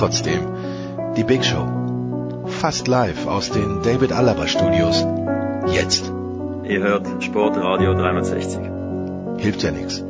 [0.00, 0.40] Trotzdem,
[1.14, 2.46] die Big Show.
[2.46, 5.04] Fast live aus den David Alaba Studios.
[5.74, 6.10] Jetzt.
[6.64, 8.60] Ihr hört Sportradio 360.
[9.36, 10.02] Hilft ja nichts.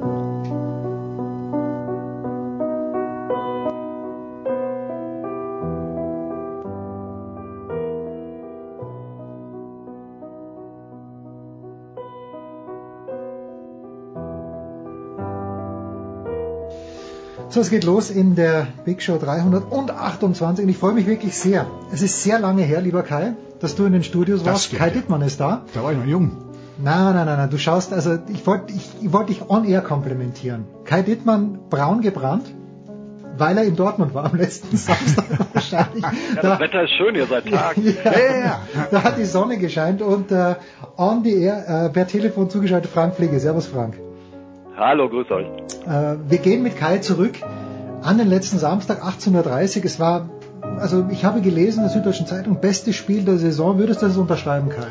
[17.51, 21.67] So, es geht los in der Big Show 328 und ich freue mich wirklich sehr.
[21.93, 24.73] Es ist sehr lange her, lieber Kai, dass du in den Studios warst.
[24.73, 24.93] Kai ja.
[24.93, 25.65] Dittmann ist da.
[25.75, 26.31] Da war ich noch jung.
[26.78, 29.81] Nein, nein, nein, nein, du schaust, also ich wollte ich, ich wollte dich on air
[29.81, 30.65] komplimentieren.
[30.84, 32.47] Kai Dittmann braun gebrannt,
[33.37, 36.05] weil er in Dortmund war am letzten Samstag wahrscheinlich.
[36.05, 37.84] Ja, das Wetter ist schön hier seit Tagen.
[38.05, 38.61] ja, ja, ja.
[38.93, 40.55] Da hat die Sonne gescheint und äh,
[40.97, 43.41] on the air äh, per Telefon zugeschaltet Frank Pflege.
[43.41, 43.97] Servus Frank.
[44.81, 45.47] Hallo, grüß euch.
[45.86, 47.34] Äh, wir gehen mit Kai zurück
[48.00, 49.84] an den letzten Samstag 18.30 Uhr.
[49.84, 50.31] Es war,
[50.78, 53.78] also ich habe gelesen in der Süddeutschen Zeitung, bestes Spiel der Saison.
[53.78, 54.87] Würdest du das unterschreiben, Kai?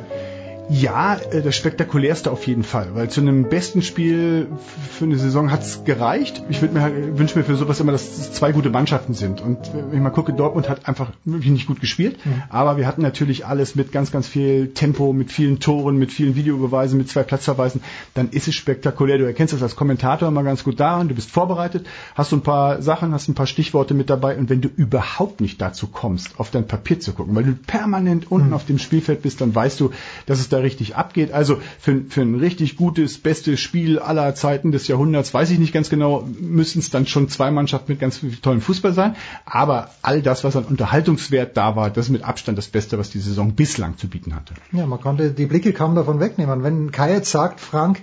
[0.70, 4.48] Ja, äh, das spektakulärste auf jeden Fall, weil zu einem besten Spiel
[4.92, 6.44] für eine Saison hat's gereicht.
[6.50, 9.42] Ich mir halt, wünsche mir für sowas immer, dass es zwei gute Mannschaften sind.
[9.42, 12.20] Und wenn ich mal gucke, Dortmund hat einfach wirklich nicht gut gespielt,
[12.50, 16.36] aber wir hatten natürlich alles mit ganz, ganz viel Tempo, mit vielen Toren, mit vielen
[16.36, 17.82] Videobeweisen, mit zwei Platzverweisen.
[18.14, 19.18] Dann ist es spektakulär.
[19.18, 21.08] Du erkennst das als Kommentator immer ganz gut daran.
[21.08, 24.38] Du bist vorbereitet, hast so ein paar Sachen, hast ein paar Stichworte mit dabei.
[24.38, 28.32] Und wenn du überhaupt nicht dazu kommst, auf dein Papier zu gucken, weil du permanent
[28.32, 29.90] unten auf dem Spielfeld bist, dann weißt du,
[30.28, 31.32] dass es da richtig abgeht.
[31.32, 35.74] Also für, für ein richtig gutes, bestes Spiel aller Zeiten des Jahrhunderts, weiß ich nicht
[35.74, 39.16] ganz genau, müssen es dann schon zwei Mannschaften mit ganz viel tollem Fußball sein.
[39.46, 43.10] Aber all das, was an Unterhaltungswert da war, das ist mit Abstand das Beste, was
[43.10, 44.54] die Saison bislang zu bieten hatte.
[44.72, 46.64] Ja, man konnte die Blicke kaum davon wegnehmen.
[46.64, 48.02] Wenn Kai jetzt sagt, Frank,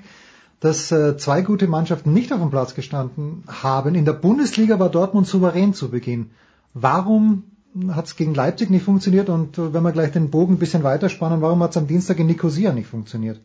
[0.60, 4.88] dass äh, zwei gute Mannschaften nicht auf dem Platz gestanden haben, in der Bundesliga war
[4.88, 6.30] Dortmund souverän zu Beginn.
[6.72, 7.44] Warum
[7.90, 10.82] hat es gegen Leipzig nicht funktioniert und äh, wenn wir gleich den Bogen ein bisschen
[10.82, 13.40] weiterspannen, warum hat es am Dienstag in Nicosia nicht funktioniert?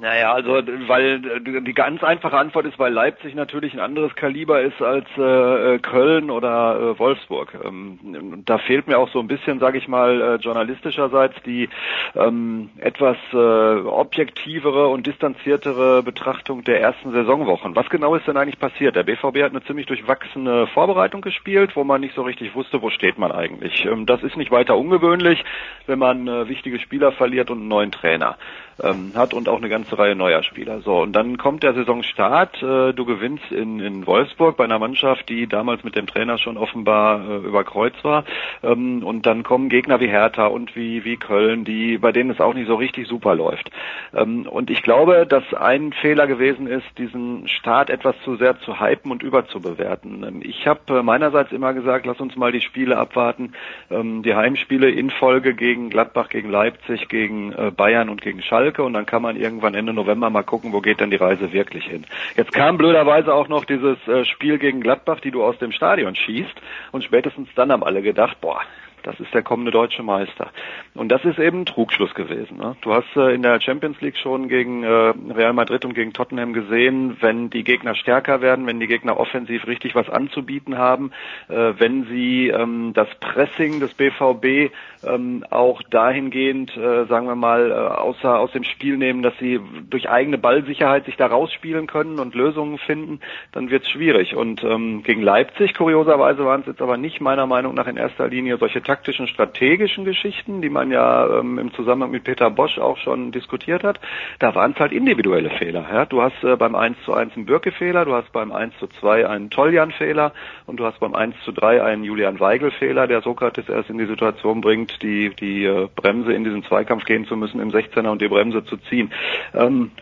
[0.00, 4.62] Naja, also weil äh, die ganz einfache Antwort ist, weil Leipzig natürlich ein anderes Kaliber
[4.62, 7.52] ist als äh, Köln oder äh, Wolfsburg.
[7.62, 11.68] Ähm, da fehlt mir auch so ein bisschen, sage ich mal, äh, journalistischerseits die
[12.14, 17.76] ähm, etwas äh, objektivere und distanziertere Betrachtung der ersten Saisonwochen.
[17.76, 18.96] Was genau ist denn eigentlich passiert?
[18.96, 22.88] Der BVB hat eine ziemlich durchwachsene Vorbereitung gespielt, wo man nicht so richtig wusste, wo
[22.88, 23.84] steht man eigentlich.
[23.84, 25.44] Ähm, das ist nicht weiter ungewöhnlich,
[25.86, 28.38] wenn man äh, wichtige Spieler verliert und einen neuen Trainer
[28.82, 30.80] ähm, hat und auch eine ganze Reihe neuer Spieler.
[30.80, 35.28] So, und dann kommt der Saisonstart, äh, du gewinnst in, in Wolfsburg bei einer Mannschaft,
[35.28, 38.24] die damals mit dem Trainer schon offenbar äh, über Kreuz war.
[38.62, 42.40] Ähm, und dann kommen Gegner wie Hertha und wie, wie Köln, die, bei denen es
[42.40, 43.70] auch nicht so richtig super läuft.
[44.14, 48.80] Ähm, und ich glaube, dass ein Fehler gewesen ist, diesen Start etwas zu sehr zu
[48.80, 50.24] hypen und überzubewerten.
[50.24, 53.52] Ähm, ich habe äh, meinerseits immer gesagt, lass uns mal die Spiele abwarten,
[53.90, 58.69] ähm, die Heimspiele in Folge gegen Gladbach, gegen Leipzig, gegen äh, Bayern und gegen Schalke
[58.78, 61.84] und dann kann man irgendwann Ende November mal gucken, wo geht denn die Reise wirklich
[61.84, 62.06] hin.
[62.36, 66.14] Jetzt kam blöderweise auch noch dieses äh, Spiel gegen Gladbach, die du aus dem Stadion
[66.14, 66.60] schießt
[66.92, 68.60] und spätestens dann haben alle gedacht, boah,
[69.02, 70.50] das ist der kommende deutsche Meister.
[70.94, 72.56] Und das ist eben ein Trugschluss gewesen.
[72.56, 72.76] Ne?
[72.82, 76.52] Du hast äh, in der Champions League schon gegen äh, Real Madrid und gegen Tottenham
[76.52, 81.12] gesehen, wenn die Gegner stärker werden, wenn die Gegner offensiv richtig was anzubieten haben,
[81.48, 84.72] äh, wenn sie ähm, das Pressing des BVB
[85.02, 89.60] ähm, auch dahingehend, äh, sagen wir mal, äh, außer aus dem Spiel nehmen, dass sie
[89.88, 93.20] durch eigene Ballsicherheit sich da rausspielen können und Lösungen finden,
[93.52, 94.34] dann wird es schwierig.
[94.34, 98.28] Und ähm, gegen Leipzig, kurioserweise, waren es jetzt aber nicht meiner Meinung nach in erster
[98.28, 102.96] Linie solche taktischen, strategischen Geschichten, die man ja ähm, im Zusammenhang mit Peter Bosch auch
[102.96, 104.00] schon diskutiert hat,
[104.40, 105.86] da waren es halt individuelle Fehler.
[105.92, 106.06] Ja?
[106.06, 109.28] Du hast äh, beim 1 zu 1 einen Birke-Fehler, du hast beim 1 zu 2
[109.28, 110.32] einen Toljan-Fehler
[110.66, 114.06] und du hast beim 1 zu 3 einen Julian Weigel-Fehler, der Sokrates erst in die
[114.06, 118.20] Situation bringt, die, die äh, Bremse in diesen Zweikampf gehen zu müssen im 16er und
[118.20, 119.12] die Bremse zu ziehen.
[119.54, 119.92] Ähm,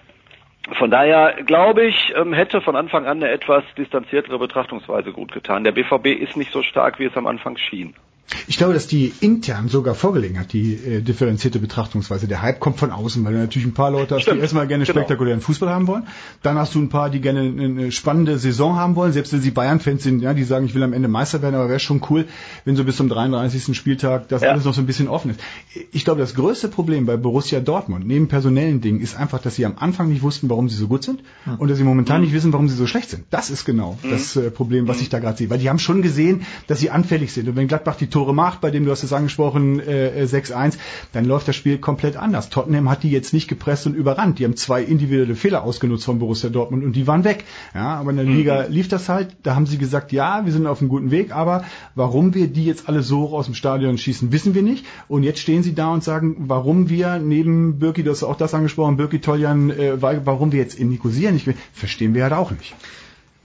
[0.79, 5.65] von daher glaube ich, ähm, hätte von Anfang an eine etwas distanziertere Betrachtungsweise gut getan.
[5.65, 7.95] Der BVB ist nicht so stark, wie es am Anfang schien.
[8.47, 12.29] Ich glaube, dass die intern sogar vorgelegen hat, die äh, differenzierte Betrachtungsweise.
[12.29, 14.37] Der Hype kommt von außen, weil du natürlich ein paar Leute hast, Stimmt.
[14.37, 14.99] die erstmal gerne Genau.
[14.99, 16.07] spektakulären Fußball haben wollen.
[16.43, 19.13] Dann hast du ein paar, die gerne eine, spannende Saison haben wollen.
[19.15, 21.71] Selbst wenn sie Bayern-Fans sind, ja, die sagen, ich will am Ende Meister werden, aber
[21.71, 22.27] wäre schon cool,
[22.67, 23.75] wenn so bis zum 33.
[23.75, 24.51] Spieltag das Ja.
[24.51, 25.41] alles noch so ein bisschen offen ist.
[25.93, 29.65] Ich glaube, das größte Problem bei Borussia Dortmund, neben personellen Dingen, ist einfach, dass sie
[29.65, 31.23] am Anfang nicht wussten, warum sie so gut sind
[31.59, 33.25] und dass sie momentan nicht wissen, warum sie so schlecht sind.
[33.31, 35.49] Das ist genau das äh, Problem, was ich da gerade sehe.
[35.49, 37.49] Weil die haben schon gesehen, dass sie anfällig sind.
[37.49, 40.79] Und wenn Gladbach die Tore macht, bei dem du hast es angesprochen, äh, äh, 6-1,
[41.13, 42.49] dann läuft das Spiel komplett anders.
[42.49, 44.39] Tottenham hat die jetzt nicht gepresst und überrannt.
[44.39, 47.45] Die haben zwei individuelle Fehler ausgenutzt von Borussia Dortmund und die waren weg.
[47.75, 49.37] Ja, aber in der Liga lief das halt.
[49.43, 52.65] Da haben sie gesagt, ja, wir sind auf einem guten Weg, aber warum wir die
[52.65, 54.85] jetzt alle so aus dem Stadion schießen, wissen wir nicht.
[55.09, 58.55] Und jetzt stehen sie da und sagen, warum wir neben Birki, du hast auch das
[58.55, 62.75] angesprochen, Birki Toljan, äh, warum wir jetzt in Nicosia nicht, verstehen wir halt auch nicht.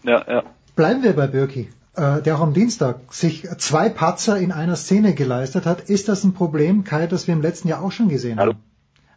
[0.03, 0.43] Ja, ja.
[0.75, 5.13] Bleiben wir bei Birki, äh, der auch am Dienstag sich zwei Patzer in einer Szene
[5.13, 5.89] geleistet hat.
[5.89, 8.53] Ist das ein Problem, Kai, das wir im letzten Jahr auch schon gesehen Hallo.
[8.53, 8.63] haben?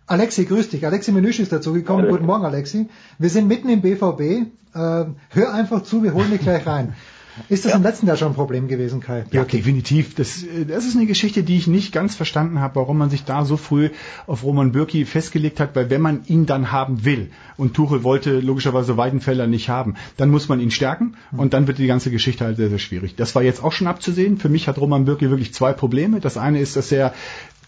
[0.06, 0.87] Alexi, grüß dich.
[0.87, 2.02] Alexi Menüsch ist dazugekommen.
[2.02, 2.12] Hallo.
[2.12, 2.88] Guten Morgen, Alexi.
[3.19, 4.20] Wir sind mitten im BVB.
[4.20, 6.94] Äh, hör einfach zu, wir holen dich gleich rein.
[7.48, 9.24] Ist das im letzten Jahr schon ein Problem gewesen, Kai?
[9.30, 10.14] Ja, definitiv.
[10.14, 13.24] Das, äh, das ist eine Geschichte, die ich nicht ganz verstanden habe, warum man sich
[13.24, 13.90] da so früh
[14.26, 18.40] auf Roman Bürki festgelegt hat, weil wenn man ihn dann haben will, und Tuchel wollte
[18.40, 22.44] logischerweise Weidenfeller nicht haben, dann muss man ihn stärken und dann wird die ganze Geschichte
[22.44, 23.16] halt sehr, sehr schwierig.
[23.16, 24.38] Das war jetzt auch schon abzusehen.
[24.38, 26.20] Für mich hat Roman Bürki wirklich zwei Probleme.
[26.20, 27.14] Das eine ist, dass er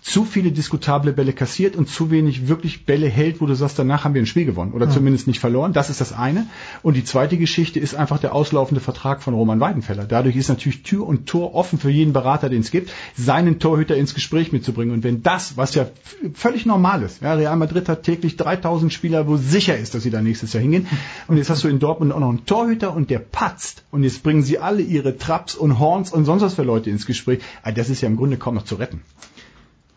[0.09, 4.05] zu viele diskutable Bälle kassiert und zu wenig wirklich Bälle hält, wo du sagst, danach
[4.05, 5.75] haben wir ein Spiel gewonnen oder zumindest nicht verloren.
[5.75, 6.47] Das ist das eine.
[6.83, 10.07] Und die zweite Geschichte ist einfach der auslaufende Vertrag von Roman Weidenfeller.
[10.07, 13.97] Dadurch ist natürlich Tür und Tor offen für jeden Berater, den es gibt, seinen Torhüter
[13.97, 14.95] ins Gespräch mitzubringen.
[14.95, 15.87] Und wenn das, was ja
[16.33, 20.11] völlig normal ist, ja, Real Madrid hat täglich 3000 Spieler, wo sicher ist, dass sie
[20.11, 20.87] da nächstes Jahr hingehen.
[21.27, 23.85] Und jetzt hast du in Dortmund auch noch einen Torhüter und der patzt.
[23.91, 27.05] Und jetzt bringen sie alle ihre Traps und Horns und sonst was für Leute ins
[27.05, 27.41] Gespräch.
[27.63, 29.03] Ah, Das ist ja im Grunde kaum noch zu retten.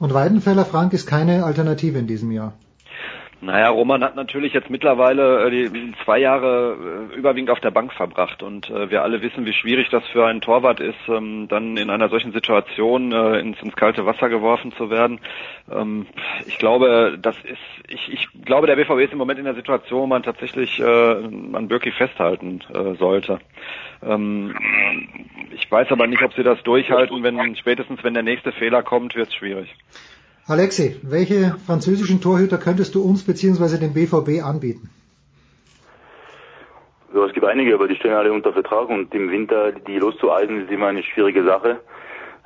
[0.01, 2.53] Und Weidenfeller Frank ist keine Alternative in diesem Jahr.
[3.39, 7.93] Naja, Roman hat natürlich jetzt mittlerweile äh, die zwei Jahre äh, überwiegend auf der Bank
[7.93, 11.77] verbracht und äh, wir alle wissen, wie schwierig das für einen Torwart ist, ähm, dann
[11.77, 15.19] in einer solchen Situation ins, kalte Wasser geworfen zu werden.
[15.71, 16.07] Ähm,
[16.47, 20.01] ich glaube, das ist, ich, ich glaube, der BVB ist im Moment in der Situation,
[20.01, 22.61] wo man tatsächlich an Birki festhalten
[22.97, 23.39] sollte.
[24.03, 24.55] Ähm,
[25.51, 29.15] ich weiß aber nicht, ob sie das durchhalten, wenn spätestens wenn der nächste Fehler kommt,
[29.15, 29.75] wird es schwierig.
[30.47, 33.77] Alexi, welche französischen Torhüter könntest du uns bzw.
[33.77, 34.89] dem BVB anbieten?
[37.13, 40.63] Ja, es gibt einige, aber die stehen alle unter Vertrag und im Winter die loszueisen
[40.63, 41.79] ist immer eine schwierige Sache.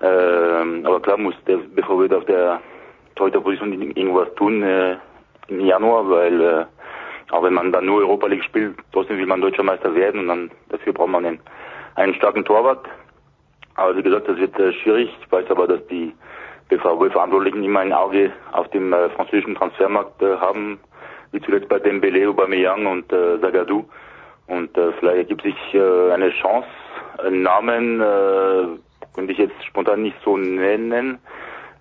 [0.01, 2.62] Ähm, aber klar muss der BVB auf der
[3.16, 4.98] Torhüterposition irgendwas tun äh,
[5.48, 6.66] im Januar, weil äh,
[7.31, 10.27] auch wenn man dann nur Europa League spielt, trotzdem will man deutscher Meister werden und
[10.27, 11.39] dann dafür braucht man einen,
[11.95, 12.86] einen starken Torwart.
[13.75, 15.10] Aber wie gesagt, das wird äh, schwierig.
[15.22, 16.13] Ich weiß aber, dass die
[16.69, 20.80] BVB-Verantwortlichen immer ein Auge auf dem äh, französischen Transfermarkt äh, haben,
[21.31, 23.86] wie zuletzt bei Dembele, Aubameyang und äh, Zagadou.
[24.48, 26.68] Und äh, vielleicht ergibt sich äh, eine Chance.
[27.18, 28.68] Einen Namen äh,
[29.13, 31.19] könnte ich jetzt spontan nicht so nennen.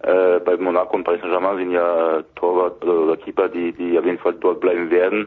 [0.05, 4.19] Äh, bei Monaco und Paris Saint-Germain sind ja Torwart oder, Keeper, die, die auf jeden
[4.19, 5.27] Fall dort bleiben werden.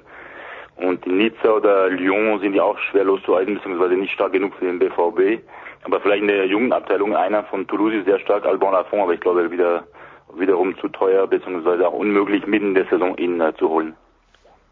[0.75, 4.65] Und in Nizza oder Lyon sind die auch schwer loszuhalten, beziehungsweise nicht stark genug für
[4.65, 5.41] den BVB.
[5.84, 9.13] Aber vielleicht in der jungen Abteilung einer von Toulouse ist sehr stark, Alban Lafont, aber
[9.13, 9.84] ich glaube wieder
[10.36, 13.96] wiederum zu teuer, beziehungsweise auch unmöglich mitten in der Saison ihn äh, zu holen.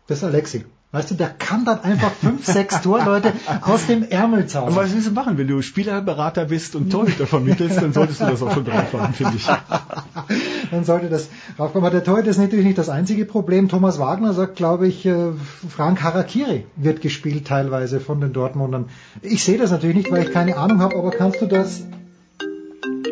[0.08, 0.66] Das ist Alexi.
[0.96, 3.34] Weißt du, der kann dann einfach fünf, sechs Torleute
[3.64, 4.78] aus dem Ärmel Und zaubern.
[4.78, 5.38] was willst du machen?
[5.38, 9.14] Wenn du Spielerberater bist und Torhüter vermittelst, dann solltest du das auch schon drauf haben,
[9.14, 9.46] finde ich.
[10.72, 11.28] Dann sollte das
[11.60, 11.86] raufkommen.
[11.86, 13.68] Aber der Torhüter ist natürlich nicht das einzige Problem.
[13.68, 15.34] Thomas Wagner sagt, glaube ich, äh,
[15.68, 18.86] Frank Harakiri wird gespielt teilweise von den Dortmundern.
[19.22, 21.84] Ich sehe das natürlich nicht, weil ich keine Ahnung habe, aber kannst du das...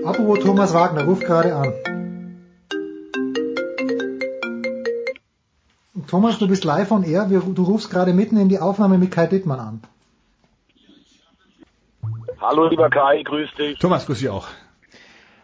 [0.05, 1.73] Apropos Thomas Wagner, ruf gerade an.
[6.07, 7.29] Thomas, du bist live on air.
[7.29, 9.81] Wir, du rufst gerade mitten in die Aufnahme mit Kai Dittmann an.
[12.39, 13.79] Hallo lieber Kai, grüß dich.
[13.79, 14.47] Thomas, grüß dich auch.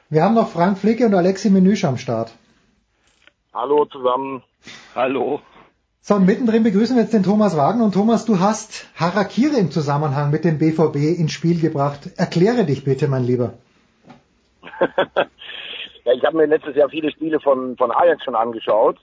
[0.09, 2.33] Wir haben noch Frank Flicke und Alexi Menüsch am Start.
[3.53, 4.43] Hallo zusammen.
[4.95, 5.41] Hallo.
[6.01, 7.85] So, und mittendrin begrüßen wir jetzt den Thomas Wagner.
[7.85, 12.09] Und Thomas, du hast Harakiri im Zusammenhang mit dem BVB ins Spiel gebracht.
[12.17, 13.53] Erkläre dich bitte, mein Lieber.
[16.05, 18.97] Ja, ich habe mir letztes Jahr viele Spiele von, von Ajax schon angeschaut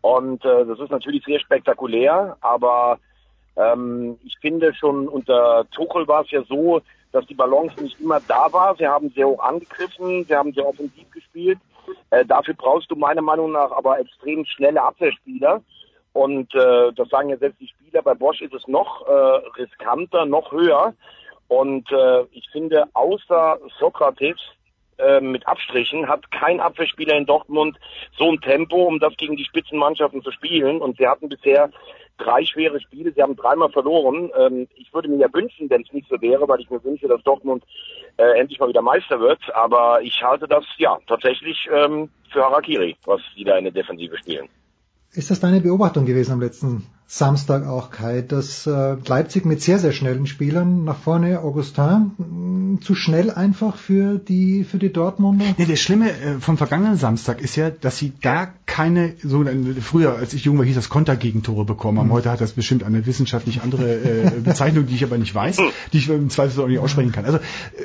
[0.00, 2.98] und äh, das ist natürlich sehr spektakulär, aber
[3.56, 6.80] ähm, ich finde schon unter Tuchel war es ja so,
[7.12, 8.76] dass die Balance nicht immer da war.
[8.76, 11.58] Sie haben sehr hoch angegriffen, sie haben sehr offensiv gespielt.
[12.10, 15.62] Äh, dafür brauchst du meiner Meinung nach aber extrem schnelle Abwehrspieler.
[16.12, 18.02] Und äh, das sagen ja selbst die Spieler.
[18.02, 20.94] Bei Bosch ist es noch äh, riskanter, noch höher.
[21.48, 24.38] Und äh, ich finde, außer Sokrates
[24.98, 27.78] äh, mit Abstrichen hat kein Abwehrspieler in Dortmund
[28.16, 30.80] so ein Tempo, um das gegen die Spitzenmannschaften zu spielen.
[30.80, 31.70] Und sie hatten bisher
[32.18, 33.12] drei schwere Spiele.
[33.12, 34.30] Sie haben dreimal verloren.
[34.38, 37.08] Ähm, ich würde mir ja wünschen, wenn es nicht so wäre, weil ich mir wünsche,
[37.08, 37.64] dass Dortmund
[38.16, 39.40] äh, endlich mal wieder Meister wird.
[39.54, 44.16] Aber ich halte das ja tatsächlich ähm, für Harakiri, was sie da in der Defensive
[44.18, 44.48] spielen.
[45.12, 49.78] Ist das deine Beobachtung gewesen am letzten Samstag auch, Kai, dass äh, Leipzig mit sehr,
[49.78, 55.46] sehr schnellen Spielern nach vorne, Augustin, mh, zu schnell einfach für die, für die Dortmunder?
[55.56, 59.42] Nee, das Schlimme äh, vom vergangenen Samstag ist ja, dass sie da keine, so
[59.80, 62.08] früher, als ich jung war, hieß das Kontergegentore bekommen haben.
[62.08, 62.12] Mhm.
[62.12, 65.56] Heute hat das bestimmt eine wissenschaftlich andere äh, Bezeichnung, die ich aber nicht weiß,
[65.94, 67.24] die ich im Zweifel auch nicht aussprechen kann.
[67.24, 67.38] Also,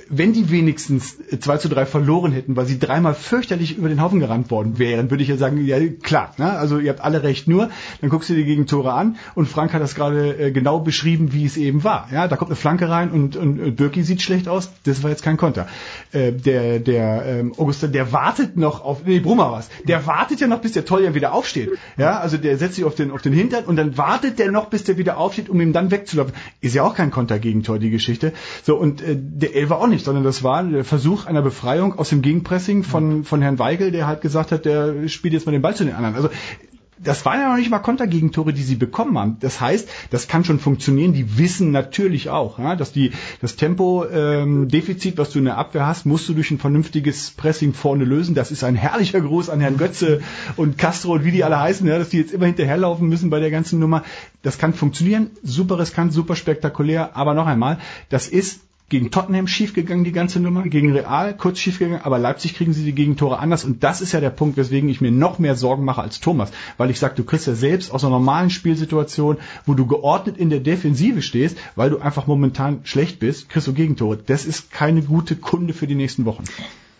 [0.09, 4.19] wenn die wenigstens 2 zu 3 verloren hätten, weil sie dreimal fürchterlich über den Haufen
[4.19, 6.51] gerannt worden wären, würde ich ja sagen, ja klar, ne?
[6.51, 7.69] also ihr habt alle recht, nur,
[8.01, 11.45] dann guckst du die Gegentore an, und Frank hat das gerade äh, genau beschrieben, wie
[11.45, 12.07] es eben war.
[12.11, 14.69] Ja, da kommt eine Flanke rein und, und, und Birki sieht schlecht aus.
[14.83, 15.67] Das war jetzt kein Konter.
[16.11, 19.69] Äh, der der ähm, Augustin, der wartet noch auf nee, Brummer was.
[19.87, 21.69] Der wartet ja noch, bis der Toljan wieder aufsteht.
[21.97, 24.69] Ja, also der setzt sich auf den auf den Hintern und dann wartet der noch,
[24.69, 26.33] bis der wieder aufsteht, um ihm dann wegzulaufen.
[26.61, 28.33] Ist ja auch kein Kontergegentor die Geschichte.
[28.63, 32.09] So und äh, der Elfer auch nicht, sondern das war der Versuch einer Befreiung aus
[32.09, 35.61] dem Gegenpressing von von Herrn Weigel, der halt gesagt hat, der spielt jetzt mal den
[35.61, 36.15] Ball zu den anderen.
[36.15, 36.29] Also
[36.97, 39.37] das waren ja noch nicht mal Kontergegentore, die sie bekommen haben.
[39.39, 41.13] Das heißt, das kann schon funktionieren.
[41.13, 45.85] Die wissen natürlich auch, ja, dass die das Tempo-Defizit, ähm, was du in der Abwehr
[45.85, 48.35] hast, musst du durch ein vernünftiges Pressing vorne lösen.
[48.35, 50.21] Das ist ein herrlicher Gruß an Herrn Götze
[50.55, 53.39] und Castro und wie die alle heißen, ja, dass die jetzt immer hinterherlaufen müssen bei
[53.39, 54.03] der ganzen Nummer.
[54.41, 57.15] Das kann funktionieren, super riskant, super spektakulär.
[57.15, 58.61] Aber noch einmal, das ist
[58.93, 62.93] gegen Tottenham schiefgegangen, die ganze Nummer, gegen Real kurz schiefgegangen, aber Leipzig kriegen sie die
[62.93, 66.03] Gegentore anders und das ist ja der Punkt, weswegen ich mir noch mehr Sorgen mache
[66.03, 69.87] als Thomas, weil ich sage, du kriegst ja selbst aus einer normalen Spielsituation, wo du
[69.87, 74.17] geordnet in der Defensive stehst, weil du einfach momentan schlecht bist, kriegst du Gegentore.
[74.17, 76.43] Das ist keine gute Kunde für die nächsten Wochen.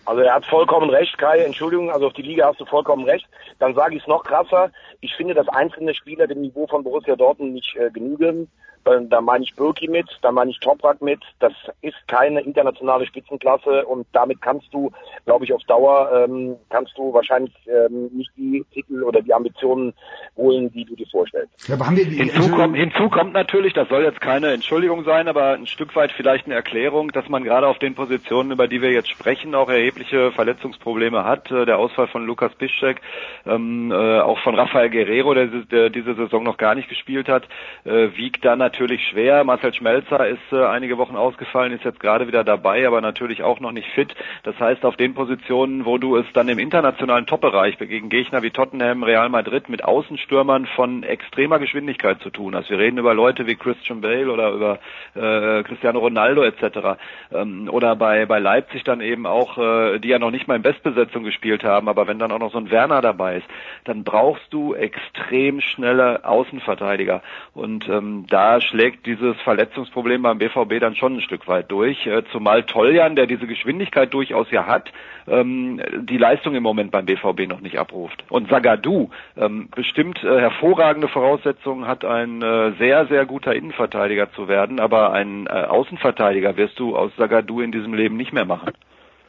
[0.06, 3.28] Also er hat vollkommen recht, Kai, Entschuldigung, also auf die Liga hast du vollkommen recht.
[3.60, 4.72] Dann sage ich es noch krasser.
[5.00, 8.50] Ich finde, dass einzelne Spieler dem Niveau von Borussia Dortmund nicht äh, genügen.
[8.86, 11.22] Da meine ich Birki mit, da meine ich Toprak mit.
[11.40, 14.92] Das ist keine internationale Spitzenklasse und damit kannst du,
[15.26, 19.94] glaube ich, auf Dauer ähm, kannst du wahrscheinlich ähm, nicht die Titel oder die Ambitionen
[20.38, 21.68] holen, die du dir vorstellst.
[21.68, 25.04] Ja, aber haben wir die hinzu, kommt, hinzu kommt natürlich, das soll jetzt keine Entschuldigung
[25.04, 28.68] sein, aber ein Stück weit vielleicht eine Erklärung, dass man gerade auf den Positionen, über
[28.68, 31.52] die wir jetzt sprechen, auch erhebliche Verletzungsprobleme hat.
[31.52, 33.02] Äh, der Ausfall von Lukas Piszczek,
[33.46, 37.48] ähm, äh, auch von Rafael Guerrero, der, der diese Saison noch gar nicht gespielt hat,
[37.86, 39.44] äh, wiegt da natürlich natürlich schwer.
[39.44, 43.60] Marcel Schmelzer ist äh, einige Wochen ausgefallen, ist jetzt gerade wieder dabei, aber natürlich auch
[43.60, 44.14] noch nicht fit.
[44.44, 48.52] Das heißt, auf den Positionen, wo du es dann im internationalen Top-Bereich gegen Gegner wie
[48.52, 52.70] Tottenham, Real Madrid mit Außenstürmern von extremer Geschwindigkeit zu tun hast.
[52.70, 54.80] Wir reden über Leute wie Christian Bale oder über
[55.16, 57.00] äh, Cristiano Ronaldo etc.
[57.32, 60.62] Ähm, oder bei, bei Leipzig dann eben auch, äh, die ja noch nicht mal in
[60.62, 63.48] Bestbesetzung gespielt haben, aber wenn dann auch noch so ein Werner dabei ist,
[63.84, 67.22] dann brauchst du extrem schnelle Außenverteidiger.
[67.54, 72.06] Und ähm, da schlägt dieses Verletzungsproblem beim BVB dann schon ein Stück weit durch.
[72.08, 74.92] Äh, zumal Toljan, der diese Geschwindigkeit durchaus ja hat,
[75.28, 78.24] ähm, die Leistung im Moment beim BVB noch nicht abruft.
[78.30, 84.48] Und Sagadu ähm, bestimmt äh, hervorragende Voraussetzungen hat, ein äh, sehr, sehr guter Innenverteidiger zu
[84.48, 88.72] werden, aber einen Außenverteidiger wirst du aus Sagadu in diesem Leben nicht mehr machen.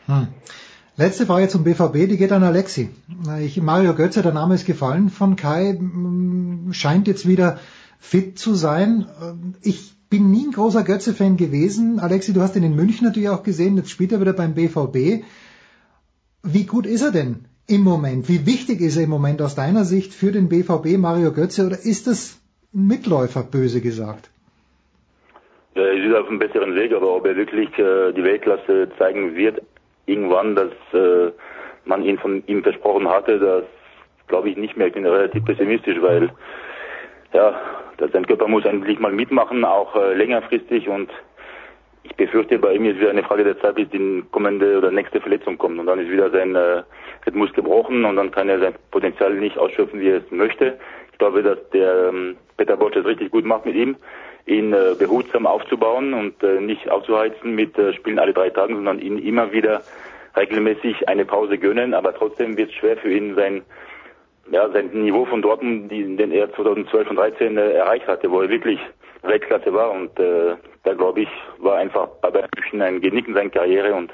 [0.07, 0.29] Hm.
[0.97, 2.91] Letzte Frage zum BVB, die geht an Alexi.
[3.41, 5.77] Ich, Mario Götze, der Name ist gefallen von Kai,
[6.71, 7.59] scheint jetzt wieder
[7.99, 9.07] fit zu sein.
[9.21, 11.99] Ähm, ich bin nie ein großer Götze-Fan gewesen.
[11.99, 13.77] Alexi, du hast ihn in München natürlich auch gesehen.
[13.77, 15.25] Jetzt spielt er wieder beim BVB.
[16.47, 18.29] Wie gut ist er denn im Moment?
[18.29, 21.77] Wie wichtig ist er im Moment aus deiner Sicht für den BVB Mario Götze oder
[21.77, 22.39] ist das
[22.75, 24.31] ein Mitläufer, böse gesagt?
[25.75, 29.35] Ja, er ist auf einem besseren Weg, aber ob er wirklich äh, die Weltklasse zeigen
[29.35, 29.63] wird,
[30.05, 31.33] irgendwann, dass äh,
[31.87, 33.65] man ihn von ihm versprochen hatte, das
[34.29, 34.89] glaube ich nicht mehr.
[34.89, 36.31] Ich bin relativ pessimistisch, weil
[37.33, 37.59] ja,
[38.13, 41.11] sein Körper muss endlich mal mitmachen, auch äh, längerfristig und
[42.05, 45.21] ich befürchte, bei ihm ist wieder eine Frage der Zeit, bis die kommende oder nächste
[45.21, 46.83] Verletzung kommt und dann ist wieder sein äh,
[47.27, 50.79] Rhythmus gebrochen und dann kann er sein Potenzial nicht ausschöpfen, wie er es möchte.
[51.13, 53.97] Ich glaube, dass der ähm, Peter Bosch es richtig gut macht mit ihm,
[54.47, 58.99] ihn äh, behutsam aufzubauen und äh, nicht aufzuheizen mit äh, Spielen alle drei Tagen, sondern
[58.99, 59.81] ihn immer wieder
[60.37, 63.63] regelmäßig eine Pause gönnen, aber trotzdem wird es schwer für ihn sein,
[64.51, 68.43] ja, sein Niveau von Dortmund, die, den er 2012 und 2013 äh, erreicht hatte, wo
[68.43, 68.79] er wirklich
[69.25, 71.29] Weltklasse war und äh, da glaube ich,
[71.59, 74.13] war einfach bei Bayern München ein Genick in seiner Karriere und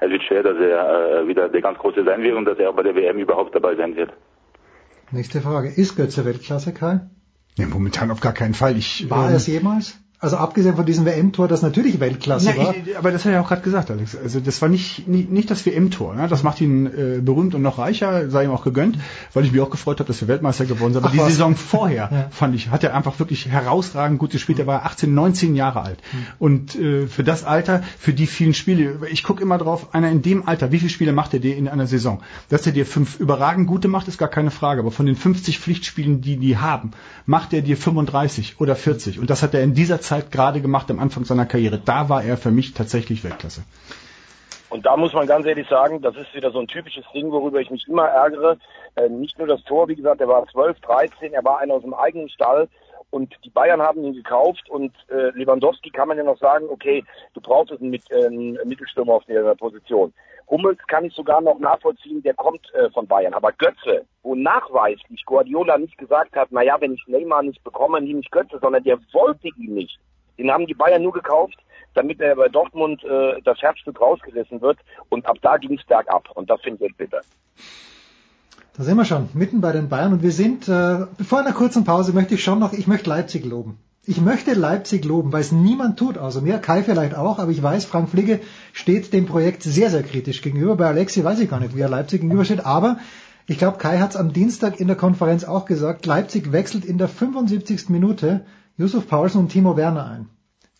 [0.00, 2.70] es wird schwer, dass er äh, wieder der ganz Große sein wird und dass er
[2.70, 4.12] auch bei der WM überhaupt dabei sein wird.
[5.12, 5.68] Nächste Frage.
[5.68, 7.00] Ist Götze Weltklasse, Kai?
[7.56, 8.76] Ja, momentan auf gar keinen Fall.
[8.76, 9.98] Ich, War ähm, er es jemals?
[10.22, 12.74] Also abgesehen von diesem WM-Tor, das natürlich Weltklasse Na, war.
[12.76, 14.14] ich, aber das hat er auch gerade gesagt, Alex.
[14.14, 16.14] Also das war nicht, nicht, nicht das WM-Tor.
[16.14, 16.28] Ne?
[16.28, 18.98] Das macht ihn äh, berühmt und noch reicher, sei ihm auch gegönnt,
[19.32, 20.98] weil ich mich auch gefreut habe, dass wir Weltmeister geworden sind.
[21.02, 21.28] Aber Ach, die was?
[21.28, 22.28] Saison vorher, Ja.
[22.30, 24.58] fand ich, hat er einfach wirklich herausragend gut gespielt.
[24.58, 25.98] Er war 18, 19 Jahre alt.
[26.38, 30.20] Und äh, für das Alter, für die vielen Spiele, ich gucke immer drauf, einer in
[30.20, 32.20] dem Alter, wie viele Spiele macht er dir in einer Saison?
[32.50, 34.80] Dass er dir fünf überragend gute macht, ist gar keine Frage.
[34.82, 36.90] Aber von den 50 Pflichtspielen, die die haben,
[37.24, 39.18] macht er dir 35 oder 40.
[39.18, 41.78] Und das hat er in dieser Zeit gerade gemacht am Anfang seiner Karriere.
[41.78, 43.62] Da war er für mich tatsächlich Weltklasse.
[44.68, 47.60] Und da muss man ganz ehrlich sagen, das ist wieder so ein typisches Ding, worüber
[47.60, 48.56] ich mich immer ärgere.
[48.94, 51.82] Äh, nicht nur das Tor, wie gesagt, er war 12, 13, er war einer aus
[51.82, 52.68] dem eigenen Stall
[53.10, 57.04] und die Bayern haben ihn gekauft und äh, Lewandowski kann man ja noch sagen, okay,
[57.34, 60.12] du brauchst einen, Mit, äh, einen Mittelstürmer auf der Position.
[60.50, 63.34] Hummels kann ich sogar noch nachvollziehen, der kommt äh, von Bayern.
[63.34, 68.20] Aber Götze, wo nachweislich Guardiola nicht gesagt hat, naja, wenn ich Neymar nicht bekomme, nehme
[68.20, 69.98] ich Götze, sondern der wollte ihn nicht.
[70.38, 71.56] Den haben die Bayern nur gekauft,
[71.94, 74.78] damit er bei Dortmund äh, das Herzstück rausgerissen wird.
[75.08, 76.28] Und ab da ging es bergab.
[76.34, 77.20] Und das finde ich bitter.
[78.76, 80.14] Da sind wir schon, mitten bei den Bayern.
[80.14, 83.44] Und wir sind, äh, vor einer kurzen Pause möchte ich schon noch, ich möchte Leipzig
[83.44, 83.78] loben.
[84.06, 87.62] Ich möchte Leipzig loben, weil es niemand tut, außer mir, Kai vielleicht auch, aber ich
[87.62, 88.40] weiß, Frank Fliege
[88.72, 90.76] steht dem Projekt sehr, sehr kritisch gegenüber.
[90.76, 92.98] Bei Alexi weiß ich gar nicht, wie er Leipzig gegenübersteht, aber
[93.46, 96.96] ich glaube, Kai hat es am Dienstag in der Konferenz auch gesagt, Leipzig wechselt in
[96.96, 97.90] der 75.
[97.90, 98.46] Minute
[98.78, 100.28] Yusuf Paulsen und Timo Werner ein.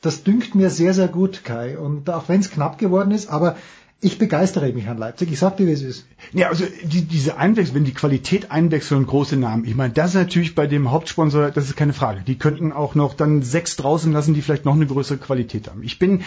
[0.00, 1.78] Das dünkt mir sehr, sehr gut, Kai.
[1.78, 3.56] Und auch wenn es knapp geworden ist, aber
[4.02, 5.30] ich begeistere mich an Leipzig.
[5.30, 6.06] Ich sag dir, wie es ist.
[6.32, 10.10] Ja, also die, diese Einwechslung, wenn die Qualität einwechseln und große Namen, ich meine, das
[10.10, 12.22] ist natürlich bei dem Hauptsponsor, das ist keine Frage.
[12.26, 15.82] Die könnten auch noch dann sechs draußen lassen, die vielleicht noch eine größere Qualität haben.
[15.82, 16.22] Ich bin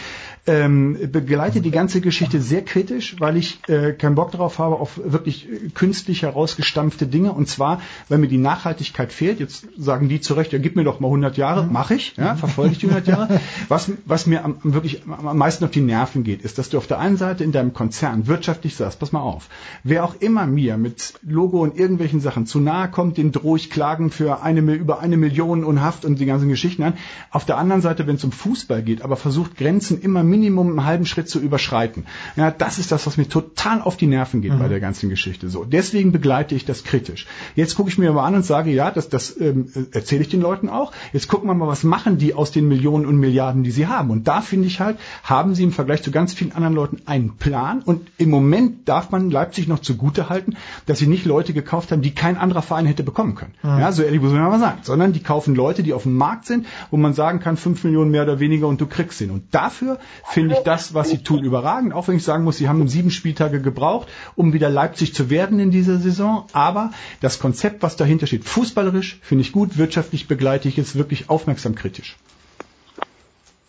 [0.45, 4.99] ähm, begleite die ganze Geschichte sehr kritisch, weil ich äh, keinen Bock darauf habe auf
[5.03, 7.31] wirklich äh, künstlich herausgestampfte Dinge.
[7.31, 9.39] Und zwar, weil mir die Nachhaltigkeit fehlt.
[9.39, 12.35] Jetzt sagen die zu Recht, ja, gib mir doch mal 100 Jahre, mache ich, ja,
[12.35, 13.41] verfolge ich die 100 Jahre.
[13.67, 16.87] Was, was mir am, wirklich am, meisten auf die Nerven geht, ist, dass du auf
[16.87, 19.49] der einen Seite in deinem Konzern wirtschaftlich sagst, pass mal auf,
[19.83, 23.69] wer auch immer mir mit Logo und irgendwelchen Sachen zu nahe kommt, den drohe ich
[23.69, 26.93] Klagen für eine, über eine Million und Haft und die ganzen Geschichten an.
[27.31, 30.85] Auf der anderen Seite, wenn es um Fußball geht, aber versucht Grenzen immer Minimum einen
[30.85, 32.05] halben Schritt zu überschreiten.
[32.35, 34.59] Ja, das ist das, was mir total auf die Nerven geht mhm.
[34.59, 35.49] bei der ganzen Geschichte.
[35.49, 37.27] So, deswegen begleite ich das kritisch.
[37.55, 40.41] Jetzt gucke ich mir aber an und sage, ja, das, das ähm, erzähle ich den
[40.41, 40.91] Leuten auch.
[41.13, 44.09] Jetzt gucken wir mal, was machen die aus den Millionen und Milliarden, die sie haben.
[44.09, 47.37] Und da finde ich halt, haben sie im Vergleich zu ganz vielen anderen Leuten einen
[47.37, 47.52] Plan.
[47.85, 52.01] Und im Moment darf man Leipzig noch zugute halten, dass sie nicht Leute gekauft haben,
[52.01, 53.53] die kein anderer Verein hätte bekommen können.
[53.61, 53.79] Mhm.
[53.79, 54.79] Ja, so ehrlich muss man mal sagen.
[54.83, 58.11] Sondern die kaufen Leute, die auf dem Markt sind, wo man sagen kann, fünf Millionen
[58.11, 59.31] mehr oder weniger und du kriegst ihn.
[59.31, 61.93] Und dafür finde ich das, was sie tun, überragend.
[61.93, 65.59] Auch wenn ich sagen muss, sie haben sieben Spieltage gebraucht, um wieder Leipzig zu werden
[65.59, 66.45] in dieser Saison.
[66.53, 71.29] Aber das Konzept, was dahinter steht, fußballerisch, finde ich gut, wirtschaftlich begleite ich es wirklich
[71.29, 72.17] aufmerksam kritisch.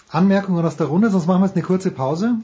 [0.09, 2.37] Anmerkungen aus der Runde, sonst machen wir jetzt eine kurze Pause.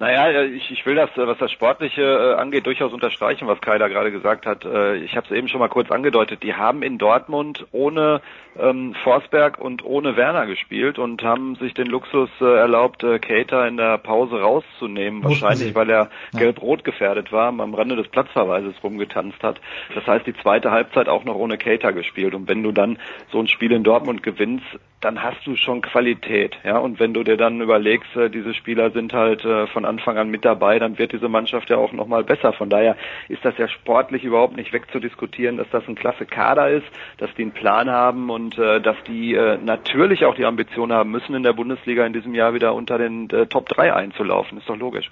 [0.00, 3.86] Naja, ich, ich will das, was das Sportliche äh, angeht, durchaus unterstreichen, was Kai da
[3.86, 4.64] gerade gesagt hat.
[4.64, 6.42] Äh, ich habe es eben schon mal kurz angedeutet.
[6.42, 8.22] Die haben in Dortmund ohne
[8.58, 13.66] ähm, Forsberg und ohne Werner gespielt und haben sich den Luxus äh, erlaubt, äh, Cater
[13.66, 15.20] in der Pause rauszunehmen.
[15.20, 16.38] Mussten Wahrscheinlich, weil er Ja.
[16.40, 19.60] gelb-rot gefährdet war, am Rande des Platzverweises rumgetanzt hat.
[19.94, 22.34] Das heißt, die zweite Halbzeit auch noch ohne Cater gespielt.
[22.34, 22.98] Und wenn du dann
[23.30, 24.66] so ein Spiel in Dortmund gewinnst,
[25.00, 26.56] dann hast du schon Qualität.
[26.62, 30.18] Ja, und wenn du dir dann überlegst, äh, diese Spieler sind halt äh, von Anfang
[30.18, 32.52] an mit dabei, dann wird diese Mannschaft ja auch nochmal besser.
[32.52, 32.96] Von daher
[33.28, 36.86] ist das ja sportlich überhaupt nicht wegzudiskutieren, dass das ein klasse Kader ist,
[37.16, 41.10] dass die einen Plan haben und äh, dass die äh, natürlich auch die Ambition haben
[41.10, 44.58] müssen, in der Bundesliga in diesem Jahr wieder unter den äh, Top 3 einzulaufen.
[44.58, 45.10] Ist doch logisch.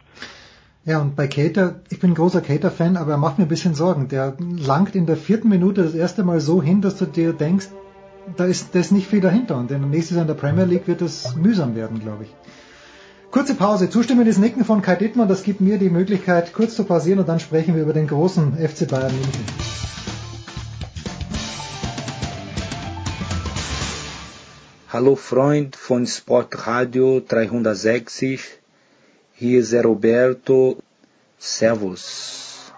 [0.84, 3.74] Ja, und bei Cater, ich bin ein großer Cater-Fan, aber er macht mir ein bisschen
[3.74, 4.08] Sorgen.
[4.08, 7.68] Der langt in der vierten Minute das erste Mal so hin, dass du dir denkst,
[8.36, 9.56] da ist, da nicht viel dahinter.
[9.56, 12.34] Und in nächstes Jahr in der Premier League wird es mühsam werden, glaube ich.
[13.30, 13.90] Kurze Pause.
[13.90, 17.40] Zustimmendes Nicken von Kai Dittmann, das gibt mir die Möglichkeit, kurz zu pausieren und dann
[17.40, 19.97] sprechen wir über den großen FC Bayern München.
[24.90, 28.40] Hallo Freund von Sportradio 360,
[29.34, 30.78] hier ist Roberto.
[31.36, 32.72] Servus.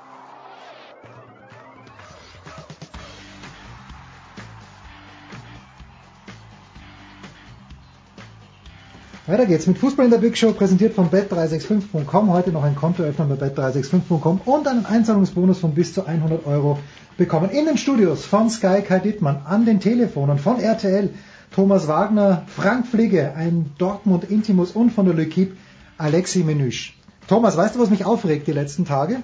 [9.28, 12.32] Weiter geht's mit Fußball in der Big Show, präsentiert von bet365.com.
[12.32, 16.80] Heute noch ein Konto öffnen bei bet365.com und einen Einzahlungsbonus von bis zu 100 Euro
[17.16, 17.50] bekommen.
[17.50, 21.10] In den Studios von Sky Kai Dittmann, an den Telefonen von RTL
[21.52, 25.52] Thomas Wagner, Frank Fligge, ein Dortmund Intimus und von der L'Equipe
[25.98, 26.96] Alexi Menüsch.
[27.26, 29.16] Thomas, weißt du, was mich aufregt die letzten Tage?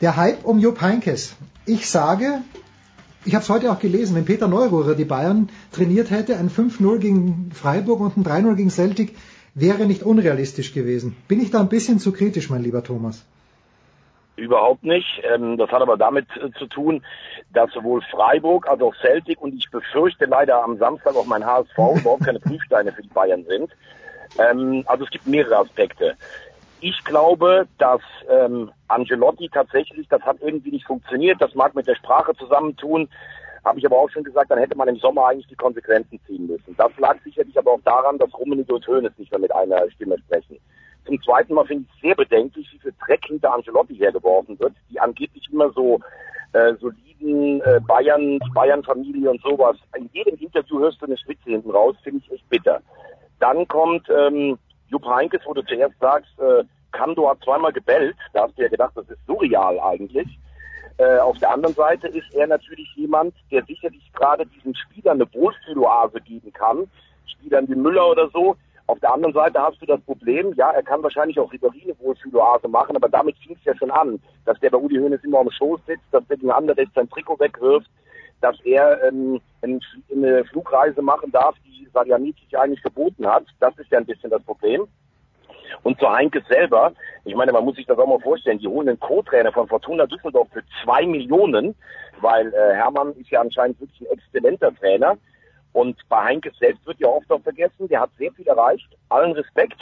[0.00, 1.34] Der Hype um Jupp Heinkes.
[1.64, 2.40] Ich sage,
[3.24, 6.98] ich habe es heute auch gelesen, wenn Peter Neururer die Bayern trainiert hätte, ein 5-0
[6.98, 9.14] gegen Freiburg und ein 3-0 gegen Celtic
[9.54, 11.14] wäre nicht unrealistisch gewesen.
[11.28, 13.22] Bin ich da ein bisschen zu kritisch, mein lieber Thomas?
[14.36, 15.22] Überhaupt nicht.
[15.22, 17.04] Ähm, das hat aber damit äh, zu tun,
[17.52, 21.78] dass sowohl Freiburg als auch Celtic und ich befürchte leider am Samstag auch mein HSV
[22.00, 23.70] überhaupt keine Prüfsteine für die Bayern sind.
[24.38, 26.16] Ähm, also es gibt mehrere Aspekte.
[26.80, 31.94] Ich glaube, dass ähm, Angelotti tatsächlich, das hat irgendwie nicht funktioniert, das mag mit der
[31.94, 33.08] Sprache zusammentun,
[33.64, 36.46] habe ich aber auch schon gesagt, dann hätte man im Sommer eigentlich die Konsequenzen ziehen
[36.46, 36.76] müssen.
[36.76, 40.18] Das lag sicherlich aber auch daran, dass Rummenigge und Hoeneß nicht mehr mit einer Stimme
[40.18, 40.58] sprechen.
[41.06, 44.98] Zum zweiten Mal finde ich sehr bedenklich, wie viel Dreck hinter Angelotti hergeworfen wird, die
[44.98, 46.00] angeblich immer so
[46.52, 49.76] äh, soliden äh, Bayern, Bayern-Familie und sowas.
[49.96, 52.80] In jedem Interview hörst du eine Spitze hinten raus, finde ich echt bitter.
[53.40, 58.16] Dann kommt ähm, Jupp Heinkes, wo du zuerst sagst, äh, Kando hat zweimal gebellt.
[58.32, 60.28] Da hast du ja gedacht, das ist surreal eigentlich.
[60.96, 65.34] Äh, auf der anderen Seite ist er natürlich jemand, der sicherlich gerade diesen Spielern eine
[65.34, 66.88] Wohlfühloase geben kann.
[67.26, 68.56] Spielern wie Müller oder so.
[68.86, 71.98] Auf der anderen Seite hast du das Problem, ja, er kann wahrscheinlich auch Ribéry eine
[72.00, 75.40] Wohlfühloase machen, aber damit fing es ja schon an, dass der bei Udi Hoeneß immer
[75.40, 77.90] am Schoß sitzt, dass der gegen andere sein Trikot wegwirft,
[78.42, 83.44] dass er ähm, eine Flugreise machen darf, die Salihamidzic eigentlich geboten hat.
[83.58, 84.86] Das ist ja ein bisschen das Problem.
[85.82, 86.92] Und zu Heinkes selber,
[87.24, 90.06] ich meine, man muss sich das auch mal vorstellen, die holen einen Co-Trainer von Fortuna
[90.06, 91.74] Düsseldorf für zwei Millionen,
[92.20, 95.16] weil äh, Hermann ist ja anscheinend wirklich ein exzellenter Trainer.
[95.74, 99.32] Und bei Heinkes selbst wird ja oft auch vergessen, der hat sehr viel erreicht, allen
[99.32, 99.78] Respekt.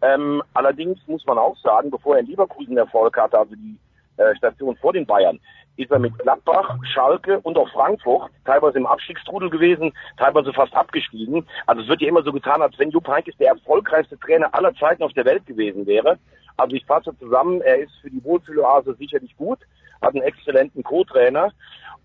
[0.00, 3.78] Ähm, allerdings muss man auch sagen, bevor er in Leverkusen Erfolg hatte, also die
[4.16, 5.38] äh, Station vor den Bayern,
[5.76, 11.46] ist er mit Gladbach, Schalke und auch Frankfurt teilweise im Abstiegstrudel gewesen, teilweise fast abgestiegen.
[11.66, 14.74] Also es wird ja immer so getan, als wenn Jupp Heynckes der erfolgreichste Trainer aller
[14.76, 16.18] Zeiten auf der Welt gewesen wäre.
[16.56, 19.58] Also ich fasse zusammen, er ist für die Wohlfühloase sicherlich gut,
[20.06, 21.52] hat einen exzellenten Co-Trainer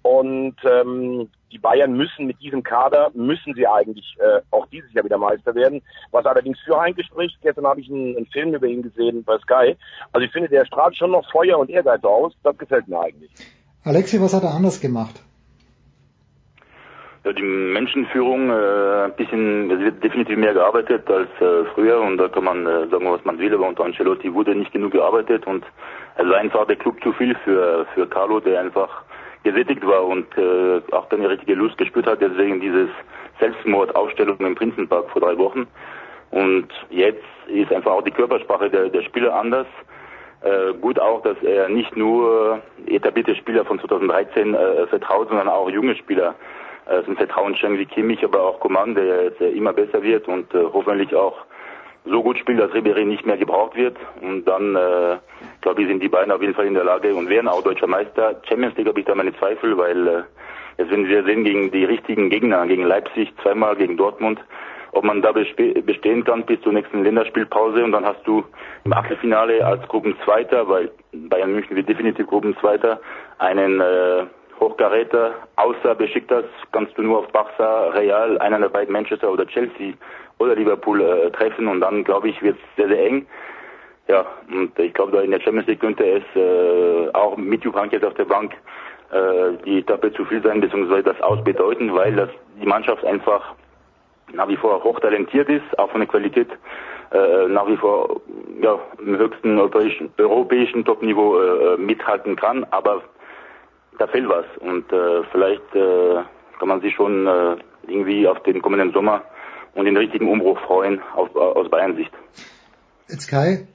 [0.04, 5.06] und ähm, die Bayern müssen mit diesem Kader, müssen sie eigentlich äh, auch dieses Jahr
[5.06, 5.82] wieder Meister werden.
[6.12, 9.38] Was allerdings für Heinke spricht, gestern habe ich einen, einen, Film über ihn gesehen bei
[9.40, 9.78] Sky.
[10.12, 12.34] Also ich finde, der strahlt schon noch Feuer und Ehrgeiz aus.
[12.44, 13.32] Das gefällt mir eigentlich.
[13.84, 15.22] Alexi, was hat er anders gemacht?
[17.24, 22.18] Ja, die Menschenführung, äh, ein bisschen, es wird definitiv mehr gearbeitet als äh, früher und
[22.18, 25.46] da kann man äh, sagen, was man will, aber unter Ancelotti wurde nicht genug gearbeitet
[25.46, 25.64] und
[26.16, 29.04] es war einfach der Club zu viel für, für Carlo, der einfach
[29.44, 32.90] gesättigt war und äh, auch keine richtige Lust gespürt hat, deswegen dieses
[33.40, 35.68] Selbstmordaufstellung im Prinzenpark vor drei Wochen.
[36.32, 39.68] Und jetzt ist einfach auch die Körpersprache der, der Spieler anders.
[40.42, 45.70] Äh, gut auch, dass er nicht nur etablierte Spieler von 2013 äh, vertraut, sondern auch
[45.70, 46.34] junge Spieler
[46.86, 50.28] äh, zum Vertrauen schenkt, wie Kimmich, aber auch Coman, der jetzt äh, immer besser wird
[50.28, 51.46] und äh, hoffentlich auch
[52.06, 53.98] so gut spielt, dass Ribéry nicht mehr gebraucht wird.
[54.22, 55.18] Und dann, äh,
[55.62, 57.88] glaube ich, sind die beiden auf jeden Fall in der Lage und werden auch deutscher
[57.88, 58.42] Meister.
[58.48, 60.24] Champions League habe ich da meine Zweifel, weil äh,
[60.78, 64.40] jetzt werden wir sehen gegen die richtigen Gegner, gegen Leipzig, zweimal gegen Dortmund,
[64.94, 68.44] ob man da bestehen kann bis zur nächsten Länderspielpause und dann hast du
[68.84, 73.00] im Achtelfinale als Gruppenzweiter, weil Bayern München wird definitiv Gruppenzweiter,
[73.38, 74.26] einen äh,
[74.62, 79.94] Hochkaräter, außer Besiktas kannst du nur auf Barca, Real, einer der beiden Manchester oder Chelsea
[80.38, 83.26] oder Liverpool äh, treffen und dann glaube ich wird es sehr, sehr eng.
[84.08, 87.76] Ja, und ich glaube, da in der Champions League könnte es äh, auch mit Jupp
[87.92, 88.54] jetzt auf der Bank
[89.12, 92.30] äh, die Etappe zu viel sein, beziehungsweise das ausbedeuten, weil das
[92.62, 93.56] die Mannschaft einfach
[94.34, 96.50] nach wie vor hochtalentiert ist, auch von der Qualität
[97.12, 98.22] äh, nach wie vor
[98.62, 103.02] ja, im höchsten europäischen, europäischen Topniveau äh, mithalten kann, aber
[104.02, 106.24] da fehlt was und äh, vielleicht äh,
[106.60, 107.56] kann man sich schon äh,
[107.88, 109.22] irgendwie auf den kommenden Sommer
[109.76, 112.12] und den richtigen Umbruch freuen auf, aus Bayern Sicht.
[113.08, 113.68] Jetzt Kai,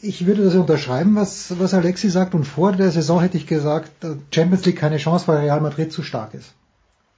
[0.00, 3.92] ich würde das unterschreiben, was, was Alexi sagt und vor der Saison hätte ich gesagt,
[4.34, 6.54] Champions League keine Chance, weil Real Madrid zu stark ist.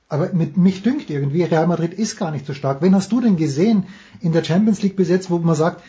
[0.09, 2.83] Aber mit mich dünkt irgendwie, Real Madrid ist gar nicht so stark.
[2.83, 3.87] Wen hast du denn gesehen
[4.21, 5.83] in der Champions League bis jetzt, wo man sagt,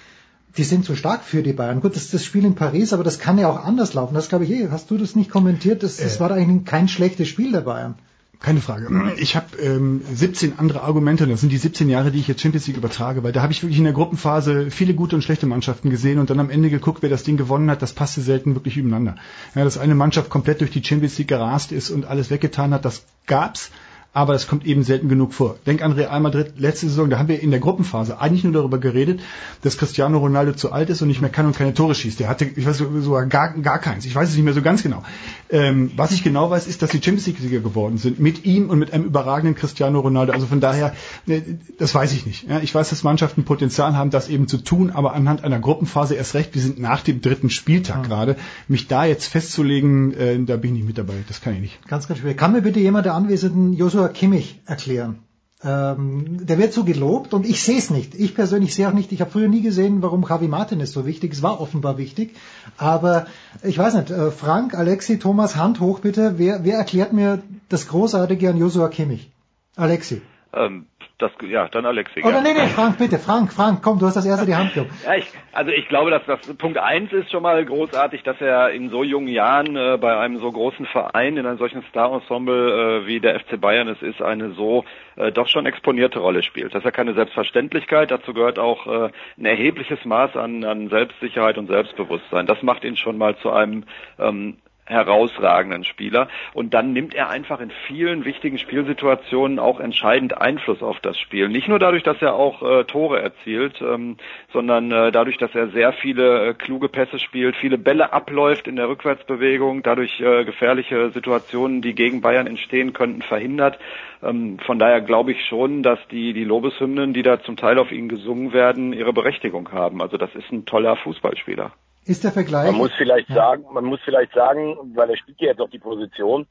[0.57, 1.81] die sind zu stark für die Bayern.
[1.81, 4.13] Gut, das ist das Spiel in Paris, aber das kann ja auch anders laufen.
[4.13, 4.69] Das glaube ich eh.
[4.69, 5.83] Hast du das nicht kommentiert?
[5.83, 7.95] Das, das äh, war eigentlich kein schlechtes Spiel der Bayern.
[8.39, 9.13] Keine Frage.
[9.17, 12.67] Ich habe ähm, 17 andere Argumente, das sind die 17 Jahre, die ich jetzt Champions
[12.67, 15.89] League übertrage, weil da habe ich wirklich in der Gruppenphase viele gute und schlechte Mannschaften
[15.89, 18.77] gesehen und dann am Ende geguckt, wer das Ding gewonnen hat, das passte selten wirklich
[18.77, 19.15] übereinander.
[19.55, 22.85] Ja, dass eine Mannschaft komplett durch die Champions League gerast ist und alles weggetan hat,
[22.85, 23.71] das gab's.
[24.15, 25.57] Aber das kommt eben selten genug vor.
[25.65, 28.77] Denk an Real Madrid letzte Saison, da haben wir in der Gruppenphase eigentlich nur darüber
[28.77, 29.19] geredet,
[29.61, 32.21] dass Cristiano Ronaldo zu alt ist und nicht mehr kann und keine Tore schießt.
[32.21, 34.05] Der hatte, ich weiß sogar gar, gar keins.
[34.05, 35.03] Ich weiß es nicht mehr so ganz genau.
[35.49, 38.17] Ähm, was ich genau weiß, ist, dass die Champions League-Sieger geworden sind.
[38.17, 40.31] Mit ihm und mit einem überragenden Cristiano Ronaldo.
[40.31, 40.93] Also von daher,
[41.25, 41.43] ne,
[41.77, 42.47] das weiß ich nicht.
[42.61, 46.35] Ich weiß, dass Mannschaften Potenzial haben, das eben zu tun, aber anhand einer Gruppenphase erst
[46.35, 48.03] recht, wir sind nach dem dritten Spieltag mhm.
[48.03, 48.35] gerade,
[48.69, 51.15] mich da jetzt festzulegen, äh, da bin ich nicht mit dabei.
[51.27, 51.87] Das kann ich nicht.
[51.89, 52.33] Ganz, ganz schwer.
[52.33, 55.19] Kann mir bitte jemand der Anwesenden Joshua Kimmich erklären?
[55.63, 58.13] Ähm, der wird so gelobt und ich sehe es nicht.
[58.13, 61.31] Ich persönlich sehe auch nicht, ich habe früher nie gesehen, warum Javi Martinez so wichtig
[61.31, 61.41] ist.
[61.41, 62.35] War offenbar wichtig.
[62.77, 63.25] Aber
[63.63, 66.37] ich weiß nicht, äh, Frank, Alexi, Thomas, Hand hoch bitte.
[66.37, 69.31] Wer, wer erklärt mir das Großartige an Joshua Kimmich?
[69.75, 70.21] Alexi.
[70.53, 70.85] Ähm,
[71.17, 72.21] das, ja, dann Alexi.
[72.23, 74.91] Oder nee, nee, Frank, bitte, Frank, Frank, komm, du hast das erste die Hand gehoben.
[75.05, 78.71] Ja, ich, also ich glaube, dass das Punkt eins ist schon mal großartig, dass er
[78.71, 83.07] in so jungen Jahren äh, bei einem so großen Verein, in einem solchen Star-Ensemble äh,
[83.07, 84.83] wie der FC Bayern es ist, eine so
[85.15, 86.73] äh, doch schon exponierte Rolle spielt.
[86.73, 91.57] Das ist ja keine Selbstverständlichkeit, dazu gehört auch äh, ein erhebliches Maß an, an Selbstsicherheit
[91.57, 92.45] und Selbstbewusstsein.
[92.45, 93.85] Das macht ihn schon mal zu einem
[94.19, 96.27] ähm, herausragenden Spieler.
[96.53, 101.49] Und dann nimmt er einfach in vielen wichtigen Spielsituationen auch entscheidend Einfluss auf das Spiel.
[101.49, 104.17] Nicht nur dadurch, dass er auch äh, Tore erzielt, ähm,
[104.53, 108.75] sondern äh, dadurch, dass er sehr viele äh, kluge Pässe spielt, viele Bälle abläuft in
[108.75, 113.79] der Rückwärtsbewegung, dadurch äh, gefährliche Situationen, die gegen Bayern entstehen könnten, verhindert.
[114.21, 117.91] Ähm, von daher glaube ich schon, dass die, die Lobeshymnen, die da zum Teil auf
[117.91, 120.01] ihn gesungen werden, ihre Berechtigung haben.
[120.01, 121.71] Also das ist ein toller Fußballspieler.
[122.05, 122.67] Ist der Vergleich?
[122.67, 123.35] Man muss vielleicht ja.
[123.35, 126.47] sagen, man muss vielleicht sagen, weil er spielt ja jetzt auf die Position,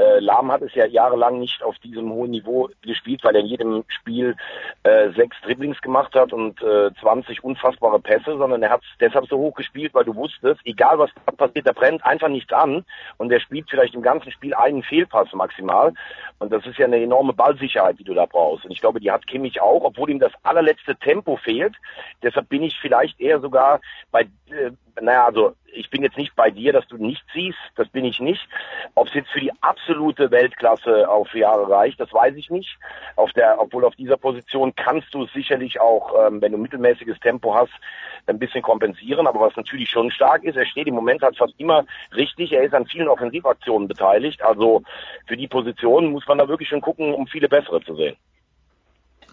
[0.00, 3.48] äh, Lahm hat es ja jahrelang nicht auf diesem hohen Niveau gespielt, weil er in
[3.48, 4.36] jedem Spiel
[4.82, 9.26] äh, sechs Dribblings gemacht hat und äh, 20 unfassbare Pässe, sondern er hat es deshalb
[9.26, 12.84] so hoch gespielt, weil du wusstest, egal was passiert, der brennt einfach nichts an
[13.18, 15.92] und der spielt vielleicht im ganzen Spiel einen Fehlpass maximal.
[16.38, 18.64] Und das ist ja eine enorme Ballsicherheit, die du da brauchst.
[18.64, 21.74] Und ich glaube, die hat Kimmich auch, obwohl ihm das allerletzte Tempo fehlt.
[22.22, 26.50] Deshalb bin ich vielleicht eher sogar bei, äh, naja, also ich bin jetzt nicht bei
[26.50, 28.48] dir, dass du nichts siehst, das bin ich nicht.
[28.94, 32.78] Ob es jetzt für die absolute Weltklasse auf Jahre reicht, das weiß ich nicht.
[33.16, 37.20] Auf der, obwohl auf dieser Position kannst du es sicherlich auch, ähm, wenn du mittelmäßiges
[37.20, 37.72] Tempo hast,
[38.26, 39.26] ein bisschen kompensieren.
[39.26, 42.52] Aber was natürlich schon stark ist, er steht im Moment halt fast immer richtig.
[42.52, 44.42] Er ist an vielen Offensivaktionen beteiligt.
[44.42, 44.82] Also
[45.26, 48.16] für die Position muss man da wirklich schon gucken, um viele bessere zu sehen.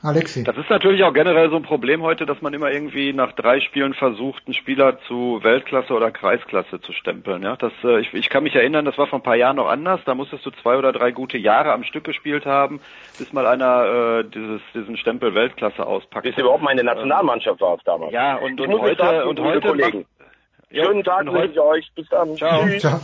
[0.08, 0.44] Alexi.
[0.44, 3.60] Das ist natürlich auch generell so ein Problem heute, dass man immer irgendwie nach drei
[3.60, 7.44] Spielen versucht, einen Spieler zu Weltklasse oder Kreisklasse zu stempeln.
[7.44, 9.68] Ja, das, äh, ich, ich kann mich erinnern, das war vor ein paar Jahren noch
[9.68, 10.00] anders.
[10.06, 12.80] Da musstest du zwei oder drei gute Jahre am Stück gespielt haben,
[13.18, 16.24] bis mal einer äh, dieses, diesen Stempel Weltklasse auspackt.
[16.24, 18.14] Bis überhaupt mal in der Nationalmannschaft war es damals.
[18.14, 20.06] Ja, und, und heute, sagen, und heute, Kollegen.
[20.72, 21.92] Schönen Tag wünsche ich euch.
[21.96, 22.36] Bis dann.
[22.36, 22.64] Ciao.
[22.64, 22.82] Tschüss.
[22.82, 23.00] Ciao.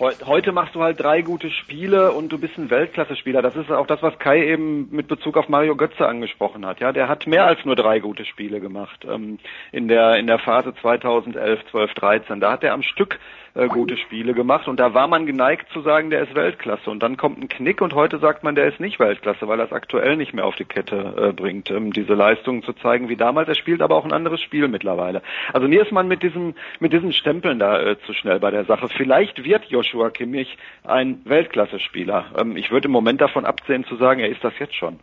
[0.00, 3.42] Heute machst du halt drei gute Spiele und du bist ein Weltklasse-Spieler.
[3.42, 6.80] Das ist auch das, was Kai eben mit Bezug auf Mario Götze angesprochen hat.
[6.80, 9.38] Ja, der hat mehr als nur drei gute Spiele gemacht ähm,
[9.70, 12.40] in der in der Phase 2011, 12, 13.
[12.40, 13.20] Da hat er am Stück
[13.54, 16.90] äh, gute Spiele gemacht und da war man geneigt zu sagen, der ist Weltklasse.
[16.90, 19.66] Und dann kommt ein Knick und heute sagt man, der ist nicht Weltklasse, weil er
[19.66, 23.16] es aktuell nicht mehr auf die Kette äh, bringt, ähm, diese Leistungen zu zeigen wie
[23.16, 23.48] damals.
[23.48, 25.22] Er spielt aber auch ein anderes Spiel mittlerweile.
[25.52, 28.64] Also mir ist man mit diesen mit diesen Stempeln da äh, zu schnell bei der
[28.64, 28.88] Sache.
[28.88, 32.26] Vielleicht wird Joshua Kimmich ein Weltklasse-Spieler.
[32.36, 34.98] Ähm, ich würde im Moment davon absehen zu sagen, er ist das jetzt schon.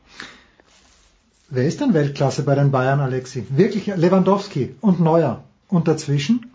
[1.49, 3.45] Wer ist denn Weltklasse bei den Bayern, Alexi?
[3.49, 5.43] Wirklich Lewandowski und Neuer.
[5.67, 6.50] Und dazwischen?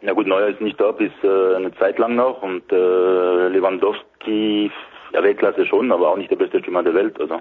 [0.00, 4.70] Na gut, Neuer ist nicht da bis äh, eine Zeit lang noch und äh, Lewandowski,
[5.12, 7.20] ja Weltklasse schon, aber auch nicht der beste Stürmer der Welt.
[7.20, 7.40] Also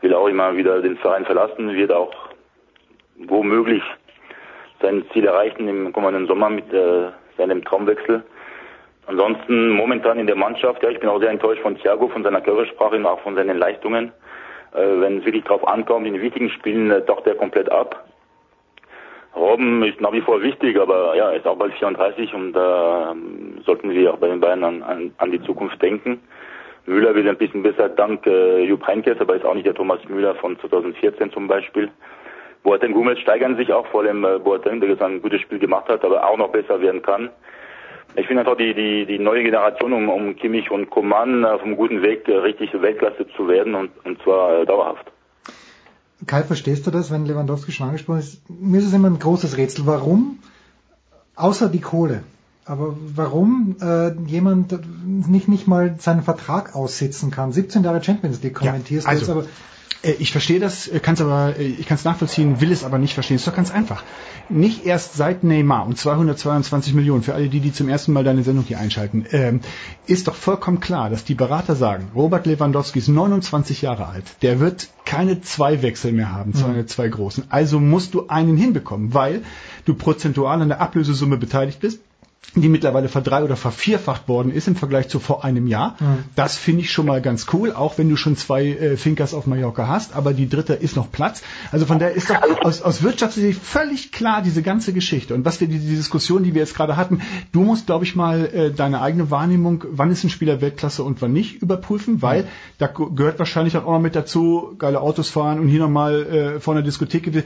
[0.00, 2.12] will auch immer wieder den Verein verlassen, wird auch
[3.16, 3.82] womöglich
[4.80, 8.22] sein Ziel erreichen im kommenden Sommer mit äh, seinem Traumwechsel.
[9.06, 12.40] Ansonsten momentan in der Mannschaft, ja, ich bin auch sehr enttäuscht von Thiago, von seiner
[12.40, 14.12] Körpersprache und auch von seinen Leistungen.
[14.72, 18.04] Äh, wenn es wirklich drauf ankommt, in wichtigen Spielen äh, taucht er komplett ab.
[19.34, 23.62] Robben ist nach wie vor wichtig, aber ja, ist auch bald 34 und da äh,
[23.64, 26.20] sollten wir auch bei den Bayern an, an, an, die Zukunft denken.
[26.84, 30.00] Müller wird ein bisschen besser dank äh, Jupp Heynckes, aber ist auch nicht der Thomas
[30.08, 31.90] Müller von 2014 zum Beispiel.
[32.62, 35.88] Boateng Hummels steigern sich auch, vor allem äh, Boateng, der jetzt ein gutes Spiel gemacht
[35.88, 37.30] hat, aber auch noch besser werden kann.
[38.14, 41.76] Ich finde einfach die, die, die neue Generation um, um Kimmich und Coman auf einem
[41.76, 45.11] guten Weg, äh, richtig Weltklasse zu werden und, und zwar äh, dauerhaft.
[46.26, 48.48] Kai, verstehst du das, wenn Lewandowski schon angesprochen ist?
[48.48, 49.86] Mir ist es immer ein großes Rätsel.
[49.86, 50.38] Warum,
[51.36, 52.22] außer die Kohle,
[52.64, 57.52] aber warum äh, jemand nicht, nicht mal seinen Vertrag aussitzen kann?
[57.52, 59.52] 17 Jahre Champions League kommentierst ja, also, du jetzt, aber
[60.02, 63.14] ich verstehe das, kann es aber, äh, ich kann es nachvollziehen, will es aber nicht
[63.14, 63.36] verstehen.
[63.36, 64.02] Ist doch ganz einfach.
[64.48, 68.42] Nicht erst seit Neymar und 222 Millionen für alle die, die zum ersten Mal deine
[68.42, 69.60] Sendung hier einschalten, ähm,
[70.06, 74.60] ist doch vollkommen klar, dass die Berater sagen, Robert Lewandowski ist 29 Jahre alt, der
[74.60, 76.86] wird keine zwei Wechsel mehr haben zu mhm.
[76.88, 77.44] zwei großen.
[77.48, 79.42] Also musst du einen hinbekommen, weil
[79.84, 82.00] du prozentual an der Ablösesumme beteiligt bist
[82.54, 85.96] die mittlerweile verdrei- oder vervierfacht worden ist im Vergleich zu vor einem Jahr.
[86.00, 86.24] Mhm.
[86.36, 89.46] Das finde ich schon mal ganz cool, auch wenn du schon zwei äh, Finkers auf
[89.46, 91.42] Mallorca hast, aber die dritte ist noch Platz.
[91.70, 95.34] Also von daher ist doch aus, aus Wirtschaftssicht völlig klar diese ganze Geschichte.
[95.34, 98.16] Und was wir die, die Diskussion, die wir jetzt gerade hatten, du musst, glaube ich,
[98.16, 102.42] mal äh, deine eigene Wahrnehmung, wann ist ein Spieler Weltklasse und wann nicht, überprüfen, weil
[102.42, 102.48] mhm.
[102.76, 106.74] da gehört wahrscheinlich auch noch mit dazu, geile Autos fahren und hier nochmal äh, vor
[106.74, 107.44] einer Diskothek.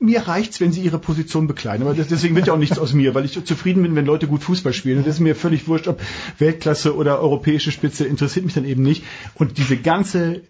[0.00, 1.86] Mir reicht's, wenn sie ihre Position bekleiden.
[1.86, 4.26] Aber das, deswegen wird ja auch nichts aus mir, weil ich zufrieden bin, wenn Leute
[4.28, 4.98] gut Fußball spielen.
[4.98, 6.00] Und das ist mir völlig wurscht, ob
[6.38, 9.04] Weltklasse oder europäische Spitze, interessiert mich dann eben nicht.
[9.34, 10.42] Und diese ganze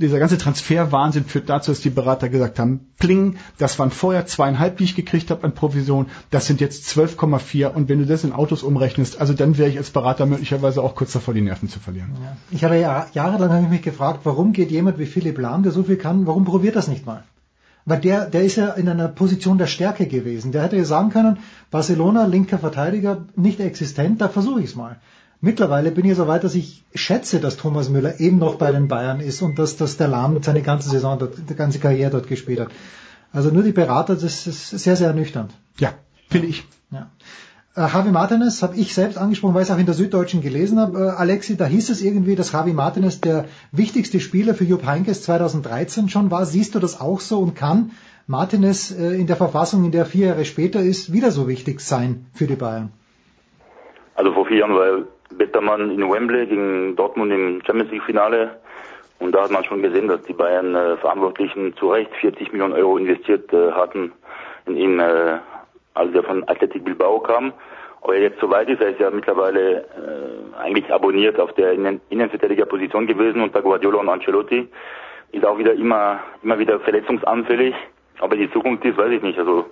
[0.00, 4.78] dieser ganze Transferwahnsinn führt dazu, dass die Berater gesagt haben, pling, das waren vorher zweieinhalb,
[4.78, 8.32] die ich gekriegt habe an Provision, das sind jetzt 12,4 und wenn du das in
[8.32, 11.78] Autos umrechnest, also dann wäre ich als Berater möglicherweise auch kurz davor, die Nerven zu
[11.80, 12.10] verlieren.
[12.22, 12.36] Ja.
[12.50, 15.72] Ich habe ja jahrelang habe ich mich gefragt, warum geht jemand wie Philipp Lahm, der
[15.72, 17.24] so viel kann, warum probiert das nicht mal?
[17.90, 20.52] Weil der, der ist ja in einer Position der Stärke gewesen.
[20.52, 21.38] Der hätte ja sagen können,
[21.72, 25.00] Barcelona, linker Verteidiger, nicht existent, da versuche ich es mal.
[25.40, 28.86] Mittlerweile bin ich so weit, dass ich schätze, dass Thomas Müller eben noch bei den
[28.86, 32.28] Bayern ist und dass, dass der Lahm seine ganze Saison dort, die ganze Karriere dort
[32.28, 32.68] gespielt hat.
[33.32, 35.52] Also nur die Berater, das ist sehr, sehr ernüchternd.
[35.80, 35.92] Ja,
[36.28, 36.64] finde ich.
[37.76, 40.80] Äh, Javi Martinez habe ich selbst angesprochen, weil ich es auch in der Süddeutschen gelesen
[40.80, 40.98] habe.
[40.98, 45.22] Äh, Alexi, da hieß es irgendwie, dass Javi Martinez der wichtigste Spieler für Jupp Heynckes
[45.22, 46.46] 2013 schon war.
[46.46, 47.92] Siehst du das auch so und kann
[48.26, 52.26] Martinez äh, in der Verfassung, in der vier Jahre später ist, wieder so wichtig sein
[52.34, 52.90] für die Bayern?
[54.16, 55.04] Also vor vier Jahren war
[55.38, 58.58] Bettermann in Wembley gegen Dortmund im Champions League Finale
[59.20, 62.72] und da hat man schon gesehen, dass die Bayern äh, Verantwortlichen zu Recht 40 Millionen
[62.72, 64.10] Euro investiert äh, hatten
[64.66, 65.00] in ihn.
[66.00, 67.52] Äh, als er von Athletic Bilbao kam.
[68.02, 72.00] Ob er jetzt soweit ist, er ist ja mittlerweile äh, eigentlich abonniert auf der Innen
[72.08, 74.68] Innenverteidigerposition gewesen unter Guardiola und Ancelotti.
[75.32, 77.74] Ist auch wieder immer, immer wieder verletzungsanfällig.
[78.20, 79.38] Aber die Zukunft ist, weiß ich nicht.
[79.38, 79.66] Also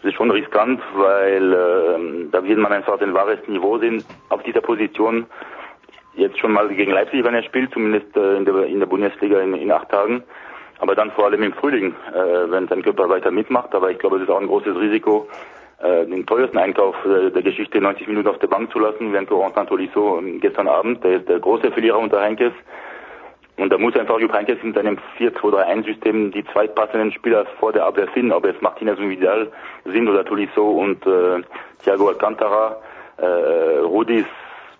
[0.00, 4.42] es ist schon riskant, weil äh, da wird man einfach den wahres Niveau sehen auf
[4.44, 5.26] dieser Position.
[6.14, 9.40] Jetzt schon mal gegen Leipzig, wenn er spielt, zumindest äh, in, der, in der Bundesliga
[9.40, 10.22] in, in acht Tagen.
[10.78, 13.74] Aber dann vor allem im Frühling, äh, wenn sein Körper weiter mitmacht.
[13.74, 15.28] Aber ich glaube, es ist auch ein großes Risiko,
[15.84, 19.66] den teuersten Einkauf äh, der Geschichte 90 Minuten auf der Bank zu lassen, während Corentin
[19.66, 22.52] Tolisso gestern Abend, der ist der große Verlierer unter Heinkes.
[23.56, 27.86] Und da muss einfach Jupp Heinkes in seinem 4-2-3-1-System die zwei passenden Spieler vor der
[27.86, 29.52] Abwehr finden, ob es Martinez und Vidal
[29.84, 31.42] sind oder Tolisso und äh,
[31.84, 32.76] Thiago Alcantara.
[33.16, 34.28] Äh, Rudi ist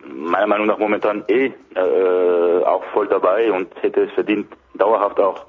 [0.07, 5.47] meiner Meinung nach momentan eh äh, auch voll dabei und hätte es verdient, dauerhaft auch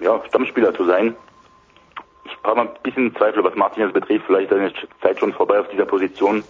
[0.00, 1.14] ja, Stammspieler zu sein.
[2.46, 4.26] Habe ein bisschen Zweifel, was Martinez betrifft.
[4.26, 6.44] Vielleicht ist seine Zeit schon vorbei auf dieser Position.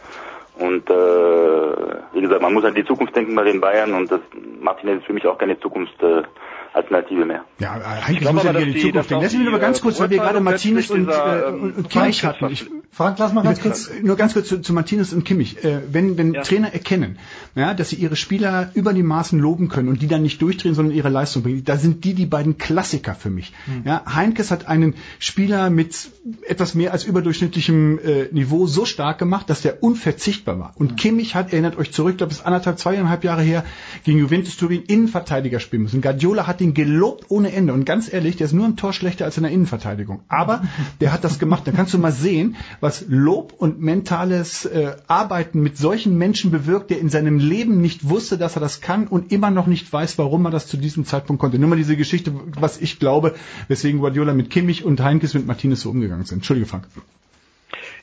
[0.58, 0.94] Und äh,
[2.12, 4.20] wie gesagt, man muss an die Zukunft denken bei den Bayern und das
[4.60, 6.02] Martinez ist für mich auch keine Zukunft.
[6.02, 6.22] Äh,
[6.76, 7.44] Alternative mehr.
[7.58, 9.24] Ja, eigentlich glaube, muss ja die, die Zukunft denken.
[9.24, 12.50] Lassen wir nur ganz kurz, weil wir gerade Martinez und, äh, und, Kimmich hatten.
[12.50, 13.90] Ich, Frank, lass mal ganz kurz.
[14.02, 15.64] Nur ganz kurz zu, zu Martinez und Kimmich.
[15.64, 16.42] Äh, wenn wenn ja.
[16.42, 17.18] Trainer erkennen,
[17.54, 20.74] ja, dass sie ihre Spieler über die Maßen loben können und die dann nicht durchdrehen,
[20.74, 23.54] sondern ihre Leistung bringen, da sind die die beiden Klassiker für mich.
[23.66, 23.82] Mhm.
[23.86, 26.10] Ja, Heinkes hat einen Spieler mit
[26.46, 30.72] etwas mehr als überdurchschnittlichem äh, Niveau so stark gemacht, dass der unverzichtbar war.
[30.76, 30.96] Und mhm.
[30.96, 33.64] Kimmich hat, erinnert euch zurück, glaube es anderthalb, zweieinhalb Jahre her,
[34.04, 36.02] gegen Juventus Turin Innenverteidiger spielen müssen.
[36.02, 37.72] Guardiola hat ihn gelobt ohne Ende.
[37.72, 40.20] Und ganz ehrlich, der ist nur ein Tor schlechter als in der Innenverteidigung.
[40.28, 40.62] Aber
[41.00, 41.66] der hat das gemacht.
[41.66, 46.90] Da kannst du mal sehen, was Lob und mentales äh, Arbeiten mit solchen Menschen bewirkt,
[46.90, 50.18] der in seinem Leben nicht wusste, dass er das kann und immer noch nicht weiß,
[50.18, 51.58] warum er das zu diesem Zeitpunkt konnte.
[51.58, 53.34] Nur mal diese Geschichte, was ich glaube,
[53.68, 56.38] weswegen Guardiola mit Kimmich und Heinkes mit Martinez so umgegangen sind.
[56.38, 56.88] Entschuldige, Frank.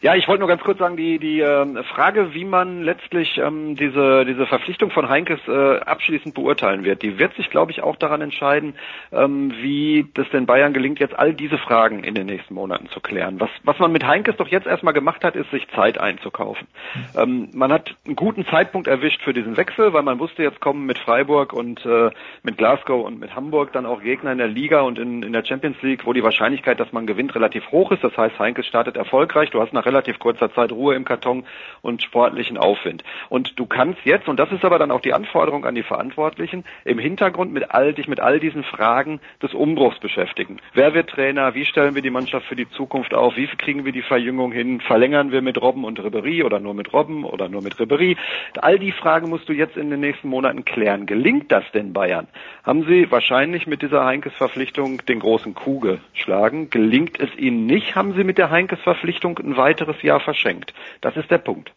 [0.04, 3.78] Ja, ich wollte nur ganz kurz sagen, die, die äh, Frage, wie man letztlich ähm,
[3.78, 7.96] diese, diese Verpflichtung von Heinkes äh, abschließend beurteilen wird, die wird sich, glaube ich, auch
[7.96, 8.76] daran entscheiden,
[9.14, 13.00] ähm, wie das den Bayern gelingt, jetzt all diese Fragen in den nächsten Monaten zu
[13.00, 13.40] klären.
[13.40, 16.68] Was, was man mit Heinkes doch jetzt erstmal gemacht hat, ist, sich Zeit einzukaufen.
[17.16, 20.86] Ähm, man hat einen guten Zeitpunkt erwischt für diesen Wechsel, weil man wusste, jetzt kommen
[20.86, 22.10] mit Freiburg und äh,
[22.42, 25.46] mit Glasgow und mit Hamburg dann auch Gegner in der Liga und in, in der
[25.46, 28.04] Champions League, wo die Wahrscheinlichkeit, dass man gewinnt, relativ hoch ist.
[28.04, 29.50] Das heißt, Heinkes startet erfolgreich.
[29.52, 31.46] Du hast nach relativ kurzer Zeit Ruhe im Karton
[31.82, 33.04] und sportlichen Aufwind.
[33.30, 36.64] Und du kannst jetzt, und das ist aber dann auch die Anforderung an die Verantwortlichen,
[36.86, 40.58] im Hintergrund mit all, dich mit all diesen Fragen des Umbruchs beschäftigen.
[40.74, 41.54] Wer wird Trainer?
[41.54, 43.36] Wie stellen wir die Mannschaft für die Zukunft auf?
[43.36, 44.82] Wie kriegen wir die Verjüngung hin?
[44.82, 48.18] Verlängern wir mit Robben und Ribery oder nur mit Robben oder nur mit Ribery?
[48.60, 51.06] All die Fragen musst du jetzt in den nächsten Monaten klären.
[51.06, 52.28] Gelingt das denn Bayern?
[52.64, 56.70] Haben sie wahrscheinlich mit dieser Heinkes-Verpflichtung den großen Kuh geschlagen?
[56.70, 57.96] Gelingt es ihnen nicht?
[57.96, 60.74] Haben sie mit der Heinkes-Verpflichtung ein weiteres Jahr verschenkt?
[61.02, 61.72] Das ist der Punkt.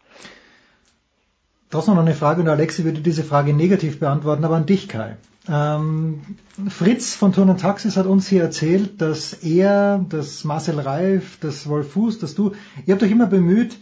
[1.70, 5.16] Trotzdem noch eine Frage und Alexi würde diese Frage negativ beantworten, aber an dich, Kai.
[5.48, 6.22] Ähm,
[6.68, 11.68] Fritz von Turn und Taxis hat uns hier erzählt, dass er, dass Marcel Reif, dass
[11.68, 12.52] Wolf Fuß, dass du,
[12.84, 13.78] ihr habt euch immer bemüht,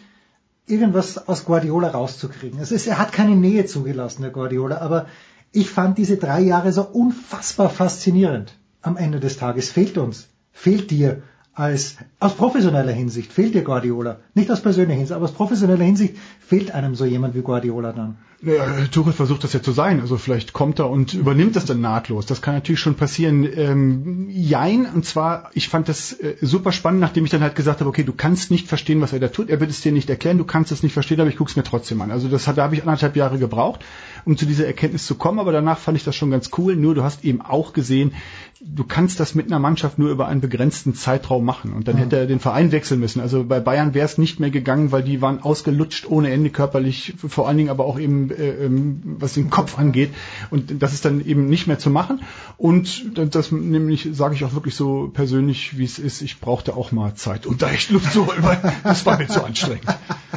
[0.67, 2.59] irgendwas aus Guardiola rauszukriegen.
[2.59, 5.07] Es ist, er hat keine Nähe zugelassen, der Guardiola, aber
[5.53, 8.55] ich fand diese drei Jahre so unfassbar faszinierend.
[8.81, 11.23] Am Ende des Tages fehlt uns, fehlt dir
[11.55, 14.19] als aus professioneller Hinsicht fehlt dir Guardiola.
[14.35, 18.19] Nicht aus persönlicher Hinsicht, aber aus professioneller Hinsicht fehlt einem so jemand wie Guardiola dann.
[18.45, 20.01] Ja, Tuchel versucht das ja zu sein.
[20.01, 22.27] Also vielleicht kommt er und übernimmt das dann nahtlos.
[22.27, 23.49] Das kann natürlich schon passieren.
[23.57, 27.81] Ähm, jein, und zwar, ich fand das äh, super spannend, nachdem ich dann halt gesagt
[27.81, 29.49] habe, okay, du kannst nicht verstehen, was er da tut.
[29.49, 31.65] Er wird es dir nicht erklären, du kannst es nicht verstehen, aber ich guck's mir
[31.65, 32.11] trotzdem an.
[32.11, 33.85] Also das hat, da habe ich anderthalb Jahre gebraucht,
[34.25, 35.39] um zu dieser Erkenntnis zu kommen.
[35.39, 36.77] Aber danach fand ich das schon ganz cool.
[36.77, 38.13] Nur du hast eben auch gesehen,
[38.61, 41.73] du kannst das mit einer Mannschaft nur über einen begrenzten Zeitraum machen.
[41.73, 42.05] Und dann ja.
[42.05, 43.21] hätte er den Verein wechseln müssen.
[43.21, 47.15] Also bei Bayern wäre es nicht mehr gegangen, weil die waren ausgelutscht ohne Ende körperlich,
[47.17, 50.11] vor allen Dingen aber auch eben, äh, ähm, was den Kopf angeht.
[50.51, 52.23] Und das ist dann eben nicht mehr zu machen.
[52.57, 56.23] Und das nämlich sage ich auch wirklich so persönlich, wie es ist.
[56.23, 59.29] Ich brauchte auch mal Zeit, um da echt Luft zu holen, weil das war mir
[59.29, 59.87] zu anstrengend.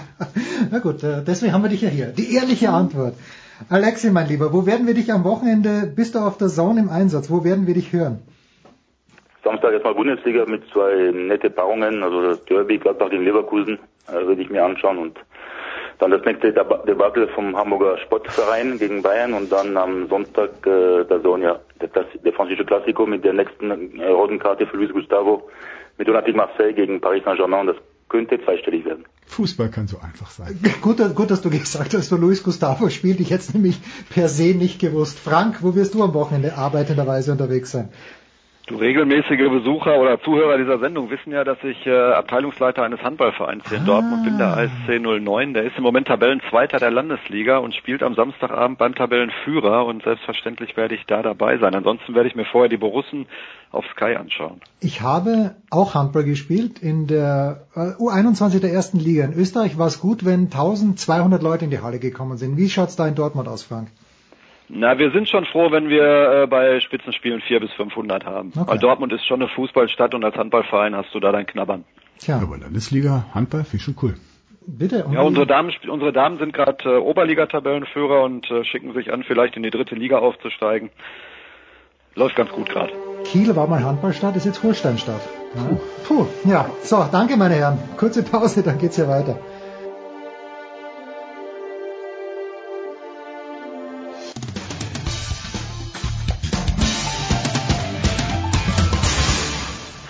[0.71, 2.07] Na gut, äh, deswegen haben wir dich ja hier.
[2.07, 3.15] Die ehrliche Antwort.
[3.69, 6.89] Alexi, mein Lieber, wo werden wir dich am Wochenende, bist du auf der Zone im
[6.89, 8.19] Einsatz, wo werden wir dich hören?
[9.43, 14.41] Samstag erstmal Bundesliga mit zwei nette Paarungen, also das Derby Gladbach gegen Leverkusen, äh, würde
[14.41, 15.17] ich mir anschauen und
[15.99, 21.21] dann das nächste Debakel vom Hamburger Sportverein gegen Bayern und dann am Sonntag äh, der
[21.21, 21.89] Sonja, der,
[22.23, 25.49] der französische Klassiko mit der nächsten äh, roten Karte für Luis Gustavo
[25.97, 27.77] mit Olympique Marseille gegen Paris Saint-Germain und das
[28.09, 29.05] könnte zweistellig werden.
[29.25, 30.57] Fußball kann so einfach sein.
[30.81, 33.19] Gut, gut, dass du gesagt hast, wo Luis Gustavo spielt.
[33.19, 33.79] Ich hätte es nämlich
[34.09, 35.19] per se nicht gewusst.
[35.19, 37.89] Frank, wo wirst du am Wochenende arbeitenderweise unterwegs sein?
[38.67, 43.63] Du regelmäßige Besucher oder Zuhörer dieser Sendung wissen ja, dass ich äh, Abteilungsleiter eines Handballvereins
[43.69, 43.85] hier in ah.
[43.85, 45.53] Dortmund bin, der ASC 09.
[45.53, 50.75] Der ist im Moment Tabellenzweiter der Landesliga und spielt am Samstagabend beim Tabellenführer und selbstverständlich
[50.75, 51.75] werde ich da dabei sein.
[51.75, 53.27] Ansonsten werde ich mir vorher die Borussen
[53.71, 54.59] auf Sky anschauen.
[54.81, 59.23] Ich habe auch Handball gespielt in der äh, U21 der ersten Liga.
[59.23, 62.57] In Österreich war es gut, wenn 1200 Leute in die Halle gekommen sind.
[62.57, 63.87] Wie schaut's da in Dortmund aus, Frank?
[64.69, 68.51] Na, wir sind schon froh, wenn wir äh, bei Spitzenspielen 4 bis 500 haben.
[68.55, 68.69] Okay.
[68.69, 71.85] Weil Dortmund ist schon eine Fußballstadt und als Handballverein hast du da dein Knabbern.
[72.19, 72.39] Tja.
[72.41, 74.15] Aber Landesliga Handball finde ich schon cool.
[74.69, 75.05] Bitte.
[75.09, 79.55] ja, unsere Damen, unsere Damen sind gerade äh, Oberliga-Tabellenführer und äh, schicken sich an, vielleicht
[79.55, 80.89] in die dritte Liga aufzusteigen.
[82.15, 82.91] Läuft ganz gut gerade.
[83.23, 85.21] Kiel war mal Handballstadt, ist jetzt Holsteinstadt.
[85.55, 85.77] Ja.
[86.05, 86.27] Puh.
[86.43, 87.79] Ja, so, danke meine Herren.
[87.95, 89.39] Kurze Pause, dann geht's hier weiter.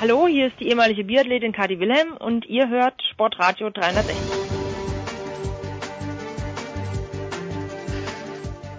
[0.08, 4.16] Hallo, hier ist die ehemalige Biathletin Kati Wilhelm und ihr hört Sportradio 360.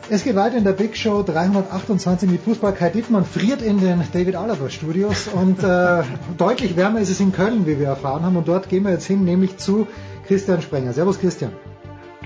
[0.09, 2.73] Es geht weiter in der Big Show 328 mit Fußball.
[2.73, 6.03] Kai Dittmann friert in den David Alaba Studios und äh,
[6.39, 8.37] deutlich wärmer ist es in Köln, wie wir erfahren haben.
[8.37, 9.87] Und dort gehen wir jetzt hin, nämlich zu
[10.27, 10.95] Christian Sprenger.
[10.95, 11.53] Servus Christian.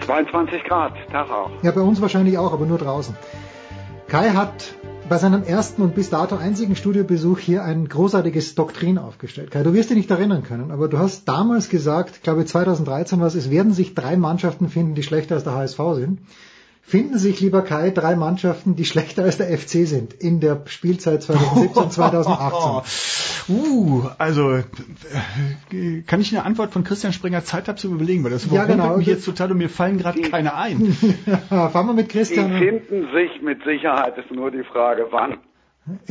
[0.07, 1.51] 22 Grad, Tag auch.
[1.63, 3.17] Ja, bei uns wahrscheinlich auch, aber nur draußen.
[4.07, 4.77] Kai hat
[5.13, 9.51] bei seinem ersten und bis dato einzigen Studiobesuch hier ein großartiges Doktrin aufgestellt.
[9.51, 13.27] Kai, du wirst dich nicht erinnern können, aber du hast damals gesagt, glaube 2013 war
[13.27, 16.21] es, es werden sich drei Mannschaften finden, die schlechter als der HSV sind
[16.83, 21.23] finden sich, lieber Kai, drei Mannschaften, die schlechter als der FC sind in der Spielzeit
[21.23, 23.23] 2017, 2018.
[23.49, 28.31] Uh, also äh, kann ich eine Antwort von Christian Springer Zeit haben zu überlegen, weil
[28.31, 30.97] das ja, genau, mich jetzt total und mir fallen gerade keine ein.
[31.51, 32.53] ja, fahren wir mit Christian.
[32.53, 35.39] Die finden sich mit Sicherheit, ist nur die Frage, wann.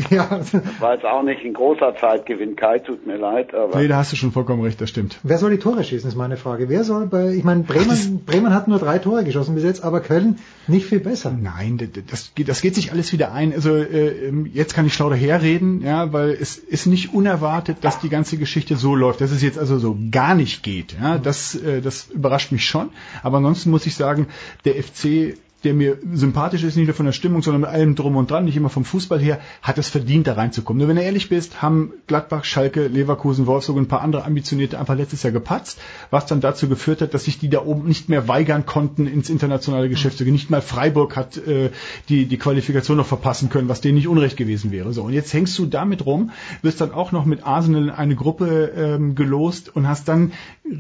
[0.10, 0.28] Ja.
[0.30, 3.54] Das war jetzt auch nicht ein großer Zeitgewinn, Kai, tut mir leid.
[3.54, 5.20] Aber nee, da hast du schon vollkommen recht, das stimmt.
[5.24, 6.68] Wer soll die Tore schießen, ist meine Frage.
[6.68, 9.84] Wer soll bei, ich meine, Bremen, Ach, Bremen hat nur drei Tore geschossen bis jetzt,
[9.84, 11.32] aber Köln nicht viel besser.
[11.32, 13.54] Nein, das, geht, das geht sich alles wieder ein.
[13.54, 18.00] Also äh, ähm, jetzt kann ich schlau daherreden, ja, weil es ist nicht unerwartet, dass
[18.00, 20.98] die ganze Geschichte so läuft, dass es jetzt also so gar nicht geht.
[21.02, 22.90] Ja, das, äh, das überrascht mich schon.
[23.24, 24.28] Aber ansonsten muss ich sagen,
[24.66, 28.16] der FC der mir sympathisch ist, nicht nur von der Stimmung, sondern mit allem drum
[28.16, 30.80] und dran, nicht immer vom Fußball her, hat es verdient, da reinzukommen.
[30.80, 34.80] Nur wenn du ehrlich bist, haben Gladbach, Schalke, Leverkusen, Wolfsburg und ein paar andere Ambitionierte
[34.80, 38.10] einfach letztes Jahr gepatzt, was dann dazu geführt hat, dass sich die da oben nicht
[38.10, 40.34] mehr weigern konnten, ins internationale Geschäft zu gehen.
[40.34, 41.70] Nicht mal Freiburg hat äh,
[42.10, 44.94] die, die Qualifikation noch verpassen können, was denen nicht unrecht gewesen wäre.
[44.94, 46.32] So, und jetzt hängst du damit rum,
[46.62, 50.32] wirst dann auch noch mit Arsenal in eine Gruppe ähm, gelost und hast dann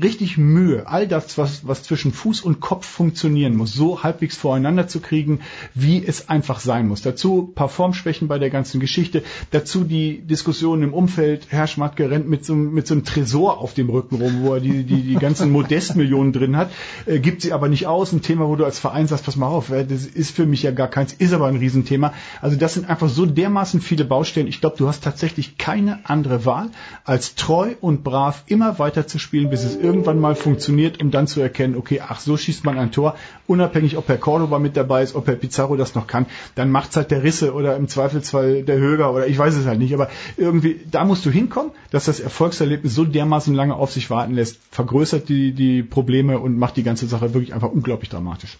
[0.01, 4.87] richtig Mühe, all das, was, was zwischen Fuß und Kopf funktionieren muss, so halbwegs voreinander
[4.87, 5.41] zu kriegen,
[5.75, 7.01] wie es einfach sein muss.
[7.01, 12.29] Dazu paar Formschwächen bei der ganzen Geschichte, dazu die Diskussion im Umfeld, Herr Schmatke rennt
[12.29, 15.15] mit so, mit so einem Tresor auf dem Rücken rum, wo er die, die, die
[15.15, 16.71] ganzen Modestmillionen drin hat,
[17.05, 19.47] äh, gibt sie aber nicht aus, ein Thema, wo du als Verein sagst, pass mal
[19.47, 22.13] auf, äh, das ist für mich ja gar keins, ist aber ein Riesenthema.
[22.41, 24.47] Also das sind einfach so dermaßen viele Baustellen.
[24.47, 26.69] Ich glaube, du hast tatsächlich keine andere Wahl,
[27.03, 31.27] als treu und brav immer weiter zu spielen, bis es irgendwann mal funktioniert, um dann
[31.27, 33.15] zu erkennen, okay, ach, so schießt man ein Tor,
[33.47, 36.25] unabhängig, ob Herr Cordoba mit dabei ist, ob Herr Pizarro das noch kann,
[36.55, 39.79] dann macht's halt der Risse oder im Zweifelsfall der Höger oder ich weiß es halt
[39.79, 44.09] nicht, aber irgendwie, da musst du hinkommen, dass das Erfolgserlebnis so dermaßen lange auf sich
[44.09, 48.57] warten lässt, vergrößert die, die Probleme und macht die ganze Sache wirklich einfach unglaublich dramatisch.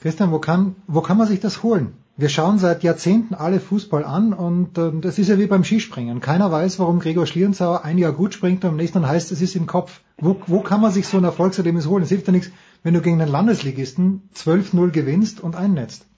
[0.00, 1.92] Christian, wo kann, wo kann man sich das holen?
[2.20, 6.18] Wir schauen seit Jahrzehnten alle Fußball an und äh, das ist ja wie beim Skispringen.
[6.18, 9.54] Keiner weiß, warum Gregor Schlierenzauer ein Jahr gut springt und am nächsten heißt es ist
[9.54, 10.00] im Kopf.
[10.16, 12.02] Wo, wo kann man sich so ein Erfolgserlebnis holen?
[12.02, 12.50] Es hilft ja nichts,
[12.82, 16.08] wenn du gegen einen Landesligisten 12-0 gewinnst und einnetzt.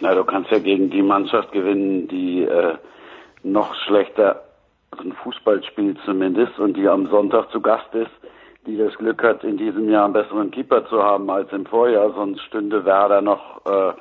[0.00, 2.74] Na, du kannst ja gegen die Mannschaft gewinnen, die äh,
[3.42, 4.42] noch schlechter
[5.02, 8.12] ein Fußball spielt zumindest und die am Sonntag zu Gast ist,
[8.66, 12.12] die das Glück hat, in diesem Jahr einen besseren Keeper zu haben als im Vorjahr,
[12.12, 13.94] sonst stünde Werder noch äh,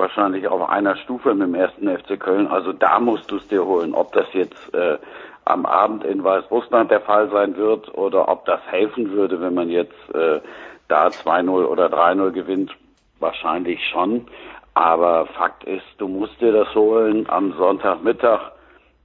[0.00, 2.48] wahrscheinlich auf einer Stufe mit dem ersten FC Köln.
[2.48, 3.94] Also da musst du es dir holen.
[3.94, 4.98] Ob das jetzt äh,
[5.44, 9.68] am Abend in Weißrussland der Fall sein wird oder ob das helfen würde, wenn man
[9.68, 10.40] jetzt äh,
[10.88, 12.74] da 2-0 oder 3-0 gewinnt,
[13.20, 14.26] wahrscheinlich schon.
[14.74, 18.52] Aber Fakt ist, du musst dir das holen am Sonntagmittag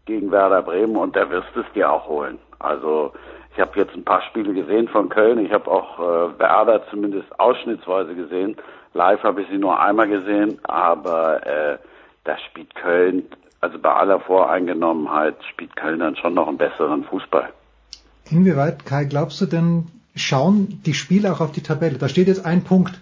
[0.06, 2.40] gegen Werder Bremen und da wirst du es dir auch holen.
[2.60, 3.14] Also
[3.54, 5.44] ich habe jetzt ein paar Spiele gesehen von Köln.
[5.44, 8.58] Ich habe auch äh, Werder zumindest ausschnittsweise gesehen.
[8.96, 11.78] Live habe ich sie nur einmal gesehen, aber äh,
[12.24, 13.24] da spielt Köln,
[13.60, 17.50] also bei aller Voreingenommenheit, spielt Köln dann schon noch einen besseren Fußball.
[18.32, 21.98] Inwieweit, Kai, glaubst du denn, schauen die Spieler auch auf die Tabelle?
[21.98, 23.00] Da steht jetzt ein Punkt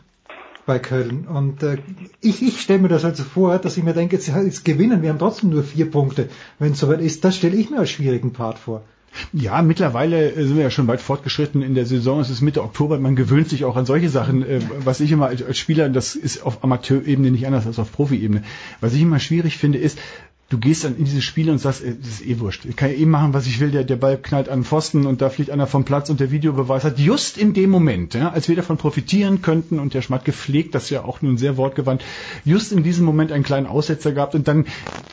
[0.66, 1.28] bei Köln.
[1.28, 1.78] Und äh,
[2.22, 5.10] ich, ich stelle mir das also vor, dass ich mir denke, jetzt, jetzt gewinnen, wir
[5.10, 7.24] haben trotzdem nur vier Punkte, wenn es soweit ist.
[7.24, 8.82] Das stelle ich mir als schwierigen Part vor.
[9.32, 12.20] Ja, mittlerweile äh, sind wir ja schon weit fortgeschritten in der Saison.
[12.20, 13.00] Es ist Mitte Oktober.
[13.00, 14.44] Man gewöhnt sich auch an solche Sachen.
[14.44, 18.44] Äh, was ich immer als Spieler, das ist auf Amateurebene nicht anders als auf Profiebene.
[18.82, 20.00] Was ich immer schwierig finde, ist,
[20.50, 22.66] du gehst dann in diese Spiele und sagst, das ist eh wurscht.
[22.66, 23.72] Ich kann ja eh machen, was ich will.
[23.72, 26.30] Der, der Ball knallt an den Pfosten und da fliegt einer vom Platz und der
[26.32, 30.26] Videobeweis hat just in dem Moment, ja, als wir davon profitieren könnten und der Schmatt
[30.26, 32.04] gepflegt, das ja auch nun sehr wortgewandt,
[32.46, 34.66] just in diesem Moment einen kleinen Aussetzer gehabt und dann,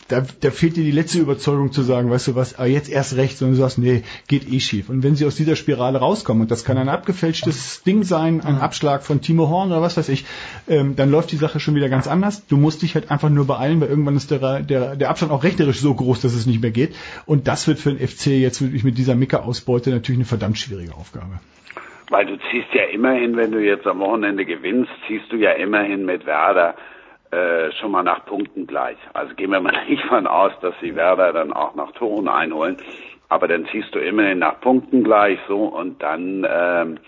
[0.08, 3.16] da, da fehlt dir die letzte Überzeugung zu sagen, weißt du was, aber jetzt erst
[3.16, 4.90] recht, sondern du sagst, nee, geht eh schief.
[4.90, 8.58] Und wenn sie aus dieser Spirale rauskommen, und das kann ein abgefälschtes Ding sein, ein
[8.58, 10.26] Abschlag von Timo Horn oder was weiß ich,
[10.68, 12.42] ähm, dann läuft die Sache schon wieder ganz anders.
[12.46, 15.44] Du musst dich halt einfach nur beeilen, weil irgendwann ist der, der, der Abstand auch
[15.44, 16.94] rechnerisch so groß, dass es nicht mehr geht.
[17.26, 20.94] Und das wird für den FC jetzt wirklich mit dieser Mika-Ausbeute natürlich eine verdammt schwierige
[20.94, 21.40] Aufgabe.
[22.10, 26.04] Weil du ziehst ja immerhin, wenn du jetzt am Wochenende gewinnst, ziehst du ja immerhin
[26.04, 26.74] mit Werder
[27.30, 28.96] äh, schon mal nach Punkten gleich.
[29.12, 32.76] Also gehen wir mal nicht von aus, dass sie Werder dann auch nach Toren einholen.
[33.28, 36.98] Aber dann ziehst du immerhin nach Punkten gleich so und dann ähm,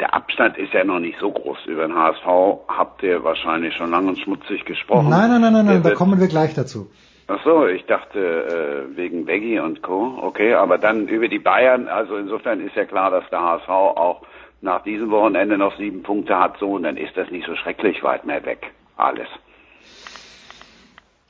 [0.00, 1.58] der Abstand ist ja noch nicht so groß.
[1.66, 2.26] Über den HSV
[2.68, 5.10] habt ihr wahrscheinlich schon lang und schmutzig gesprochen.
[5.10, 6.88] Nein, nein, nein, nein, nein da kommen wir gleich dazu.
[7.28, 10.18] Ach so, ich dachte äh, wegen Veggie und Co.
[10.22, 14.22] Okay, aber dann über die Bayern, also insofern ist ja klar, dass der HSV auch
[14.60, 18.02] nach diesem Wochenende noch sieben Punkte hat, so und dann ist das nicht so schrecklich
[18.04, 18.72] weit mehr weg.
[18.96, 19.28] Alles.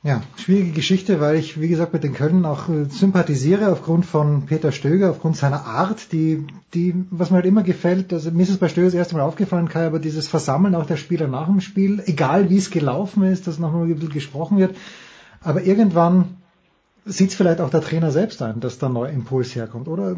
[0.03, 4.45] Ja, schwierige Geschichte, weil ich, wie gesagt, mit den Köln auch äh, sympathisiere aufgrund von
[4.45, 6.45] Peter Stöger, aufgrund seiner Art, die,
[6.75, 9.23] die, was mir halt immer gefällt, also mir ist es bei Stöger das erste Mal
[9.23, 13.23] aufgefallen, Kai, aber dieses Versammeln auch der Spieler nach dem Spiel, egal wie es gelaufen
[13.23, 14.75] ist, dass nochmal ein bisschen gesprochen wird,
[15.41, 16.37] aber irgendwann
[17.07, 20.15] sieht es vielleicht auch der Trainer selbst ein, dass da ein neuer Impuls herkommt, oder?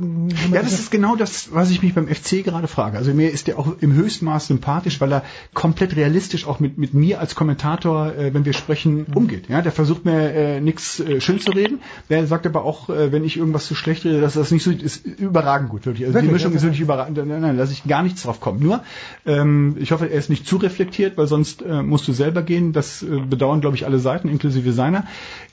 [0.51, 2.97] Ja, das ist genau das, was ich mich beim FC gerade frage.
[2.97, 5.23] Also mir ist der auch im höchsten Maß sympathisch, weil er
[5.53, 9.15] komplett realistisch auch mit, mit mir als Kommentator, äh, wenn wir sprechen, mhm.
[9.15, 9.49] umgeht.
[9.49, 11.79] Ja, der versucht mir äh, nichts äh, schön zu reden.
[12.09, 14.71] Der sagt aber auch, äh, wenn ich irgendwas zu schlecht rede, dass das nicht so
[14.71, 16.05] ist überragend gut, wirklich.
[16.05, 16.29] Also wirklich?
[16.29, 17.17] die Mischung ist wirklich überragend.
[17.17, 18.59] Nein, nein, lasse ich gar nichts drauf kommen.
[18.61, 18.83] Nur,
[19.25, 22.73] ähm, ich hoffe, er ist nicht zu reflektiert, weil sonst äh, musst du selber gehen.
[22.73, 25.05] Das äh, bedauern, glaube ich, alle Seiten, inklusive seiner.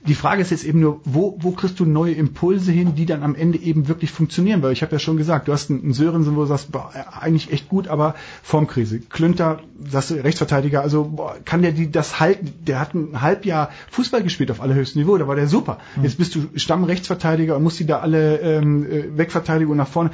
[0.06, 3.06] Die Frage ist jetzt eben nur, wo wo, wo kriegst du neue Impulse hin, die
[3.06, 4.62] dann am Ende eben wirklich funktionieren?
[4.62, 7.52] Weil ich habe ja schon gesagt, du hast einen Sörensen, wo du sagst, boah, eigentlich
[7.52, 9.00] echt gut, aber Formkrise.
[9.00, 12.52] Klünter, sagst du, Rechtsverteidiger, also boah, kann der die das halten?
[12.66, 15.78] Der hat ein Halbjahr Fußball gespielt auf allerhöchstem Niveau, da war der super.
[15.96, 16.04] Mhm.
[16.04, 20.10] Jetzt bist du Stammrechtsverteidiger und musst die da alle ähm, äh, wegverteidigen und nach vorne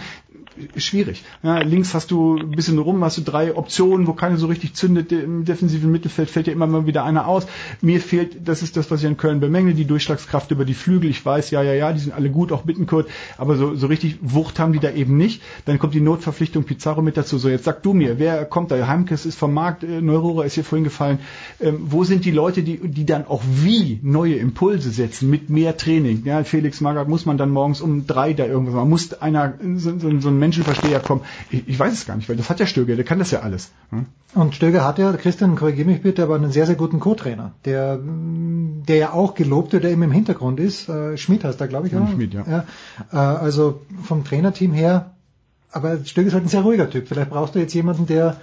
[0.76, 1.24] schwierig.
[1.42, 4.74] Ja, links hast du ein bisschen rum, hast du drei Optionen, wo keine so richtig
[4.74, 5.12] zündet.
[5.12, 7.46] Im defensiven Mittelfeld fällt ja immer mal wieder einer aus.
[7.80, 11.10] Mir fehlt, das ist das, was ich in Köln bemängel, die Durchschlagskraft über die Flügel.
[11.10, 14.18] Ich weiß, ja, ja, ja, die sind alle gut, auch Bittenkurt, aber so, so richtig
[14.20, 15.42] Wucht haben die da eben nicht.
[15.64, 17.38] Dann kommt die Notverpflichtung Pizarro mit dazu.
[17.38, 18.86] So, jetzt sag du mir, wer kommt da?
[18.86, 21.18] Heimkes ist vom Markt, äh, Neurora ist hier vorhin gefallen.
[21.60, 25.76] Ähm, wo sind die Leute, die, die dann auch wie neue Impulse setzen mit mehr
[25.76, 26.22] Training?
[26.24, 28.90] Ja, Felix Magath muss man dann morgens um drei da irgendwas machen.
[28.90, 31.22] Muss einer, so, so, so ein Menschenversteher kommen.
[31.50, 33.40] Ich, ich, weiß es gar nicht, weil das hat ja Stöger, der kann das ja
[33.40, 33.70] alles.
[33.90, 34.06] Hm?
[34.34, 37.98] Und Stöger hat ja, Christian, korrigiere mich bitte, aber einen sehr, sehr guten Co-Trainer, der,
[38.02, 40.88] der ja auch gelobt wird, der eben im Hintergrund ist.
[40.88, 41.92] Äh, Schmidt heißt er, glaube ich.
[41.92, 42.44] Ja, Schmidt, ja.
[42.46, 42.64] ja
[43.12, 45.12] äh, also vom Trainerteam her,
[45.70, 47.08] aber Stöger ist halt ein sehr ruhiger Typ.
[47.08, 48.36] Vielleicht brauchst du jetzt jemanden, der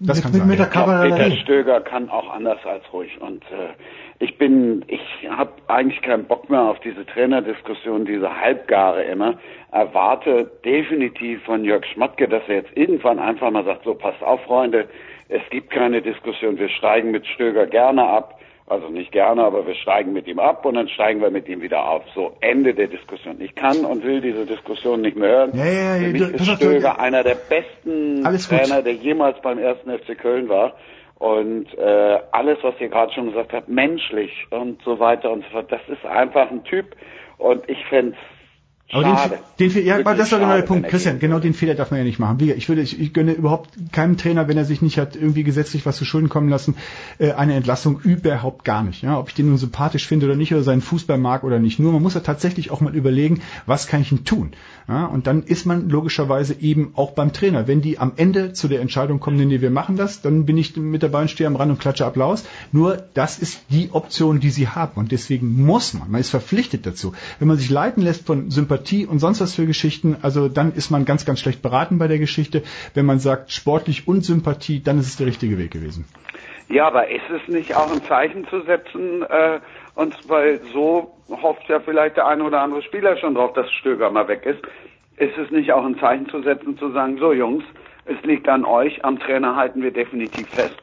[0.00, 0.72] das mit, kann mit, sein, mit der ja.
[0.72, 1.22] Kavallerie.
[1.22, 3.74] Peter Stöger kann auch anders als ruhig und äh,
[4.18, 9.38] ich bin, ich habe eigentlich keinen Bock mehr auf diese Trainerdiskussion, diese Halbgare immer.
[9.72, 14.42] Erwarte definitiv von Jörg Schmatke, dass er jetzt irgendwann einfach mal sagt, so passt auf,
[14.42, 14.88] Freunde,
[15.28, 18.40] es gibt keine Diskussion, wir steigen mit Stöger gerne ab.
[18.70, 21.60] Also nicht gerne, aber wir steigen mit ihm ab und dann steigen wir mit ihm
[21.60, 22.04] wieder auf.
[22.14, 23.40] So, Ende der Diskussion.
[23.40, 25.50] Ich kann und will diese Diskussion nicht mehr hören.
[25.54, 28.22] Ja, ja, ja, Für mich du- ist Stöger einer der besten.
[28.48, 30.74] Trainer, der jemals beim ersten FC Köln war.
[31.18, 35.50] Und äh, alles, was ihr gerade schon gesagt habt, menschlich und so weiter und so
[35.50, 36.94] fort, das ist einfach ein Typ.
[37.38, 38.16] Und ich fände
[38.92, 39.38] Aber den, schade.
[39.58, 40.88] den, Fe- ja, Wirklich das war genau der Punkt.
[40.88, 42.40] Christian, gehen genau den Fehler darf man ja nicht machen.
[42.40, 45.44] Wie, ich würde, ich, ich gönne überhaupt keinem Trainer, wenn er sich nicht hat irgendwie
[45.44, 46.74] gesetzlich was zu Schulden kommen lassen,
[47.18, 49.02] äh, eine Entlassung überhaupt gar nicht.
[49.02, 51.78] Ja, ob ich den nun sympathisch finde oder nicht oder seinen Fußball mag oder nicht.
[51.78, 54.54] Nur man muss ja tatsächlich auch mal überlegen, was kann ich denn tun?
[54.88, 57.68] Ja, und dann ist man logischerweise eben auch beim Trainer.
[57.68, 60.76] Wenn die am Ende zu der Entscheidung kommen, nee, wir machen das, dann bin ich
[60.76, 62.42] mit dabei und stehe am Rand und klatsche Applaus.
[62.72, 64.94] Nur das ist die Option, die sie haben.
[64.96, 67.12] Und deswegen muss man, man ist verpflichtet dazu.
[67.38, 70.90] Wenn man sich leiten lässt von Sympathie und sonst was für Geschichten, also dann ist
[70.90, 72.62] man ganz, ganz schlecht beraten bei der Geschichte.
[72.94, 76.04] Wenn man sagt sportlich und Sympathie, dann ist es der richtige Weg gewesen.
[76.68, 79.60] Ja, aber ist es nicht auch ein Zeichen zu setzen, äh,
[79.94, 84.10] und weil so hofft ja vielleicht der eine oder andere Spieler schon drauf, dass Stöger
[84.10, 84.62] mal weg ist.
[85.16, 87.64] Ist es nicht auch ein Zeichen zu setzen, zu sagen, so Jungs,
[88.04, 90.80] es liegt an euch, am Trainer halten wir definitiv fest.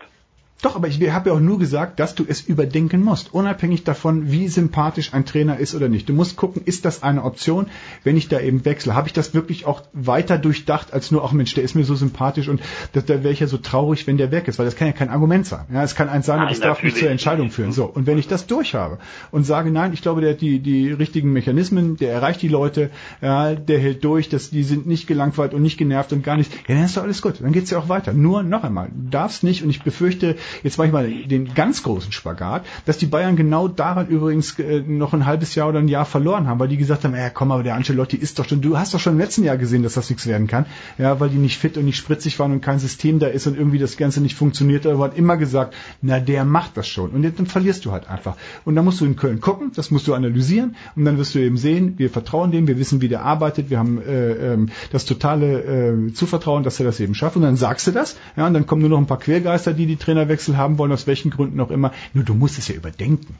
[0.64, 4.32] Doch, aber ich habe ja auch nur gesagt, dass du es überdenken musst, unabhängig davon,
[4.32, 6.10] wie sympathisch ein Trainer ist oder nicht.
[6.10, 7.68] Du musst gucken, ist das eine Option,
[8.04, 8.96] wenn ich da eben wechsle?
[8.96, 11.94] Habe ich das wirklich auch weiter durchdacht, als nur, ach Mensch, der ist mir so
[11.94, 12.60] sympathisch und
[12.94, 14.94] da, da wäre ich ja so traurig, wenn der weg ist, weil das kann ja
[14.94, 15.66] kein Argument sein.
[15.72, 17.72] Ja, es kann eins sein, aber es darf nicht zur Entscheidung führen.
[17.72, 18.98] So, und wenn ich das durchhabe
[19.30, 22.90] und sage, nein, ich glaube, der hat die, die richtigen Mechanismen, der erreicht die Leute,
[23.22, 26.52] ja, der hält durch, dass die sind nicht gelangweilt und nicht genervt und gar nicht,
[26.68, 28.14] ja, dann ist doch alles gut, dann geht's ja auch weiter.
[28.14, 31.84] Nur noch einmal, du darfst nicht, und ich befürchte, jetzt mache ich mal den ganz
[31.84, 35.88] großen Spagat, dass die Bayern genau daran übrigens äh, noch ein halbes Jahr oder ein
[35.88, 38.62] Jahr verloren haben, weil die gesagt haben, ja komm, aber der Ancelotti ist doch schon,
[38.62, 40.66] du hast doch schon im letzten Jahr gesehen, dass das nichts werden kann,
[40.98, 43.58] ja, weil die nicht fit und nicht spritzig waren und kein System da ist und
[43.58, 47.12] irgendwie das Ganze nicht funktioniert, aber hat immer gesagt, na der macht das schon.
[47.12, 48.36] Und dann verlierst du halt einfach.
[48.66, 51.40] Und dann musst du in Köln gucken, das musst du analysieren und dann wirst du
[51.40, 55.06] eben sehen, wir vertrauen dem, wir wissen, wie der arbeitet, wir haben äh, ähm, das
[55.06, 57.36] totale äh, Zuvertrauen, dass er das eben schafft.
[57.36, 59.86] Und dann sagst du das, ja, und dann kommen nur noch ein paar Quergeister, die
[59.86, 59.96] die
[60.38, 63.38] Trainerwechsel haben wollen, aus welchen Gründen auch immer, nur du musst es ja überdenken.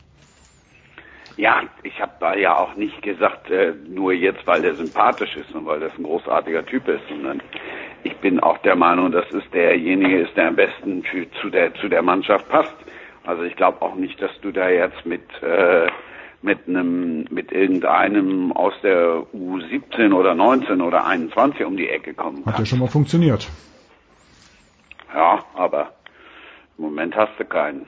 [1.38, 5.54] Ja, ich habe da ja auch nicht gesagt, äh, nur jetzt, weil der sympathisch ist
[5.54, 7.42] und weil das ein großartiger Typ ist, sondern
[8.04, 11.76] ich bin auch der Meinung, dass es derjenige ist, der am besten für, zu, der,
[11.76, 12.74] zu der Mannschaft passt.
[13.24, 15.88] Also ich glaube auch nicht, dass du da jetzt mit äh,
[16.42, 22.38] mit einem mit irgendeinem aus der U17 oder 19 oder 21 um die Ecke kommen
[22.40, 22.70] Hat ja kannst.
[22.70, 23.50] schon mal funktioniert.
[25.14, 25.94] Ja, aber
[26.78, 27.86] im Moment hast du keinen.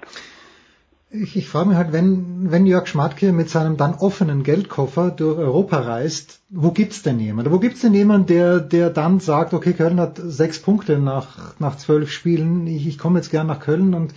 [1.11, 5.39] Ich, ich frage mich halt, wenn, wenn Jörg Schmatke mit seinem dann offenen Geldkoffer durch
[5.39, 7.51] Europa reist, wo gibt's denn jemand?
[7.51, 11.77] Wo gibt's denn jemand, der, der dann sagt, okay, Köln hat sechs Punkte nach, nach
[11.77, 14.13] zwölf Spielen, ich, ich komme jetzt gern nach Köln und,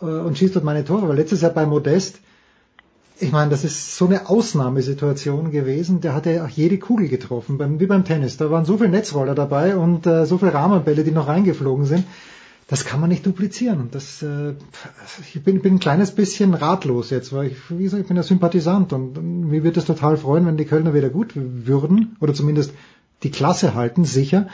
[0.00, 1.08] äh, und schießt dort meine Tore.
[1.08, 2.18] Weil letztes Jahr bei Modest,
[3.20, 7.58] ich meine, das ist so eine Ausnahmesituation gewesen, der hat ja auch jede Kugel getroffen,
[7.58, 8.38] beim, wie beim Tennis.
[8.38, 12.04] Da waren so viele Netzroller dabei und äh, so viele Rahmenbälle, die noch reingeflogen sind.
[12.66, 13.78] Das kann man nicht duplizieren.
[13.80, 14.54] Und das, äh,
[15.34, 18.22] ich bin, bin ein kleines bisschen ratlos jetzt, weil ich, wie gesagt, ich bin ja
[18.22, 22.32] Sympathisant und, und mir wird es total freuen, wenn die Kölner wieder gut würden oder
[22.32, 22.72] zumindest
[23.22, 24.48] die Klasse halten, sicher.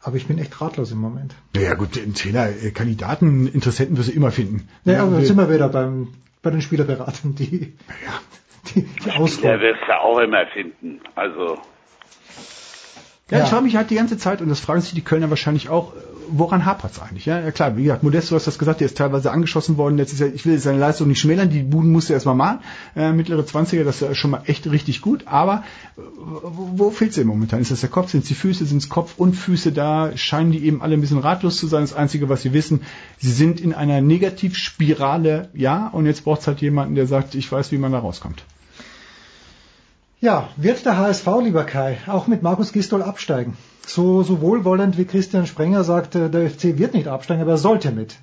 [0.00, 1.34] Aber ich bin echt ratlos im Moment.
[1.56, 4.68] Ja gut, den Trainer, äh, Kandidaten, Interessenten wirst du immer finden.
[4.84, 6.08] Ja, aber wir- sind wir wieder beim,
[6.42, 7.74] bei den Spielerberatern, die,
[8.74, 9.58] die, die Auswahl.
[9.58, 11.00] Der wirst du auch immer finden.
[11.16, 11.58] Also
[13.30, 15.68] Ja, ich frage mich halt die ganze Zeit, und das fragen sich die Kölner wahrscheinlich
[15.68, 15.92] auch,
[16.30, 17.26] woran hapert's eigentlich?
[17.26, 19.96] Ja, klar, wie gesagt, Modest, du hast das gesagt, der ist teilweise angeschossen worden.
[19.96, 22.60] Letztes Jahr, ich will seine Leistung nicht schmälern, die Buden musste er erstmal machen.
[22.96, 25.22] Äh, mittlere 20er, das ist schon mal echt richtig gut.
[25.26, 25.64] Aber
[25.96, 27.60] äh, wo, wo fehlt's ihm momentan?
[27.60, 28.10] Ist das der Kopf?
[28.10, 28.64] Sind die Füße?
[28.66, 30.16] Sind's Kopf und Füße da?
[30.16, 31.82] Scheinen die eben alle ein bisschen ratlos zu sein?
[31.82, 32.82] Das Einzige, was sie wissen,
[33.18, 37.72] sie sind in einer Negativspirale, ja, und jetzt braucht's halt jemanden, der sagt, ich weiß,
[37.72, 38.44] wie man da rauskommt.
[40.20, 43.56] Ja, wird der HSV, lieber Kai, auch mit Markus Gistol absteigen?
[43.86, 47.92] So, so wohlwollend wie Christian Sprenger sagt, der FC wird nicht absteigen, aber er sollte
[47.92, 48.16] mit.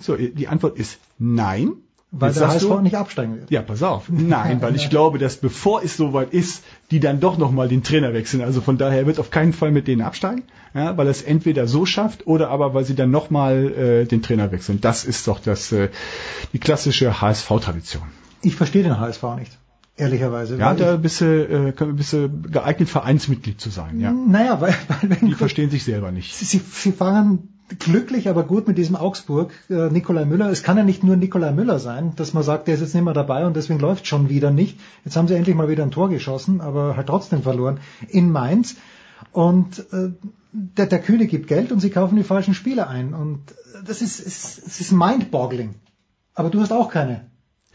[0.00, 1.72] So, die Antwort ist nein.
[2.14, 3.50] Weil Jetzt der HSV du- nicht absteigen wird.
[3.50, 4.04] Ja, pass auf.
[4.10, 8.12] Nein, weil ich glaube, dass bevor es soweit ist, die dann doch nochmal den Trainer
[8.12, 8.42] wechseln.
[8.42, 10.42] Also von daher er wird auf keinen Fall mit denen absteigen,
[10.74, 14.22] ja, weil er es entweder so schafft oder aber weil sie dann nochmal äh, den
[14.22, 14.82] Trainer wechseln.
[14.82, 15.88] Das ist doch das äh,
[16.52, 18.02] die klassische HSV-Tradition.
[18.42, 19.56] Ich verstehe den HSV nicht,
[19.96, 20.56] ehrlicherweise.
[20.56, 24.00] Ja, da bist du, äh, bist du geeignet, Vereinsmitglied zu sein.
[24.00, 24.12] Ja.
[24.12, 26.34] Naja, weil, weil wenn Die verstehen sich selber nicht.
[26.34, 30.50] Sie, sie fahren glücklich, aber gut mit diesem Augsburg, äh, Nikolai Müller.
[30.50, 33.04] Es kann ja nicht nur Nikolai Müller sein, dass man sagt, der ist jetzt nicht
[33.04, 34.78] mehr dabei und deswegen läuft schon wieder nicht.
[35.04, 38.76] Jetzt haben sie endlich mal wieder ein Tor geschossen, aber halt trotzdem verloren in Mainz.
[39.32, 40.10] Und äh,
[40.52, 43.14] der, der Kühne gibt Geld und sie kaufen die falschen Spieler ein.
[43.14, 45.74] Und äh, das ist, ist, ist mind-boggling.
[46.34, 47.31] Aber du hast auch keine.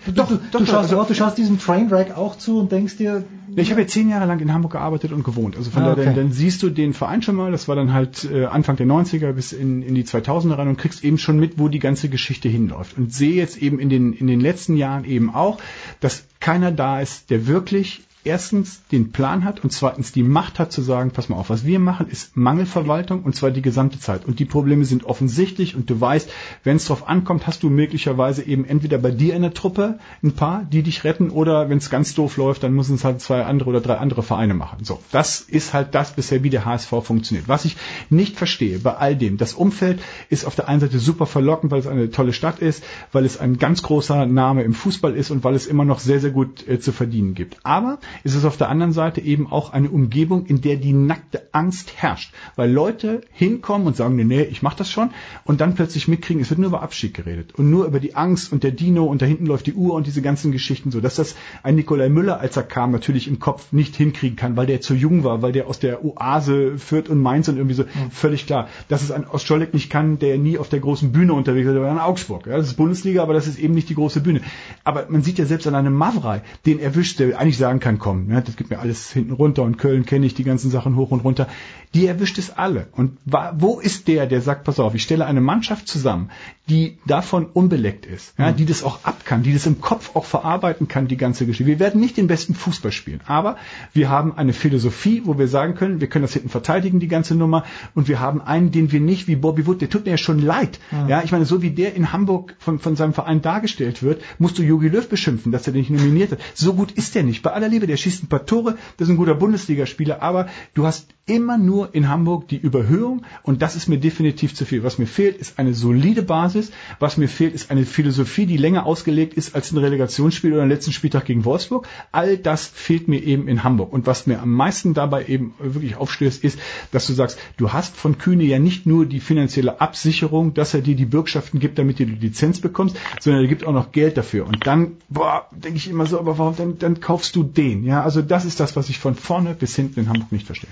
[0.07, 2.95] Du, Doch, du, doch, du, schaust, auch, du schaust diesem Trainwreck auch zu und denkst
[2.95, 5.57] dir, ich habe ja zehn Jahre lang in Hamburg gearbeitet und gewohnt.
[5.57, 6.21] Also von Ah, daher, dann, okay.
[6.21, 7.51] dann siehst du den Verein schon mal.
[7.51, 10.77] Das war dann halt äh, Anfang der 90er bis in, in die 2000er rein und
[10.77, 12.97] kriegst eben schon mit, wo die ganze Geschichte hinläuft.
[12.97, 15.59] Und sehe jetzt eben in den, in den letzten Jahren eben auch,
[15.99, 20.71] dass keiner da ist, der wirklich erstens den Plan hat und zweitens die Macht hat
[20.71, 24.25] zu sagen, pass mal auf, was wir machen, ist Mangelverwaltung und zwar die gesamte Zeit.
[24.25, 26.29] Und die Probleme sind offensichtlich und du weißt,
[26.63, 30.33] wenn es drauf ankommt, hast du möglicherweise eben entweder bei dir in der Truppe ein
[30.33, 33.43] paar, die dich retten oder wenn es ganz doof läuft, dann müssen es halt zwei
[33.45, 34.83] andere oder drei andere Vereine machen.
[34.83, 37.47] So, das ist halt das bisher, wie der HSV funktioniert.
[37.47, 37.77] Was ich
[38.09, 41.79] nicht verstehe bei all dem, das Umfeld ist auf der einen Seite super verlockend, weil
[41.79, 45.43] es eine tolle Stadt ist, weil es ein ganz großer Name im Fußball ist und
[45.43, 47.57] weil es immer noch sehr, sehr gut äh, zu verdienen gibt.
[47.63, 51.47] Aber ist es auf der anderen Seite eben auch eine Umgebung, in der die nackte
[51.51, 55.11] Angst herrscht, weil Leute hinkommen und sagen, nee, nee, ich mach das schon
[55.43, 58.51] und dann plötzlich mitkriegen, es wird nur über Abschied geredet und nur über die Angst
[58.51, 61.15] und der Dino und da hinten läuft die Uhr und diese ganzen Geschichten so, dass
[61.15, 64.81] das ein Nikolai Müller, als er kam, natürlich im Kopf nicht hinkriegen kann, weil der
[64.81, 68.45] zu jung war, weil der aus der Oase Fürth und Mainz und irgendwie so, völlig
[68.45, 71.75] klar, dass es ein Ostscholleck nicht kann, der nie auf der großen Bühne unterwegs ist,
[71.75, 74.41] war in Augsburg, ja, das ist Bundesliga, aber das ist eben nicht die große Bühne.
[74.83, 78.31] Aber man sieht ja selbst an einem Mavrei, den erwischt, der eigentlich sagen kann, komm,
[78.31, 81.11] ja, das gibt mir alles hinten runter und Köln kenne ich die ganzen Sachen hoch
[81.11, 81.47] und runter.
[81.93, 82.87] Die erwischt es alle.
[82.91, 86.29] Und wo ist der, der sagt, pass auf, ich stelle eine Mannschaft zusammen,
[86.69, 90.25] die davon unbeleckt ist, ja, die das auch ab kann, die das im Kopf auch
[90.25, 91.65] verarbeiten kann, die ganze Geschichte.
[91.65, 93.55] Wir werden nicht den besten Fußball spielen, aber
[93.93, 97.35] wir haben eine Philosophie, wo wir sagen können, wir können das hinten verteidigen, die ganze
[97.35, 97.63] Nummer,
[97.95, 100.39] und wir haben einen, den wir nicht, wie Bobby Wood, der tut mir ja schon
[100.39, 100.79] leid.
[100.91, 101.07] Ja.
[101.07, 104.57] Ja, ich meine, so wie der in Hamburg von, von seinem Verein dargestellt wird, musst
[104.57, 106.39] du Jogi Löw beschimpfen, dass er den nicht nominiert hat.
[106.53, 107.43] So gut ist der nicht.
[107.43, 110.85] Bei aller Liebe, der schießt ein paar Tore, das ist ein guter Bundesligaspieler, aber du
[110.85, 114.83] hast immer nur in Hamburg die Überhöhung und das ist mir definitiv zu viel.
[114.83, 116.71] Was mir fehlt, ist eine solide Basis.
[116.99, 120.69] Was mir fehlt, ist eine Philosophie, die länger ausgelegt ist als ein Relegationsspiel oder ein
[120.69, 121.87] letzten Spieltag gegen Wolfsburg.
[122.11, 123.93] All das fehlt mir eben in Hamburg.
[123.93, 126.59] Und was mir am meisten dabei eben wirklich aufstößt, ist,
[126.91, 130.81] dass du sagst, du hast von Kühne ja nicht nur die finanzielle Absicherung, dass er
[130.81, 134.17] dir die Bürgschaften gibt, damit du die Lizenz bekommst, sondern er gibt auch noch Geld
[134.17, 134.47] dafür.
[134.47, 137.85] Und dann, boah, denke ich immer so, aber warum, dann, dann kaufst du den.
[137.85, 140.69] Ja, also das ist das, was ich von vorne bis hinten in Hamburg nicht verstehe.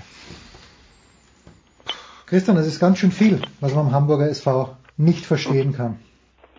[2.26, 5.98] Christian, das ist ganz schön viel, was man am Hamburger SV nicht verstehen kann.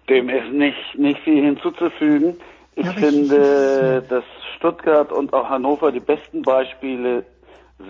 [0.10, 2.36] Dem ist nicht, nicht viel hinzuzufügen.
[2.76, 4.24] Ich Ja, finde, dass
[4.56, 7.26] Stuttgart und auch Hannover die besten Beispiele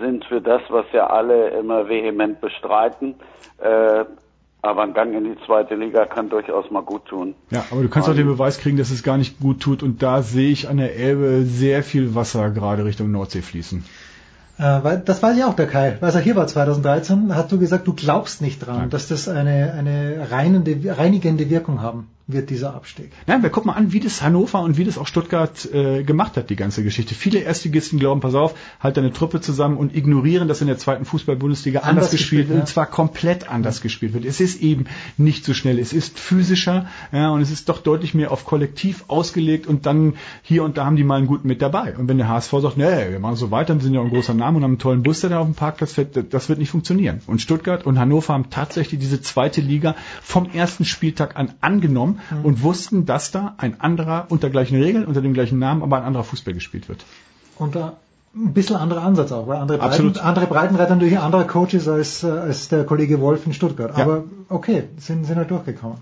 [0.00, 3.14] sind für das, was ja alle immer vehement bestreiten.
[3.58, 4.04] Äh,
[4.60, 7.34] aber ein Gang in die zweite Liga kann durchaus mal gut tun.
[7.50, 9.82] Ja, aber du kannst auch den Beweis kriegen, dass es gar nicht gut tut.
[9.84, 13.84] Und da sehe ich an der Elbe sehr viel Wasser gerade Richtung Nordsee fließen.
[14.58, 15.98] Äh, weil, das weiß ich auch, der Kai.
[16.00, 19.72] Als er hier war 2013, hast du gesagt, du glaubst nicht dran, dass das eine,
[19.72, 23.10] eine reinende, reinigende Wirkung haben wird, dieser Abstieg.
[23.26, 26.36] Ja, wir gucken mal an, wie das Hannover und wie das auch Stuttgart äh, gemacht
[26.36, 27.14] hat, die ganze Geschichte.
[27.14, 31.06] Viele Erstligisten glauben, pass auf, halt deine Truppe zusammen und ignorieren, dass in der zweiten
[31.06, 32.60] Fußball-Bundesliga anders, Anders gespielt gespielt, wird, ja.
[32.60, 34.26] und zwar komplett anders gespielt wird.
[34.26, 34.84] Es ist eben
[35.16, 39.04] nicht so schnell, es ist physischer ja, und es ist doch deutlich mehr auf Kollektiv
[39.08, 41.96] ausgelegt und dann hier und da haben die mal einen guten mit dabei.
[41.96, 44.10] Und wenn der HSV sagt, nee, wir machen so weiter, wir sind ja auch ein
[44.10, 46.58] großer Name und haben einen tollen Bus, der da auf dem Parkplatz fährt, das wird
[46.58, 47.22] nicht funktionieren.
[47.26, 52.44] Und Stuttgart und Hannover haben tatsächlich diese zweite Liga vom ersten Spieltag an angenommen Mhm.
[52.44, 56.04] und wussten, dass da ein anderer unter gleichen Regeln, unter dem gleichen Namen, aber ein
[56.04, 57.04] anderer Fußball gespielt wird.
[57.56, 57.94] Und da
[58.34, 61.88] ein bisschen anderer Ansatz auch, weil andere, Breiten, andere Breitenreiter natürlich ein anderer Coach ist
[61.88, 63.96] als, äh, als der Kollege Wolf in Stuttgart.
[63.96, 64.04] Ja.
[64.04, 65.98] Aber okay, sind, sind halt durchgekommen.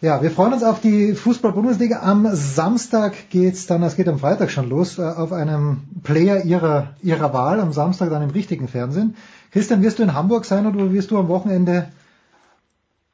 [0.00, 2.00] Ja, wir freuen uns auf die Fußball-Bundesliga.
[2.00, 6.94] Am Samstag geht's dann, es geht am Freitag schon los, äh, auf einem Player ihrer,
[7.02, 9.14] ihrer Wahl, am Samstag dann im richtigen Fernsehen.
[9.52, 11.88] Christian, wirst du in Hamburg sein oder wirst du am Wochenende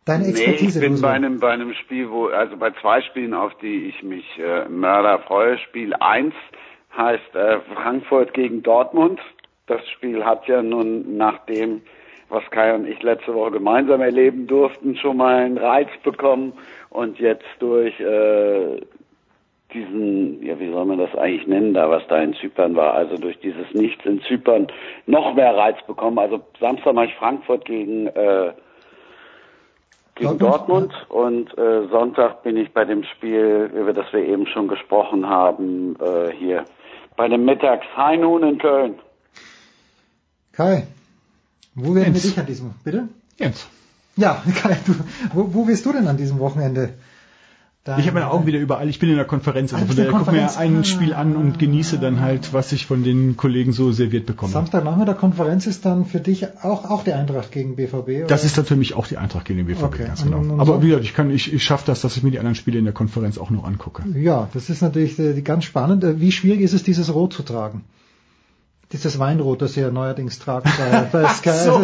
[0.08, 3.34] deine Nee, ich Expertise bin bei einem, bei einem Spiel, wo, also bei zwei Spielen,
[3.34, 5.58] auf die ich mich äh, Mörder freue.
[5.58, 6.34] Spiel 1
[6.96, 9.20] heißt äh, Frankfurt gegen Dortmund.
[9.66, 11.82] Das Spiel hat ja nun nach dem,
[12.28, 16.54] was Kai und ich letzte Woche gemeinsam erleben durften, schon mal einen Reiz bekommen
[16.90, 18.80] und jetzt durch äh,
[19.74, 23.16] diesen, ja, wie soll man das eigentlich nennen, da was da in Zypern war, also
[23.18, 24.68] durch dieses Nichts in Zypern
[25.06, 26.18] noch mehr Reiz bekommen.
[26.18, 28.52] Also Samstag mache ich Frankfurt gegen äh,
[30.18, 34.46] gegen Dortmund, Dortmund, und äh, Sonntag bin ich bei dem Spiel, über das wir eben
[34.46, 36.64] schon gesprochen haben, äh, hier
[37.16, 38.94] bei dem Mittags High Noon in Köln.
[40.52, 40.86] Kai,
[41.74, 42.24] wo werden Jens.
[42.24, 43.08] wir dich an diesem, bitte?
[43.38, 43.68] Jens.
[44.16, 44.94] Ja, Kai, du,
[45.32, 46.94] wo, wo wirst du denn an diesem Wochenende?
[47.88, 48.88] Dein- Ich habe meine Augen wieder überall.
[48.88, 49.72] Ich bin in der Konferenz.
[49.72, 50.84] Also Ah, von daher der gucke mir ein Ah.
[50.84, 54.52] Spiel an und genieße dann halt, was ich von den Kollegen so serviert bekomme.
[54.52, 58.08] Samstagnachmittag Konferenz ist dann für dich auch, auch die Eintracht gegen BVB?
[58.18, 58.26] Oder?
[58.26, 60.04] Das ist dann für mich auch die Eintracht gegen den BVB, Okay.
[60.06, 60.38] ganz genau.
[60.38, 62.30] und- und Aber so- wie gesagt, ich kann, ich, ich schaffe das, dass ich mir
[62.30, 64.02] die anderen Spiele in der Konferenz auch noch angucke.
[64.14, 66.04] Ja, das ist natürlich äh, ganz spannend.
[66.20, 67.82] Wie schwierig ist es, dieses Rot zu tragen?
[68.90, 71.50] Dieses Weinrot, das ihr neuerdings tragt bei, bei Sky.
[71.62, 71.82] So.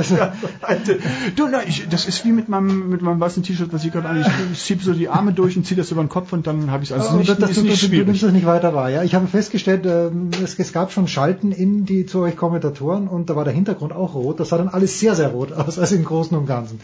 [1.37, 4.09] Du, na, ich, das ist wie mit meinem, mit meinem weißen T-Shirt, was ich gerade
[4.09, 4.21] an.
[4.23, 6.71] Ich, ich schiebe so die Arme durch und ziehe das über den Kopf und dann
[6.71, 6.97] habe ich es.
[6.97, 8.07] Also Oh, nicht, das, das, ist du, nicht du, du schwierig.
[8.07, 8.89] nimmst das nicht weiter wahr.
[8.89, 13.07] Ja, ich habe festgestellt, ähm, es, es gab schon Schalten in die zu euch Kommentatoren
[13.07, 14.41] und da war der Hintergrund auch rot.
[14.41, 16.81] Das sah dann alles sehr, sehr rot aus, also im Großen und Ganzen.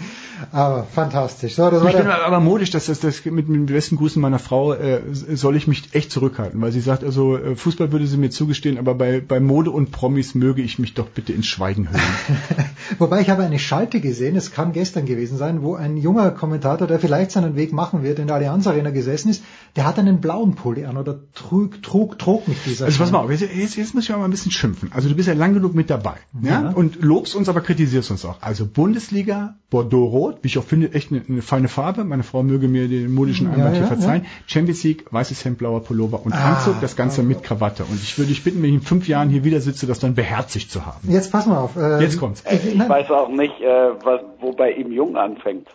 [0.53, 1.55] Aber fantastisch.
[1.55, 4.75] So, Ich bin aber modisch, dass das, das mit, mit den besten Grüßen meiner Frau
[4.75, 8.31] äh, soll ich mich echt zurückhalten, weil sie sagt, also äh, Fußball würde sie mir
[8.31, 12.03] zugestehen, aber bei, bei Mode und Promis möge ich mich doch bitte ins Schweigen hüllen.
[12.99, 16.89] Wobei ich habe eine Schalte gesehen, es kann gestern gewesen sein, wo ein junger Kommentator,
[16.89, 19.45] der vielleicht seinen Weg machen wird, in der Allianz Arena gesessen ist,
[19.77, 23.21] der hat einen blauen Pulli an oder trug, trug, trug mich dieser Also pass mal
[23.21, 24.91] auf, jetzt, jetzt, muss ich aber mal ein bisschen schimpfen.
[24.93, 26.17] Also du bist ja lang genug mit dabei.
[26.43, 26.63] Ja?
[26.63, 26.71] Ja.
[26.71, 28.43] Und lobst uns, aber kritisierst uns auch.
[28.43, 32.03] Also Bundesliga, Bordeaux-Rot, wie ich auch finde, echt eine, eine feine Farbe.
[32.03, 34.27] Meine Frau möge mir den modischen Ja, Einwand hier ja, verzeihen.
[34.47, 37.85] Champions League, weißes Hemd, blauer Pullover und Ah, Anzug, das Ganze mit Krawatte.
[37.85, 40.15] Und ich würde dich bitten, wenn ich in fünf Jahren hier wieder sitze, das dann
[40.15, 40.99] beherzigt zu haben.
[41.09, 41.77] Jetzt pass mal auf.
[41.77, 42.43] Äh, Jetzt kommt's.
[42.43, 45.69] Äh, Ich weiß auch nicht, äh, was, wo bei ihm Jung anfängt.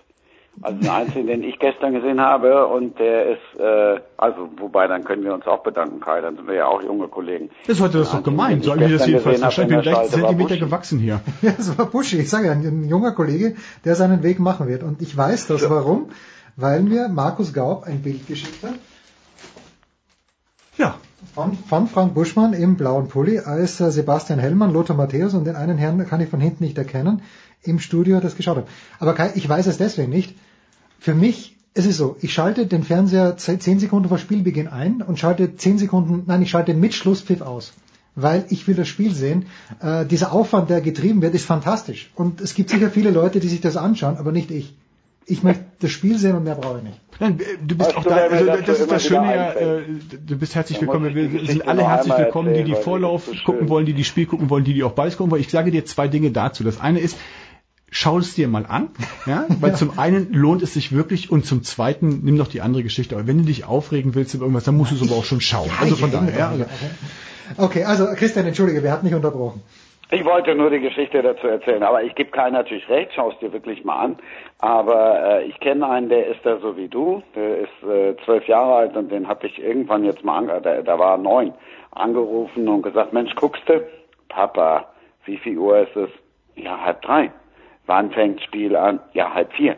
[0.61, 5.03] Also den einzigen, den ich gestern gesehen habe und der ist, äh, also wobei, dann
[5.03, 7.49] können wir uns auch bedanken, Kai, dann sind wir ja auch junge Kollegen.
[7.67, 8.63] Das heute das doch gemeint.
[8.63, 9.73] So ich habe ich das jedenfalls verstanden.
[9.73, 11.19] Ich bin der gleich Zentimeter gewachsen hier.
[11.41, 12.19] Ja, das war Buschi.
[12.19, 14.83] Ich sage ja, ein, ein junger Kollege, der seinen Weg machen wird.
[14.83, 15.69] Und ich weiß das.
[15.69, 16.09] Warum?
[16.55, 18.75] Weil mir Markus Gaub ein Bild geschickt hat.
[20.77, 20.95] Ja.
[21.33, 25.55] Von, von Frank Buschmann im blauen Pulli, als äh, Sebastian Hellmann, Lothar Matthäus und den
[25.55, 27.21] einen Herrn kann ich von hinten nicht erkennen,
[27.63, 28.67] im Studio das geschaut haben.
[28.99, 30.35] Aber ich weiß es deswegen nicht.
[30.99, 35.01] Für mich, es ist so, ich schalte den Fernseher ze- zehn Sekunden vor Spielbeginn ein
[35.01, 37.73] und schalte zehn Sekunden, nein, ich schalte mit Schlusspfiff aus.
[38.15, 39.47] Weil ich will das Spiel sehen.
[39.81, 42.11] Äh, dieser Aufwand, der getrieben wird, ist fantastisch.
[42.15, 44.73] Und es gibt sicher viele Leute, die sich das anschauen, aber nicht ich.
[45.27, 46.99] Ich möchte das Spiel sehen und mehr brauche ich nicht.
[47.19, 49.81] Nein, äh, du bist auch da, also das ist das Schöne ja, äh,
[50.25, 51.15] du bist herzlich willkommen.
[51.15, 54.49] Wir sind alle noch herzlich willkommen, die die Vorlauf gucken wollen, die die Spiel gucken
[54.49, 55.41] wollen, die die auch Beides gucken wollen.
[55.41, 56.63] Ich sage dir zwei Dinge dazu.
[56.63, 57.17] Das eine ist,
[57.89, 58.89] schau es dir mal an,
[59.25, 59.77] ja, weil Ja.
[59.77, 63.15] zum einen lohnt es sich wirklich und zum zweiten nimm doch die andere Geschichte.
[63.15, 65.41] Aber wenn du dich aufregen willst über irgendwas, dann musst du es aber auch schon
[65.41, 65.69] schauen.
[65.79, 66.69] also von daher, ja, also, nicht.
[67.57, 69.61] Okay, also Christian, entschuldige, wer hat mich unterbrochen?
[70.11, 73.39] Ich wollte nur die Geschichte dazu erzählen, aber ich gebe Kai natürlich recht, schau es
[73.39, 74.17] dir wirklich mal an.
[74.59, 78.47] Aber äh, ich kenne einen, der ist da so wie du, der ist äh, zwölf
[78.47, 81.53] Jahre alt und den habe ich irgendwann jetzt mal, ange da, da war neun,
[81.91, 83.81] angerufen und gesagt, Mensch, guckst du?
[84.29, 84.85] Papa,
[85.25, 86.09] wie viel Uhr ist es?
[86.55, 87.31] Ja, halb drei.
[87.87, 88.99] Wann fängt Spiel an?
[89.13, 89.75] Ja, halb vier.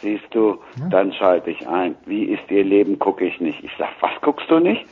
[0.00, 0.60] Siehst du,
[0.90, 1.96] dann schalte ich ein.
[2.04, 2.98] Wie ist Ihr Leben?
[2.98, 3.62] Gucke ich nicht.
[3.64, 4.86] Ich sag, was guckst du nicht?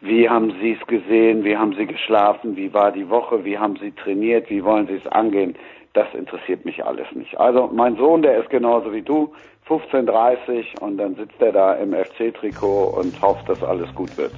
[0.00, 1.44] Wie haben Sie es gesehen?
[1.44, 2.56] Wie haben Sie geschlafen?
[2.56, 3.44] Wie war die Woche?
[3.44, 4.48] Wie haben Sie trainiert?
[4.48, 5.56] Wie wollen Sie es angehen?
[5.92, 7.38] Das interessiert mich alles nicht.
[7.38, 9.32] Also mein Sohn, der ist genauso wie du,
[9.68, 14.32] 15.30 und dann sitzt er da im FC-Trikot und hofft, dass alles gut wird.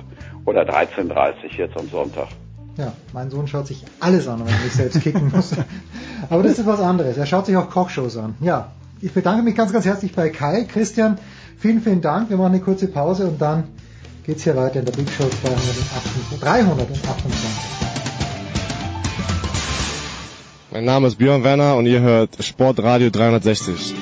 [0.47, 2.29] Oder 13.30 jetzt am Sonntag.
[2.79, 5.55] Ja, mein Sohn schaut sich alles an, wenn er mich selbst kicken muss.
[6.31, 7.19] Aber das ist was anderes.
[7.19, 8.35] Er schaut sich auch Kochshows an.
[8.41, 10.65] Ja, ich bedanke mich ganz, ganz herzlich bei Kai.
[10.65, 11.19] Christian,
[11.59, 12.31] vielen, vielen Dank.
[12.31, 13.65] Wir machen eine kurze Pause und dann
[14.31, 17.35] geht's hier weiter in der Big Show 328.
[20.71, 23.93] Mein Name ist Björn Werner und ihr hört Sportradio 360.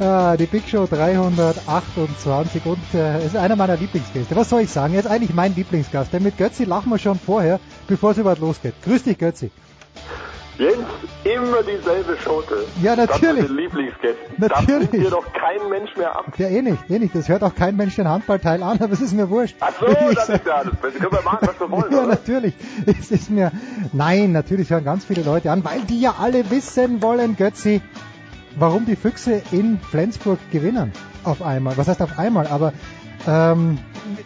[0.00, 4.34] Ah, die Big Show 328 und äh, ist einer meiner Lieblingsgäste.
[4.34, 4.94] Was soll ich sagen?
[4.94, 8.40] Er ist eigentlich mein Lieblingsgast, denn mit Götzi lachen wir schon vorher, bevor es überhaupt
[8.40, 8.74] losgeht.
[8.82, 9.52] Grüß dich, Götzi.
[10.58, 10.76] Jens,
[11.24, 12.64] immer dieselbe Schote.
[12.82, 13.42] Ja, natürlich.
[13.46, 14.16] Das Lieblingsgäste.
[14.38, 14.66] Natürlich.
[14.66, 16.32] Da nimmt dir doch kein Mensch mehr ab.
[16.38, 17.14] Ja, eh nicht, eh nicht.
[17.14, 19.56] Das hört auch kein Mensch den Handballteil an, aber es ist mir wurscht.
[19.60, 20.72] Ach so, das ist ja alles.
[20.80, 22.06] Wir können wir machen, was wir wollen, Ja, oder?
[22.08, 22.54] natürlich.
[22.86, 23.52] Es ist mir,
[23.92, 27.82] nein, natürlich hören ganz viele Leute an, weil die ja alle wissen wollen, Götzi,
[28.58, 30.92] warum die Füchse in Flensburg gewinnen.
[31.24, 31.76] Auf einmal.
[31.76, 32.46] Was heißt auf einmal?
[32.46, 32.72] Aber
[33.28, 33.78] ähm,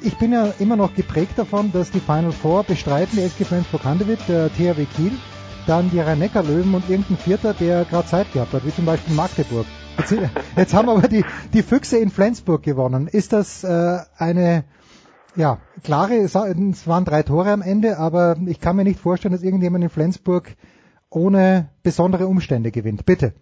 [0.03, 4.21] ich bin ja immer noch geprägt davon, dass die Final Four bestreiten, die SG Flensburg-Handewitt,
[4.29, 5.13] der THW Kiel,
[5.71, 9.67] dann die Rhein-Neckar-Löwen und irgendein Vierter, der gerade Zeit gehabt hat, wie zum Beispiel Magdeburg.
[9.99, 10.17] Jetzt,
[10.57, 13.07] jetzt haben aber die, die Füchse in Flensburg gewonnen.
[13.07, 14.65] Ist das äh, eine
[15.37, 19.45] ja, klare, es waren drei Tore am Ende, aber ich kann mir nicht vorstellen, dass
[19.45, 20.49] irgendjemand in Flensburg
[21.09, 23.07] ohne besondere Umstände gewinnt.
[23.07, 23.33] Bitte.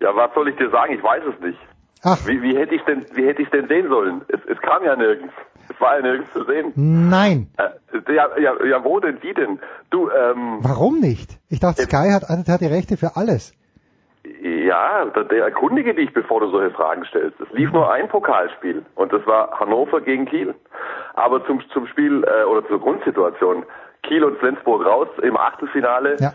[0.00, 0.94] Ja, was soll ich dir sagen?
[0.94, 1.58] Ich weiß es nicht.
[2.02, 2.26] Ach.
[2.26, 4.22] Wie, wie hätte ich denn, wie hätte ich denn sehen sollen?
[4.28, 5.34] Es, es kam ja nirgends.
[5.68, 6.72] Es war ja nirgends zu sehen.
[6.74, 7.48] Nein.
[7.56, 9.58] Äh, ja, ja, ja, wo denn die denn?
[9.90, 11.38] Du, ähm, Warum nicht?
[11.48, 13.54] Ich dachte, Sky hat, hat die Rechte für alles.
[14.42, 17.40] ja, der erkundige dich, bevor du solche Fragen stellst.
[17.40, 20.54] Es lief nur ein Pokalspiel und das war Hannover gegen Kiel.
[21.14, 23.64] Aber zum, zum Spiel äh, oder zur Grundsituation,
[24.02, 26.16] Kiel und Flensburg raus im Achtelfinale.
[26.18, 26.32] Ja.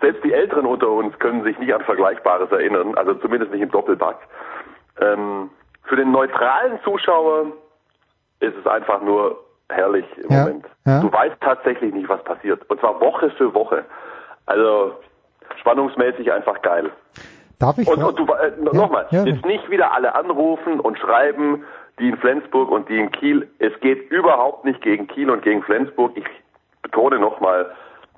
[0.00, 3.70] Selbst die Älteren unter uns können sich nicht an Vergleichbares erinnern, also zumindest nicht im
[3.70, 4.18] Doppelpack.
[5.00, 5.50] Ähm,
[5.84, 7.52] für den neutralen Zuschauer
[8.40, 10.66] ist es einfach nur herrlich im Ja, Moment.
[10.86, 11.00] ja.
[11.00, 12.68] Du weißt tatsächlich nicht, was passiert.
[12.70, 13.84] Und zwar Woche für Woche.
[14.46, 14.92] Also
[15.60, 16.90] spannungsmäßig einfach geil.
[17.58, 21.64] Darf ich Und, und du, äh, Ja, nochmal, jetzt nicht wieder alle anrufen und schreiben,
[21.98, 23.48] die in Flensburg und die in Kiel.
[23.58, 26.12] Es geht überhaupt nicht gegen Kiel und gegen Flensburg.
[26.16, 26.26] Ich
[26.82, 27.70] betone nochmal,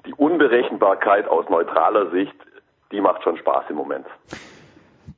[0.04, 2.34] die Unberechenbarkeit aus neutraler Sicht,
[2.90, 4.06] die macht schon Spaß im Moment.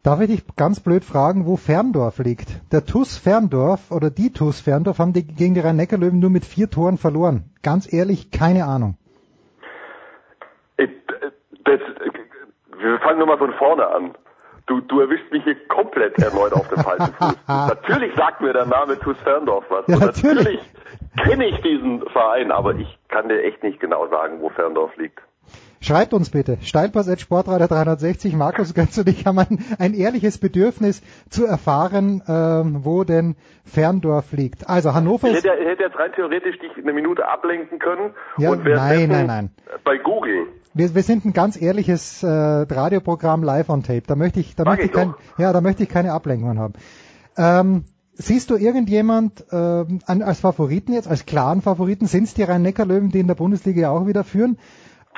[0.03, 2.49] Darf ich dich ganz blöd fragen, wo Ferndorf liegt?
[2.73, 6.71] Der TUS Ferndorf oder die TUS Ferndorf haben die gegen die Rhein-Neckar-Löwen nur mit vier
[6.71, 7.51] Toren verloren.
[7.63, 8.97] Ganz ehrlich, keine Ahnung.
[10.79, 11.81] Das,
[12.79, 14.15] wir fangen nur mal von vorne an.
[14.67, 17.37] Du, du erwischst mich hier komplett erneut auf dem falschen Fuß.
[17.47, 19.87] natürlich sagt mir der Name TuS Ferndorf was.
[19.87, 20.35] Ja, natürlich.
[20.37, 20.61] natürlich
[21.23, 25.21] kenne ich diesen Verein, aber ich kann dir echt nicht genau sagen, wo Ferndorf liegt.
[25.83, 26.59] Schreibt uns bitte.
[26.63, 28.35] Steilpass at Sportradar 360.
[28.35, 31.01] Markus Götz und ich haben ein, ein ehrliches Bedürfnis
[31.31, 34.69] zu erfahren, ähm, wo denn Ferndorf liegt.
[34.69, 35.45] Also Hannover Ich ist...
[35.45, 39.27] hätte, ich hätte jetzt rein theoretisch dich eine Minute ablenken können Ja, und währenddessen nein,
[39.27, 39.51] nein,
[39.83, 40.49] bei Google.
[40.75, 44.03] Wir, wir sind ein ganz ehrliches äh, Radioprogramm live on tape.
[44.07, 46.75] Da möchte ich, da möchte ich, kein, ja, da möchte ich keine Ablenkungen haben.
[47.39, 52.05] Ähm, siehst du irgendjemand ähm, als Favoriten jetzt, als klaren Favoriten?
[52.05, 54.59] Sind es die Rhein-Neckar-Löwen, die in der Bundesliga ja auch wieder führen?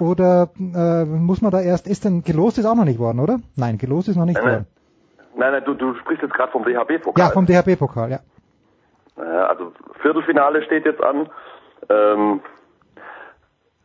[0.01, 3.39] Oder äh, muss man da erst, ist denn gelost ist auch noch nicht worden, oder?
[3.57, 4.55] Nein, gelost ist noch nicht Nein, nein.
[4.55, 4.67] worden.
[5.37, 7.25] Nein, nein, du, du sprichst jetzt gerade vom DHB-Pokal.
[7.25, 8.21] Ja, vom DHB-Pokal, ja.
[9.17, 11.29] Also Viertelfinale steht jetzt an.
[11.89, 12.41] Ähm,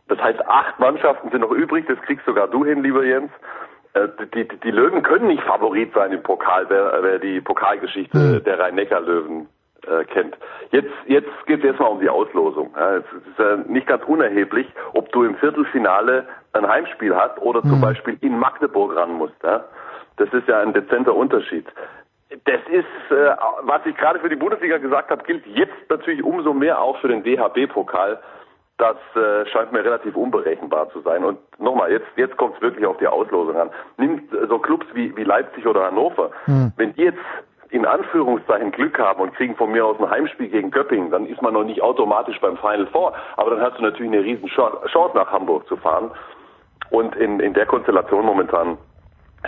[0.07, 1.85] das heißt, acht Mannschaften sind noch übrig.
[1.87, 3.31] Das kriegst sogar du hin, lieber Jens.
[3.93, 8.41] Äh, die, die, die Löwen können nicht Favorit sein im Pokal, wer, wer die Pokalgeschichte
[8.41, 9.47] der Rhein-Neckar-Löwen
[9.87, 10.37] äh, kennt.
[10.71, 12.73] Jetzt, jetzt geht es erstmal um die Auslosung.
[12.75, 17.61] Ja, es ist ja nicht ganz unerheblich, ob du im Viertelfinale ein Heimspiel hast oder
[17.61, 19.35] zum Beispiel in Magdeburg ran musst.
[19.43, 19.65] Ja.
[20.17, 21.65] Das ist ja ein dezenter Unterschied.
[22.45, 26.53] Das ist, äh, was ich gerade für die Bundesliga gesagt habe, gilt jetzt natürlich umso
[26.53, 28.19] mehr auch für den DHB-Pokal.
[28.77, 31.23] Das äh, scheint mir relativ unberechenbar zu sein.
[31.23, 33.69] Und nochmal, jetzt, jetzt kommt es wirklich auf die Auslosung an.
[33.97, 36.31] Nimmt äh, so Clubs wie, wie Leipzig oder Hannover,
[36.75, 37.17] wenn die jetzt
[37.69, 41.41] in Anführungszeichen Glück haben und kriegen von mir aus ein Heimspiel gegen Göppingen, dann ist
[41.41, 43.13] man noch nicht automatisch beim Final Four.
[43.35, 46.11] Aber dann hast du natürlich eine riesen Chance, nach Hamburg zu fahren.
[46.89, 48.77] Und in, in der Konstellation momentan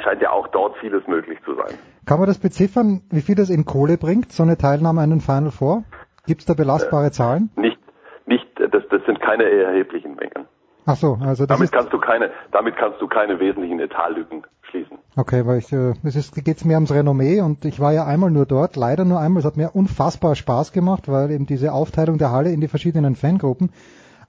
[0.03, 1.77] scheint ja auch dort vieles möglich zu sein.
[2.05, 5.21] Kann man das beziffern, wie viel das in Kohle bringt, so eine Teilnahme an den
[5.21, 5.83] Final Four?
[6.25, 7.49] Gibt es da belastbare Zahlen?
[7.55, 7.79] Nicht,
[8.25, 10.47] nicht, das, das sind keine erheblichen Mengen.
[10.85, 14.97] Ach so, also das Damit kannst du keine, damit kannst du keine wesentlichen Etatlücken schließen.
[15.15, 18.31] Okay, weil ich, äh, es ist, geht's mir ums Renommee und ich war ja einmal
[18.31, 19.41] nur dort, leider nur einmal.
[19.41, 23.15] Es hat mir unfassbar Spaß gemacht, weil eben diese Aufteilung der Halle in die verschiedenen
[23.15, 23.71] Fangruppen.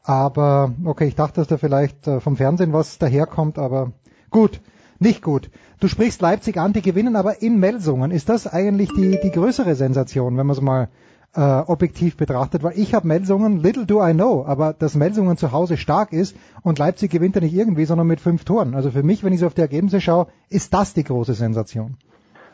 [0.03, 3.93] Aber okay, ich dachte, dass da vielleicht äh, vom Fernsehen was daherkommt, aber
[4.31, 4.61] gut,
[4.99, 5.51] nicht gut.
[5.79, 8.11] Du sprichst Leipzig an, die gewinnen aber in Melsungen.
[8.11, 10.89] Ist das eigentlich die, die größere Sensation, wenn man es mal
[11.35, 12.63] äh, objektiv betrachtet?
[12.63, 16.37] Weil ich habe Melsungen, little do I know, aber dass Melsungen zu Hause stark ist
[16.63, 18.75] und Leipzig gewinnt ja nicht irgendwie, sondern mit fünf Toren.
[18.75, 21.97] Also für mich, wenn ich so auf die Ergebnisse schaue, ist das die große Sensation.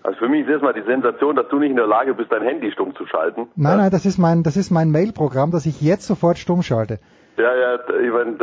[0.03, 2.43] Also für mich ist erstmal die Sensation, dass du nicht in der Lage bist, dein
[2.43, 3.49] Handy stumm zu schalten.
[3.57, 7.01] Nein, nein, das ist mein, das ist mein Mail-Programm, das ich jetzt sofort stumm schalte.
[7.39, 8.37] Ja, ja, ich meine,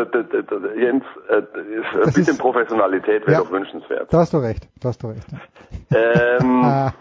[0.77, 1.43] Jens, äh, ein
[2.03, 3.39] Das bisschen ist- Professionalität wäre Ja.
[3.39, 4.11] doch wünschenswert.
[4.13, 5.25] Da hast du recht, da hast du recht.
[5.95, 6.63] Ähm,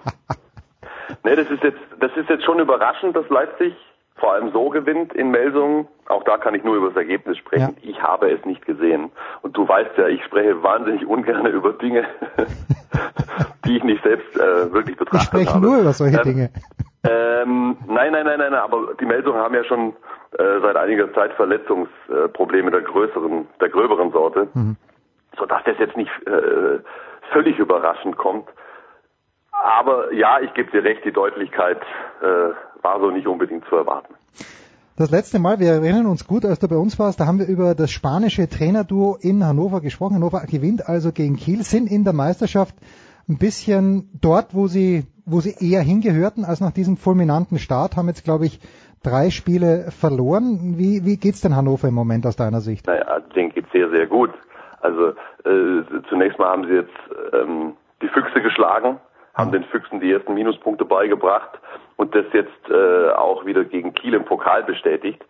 [1.25, 3.75] nee, das ist jetzt, das ist jetzt schon überraschend, dass Leipzig
[4.17, 5.89] vor allem so gewinnt in Melsungen.
[6.09, 7.77] Auch da kann ich nur über das Ergebnis sprechen.
[7.83, 7.91] Ja.
[7.91, 9.11] Ich habe es nicht gesehen.
[9.43, 12.05] Und du weißt ja, ich spreche wahnsinnig ungern über Dinge,
[13.65, 15.43] die ich nicht selbst äh, wirklich betrachtet habe.
[15.43, 16.51] Ich spreche nur über solche ähm, Dinge.
[17.05, 19.93] Ähm, nein, nein, nein, nein, aber die Melsungen haben ja schon
[20.39, 24.77] äh, seit einiger Zeit Verletzungsprobleme der größeren, der gröberen Sorte, mhm.
[25.37, 26.79] sodass das jetzt nicht äh,
[27.33, 28.49] völlig überraschend kommt.
[29.63, 31.81] Aber ja, ich gebe dir recht, die Deutlichkeit
[32.21, 32.25] äh,
[32.83, 34.15] war so nicht unbedingt zu erwarten.
[34.97, 37.47] Das letzte Mal, wir erinnern uns gut, als du bei uns warst, da haben wir
[37.47, 40.17] über das spanische Trainerduo in Hannover gesprochen.
[40.17, 42.75] Hannover gewinnt also gegen Kiel, sind in der Meisterschaft
[43.29, 48.09] ein bisschen dort, wo sie, wo sie eher hingehörten, als nach diesem fulminanten Start, haben
[48.09, 48.59] jetzt, glaube ich,
[49.05, 50.75] drei Spiele verloren.
[50.77, 52.87] Wie, wie geht's denn Hannover im Moment aus deiner Sicht?
[52.87, 54.31] Naja, denen geht's sehr, sehr gut.
[54.81, 55.11] Also
[55.45, 56.99] äh, zunächst mal haben sie jetzt
[57.33, 58.99] ähm, die Füchse geschlagen,
[59.35, 61.59] haben den Füchsen die ersten Minuspunkte beigebracht
[61.97, 65.25] und das jetzt äh, auch wieder gegen Kiel im Pokal bestätigt.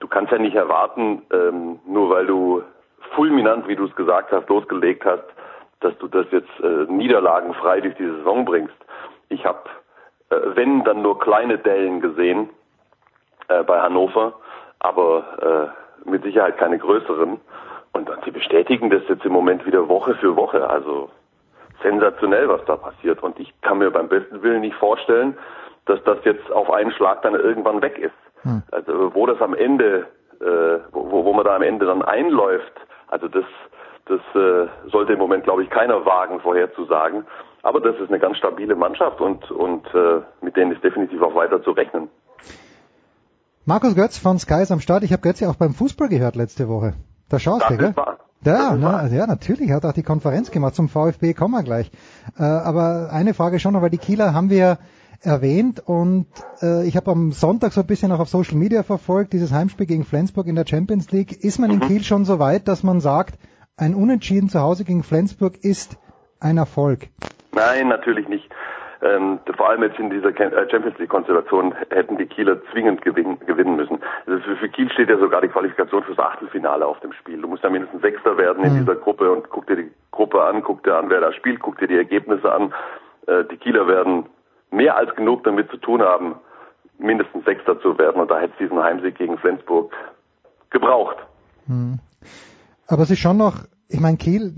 [0.00, 2.62] Du kannst ja nicht erwarten, ähm, nur weil du
[3.14, 5.24] fulminant, wie du es gesagt hast, losgelegt hast,
[5.80, 8.74] dass du das jetzt äh, niederlagenfrei durch die Saison bringst.
[9.28, 9.68] Ich habe,
[10.30, 12.50] äh, wenn, dann nur kleine Dellen gesehen
[13.48, 14.34] äh, bei Hannover,
[14.80, 15.74] aber
[16.04, 17.40] äh, mit Sicherheit keine größeren.
[17.92, 20.68] Und, und sie bestätigen das jetzt im Moment wieder Woche für Woche.
[20.68, 21.10] Also
[21.82, 23.22] sensationell, was da passiert.
[23.22, 25.36] Und ich kann mir beim besten Willen nicht vorstellen,
[25.86, 28.14] dass das jetzt auf einen Schlag dann irgendwann weg ist.
[28.42, 28.62] Hm.
[28.70, 30.06] Also wo das am Ende,
[30.40, 32.72] äh, wo, wo man da am Ende dann einläuft,
[33.08, 33.44] also das,
[34.06, 37.24] das äh, sollte im Moment, glaube ich, keiner wagen, vorherzusagen.
[37.62, 41.34] Aber das ist eine ganz stabile Mannschaft und, und äh, mit denen ist definitiv auch
[41.34, 42.08] weiter zu rechnen.
[43.66, 45.02] Markus Götz von Sky ist am Start.
[45.02, 46.94] Ich habe Götz ja auch beim Fußball gehört letzte Woche.
[47.28, 47.96] Da schaust das du, gell?
[47.96, 48.18] Wahr.
[48.44, 50.74] Ja, na, ja, natürlich, hat auch die Konferenz gemacht.
[50.74, 51.90] Zum VfB kommen wir gleich.
[52.38, 54.78] Äh, aber eine Frage schon noch, weil die Kieler haben wir
[55.20, 56.26] erwähnt und
[56.62, 59.86] äh, ich habe am Sonntag so ein bisschen auch auf Social Media verfolgt, dieses Heimspiel
[59.86, 61.44] gegen Flensburg in der Champions League.
[61.44, 63.38] Ist man in Kiel schon so weit, dass man sagt,
[63.76, 65.98] ein Unentschieden zu Hause gegen Flensburg ist
[66.38, 67.08] ein Erfolg?
[67.52, 68.48] Nein, natürlich nicht.
[69.00, 73.38] Ähm, vor allem jetzt in dieser äh, Champions League Konstellation hätten die Kieler zwingend gewinnen,
[73.46, 74.00] gewinnen müssen.
[74.26, 77.40] Also für, für, Kiel steht ja sogar die Qualifikation fürs Achtelfinale auf dem Spiel.
[77.40, 78.78] Du musst ja mindestens Sechster werden in mhm.
[78.80, 81.78] dieser Gruppe und guck dir die Gruppe an, guck dir an, wer da spielt, guck
[81.78, 82.74] dir die Ergebnisse an.
[83.28, 84.26] Äh, die Kieler werden
[84.72, 86.34] mehr als genug damit zu tun haben,
[86.98, 88.20] mindestens Sechster zu werden.
[88.20, 89.92] Und da hätte es diesen Heimsieg gegen Flensburg
[90.70, 91.16] gebraucht.
[91.68, 92.00] Mhm.
[92.88, 94.52] Aber es ist schon noch ich meine, Kiel,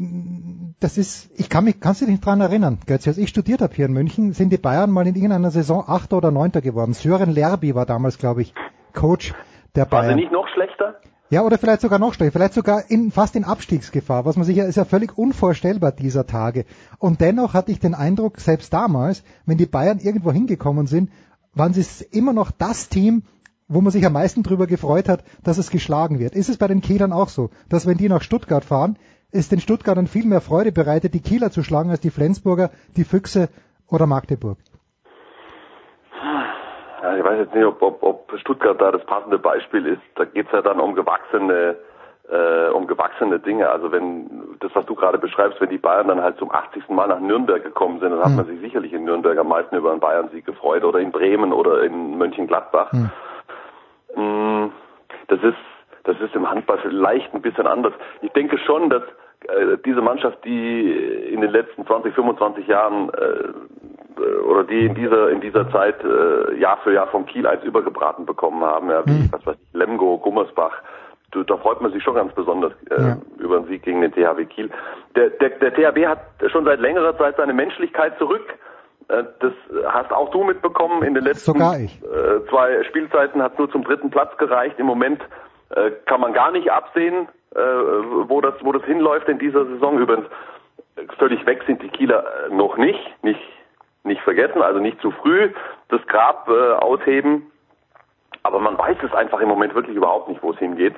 [0.81, 3.61] das ist, ich kann mich, kannst du dich nicht dran erinnern, Götz, als ich studiert
[3.62, 6.95] habe hier in München, sind die Bayern mal in irgendeiner Saison Achter oder Neunter geworden.
[6.95, 8.53] Sören Lerby war damals, glaube ich,
[8.93, 9.33] Coach
[9.76, 10.07] der Bayern.
[10.07, 10.97] War sie nicht noch schlechter?
[11.31, 14.57] Ja, oder vielleicht sogar noch schlechter, vielleicht sogar in, fast in Abstiegsgefahr, was man sich
[14.57, 16.64] ja, ist ja völlig unvorstellbar dieser Tage.
[16.99, 21.11] Und dennoch hatte ich den Eindruck, selbst damals, wenn die Bayern irgendwo hingekommen sind,
[21.55, 23.22] waren sie immer noch das Team,
[23.68, 26.35] wo man sich am meisten drüber gefreut hat, dass es geschlagen wird.
[26.35, 28.99] Ist es bei den Kielern auch so, dass wenn die nach Stuttgart fahren,
[29.33, 33.05] es den Stuttgartern viel mehr Freude bereitet, die Kieler zu schlagen, als die Flensburger, die
[33.05, 33.49] Füchse
[33.89, 34.59] oder Magdeburg?
[37.03, 40.03] Ja, ich weiß jetzt nicht, ob, ob, ob Stuttgart da das passende Beispiel ist.
[40.16, 41.76] Da geht es ja dann um gewachsene
[42.31, 43.68] äh, um gewachsene Dinge.
[43.68, 46.89] Also wenn das, was du gerade beschreibst, wenn die Bayern dann halt zum 80.
[46.89, 48.37] Mal nach Nürnberg gekommen sind, dann hat hm.
[48.37, 51.83] man sich sicherlich in Nürnberg am meisten über einen Bayern-Sieg gefreut oder in Bremen oder
[51.83, 52.93] in Mönchengladbach.
[52.93, 54.70] Hm.
[55.28, 55.57] Das ist
[56.05, 57.93] das ist im Handball vielleicht ein bisschen anders.
[58.23, 59.03] Ich denke schon, dass
[59.49, 60.91] äh, diese Mannschaft, die
[61.33, 66.59] in den letzten 20, 25 Jahren äh, oder die in dieser in dieser Zeit äh,
[66.59, 69.29] Jahr für Jahr vom Kiel eins übergebraten bekommen haben, ja, wie mhm.
[69.33, 70.83] was weiß ich, Lemgo, Gummersbach,
[71.31, 73.17] du, da freut man sich schon ganz besonders äh, ja.
[73.39, 74.71] über einen Sieg gegen den THW Kiel.
[75.17, 78.45] Der, der, der THW hat schon seit längerer Zeit seine Menschlichkeit zurück.
[79.09, 79.53] Äh, das
[79.87, 81.03] hast auch du mitbekommen.
[81.03, 81.59] In den letzten
[82.05, 84.79] äh, zwei Spielzeiten hat nur zum dritten Platz gereicht.
[84.79, 85.23] Im Moment
[85.71, 89.99] äh, kann man gar nicht absehen, äh, wo das, wo das hinläuft in dieser Saison.
[89.99, 90.27] Übrigens,
[91.18, 93.41] völlig weg sind die Kieler äh, noch nicht, nicht,
[94.05, 95.51] nicht vergessen, also nicht zu früh
[95.89, 97.51] das Grab äh, ausheben.
[98.43, 100.95] Aber man weiß es einfach im Moment wirklich überhaupt nicht, wo es hingeht.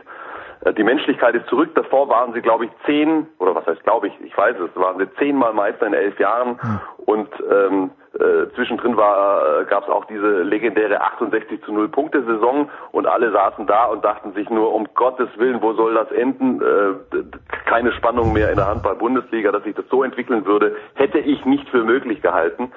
[0.65, 1.75] Äh, die Menschlichkeit ist zurück.
[1.75, 4.99] Davor waren sie, glaube ich, zehn, oder was heißt, glaube ich, ich weiß es, waren
[4.99, 6.61] sie zehnmal Meister in elf Jahren.
[6.61, 6.81] Hm.
[7.07, 12.23] Und ähm, äh, zwischendrin war, äh, gab es auch diese legendäre 68 zu 0 Punkte
[12.25, 16.11] Saison und alle saßen da und dachten sich nur, um Gottes Willen, wo soll das
[16.11, 16.61] enden?
[16.61, 17.23] Äh,
[17.67, 21.69] keine Spannung mehr in der Handball-Bundesliga, dass sich das so entwickeln würde, hätte ich nicht
[21.71, 22.73] für möglich gehalten.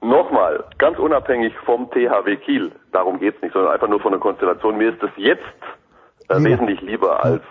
[0.00, 4.76] Nochmal, ganz unabhängig vom THW Kiel, darum geht's nicht, sondern einfach nur von der Konstellation.
[4.76, 5.42] Mir ist das jetzt
[6.28, 7.42] äh, wesentlich lieber als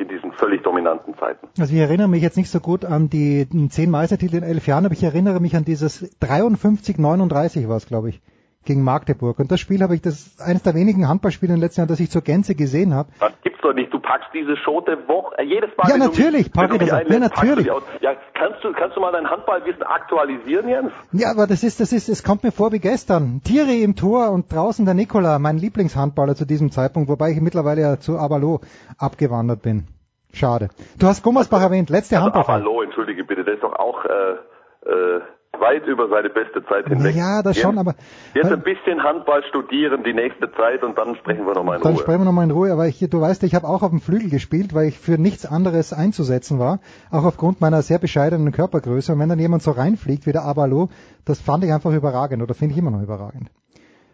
[0.00, 1.46] in diesen völlig dominanten Zeiten.
[1.58, 4.86] Also ich erinnere mich jetzt nicht so gut an die zehn Meistertitel in elf Jahren,
[4.86, 8.20] aber ich erinnere mich an dieses 53-39 war es, glaube ich
[8.64, 9.38] gegen Magdeburg.
[9.38, 12.00] Und das Spiel habe ich, das eines der wenigen Handballspiele in den letzten Jahren, das
[12.00, 13.10] ich zur Gänze gesehen habe.
[13.18, 13.92] Das gibt's doch nicht.
[13.92, 15.88] Du packst diese Schote Woche, äh, jedes Mal.
[15.88, 17.08] Ja, natürlich, packe ich das auch.
[17.08, 17.66] Ja, natürlich.
[18.00, 20.92] Ja, kannst du, kannst du mal dein Handballwissen aktualisieren, Jens?
[21.12, 23.40] Ja, aber das ist, das ist, es kommt mir vor wie gestern.
[23.44, 27.80] Tiere im Tor und draußen der Nikola, mein Lieblingshandballer zu diesem Zeitpunkt, wobei ich mittlerweile
[27.80, 28.60] ja zu Avalo
[28.98, 29.86] abgewandert bin.
[30.32, 30.68] Schade.
[30.98, 32.56] Du hast Gummersbach erwähnt, letzte also Handball.
[32.56, 35.20] Avalo, entschuldige bitte, das ist doch auch, äh, äh,
[35.60, 37.14] weit über seine beste Zeit hinweg.
[37.14, 37.94] Ja, das jetzt, schon, aber...
[38.34, 41.92] Jetzt ein bisschen Handball studieren die nächste Zeit und dann sprechen wir nochmal in dann
[41.92, 41.98] Ruhe.
[41.98, 44.00] Dann sprechen wir nochmal in Ruhe, aber ich, du weißt, ich habe auch auf dem
[44.00, 46.80] Flügel gespielt, weil ich für nichts anderes einzusetzen war,
[47.10, 49.12] auch aufgrund meiner sehr bescheidenen Körpergröße.
[49.12, 50.88] Und wenn dann jemand so reinfliegt wie der Abalo,
[51.24, 53.50] das fand ich einfach überragend oder finde ich immer noch überragend.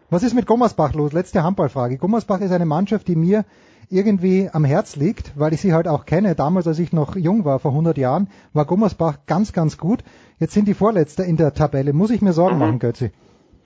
[0.09, 1.11] Was ist mit Gummersbach los?
[1.11, 1.97] Letzte Handballfrage.
[1.97, 3.43] Gummersbach ist eine Mannschaft, die mir
[3.89, 6.35] irgendwie am Herz liegt, weil ich sie halt auch kenne.
[6.35, 10.03] Damals, als ich noch jung war, vor 100 Jahren, war Gummersbach ganz, ganz gut.
[10.39, 11.93] Jetzt sind die Vorletzte in der Tabelle.
[11.93, 12.61] Muss ich mir Sorgen mhm.
[12.61, 13.11] machen, Götzi?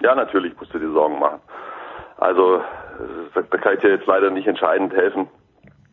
[0.02, 1.42] Ja, natürlich musst du dir Sorgen machen.
[2.18, 2.62] Also,
[3.34, 5.28] da kann ich dir jetzt leider nicht entscheidend helfen.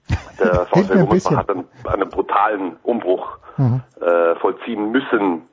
[0.39, 3.83] Der VfL Gummersbach hat einen, einen, brutalen Umbruch mhm.
[4.01, 5.49] äh, vollziehen müssen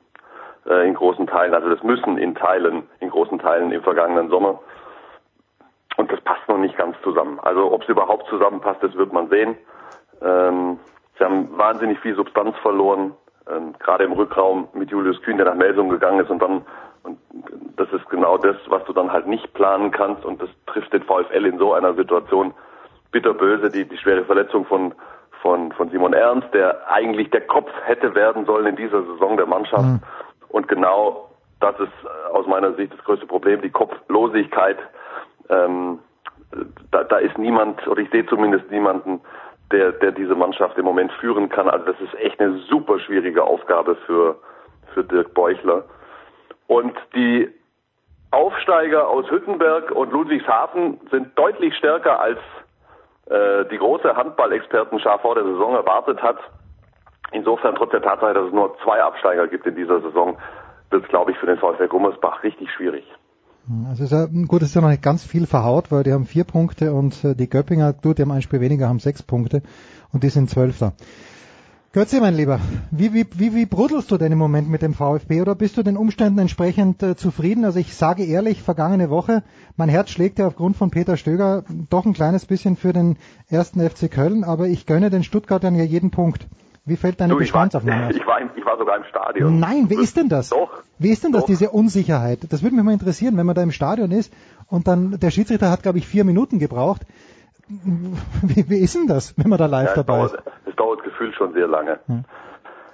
[0.66, 1.54] äh, in großen Teilen.
[1.54, 4.60] Also das müssen in Teilen, in großen Teilen im vergangenen Sommer.
[5.96, 7.40] Und das passt noch nicht ganz zusammen.
[7.40, 9.56] Also ob es überhaupt zusammenpasst, das wird man sehen.
[10.22, 10.78] Ähm,
[11.18, 13.12] sie haben wahnsinnig viel Substanz verloren,
[13.50, 16.62] ähm, gerade im Rückraum mit Julius Kühn, der nach Melsung gegangen ist und dann
[17.02, 17.18] und
[17.76, 21.04] das ist genau das, was du dann halt nicht planen kannst und das trifft den
[21.04, 22.52] VfL in so einer Situation
[23.12, 24.92] bitterböse, die, die schwere Verletzung von,
[25.40, 29.46] von, von Simon Ernst, der eigentlich der Kopf hätte werden sollen in dieser Saison der
[29.46, 29.84] Mannschaft.
[29.84, 30.00] Mhm.
[30.48, 31.92] Und genau das ist
[32.32, 34.78] aus meiner Sicht das größte Problem, die Kopflosigkeit
[35.48, 36.00] ähm,
[36.90, 39.20] da, da ist niemand, oder ich sehe zumindest niemanden,
[39.72, 41.68] der, der diese Mannschaft im Moment führen kann.
[41.68, 44.38] Also das ist echt eine super schwierige Aufgabe für,
[44.94, 45.84] für Dirk Beuchler.
[46.66, 47.48] Und die
[48.30, 52.38] Aufsteiger aus Hüttenberg und Ludwigshafen sind deutlich stärker als
[53.26, 56.38] äh, die große Handballexpertenschar vor der Saison erwartet hat.
[57.32, 60.38] Insofern, trotz der Tatsache, dass es nur zwei Absteiger gibt in dieser Saison,
[60.90, 63.04] wird es, glaube ich, für den VfL Gummersbach richtig schwierig.
[63.88, 66.26] Also ist ja, gut, es ist ja noch nicht ganz viel verhaut, weil die haben
[66.26, 69.62] vier Punkte und äh, die Göppinger, du, die haben ein Spiel weniger, haben sechs Punkte
[70.12, 70.92] und die sind Zwölfter.
[71.92, 72.60] Götze, mein Lieber,
[72.90, 75.82] wie, wie, wie, wie brudelst du denn im Moment mit dem VfB oder bist du
[75.82, 77.64] den Umständen entsprechend äh, zufrieden?
[77.64, 79.42] Also ich sage ehrlich, vergangene Woche,
[79.76, 83.16] mein Herz schlägt ja aufgrund von Peter Stöger doch ein kleines bisschen für den
[83.48, 86.46] ersten FC Köln, aber ich gönne den Stuttgartern ja jeden Punkt.
[86.86, 89.58] Wie fällt deine du, Bestandsaufnahme ich war, ich, war, ich war sogar im Stadion.
[89.58, 90.50] Nein, wie ist denn das?
[90.50, 90.82] Doch.
[90.98, 91.48] Wie ist denn das, doch.
[91.48, 92.40] diese Unsicherheit?
[92.50, 94.32] Das würde mich mal interessieren, wenn man da im Stadion ist
[94.70, 97.02] und dann, der Schiedsrichter hat, glaube ich, vier Minuten gebraucht.
[97.68, 100.42] Wie, wie ist denn das, wenn man da live ja, dabei dauert, ist?
[100.66, 101.98] Es dauert gefühlt schon sehr lange.
[102.06, 102.24] Hm.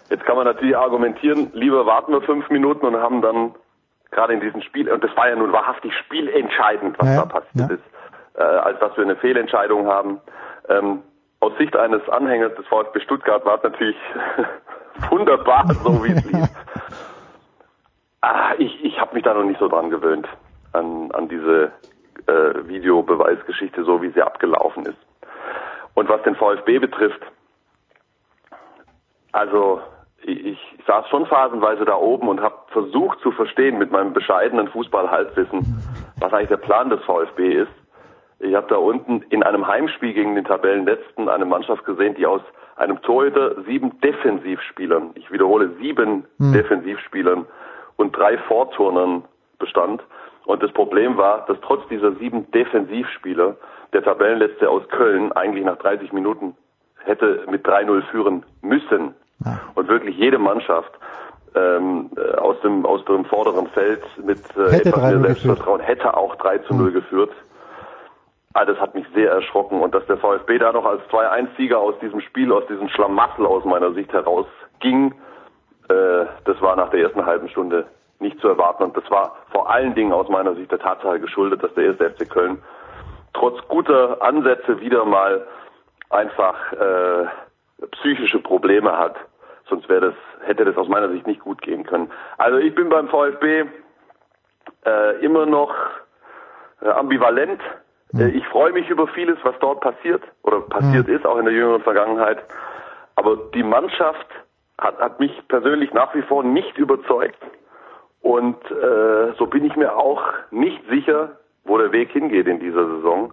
[0.09, 3.55] Jetzt kann man natürlich argumentieren, lieber warten wir fünf Minuten und haben dann
[4.11, 7.71] gerade in diesem Spiel, und das war ja nun wahrhaftig spielentscheidend, was ja, da passiert
[7.71, 7.77] ja.
[7.77, 7.83] ist,
[8.35, 10.21] äh, als dass wir eine Fehlentscheidung haben.
[10.71, 11.03] Ähm,
[11.43, 13.97] aus Sicht eines Anhängers des VfB Stuttgart war es natürlich
[15.11, 16.49] wunderbar, so wie es lief.
[18.21, 20.29] ah, ich ich habe mich da noch nicht so dran gewöhnt,
[20.73, 21.73] an, an diese
[22.29, 24.99] äh, Videobeweisgeschichte, so wie sie abgelaufen ist.
[25.95, 27.21] Und was den VfB betrifft,
[29.33, 29.81] also
[30.23, 34.69] ich, ich saß schon phasenweise da oben und habe versucht zu verstehen mit meinem bescheidenen
[34.69, 35.83] Fußball-Halbwissen,
[36.21, 37.82] was eigentlich der Plan des VfB ist.
[38.43, 42.43] Ich habe da unten in einem Heimspiel gegen den Tabellenletzten eine Mannschaft gesehen, die aus
[42.77, 46.53] einem Torhüter, sieben Defensivspielern, ich wiederhole, sieben hm.
[46.53, 47.47] Defensivspielern
[47.97, 49.23] und drei Vorturnern
[49.61, 50.03] bestand.
[50.45, 53.57] Und das Problem war, dass trotz dieser sieben Defensivspieler
[53.93, 56.57] der Tabellenletzte aus Köln eigentlich nach 30 Minuten
[57.05, 59.15] hätte mit 3-0 führen müssen.
[59.45, 59.61] Ja.
[59.77, 60.91] Und wirklich jede Mannschaft
[61.55, 66.59] ähm, aus dem aus dem vorderen Feld mit äh, etwas mehr Selbstvertrauen hätte auch 3
[66.59, 66.95] zu 0 hm.
[66.95, 67.31] geführt.
[68.55, 71.99] Ah, das hat mich sehr erschrocken und dass der VfB da noch als 2-1-Sieger aus
[72.01, 75.15] diesem Spiel, aus diesem Schlamassel aus meiner Sicht herausging,
[75.89, 77.87] äh, das war nach der ersten halben Stunde
[78.19, 81.63] nicht zu erwarten und das war vor allen Dingen aus meiner Sicht der Tatsache geschuldet,
[81.63, 82.63] dass der erste FC Köln
[83.33, 85.47] trotz guter Ansätze wieder mal
[86.11, 87.27] einfach äh,
[87.93, 89.17] psychische Probleme hat.
[89.69, 92.11] Sonst wäre das, hätte das aus meiner Sicht nicht gut gehen können.
[92.37, 93.65] Also ich bin beim VfB
[94.85, 95.75] äh, immer noch
[96.83, 97.61] äh, ambivalent
[98.13, 101.83] ich freue mich über vieles, was dort passiert oder passiert ist, auch in der jüngeren
[101.83, 102.39] Vergangenheit.
[103.17, 104.27] Aber die Mannschaft
[104.79, 107.39] hat, hat mich persönlich nach wie vor nicht überzeugt.
[108.21, 112.87] Und äh, so bin ich mir auch nicht sicher, wo der Weg hingeht in dieser
[112.97, 113.33] Saison.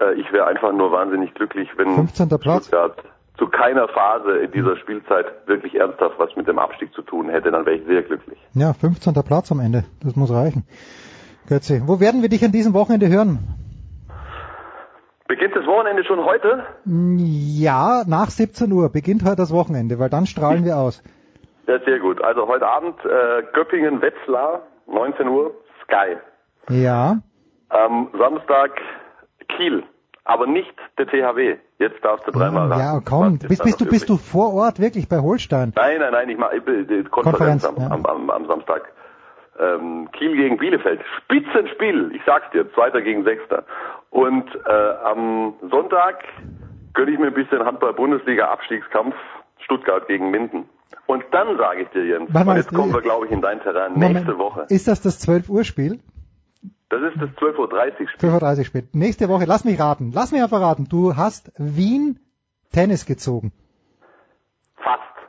[0.00, 2.28] Äh, ich wäre einfach nur wahnsinnig glücklich, wenn 15.
[2.40, 2.66] Platz.
[2.66, 2.96] Stuttgart
[3.38, 7.52] zu keiner Phase in dieser Spielzeit wirklich ernsthaft was mit dem Abstieg zu tun hätte,
[7.52, 8.38] dann wäre ich sehr glücklich.
[8.54, 9.14] Ja, 15.
[9.14, 9.84] Platz am Ende.
[10.02, 10.64] Das muss reichen.
[11.48, 13.38] Götze, wo werden wir dich an diesem Wochenende hören?
[15.28, 16.64] Beginnt das Wochenende schon heute?
[16.86, 21.02] Ja, nach 17 Uhr beginnt heute das Wochenende, weil dann strahlen wir aus.
[21.66, 22.24] Ja, sehr gut.
[22.24, 26.16] Also heute Abend äh, Göppingen-Wetzlar, 19 Uhr, Sky.
[26.70, 27.18] Ja.
[27.68, 28.80] Am Samstag
[29.54, 29.82] Kiel,
[30.24, 31.56] aber nicht der THW.
[31.78, 32.80] Jetzt darfst du dreimal raten.
[32.80, 35.74] Ja, komm, bist, ist bist, du, bist du vor Ort wirklich bei Holstein?
[35.76, 37.90] Nein, nein, nein, ich mache Konferenz, Konferenz, am, ja.
[37.90, 38.90] am, am, am Samstag.
[39.60, 41.00] Ähm, Kiel gegen Bielefeld.
[41.24, 43.64] Spitzenspiel, ich sag's dir, Zweiter gegen Sechster.
[44.10, 44.70] Und äh,
[45.04, 46.24] am Sonntag
[46.94, 49.14] gönne ich mir ein bisschen Handball-Bundesliga-Abstiegskampf
[49.64, 50.68] Stuttgart gegen Minden.
[51.06, 53.60] Und dann sage ich dir, Jens, mal, und jetzt kommen wir, glaube ich, in dein
[53.60, 54.66] Terrain, Moment, nächste Woche.
[54.68, 56.00] Ist das das 12 Uhr Spiel?
[56.90, 58.30] Das ist das 12.30 Uhr Spiel.
[58.30, 58.88] 12.30 Uhr Spiel.
[58.92, 60.86] Nächste Woche, lass mich raten, lass mich einfach raten.
[60.88, 62.18] Du hast Wien
[62.72, 63.52] Tennis gezogen.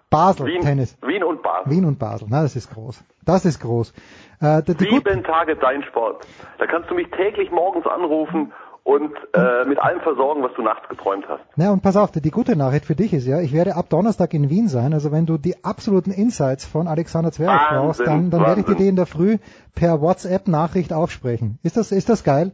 [0.10, 0.98] Basel Wien, Tennis.
[1.02, 1.72] Wien und Basel.
[1.72, 2.28] Wien und Basel.
[2.30, 3.04] Na, das ist groß.
[3.26, 3.94] Das ist groß.
[4.42, 6.26] Äh, die, die, Sieben Tage dein Sport.
[6.58, 8.52] Da kannst du mich täglich morgens anrufen
[8.84, 11.44] und äh, mit allem versorgen, was du nachts geträumt hast.
[11.56, 13.90] na, und pass auf, die, die gute Nachricht für dich ist ja, ich werde ab
[13.90, 14.94] Donnerstag in Wien sein.
[14.94, 18.76] Also wenn du die absoluten Insights von Alexander Zverev brauchst, dann, dann werde ich dir
[18.76, 19.38] die in der Früh
[19.76, 21.60] per WhatsApp-Nachricht aufsprechen.
[21.62, 22.52] Ist das, ist das geil?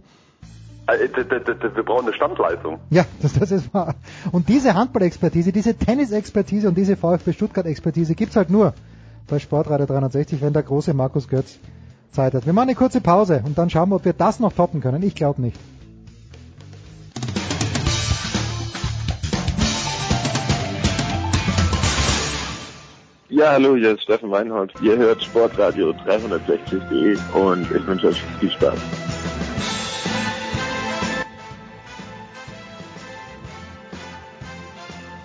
[0.88, 2.80] Äh, Wir brauchen eine Standleitung.
[2.90, 3.96] Ja, das, das ist wahr.
[4.32, 8.74] Und diese Handball-Expertise, diese Tennis-Expertise und diese VfB Stuttgart-Expertise gibt's halt nur
[9.28, 11.58] bei Sportradio 360, wenn der große Markus Götz
[12.12, 12.46] Zeit hat.
[12.46, 15.02] Wir machen eine kurze Pause und dann schauen wir, ob wir das noch toppen können.
[15.04, 15.60] Ich glaube nicht.
[23.30, 24.72] Ja, hallo, hier ist Steffen Weinhold.
[24.82, 28.80] Ihr hört Sportradio 360.de und ich wünsche euch viel Spaß.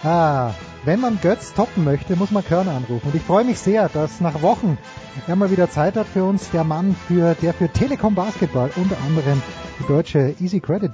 [0.02, 0.54] Ah,
[0.86, 3.08] wenn man Götz toppen möchte, muss man Körner anrufen.
[3.08, 4.78] Und ich freue mich sehr, dass nach Wochen
[5.26, 8.96] er mal wieder Zeit hat für uns, der Mann, für, der für Telekom Basketball unter
[9.06, 9.42] anderem
[9.78, 10.92] die deutsche Easy Credit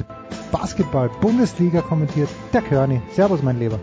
[0.50, 3.00] Basketball Bundesliga kommentiert, der Körny.
[3.14, 3.78] Servus, mein Lieber.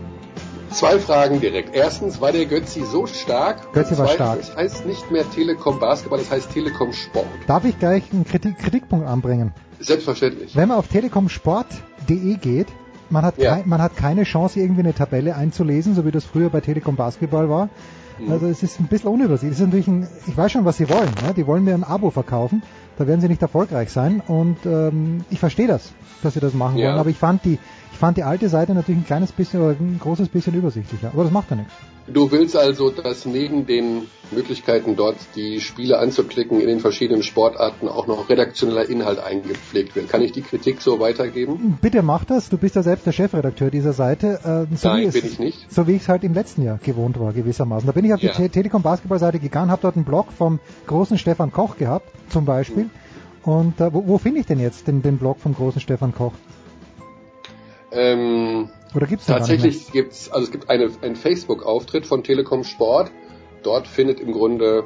[0.70, 1.74] Zwei Fragen direkt.
[1.74, 3.72] Erstens, war der Götzi so stark?
[3.72, 4.40] Götzi war stark.
[4.40, 7.26] Es heißt nicht mehr Telekom Basketball, es heißt Telekom Sport.
[7.46, 9.54] Darf ich gleich einen Kritik Kritikpunkt anbringen?
[9.80, 10.54] Selbstverständlich.
[10.54, 12.68] Wenn man auf telekomsport.de geht,
[13.10, 13.56] man hat, Ja.
[13.56, 16.96] kei- man hat keine Chance, irgendwie eine Tabelle einzulesen, so wie das früher bei Telekom
[16.96, 17.68] Basketball war.
[18.18, 18.30] Mhm.
[18.32, 19.52] Also es ist ein bisschen unübersichtlich.
[19.52, 21.10] Es ist natürlich ein, ich weiß schon, was sie wollen.
[21.26, 21.34] Ne?
[21.36, 22.62] Die wollen mir ein Abo verkaufen.
[22.96, 24.20] Da werden sie nicht erfolgreich sein.
[24.26, 26.88] Und ähm, ich verstehe das, dass sie das machen Ja.
[26.90, 26.98] wollen.
[26.98, 27.58] Aber ich fand die,
[27.92, 31.10] ich fand die alte Seite natürlich ein kleines bisschen oder ein großes bisschen übersichtlicher.
[31.12, 31.72] Aber das macht ja nichts.
[32.06, 37.88] Du willst also, dass neben den Möglichkeiten dort die Spiele anzuklicken in den verschiedenen Sportarten
[37.88, 40.10] auch noch redaktioneller Inhalt eingepflegt wird.
[40.10, 41.78] Kann ich die Kritik so weitergeben?
[41.80, 42.50] Bitte mach das.
[42.50, 44.66] Du bist ja selbst der Chefredakteur dieser Seite.
[44.70, 45.72] Äh, so Nein, wie es, bin ich nicht.
[45.72, 47.86] So wie ich es halt im letzten Jahr gewohnt war, gewissermaßen.
[47.86, 48.32] Da bin ich auf Ja.
[48.32, 52.44] die Te Telekom Basketballseite gegangen, habe dort einen Blog vom großen Stefan Koch gehabt, zum
[52.44, 52.90] Beispiel.
[53.44, 56.32] Und äh, wo, wo finde ich denn jetzt den, den Blog vom großen Stefan Koch?
[57.92, 63.10] Ähm, Oder gibt's nicht tatsächlich gibt's, also es gibt eine, einen Facebook-Auftritt von Telekom Sport.
[63.62, 64.84] Dort findet im Grunde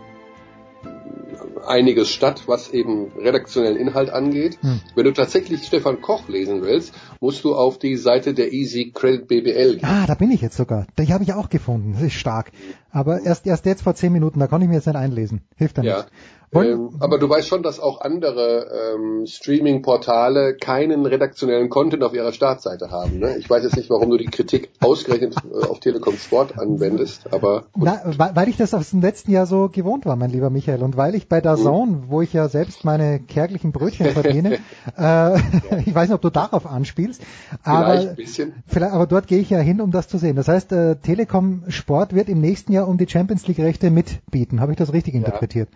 [1.66, 4.58] einiges statt, was eben redaktionellen Inhalt angeht.
[4.62, 4.80] Hm.
[4.94, 9.26] Wenn du tatsächlich Stefan Koch lesen willst, musst du auf die Seite der Easy Credit
[9.28, 9.84] BBL gehen.
[9.84, 10.86] Ah, da bin ich jetzt sogar.
[10.98, 11.92] Die habe ich auch gefunden.
[11.94, 12.52] Das ist stark.
[12.90, 15.42] Aber erst erst jetzt vor zehn Minuten, da konnte ich mir jetzt nicht einlesen.
[15.56, 15.96] Hilft ja Ja.
[15.96, 16.12] nichts.
[16.52, 22.32] Ähm, aber du weißt schon, dass auch andere ähm, Streaming-Portale keinen redaktionellen Content auf ihrer
[22.32, 23.18] Startseite haben.
[23.18, 23.36] Ne?
[23.38, 27.66] Ich weiß jetzt nicht, warum du die Kritik ausgerechnet äh, auf Telekom Sport anwendest, aber
[27.76, 30.82] Na, weil, weil ich das aus dem letzten Jahr so gewohnt war, mein lieber Michael,
[30.82, 34.58] und weil ich bei der Zone, wo ich ja selbst meine kärglichen Brötchen verdiene,
[34.98, 35.38] äh,
[35.84, 37.22] ich weiß nicht, ob du darauf anspielst,
[37.62, 38.52] aber vielleicht ein bisschen.
[38.66, 40.36] Vielleicht, aber dort gehe ich ja hin, um das zu sehen.
[40.36, 44.60] Das heißt, äh, Telekom Sport wird im nächsten Jahr um die Champions League Rechte mitbieten.
[44.60, 45.68] Habe ich das richtig interpretiert?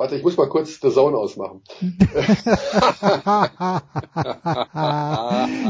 [0.00, 1.60] Warte, ich muss mal kurz The Zone ausmachen.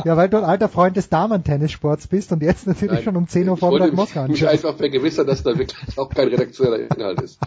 [0.05, 3.27] ja, weil du ein alter Freund des Damen-Tennissports bist und jetzt natürlich Nein, schon um
[3.27, 4.53] 10 Uhr ich Vormittag Moskau mich anschaust.
[4.53, 7.41] einfach vergewissern, dass da wirklich auch kein redaktioneller Inhalt ist.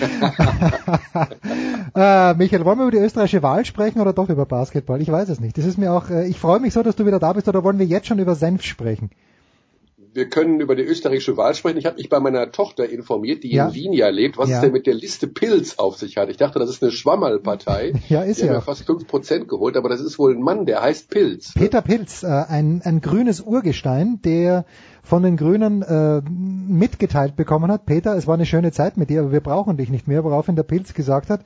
[1.94, 5.02] äh, Michael, wollen wir über die österreichische Wahl sprechen oder doch über Basketball?
[5.02, 5.58] Ich weiß es nicht.
[5.58, 7.62] Das ist mir auch, äh, ich freue mich so, dass du wieder da bist, oder
[7.64, 9.10] wollen wir jetzt schon über Senf sprechen?
[10.14, 11.76] Wir können über die österreichische Wahl sprechen.
[11.78, 13.66] Ich habe mich bei meiner Tochter informiert, die Ja.
[13.68, 14.56] in Wien ja lebt, was Ja.
[14.56, 16.28] es denn mit der Liste Pilz auf sich hat.
[16.30, 17.92] Ich dachte, das ist eine Schwammerlpartei.
[18.08, 18.64] Ja, ist die haben ja ja auch.
[18.64, 21.52] fast 5% geholt, aber das ist wohl ein Mann, der heißt Pilz.
[21.54, 24.64] Peter Pilz, äh, ein, ein grünes Urgestein, der
[25.02, 29.20] von den Grünen äh, mitgeteilt bekommen hat, Peter, es war eine schöne Zeit mit dir,
[29.22, 31.40] aber wir brauchen dich nicht mehr, woraufhin der Pilz gesagt hat,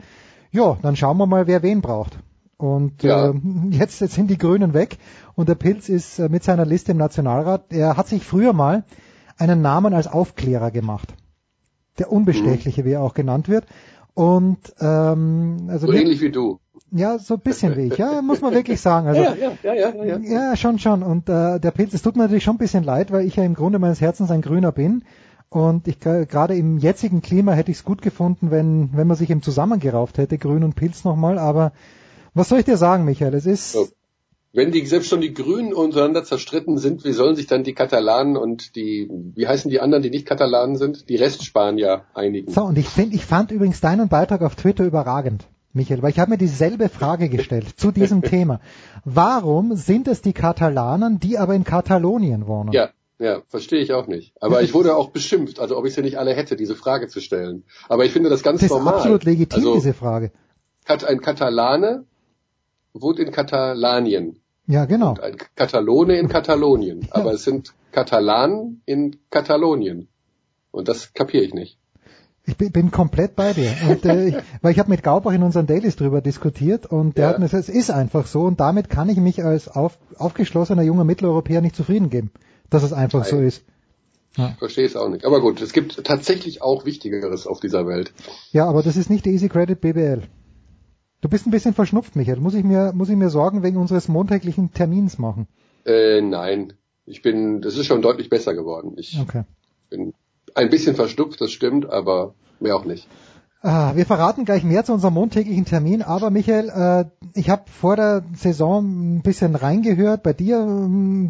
[0.51, 2.19] ja, dann schauen wir mal, wer wen braucht.
[2.57, 3.31] Und Ja.
[3.31, 3.35] äh,
[3.71, 4.99] jetzt, jetzt sind die Grünen weg
[5.39, 7.67] und der Pilz ist äh, mit seiner Liste im Nationalrat.
[7.69, 8.83] Er hat sich früher mal
[9.37, 11.15] einen Namen als Aufklärer gemacht.
[12.01, 13.65] Der Unbestechliche, wie er auch genannt wird.
[14.15, 16.59] Und ähm, also So ähnlich wie du.
[16.91, 19.07] ja, so ein bisschen wie ich, ja, muss man wirklich sagen.
[19.07, 20.57] Also, ja, ja, ja, ja, ja, ja.
[20.57, 21.05] schon, schon.
[21.05, 23.45] Und äh, der Pilz, es tut mir natürlich schon ein bisschen leid, weil ich ja
[23.45, 25.05] im Grunde meines Herzens ein Grüner bin.
[25.51, 29.17] Und ich äh, gerade im jetzigen Klima hätte ich es gut gefunden, wenn, wenn man
[29.17, 31.39] sich eben zusammengerauft hätte, Grün und Pilz nochmal.
[31.39, 31.71] Aber
[32.35, 33.35] was soll ich dir sagen, Michael?
[33.35, 33.77] Es ist.
[34.59, 38.37] Wenn die selbst schon die Grünen untereinander zerstritten sind, wie sollen sich dann die Katalanen
[38.37, 42.51] und die, wie heißen die anderen, die nicht Katalanen sind, die Restspanier einigen?
[42.51, 45.47] so, und ich finde, ich fand übrigens deinen Beitrag auf Twitter überragend.
[45.73, 48.61] Michael, weil ich habe mir dieselbe Frage gestellt zu diesem Thema.
[49.05, 52.73] Warum sind es die Katalanen, die aber in Katalonien wohnen?
[52.73, 52.91] Ja,
[53.21, 54.33] ja, verstehe ich auch nicht.
[54.41, 57.21] Aber ich wurde auch beschimpft, also ob ich sie nicht alle hätte, diese Frage zu
[57.21, 57.63] stellen.
[57.89, 58.95] Aber ich finde das ganz das ist normal.
[58.95, 60.33] absolut legitim, also, diese Frage.
[60.85, 62.07] hat ein Katalane
[62.93, 64.41] wohnt in Katalanien.
[64.69, 65.15] Ja, genau.
[65.21, 67.09] Ein Katalone in Katalonien.
[67.11, 70.09] Aber es sind Katalanen in Katalonien.
[70.71, 71.79] Und das kapiere ich nicht.
[72.45, 73.75] Ich bin, komplett bei dir.
[73.89, 77.25] Und, äh, ich, weil ich habe mit Gaubach in unseren Dailies drüber diskutiert und der
[77.25, 77.31] Ja.
[77.31, 80.83] hat mir gesagt, es ist einfach so und damit kann ich mich als auf, aufgeschlossener
[80.83, 82.31] junger Mitteleuropäer nicht zufrieden geben,
[82.71, 83.65] dass es einfach so ist.
[84.37, 85.25] Ich verstehe es auch nicht.
[85.25, 88.13] Aber gut, es gibt tatsächlich auch Wichtigeres auf dieser Welt.
[88.53, 90.23] Ja, aber das ist nicht die Easy Credit BBL.
[91.21, 92.39] Du bist ein bisschen verschnupft, Michael.
[92.41, 95.49] Muss ich mir, muss ich mir Sorgen wegen unseres montäglichen Termins machen?
[95.85, 96.75] Äh, nein.
[97.07, 98.95] Ich bin, das ist schon deutlich besser geworden.
[98.97, 99.45] Ich Okay.
[99.91, 100.15] bin
[100.55, 103.09] ein bisschen verstupft, das stimmt, aber mehr auch nicht.
[103.61, 107.05] Ah, wir verraten gleich mehr zu unserem montäglichen Termin, aber Michael, äh,
[107.35, 110.59] ich habe vor der Saison ein bisschen reingehört bei dir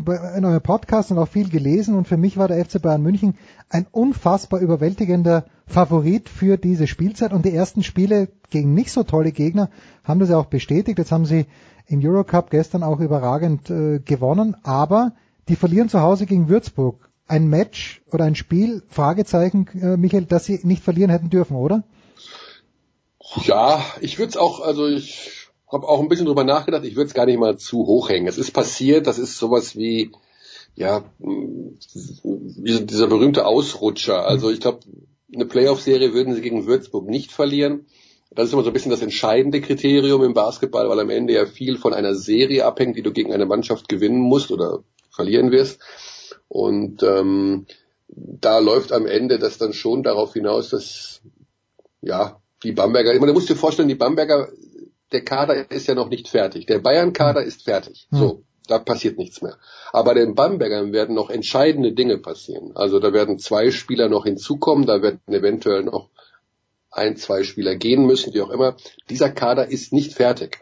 [0.04, 3.02] bei- in euer Podcast und auch viel gelesen und für mich war der FC Bayern
[3.02, 3.34] München
[3.70, 9.32] ein unfassbar überwältigender Favorit für diese Spielzeit und die ersten Spiele gegen nicht so tolle
[9.32, 9.70] Gegner
[10.04, 10.98] haben das ja auch bestätigt.
[10.98, 11.46] Jetzt haben sie
[11.86, 15.12] im Eurocup gestern auch überragend äh, gewonnen, aber
[15.48, 17.08] die verlieren zu Hause gegen Würzburg.
[17.26, 21.84] Ein Match oder ein Spiel, Fragezeichen, äh, Michael, das sie nicht verlieren hätten dürfen, oder?
[23.36, 27.08] Ja, ich würde es auch, also ich habe auch ein bisschen drüber nachgedacht, ich würde
[27.08, 28.26] es gar nicht mal zu hoch hängen.
[28.26, 30.12] Es ist passiert, das ist sowas wie,
[30.74, 31.04] ja,
[32.24, 34.26] dieser berühmte Ausrutscher.
[34.26, 34.80] Also ich glaube,
[35.34, 37.86] eine Playoff-Serie würden sie gegen Würzburg nicht verlieren.
[38.30, 41.46] Das ist immer so ein bisschen das entscheidende Kriterium im Basketball, weil am Ende ja
[41.46, 45.80] viel von einer Serie abhängt, die du gegen eine Mannschaft gewinnen musst oder verlieren wirst.
[46.48, 47.66] Und ähm,
[48.08, 51.20] da läuft am Ende das dann schon darauf hinaus, dass
[52.00, 54.48] ja die Bamberger, ich meine, du musst dir vorstellen, die Bamberger,
[55.12, 56.66] der Kader ist ja noch nicht fertig.
[56.66, 58.06] Der Bayern-Kader ist fertig.
[58.10, 59.56] So, da passiert nichts mehr.
[59.92, 62.72] Aber den Bambergern werden noch entscheidende Dinge passieren.
[62.74, 66.10] Also da werden zwei Spieler noch hinzukommen, da werden eventuell noch
[66.90, 68.76] ein, zwei Spieler gehen müssen, wie auch immer.
[69.08, 70.58] Dieser Kader ist nicht fertig.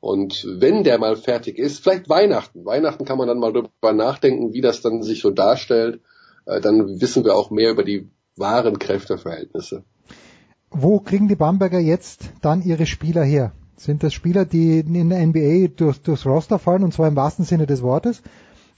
[0.00, 2.64] Und wenn der mal fertig ist, vielleicht Weihnachten.
[2.66, 6.00] Weihnachten kann man dann mal drüber nachdenken, wie das dann sich so darstellt.
[6.46, 9.84] Äh, Dann wissen wir auch mehr über die wahren Kräfteverhältnisse.
[10.76, 13.52] Wo kriegen die Bamberger jetzt dann ihre Spieler her?
[13.76, 17.44] Sind das Spieler, die in der NBA durch, durchs Roster fallen, und zwar im wahrsten
[17.44, 18.22] Sinne des Wortes?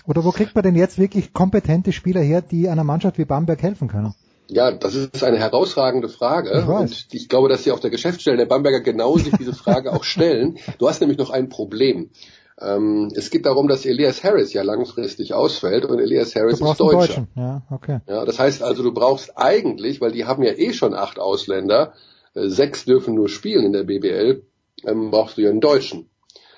[0.06, 3.62] Oder wo kriegt man denn jetzt wirklich kompetente Spieler her, die einer Mannschaft wie Bamberg
[3.62, 4.14] helfen können?
[4.48, 6.50] Ja, das ist eine herausragende Frage.
[6.60, 6.68] Ich.
[6.68, 10.04] Und ich glaube, dass sie auf der Geschäftsstelle der Bamberger genau sich diese Frage auch
[10.04, 10.58] stellen.
[10.78, 12.10] Du hast nämlich noch ein Problem.
[12.58, 17.26] Ähm, es geht darum, dass Elias Harris ja langfristig ausfällt und Elias Harris ist Deutscher.
[17.36, 18.00] Ja, okay.
[18.08, 21.92] Ja, das heißt also, du brauchst eigentlich, weil die haben ja eh schon acht Ausländer,
[22.34, 24.42] äh, sechs dürfen nur spielen in der BBL,
[24.84, 26.08] ähm, brauchst du ja einen Deutschen.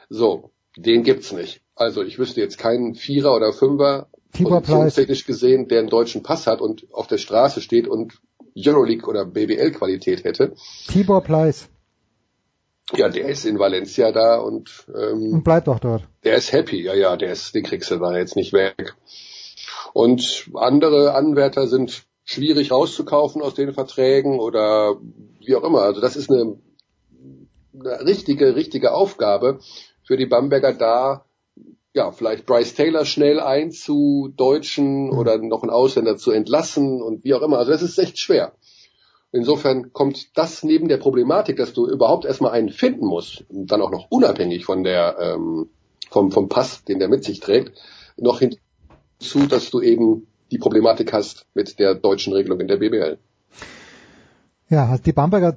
[0.09, 1.63] So, den gibt's nicht.
[1.75, 6.61] Also ich wüsste jetzt keinen Vierer oder Fünfer, positionstechnisch gesehen, der einen deutschen Pass hat
[6.61, 8.21] und auf der Straße steht und
[8.57, 10.55] Euroleague oder BBL-Qualität hätte.
[10.89, 11.69] Tibor Pleiss.
[12.97, 16.05] Ja, der ist in Valencia da und ähm, Und bleibt auch dort.
[16.25, 18.95] der ist happy, ja, ja, der ist, den kriegst du da jetzt nicht weg.
[19.93, 24.97] Und andere Anwärter sind schwierig rauszukaufen aus den Verträgen oder
[25.41, 25.83] wie auch immer.
[25.83, 26.59] Also das ist eine,
[27.79, 29.59] eine richtige, richtige Aufgabe
[30.03, 31.25] für die Bamberger da,
[31.95, 37.43] ja, vielleicht Bryce Taylor schnell einzudeutschen oder noch einen Ausländer zu entlassen und wie auch
[37.43, 37.59] immer.
[37.59, 38.53] Also das ist echt schwer.
[39.31, 43.91] Insofern kommt das neben der Problematik, dass du überhaupt erstmal einen finden musst, dann auch
[43.91, 45.69] noch unabhängig von der ähm,
[46.11, 47.79] vom, vom Pass, den der mit sich trägt,
[48.17, 53.19] noch hinzu, dass du eben die Problematik hast mit der deutschen Regelung in der BBL.
[54.71, 55.57] Ja, die Bamberger,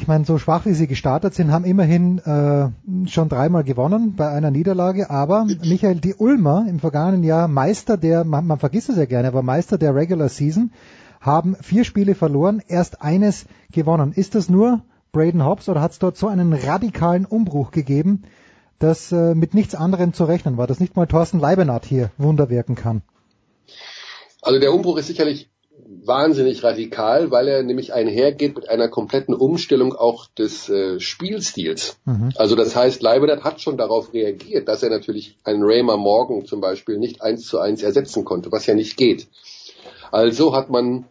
[0.00, 2.68] ich meine, so schwach wie sie gestartet sind, haben immerhin äh,
[3.06, 5.10] schon dreimal gewonnen bei einer Niederlage.
[5.10, 9.28] Aber Michael, die Ulmer im vergangenen Jahr Meister der, man, man vergisst es ja gerne,
[9.28, 10.72] aber Meister der Regular Season,
[11.26, 14.12] haben vier Spiele verloren, erst eines gewonnen.
[14.12, 14.82] Ist das nur
[15.12, 18.22] Braden Hobbs oder hat es dort so einen radikalen Umbruch gegeben,
[18.78, 22.50] dass äh, mit nichts anderem zu rechnen war, dass nicht mal Thorsten Leibenhardt hier Wunder
[22.50, 23.02] wirken kann.
[24.42, 25.50] Also der Umbruch ist sicherlich
[26.04, 31.96] wahnsinnig radikal, weil er nämlich einhergeht mit einer kompletten Umstellung auch des äh, Spielstils.
[32.04, 32.32] Mhm.
[32.36, 36.60] Also das heißt, Leibenhardt hat schon darauf reagiert, dass er natürlich einen Raymer Morgan zum
[36.60, 39.28] Beispiel nicht eins zu eins ersetzen konnte, was ja nicht geht.
[40.12, 41.06] Also hat man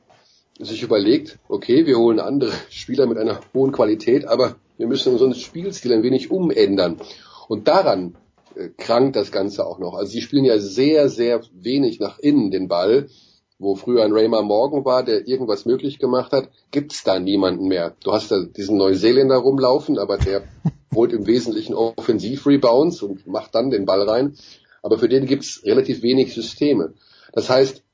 [0.60, 5.34] sich überlegt, okay, wir holen andere Spieler mit einer hohen Qualität, aber wir müssen unseren
[5.34, 7.00] Spielstil ein wenig umändern.
[7.48, 8.16] Und daran
[8.56, 9.96] äh, krankt das Ganze auch noch.
[9.96, 13.10] Also sie spielen ja sehr, sehr wenig nach innen den Ball.
[13.58, 17.96] Wo früher ein Raymar Morgan war, der irgendwas möglich gemacht hat, gibt's da niemanden mehr.
[18.04, 20.44] Du hast da diesen Neuseeländer rumlaufen, aber der
[20.94, 24.36] holt im Wesentlichen Offensiv-Rebounds und macht dann den Ball rein.
[24.84, 26.96] Aber für den gibt's relativ wenig Systeme.
[27.32, 27.85] Das heißt,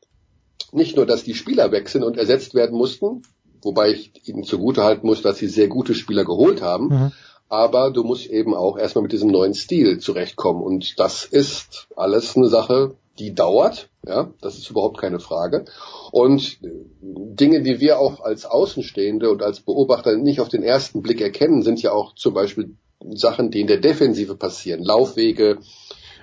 [0.72, 3.23] nicht nur, dass die Spieler wechseln und ersetzt werden mussten,
[3.61, 7.11] wobei ich ihnen zugute halten muss, dass sie sehr gute Spieler geholt haben, mhm.
[7.49, 12.35] aber du musst eben auch erstmal mit diesem neuen Stil zurechtkommen und das ist alles
[12.35, 15.65] eine Sache, die dauert, ja, das ist überhaupt keine Frage.
[16.11, 16.57] Und
[17.02, 21.61] Dinge, die wir auch als Außenstehende und als Beobachter nicht auf den ersten Blick erkennen,
[21.61, 22.76] sind ja auch zum Beispiel
[23.14, 24.84] Sachen, die in der Defensive passieren.
[24.84, 25.60] Laufwege,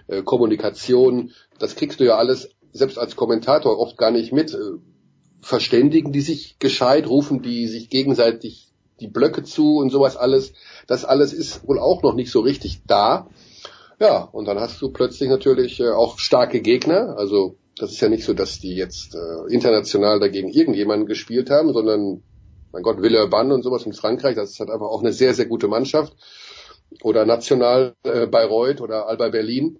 [0.09, 4.55] äh, Kommunikation, das kriegst du ja alles selbst als Kommentator oft gar nicht mit.
[4.55, 4.79] Äh,
[5.41, 10.53] verständigen die sich gescheit, rufen die sich gegenseitig die Blöcke zu und sowas alles.
[10.87, 13.29] Das alles ist wohl auch noch nicht so richtig da.
[14.01, 17.17] Ja, und dann hast du plötzlich natürlich äh, auch starke Gegner.
[17.17, 21.73] Also das ist ja nicht so, dass die jetzt äh, international dagegen irgendjemanden gespielt haben,
[21.73, 22.23] sondern,
[22.73, 25.47] mein Gott, Villeurbanne und sowas in Frankreich, das ist halt einfach auch eine sehr, sehr
[25.47, 26.15] gute Mannschaft.
[27.03, 29.79] Oder national äh, Bayreuth oder Alba Berlin.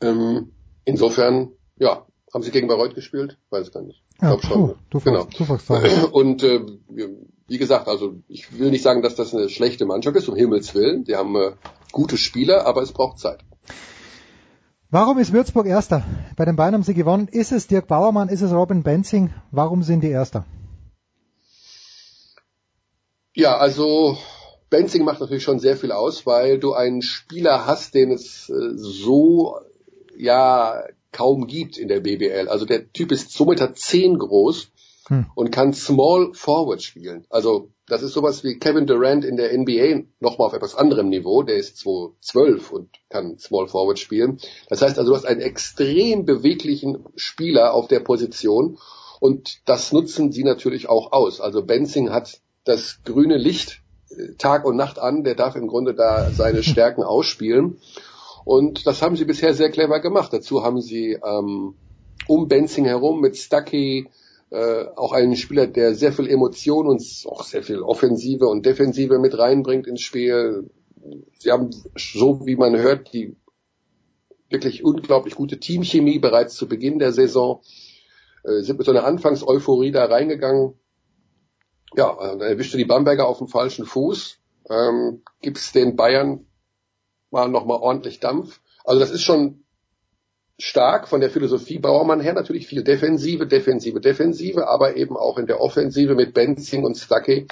[0.00, 0.52] Ähm,
[0.84, 1.52] insofern,
[1.84, 3.38] ja, haben sie gegen Bayreuth gespielt?
[3.50, 4.02] Weiß gar nicht.
[4.16, 4.74] Ich ja, schon.
[4.90, 5.26] Du, genau.
[5.36, 5.44] Du
[6.12, 6.60] und äh,
[7.46, 10.74] wie gesagt, also ich will nicht sagen, dass das eine schlechte Mannschaft ist, um Himmels
[10.74, 11.04] Willen.
[11.04, 11.52] Die haben äh,
[11.92, 13.40] gute Spieler, aber es braucht Zeit.
[14.90, 16.04] Warum ist Würzburg Erster?
[16.36, 17.28] Bei den beiden haben sie gewonnen.
[17.28, 18.28] Ist es Dirk Bauermann?
[18.28, 19.32] Ist es Robin Benzing?
[19.50, 20.46] Warum sind die Erster?
[23.34, 24.16] Ja, also
[24.70, 28.76] Benzing macht natürlich schon sehr viel aus, weil du einen Spieler hast, den es äh,
[28.76, 29.58] so
[30.16, 32.48] ja kaum gibt in der BBL.
[32.48, 34.68] Also der Typ ist 2,10 Meter zehn groß
[35.06, 35.26] hm.
[35.34, 37.24] und kann Small Forward spielen.
[37.30, 41.42] Also das ist sowas wie Kevin Durant in der NBA nochmal auf etwas anderem Niveau.
[41.42, 44.38] Der ist 2,12 und kann Small Forward spielen.
[44.68, 48.78] Das heißt also, du hast einen extrem beweglichen Spieler auf der Position
[49.20, 51.40] und das nutzen sie natürlich auch aus.
[51.40, 55.22] Also Benzing hat das grüne Licht äh, Tag und Nacht an.
[55.22, 57.78] Der darf im Grunde da seine Stärken ausspielen.
[58.44, 60.32] Und das haben sie bisher sehr clever gemacht.
[60.32, 61.74] Dazu haben sie ähm,
[62.26, 64.08] um Benzing herum mit Stucky,
[64.50, 69.18] äh, auch einen Spieler, der sehr viel Emotion und auch sehr viel Offensive und Defensive
[69.18, 70.70] mit reinbringt ins Spiel.
[71.38, 73.36] Sie haben, so wie man hört, die
[74.50, 77.62] wirklich unglaublich gute Teamchemie bereits zu Beginn der Saison,
[78.44, 80.74] äh, sind mit so einer Anfangseuphorie da reingegangen.
[81.96, 84.38] Ja, dann erwischte die Bamberger auf dem falschen Fuß,
[84.68, 86.46] ähm, gibt's den Bayern
[87.34, 88.60] mal nochmal ordentlich Dampf.
[88.84, 89.64] Also das ist schon
[90.58, 95.46] stark von der Philosophie Bauermann her, natürlich viel Defensive, Defensive, Defensive, aber eben auch in
[95.46, 97.46] der Offensive mit Benzing und Stuckey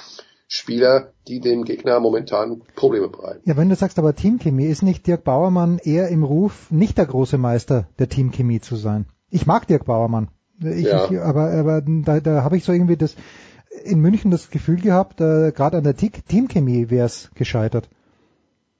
[0.47, 3.41] Spieler, die dem Gegner momentan Probleme bereiten.
[3.43, 7.07] Ja, wenn du sagst aber Teamchemie, ist nicht Dirk Bauermann eher im Ruf, nicht der
[7.07, 9.07] große Meister der Teamchemie zu sein?
[9.29, 10.29] Ich mag Dirk Bauermann.
[10.59, 11.09] Ich, ja.
[11.09, 13.15] ich, aber aber da, da habe ich so irgendwie das
[13.83, 17.89] in München das Gefühl gehabt, äh, gerade an der Teamchemie wäre es gescheitert.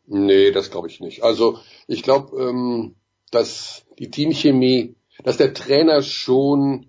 [0.06, 1.24] Nee, das glaube ich nicht.
[1.24, 1.58] Also
[1.88, 2.96] ich glaube, ähm,
[3.32, 6.88] dass die Teamchemie, dass der Trainer schon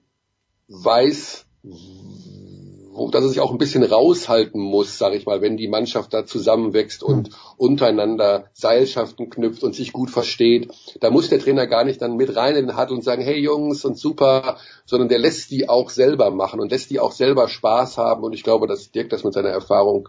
[0.69, 5.69] weiß, wo, dass er sich auch ein bisschen raushalten muss, sage ich mal, wenn die
[5.69, 7.35] Mannschaft da zusammenwächst und mhm.
[7.57, 10.73] untereinander Seilschaften knüpft und sich gut versteht.
[11.01, 13.39] Da muss der Trainer gar nicht dann mit rein in den Huddle und sagen, hey
[13.39, 17.49] Jungs und super, sondern der lässt die auch selber machen und lässt die auch selber
[17.49, 18.23] Spaß haben.
[18.23, 20.09] Und ich glaube, dass Dirk das mit seiner Erfahrung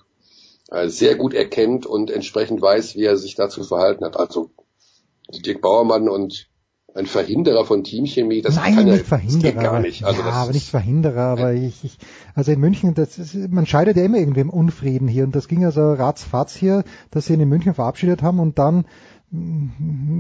[0.86, 4.18] sehr gut erkennt und entsprechend weiß, wie er sich dazu verhalten hat.
[4.18, 4.50] Also
[5.32, 6.50] Dirk Bauermann und
[6.96, 10.06] ein Verhinderer von Teamchemie, das Nein, kann nicht ja, Verhinderer, das geht gar nicht.
[10.06, 11.98] Also ja, aber nicht Verhinderer, aber ich, ich,
[12.36, 15.50] also in München, das ist, man scheidet ja immer irgendwie im Unfrieden hier und das
[15.50, 18.86] ging also ratzfatz hier, dass sie ihn in München verabschiedet haben und dann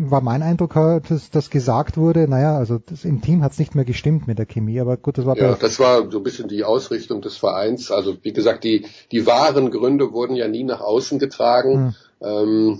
[0.09, 3.75] war mein Eindruck, dass das gesagt wurde, naja, also das, im Team hat es nicht
[3.75, 6.47] mehr gestimmt mit der Chemie, aber gut, das war Ja, das war so ein bisschen
[6.47, 7.91] die Ausrichtung des Vereins.
[7.91, 11.95] Also wie gesagt, die, die wahren Gründe wurden ja nie nach außen getragen.
[12.21, 12.27] Hm.
[12.27, 12.79] Ähm,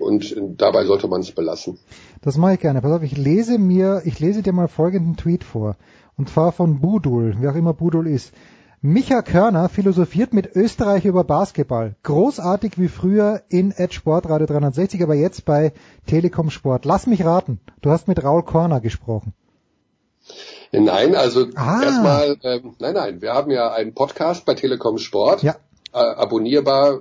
[0.00, 1.78] und dabei sollte man es belassen.
[2.22, 2.80] Das mache ich gerne.
[2.80, 5.76] Pass auf, ich lese mir, ich lese dir mal folgenden Tweet vor.
[6.16, 8.32] Und zwar von Budul, wer auch immer Budul ist.
[8.82, 11.96] Micha Körner philosophiert mit Österreich über Basketball.
[12.02, 15.72] Großartig wie früher in Ed Sportradio 360, aber jetzt bei
[16.06, 16.84] Telekom Sport.
[16.84, 19.32] Lass mich raten, du hast mit Raul Körner gesprochen.
[20.72, 21.82] Nein, also Ah.
[21.82, 25.56] erstmal, ähm, nein, nein, wir haben ja einen Podcast bei Telekom Sport, Ja.
[25.92, 27.00] äh, abonnierbar,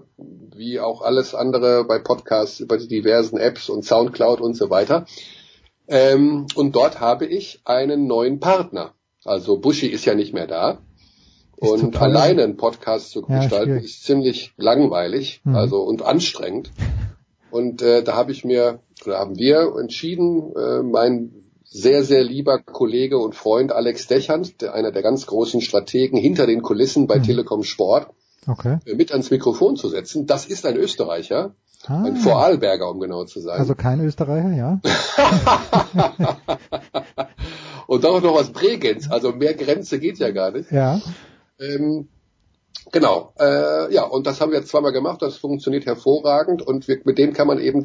[0.56, 5.06] wie auch alles andere bei Podcasts über die diversen Apps und Soundcloud und so weiter.
[5.88, 8.94] Ähm, und dort habe ich einen neuen Partner.
[9.24, 10.78] Also Buschi ist ja nicht mehr da.
[11.57, 13.86] Und alleine einen Podcast zu Ja, gestalten schwierig.
[13.86, 15.56] ist ziemlich langweilig, Mhm.
[15.56, 16.72] also und anstrengend.
[17.52, 21.32] Und äh, da habe ich mir, oder haben wir entschieden, äh, mein
[21.64, 26.45] sehr, sehr lieber Kollege und Freund Alex Dechand, der, einer der ganz großen Strategen hinter
[26.48, 27.07] den Kulissen Mhm.
[27.07, 28.07] bei Telekom Sport,
[28.48, 28.77] Okay.
[28.86, 30.26] äh, mit ans Mikrofon zu setzen.
[30.26, 31.56] Das ist ein Österreicher,
[31.88, 32.03] Ah.
[32.03, 33.60] ein Vorarlberger, um genau zu sein.
[33.60, 34.80] Also kein Österreicher, ja.
[37.88, 40.72] und auch noch was Bregenz, also mehr Grenze geht ja gar nicht.
[40.72, 40.99] Ja.
[41.60, 42.07] Ähm,
[42.91, 46.61] genau, äh, ja, und das haben wir jetzt zweimal gemacht, das funktioniert hervorragend.
[46.61, 47.84] Und wir, mit dem kann man eben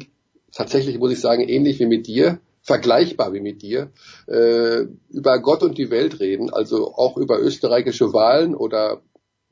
[0.51, 3.91] tatsächlich, muss ich sagen, ähnlich wie mit dir, vergleichbar wie mit dir,
[4.27, 9.01] äh, über Gott und die Welt reden, also auch über österreichische Wahlen oder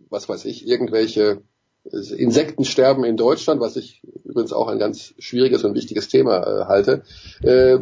[0.10, 1.42] was weiß ich, irgendwelche
[1.92, 7.04] Insektensterben in Deutschland, was ich übrigens auch ein ganz schwieriges und wichtiges Thema äh, halte.
[7.42, 7.80] Äh,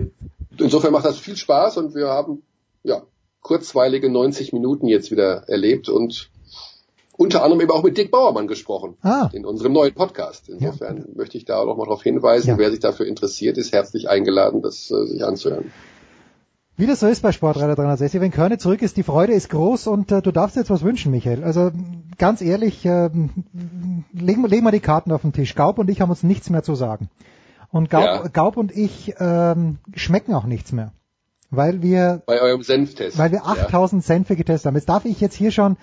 [0.57, 2.43] insofern macht das viel Spaß und wir haben
[2.84, 3.03] ja
[3.48, 6.30] kurzweilige 90 Minuten jetzt wieder erlebt und
[7.18, 9.30] unter anderem eben auch mit Dick Bauermann gesprochen Ah.
[9.34, 10.49] in unserem neuen Podcast.
[10.49, 12.57] Insofern möchte ich da auch noch mal darauf hinweisen, Ja.
[12.57, 15.72] wer sich dafür interessiert, ist herzlich eingeladen, das äh, sich anzuhören.
[16.76, 19.88] Wie das so ist bei Sportradar 360, wenn Körne zurück ist, die Freude ist groß
[19.88, 21.44] und äh, du darfst jetzt was wünschen, Michael.
[21.44, 21.72] Also
[22.19, 23.10] ganz ehrlich, äh,
[24.14, 25.56] legen, legen wir die Karten auf den Tisch.
[25.56, 27.10] Gaub und ich haben uns nichts mehr zu sagen.
[27.72, 28.28] Und Gaub, Ja.
[28.28, 30.91] Gaub und ich ähm, schmecken auch nichts mehr.
[31.49, 33.18] Weil wir, Bei eurem Senftest.
[33.18, 34.76] weil wir 8000 Senfe getestet haben.
[34.76, 35.78] Jetzt darf ich jetzt hier schon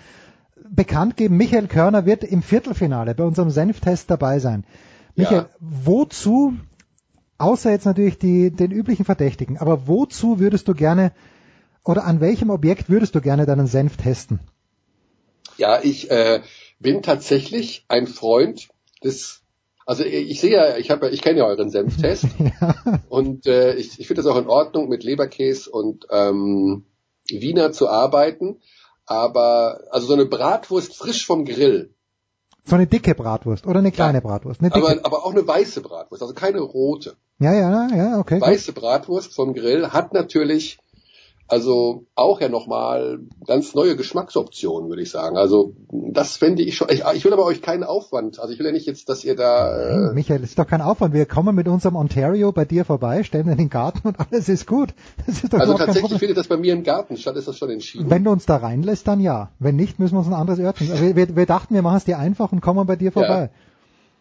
[0.68, 4.64] bekannt geben, Michael Körner wird im Viertelfinale bei unserem Senftest dabei sein.
[5.16, 5.48] Michael, Ja.
[5.60, 6.54] wozu,
[7.38, 11.12] außer jetzt natürlich die, den üblichen Verdächtigen, aber wozu würdest du gerne
[11.84, 14.40] oder an welchem Objekt würdest du gerne deinen Senf testen?
[15.56, 16.40] Ja, ich äh,
[16.80, 18.68] bin tatsächlich ein Freund
[19.04, 19.42] des
[19.86, 22.26] also ich sehe ja, ich habe ja, ich kenne ja euren Senftest
[23.08, 26.86] und äh, ich, ich finde es auch in Ordnung, mit Leberkäse und ähm,
[27.28, 28.60] Wiener zu arbeiten,
[29.06, 31.94] aber also so eine Bratwurst frisch vom Grill,
[32.64, 34.60] So eine dicke Bratwurst oder eine kleine Bratwurst?
[34.60, 34.86] Eine dicke.
[34.86, 37.16] aber, aber auch eine weiße Bratwurst, also keine rote.
[37.38, 38.38] ja, ja, ja, okay.
[38.38, 38.48] gut.
[38.48, 40.78] Weiße Bratwurst vom Grill hat natürlich
[41.54, 45.36] also auch ja nochmal ganz neue Geschmacksoptionen, würde ich sagen.
[45.36, 46.88] Also das fände ich schon.
[46.90, 48.40] Ich, ich will aber euch keinen Aufwand.
[48.40, 50.08] Also ich will ja nicht jetzt, dass ihr da.
[50.10, 51.14] Äh, Michael, das ist doch kein Aufwand.
[51.14, 54.66] Wir kommen mit unserem Ontario bei dir vorbei, stellen in den Garten und alles ist
[54.66, 54.94] gut.
[55.26, 57.36] Das ist doch also tatsächlich findet das bei mir im Garten statt.
[57.36, 58.10] Ist das schon entschieden?
[58.10, 59.52] Wenn du uns da reinlässt, dann ja.
[59.60, 60.88] Wenn nicht, müssen wir uns ein anderes Örtchen.
[61.00, 63.50] Wir, wir, wir dachten, wir machen es dir einfach und kommen bei dir vorbei.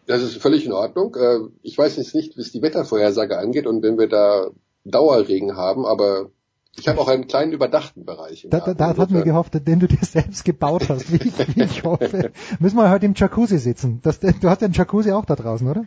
[0.06, 1.16] Das ist völlig in Ordnung.
[1.16, 4.50] Äh, Ich weiß jetzt nicht, wie es die Wettervorhersage angeht und wenn wir da
[4.84, 6.30] Dauerregen haben, aber
[6.78, 8.46] ich habe auch einen kleinen überdachten Bereich.
[8.50, 11.56] Da, da, da hatten wir Insofern- gehofft, den du dir selbst gebaut hast, wie ich,
[11.56, 12.32] wie ich hoffe.
[12.58, 14.00] Müssen wir heute im Jacuzzi sitzen.
[14.02, 15.84] Das, du hast ja einen Jacuzzi auch da draußen, oder?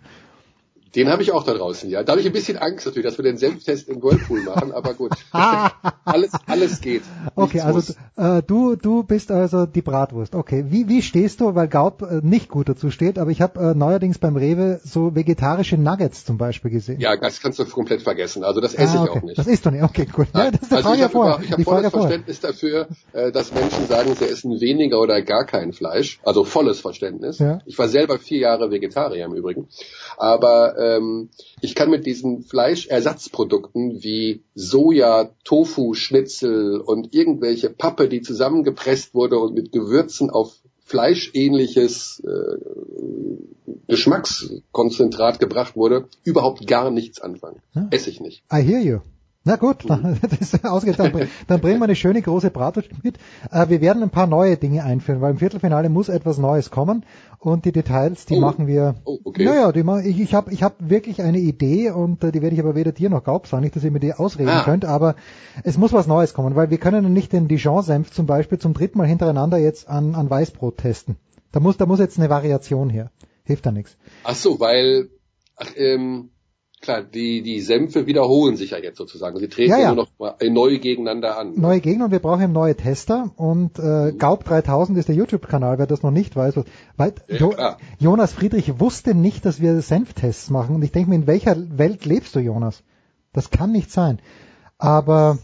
[0.96, 2.04] Den habe ich auch da draußen, ja.
[2.04, 4.94] Da habe ich ein bisschen Angst natürlich, dass wir den Selbsttest im Whirlpool machen, aber
[4.94, 5.12] gut.
[6.06, 7.04] alles, alles geht.
[7.36, 10.36] Okay, also äh, du du bist also die Bratwurst.
[10.36, 11.56] Okay, wie wie stehst du?
[11.56, 15.16] Weil Gaub äh, nicht gut dazu steht, aber ich habe äh, neuerdings beim Rewe so
[15.16, 17.00] vegetarische Nuggets zum Beispiel gesehen.
[17.00, 18.44] Ja, das kannst du komplett vergessen.
[18.44, 19.20] Also das esse ah, ich okay.
[19.20, 19.38] auch nicht.
[19.38, 19.84] Das isst du nicht.
[19.84, 20.28] Okay, gut.
[20.34, 21.92] Ja, das ist also ich habe ich hab volles.
[21.92, 26.20] Verständnis dafür, äh, dass Menschen sagen, sie essen weniger oder gar kein Fleisch.
[26.24, 27.40] Also volles Verständnis.
[27.40, 27.60] Ja.
[27.66, 29.68] Ich war selber vier Jahre Vegetarier im Übrigen.
[30.18, 31.30] Aber ähm,
[31.62, 39.40] ich kann mit diesen Fleischersatzprodukten wie Soja, Tofu, Schnitzel und irgendwelche Pappe, die zusammengepresst wurde
[39.40, 40.56] und mit Gewürzen auf
[40.86, 42.58] fleischähnliches äh,
[43.88, 47.62] Geschmackskonzentrat gebracht wurde, überhaupt gar nichts anfangen.
[47.74, 47.88] Ja.
[47.92, 48.44] Esse ich nicht.
[48.52, 49.00] I hear you.
[49.48, 52.90] Na gut, dann, das ist ausgeht, dann, bring- dann bringen wir eine schöne große Bratwurst
[53.04, 53.18] mit.
[53.52, 57.06] Äh, wir werden ein paar neue Dinge einführen, weil im Viertelfinale muss etwas Neues kommen
[57.40, 58.42] und die Details, die Oh.
[58.42, 58.96] machen wir.
[59.06, 59.46] Oh, okay.
[59.46, 62.56] Naja, die ma- ich, ich habe ich hab wirklich eine Idee und äh, die werde
[62.56, 64.64] ich aber weder dir noch Gaub sagen, nicht, dass ihr mir die ausreden Ah.
[64.64, 65.16] könnt, aber
[65.64, 68.98] es muss was Neues kommen, weil wir können nicht den Dijon-Senf zum Beispiel zum dritten
[68.98, 71.16] Mal hintereinander jetzt an, an Weißbrot testen.
[71.54, 73.12] Da muss, da muss jetzt eine Variation her.
[73.44, 73.96] Hilft da nichts.
[74.26, 75.08] Ach so, weil
[75.56, 76.32] ach, ähm,
[76.82, 79.38] klar, die die Senfe wiederholen sich ja jetzt sozusagen.
[79.40, 79.88] Sie treten Ja, ja.
[79.88, 81.54] nur noch mal neu gegeneinander an.
[81.56, 85.80] neue Gegner und wir brauchen eben neue Tester und äh, Gaub 3000 ist der YouTube-Kanal,
[85.80, 86.56] wer das noch nicht weiß.
[86.98, 87.78] Weil, Ja, jo klar.
[88.00, 92.06] Jonas Friedrich wusste nicht, dass wir Senftests machen und ich denke mir, in welcher Welt
[92.06, 92.84] lebst du, Jonas?
[93.34, 94.20] Das kann nicht sein.
[94.78, 95.38] Aber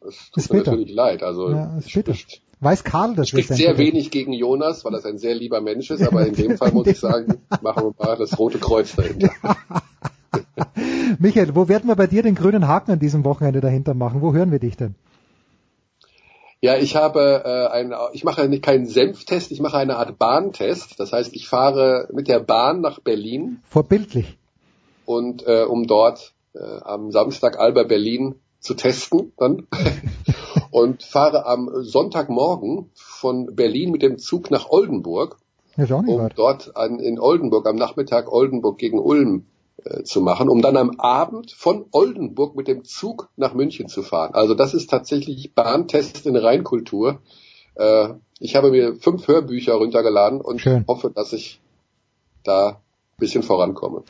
[0.00, 0.70] Das tut mir bitter.
[0.72, 1.22] natürlich leid.
[1.22, 2.14] Also ja, ist bitter.
[2.62, 6.02] Weiß Karl das Spricht sehr wenig gegen Jonas, weil das ein sehr lieber Mensch ist,
[6.06, 9.30] aber in dem Fall muss ich sagen, machen wir mal das Rote Kreuz dahinter.
[11.18, 14.22] Michael, wo werden wir bei dir den grünen Haken an diesem Wochenende dahinter machen?
[14.22, 14.94] Wo hören wir dich denn?
[16.62, 21.00] Ja, ich habe äh, ein, ich mache nicht keinen Senftest, ich mache eine Art Bahntest.
[21.00, 23.60] Das heißt, ich fahre mit der Bahn nach Berlin.
[23.70, 24.36] Vorbildlich.
[25.06, 29.66] Und äh, um dort äh, am Samstag Alba Berlin zu testen dann
[30.70, 35.38] und fahre am Sonntagmorgen von Berlin mit dem Zug nach Oldenburg,
[35.78, 36.32] um weit.
[36.36, 39.46] dort an, in Oldenburg am Nachmittag Oldenburg gegen Ulm
[40.02, 44.34] zu machen, um dann am Abend von Oldenburg mit dem Zug nach München zu fahren.
[44.34, 47.20] Also das ist tatsächlich Bahntest in Rheinkultur.
[47.74, 50.84] Äh, ich habe mir fünf Hörbücher runtergeladen und Schön.
[50.88, 51.60] hoffe, dass ich
[52.42, 52.76] da ein
[53.18, 54.02] bisschen vorankomme.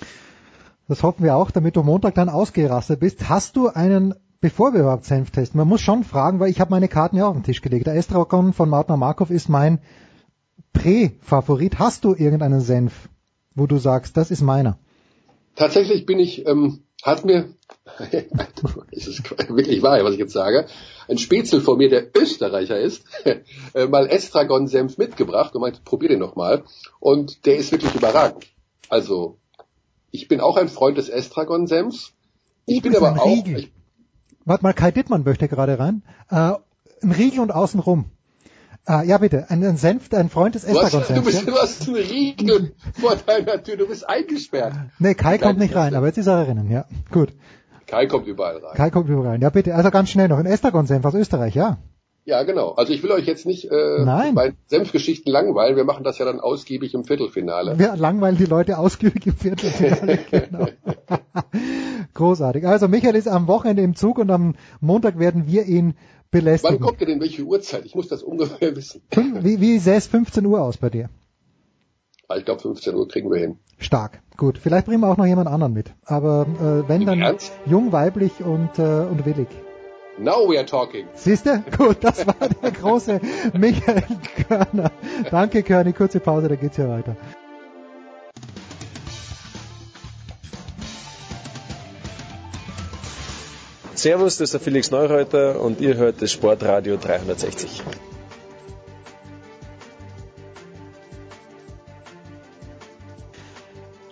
[0.88, 3.28] Das hoffen wir auch, damit du Montag dann ausgerastet bist.
[3.28, 6.70] Hast du einen, bevor wir überhaupt Senf testen, man muss schon fragen, weil ich habe
[6.70, 7.86] meine Karten ja auf den Tisch gelegt.
[7.86, 9.80] Der Estragon von Martin Markov ist mein
[10.72, 11.78] Prä-Favorit.
[11.78, 13.08] Hast du irgendeinen Senf,
[13.54, 14.78] wo du sagst, das ist meiner?
[15.56, 17.54] Tatsächlich bin ich, ähm, hat mir,
[18.92, 20.66] es ist wirklich wahr, was ich jetzt sage,
[21.08, 23.04] ein Spätzle vor mir, der Österreicher ist,
[23.74, 26.64] äh, mal Estragon-Senf mitgebracht und meinte, probier den noch mal.
[26.98, 28.46] Und der ist wirklich überragend.
[28.88, 29.38] Also
[30.10, 32.12] ich bin auch ein Freund des Estragon-Senfs.
[32.66, 33.46] Ich bin aber auch.
[33.46, 33.72] Ich,
[34.44, 36.02] Warte mal, Kai Dittmann möchte gerade rein.
[36.28, 36.54] Äh,
[37.02, 38.10] ein Riegel und außenrum.
[38.88, 39.50] Äh, ja, bitte.
[39.50, 41.24] Ein, ein Senf, ein Freund des hast, du, Estragon-Senfs.
[41.24, 44.74] bist, du hast einen Riegel vor deiner Tür, du bist eingesperrt.
[44.98, 46.86] Nee, Kai kommt nicht rein, aber jetzt ist er drinnen, ja.
[47.10, 47.30] Gut.
[47.86, 48.76] Kai kommt überall rein.
[48.76, 49.40] Kai kommt über rein.
[49.40, 49.74] Ja, bitte.
[49.74, 50.38] Also ganz schnell noch.
[50.38, 51.78] Ein Estragon-Senf aus Österreich, ja.
[52.24, 52.70] Ja, genau.
[52.72, 54.34] Also ich will euch jetzt nicht äh, Nein.
[54.34, 55.74] bei Senfgeschichten langweilen.
[55.74, 57.78] Wir machen das ja dann ausgiebig im Viertelfinale.
[57.78, 60.18] Wir langweilen die Leute ausgiebig im Viertelfinale.
[60.30, 60.66] genau.
[62.14, 62.66] Großartig.
[62.66, 65.94] Also Michael ist am Wochenende im Zug und am Montag werden wir ihn
[66.32, 66.80] Wann belästigen.
[66.80, 67.84] kommt ihr denn welche Uhrzeit?
[67.84, 69.02] Ich muss das ungefähr wissen.
[69.12, 71.08] Wie, wie sähe es 15 Uhr aus bei dir?
[72.28, 73.58] Ah, Ich glaube 15 Uhr kriegen wir hin.
[73.78, 74.22] Stark.
[74.36, 74.56] Gut.
[74.58, 75.92] Vielleicht bringen wir auch noch jemand anderen mit.
[76.04, 77.52] Aber äh, wenn dann Ernst?
[77.66, 79.48] jung, weiblich und, äh, und willig.
[80.18, 81.06] Now we are talking.
[81.14, 81.58] Siehst du?
[81.76, 83.20] Gut, das war der große
[83.58, 84.02] Michael
[84.46, 84.92] Körner.
[85.30, 85.92] Danke, Körny.
[85.92, 87.16] Kurze Pause, da geht's hier weiter.
[94.00, 97.82] Servus, das ist der Felix Neureuter und ihr hört das Sportradio 360.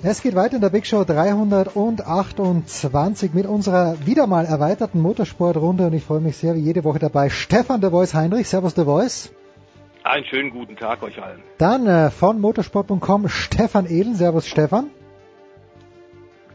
[0.03, 5.95] Es geht weiter in der Big Show 328 mit unserer wieder mal erweiterten Motorsportrunde und
[5.95, 7.31] ich freue mich sehr wie jede Woche dabei.
[7.31, 9.31] Stefan der Voice Heinrich, Servus der Voice.
[10.05, 11.41] Einen schönen guten Tag euch allen.
[11.57, 14.91] Dann äh, von motorsport.com Stefan Ehlen, Servus Stefan.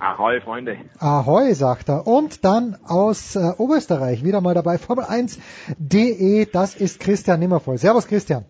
[0.03, 0.77] Ahoi, Freunde.
[0.99, 2.05] Ahoi, sagt er.
[2.05, 7.77] Und dann aus äh, Oberösterreich wieder mal dabei Formel 1.de, das ist Christian Nimmervoll.
[7.77, 8.43] Servus Christian.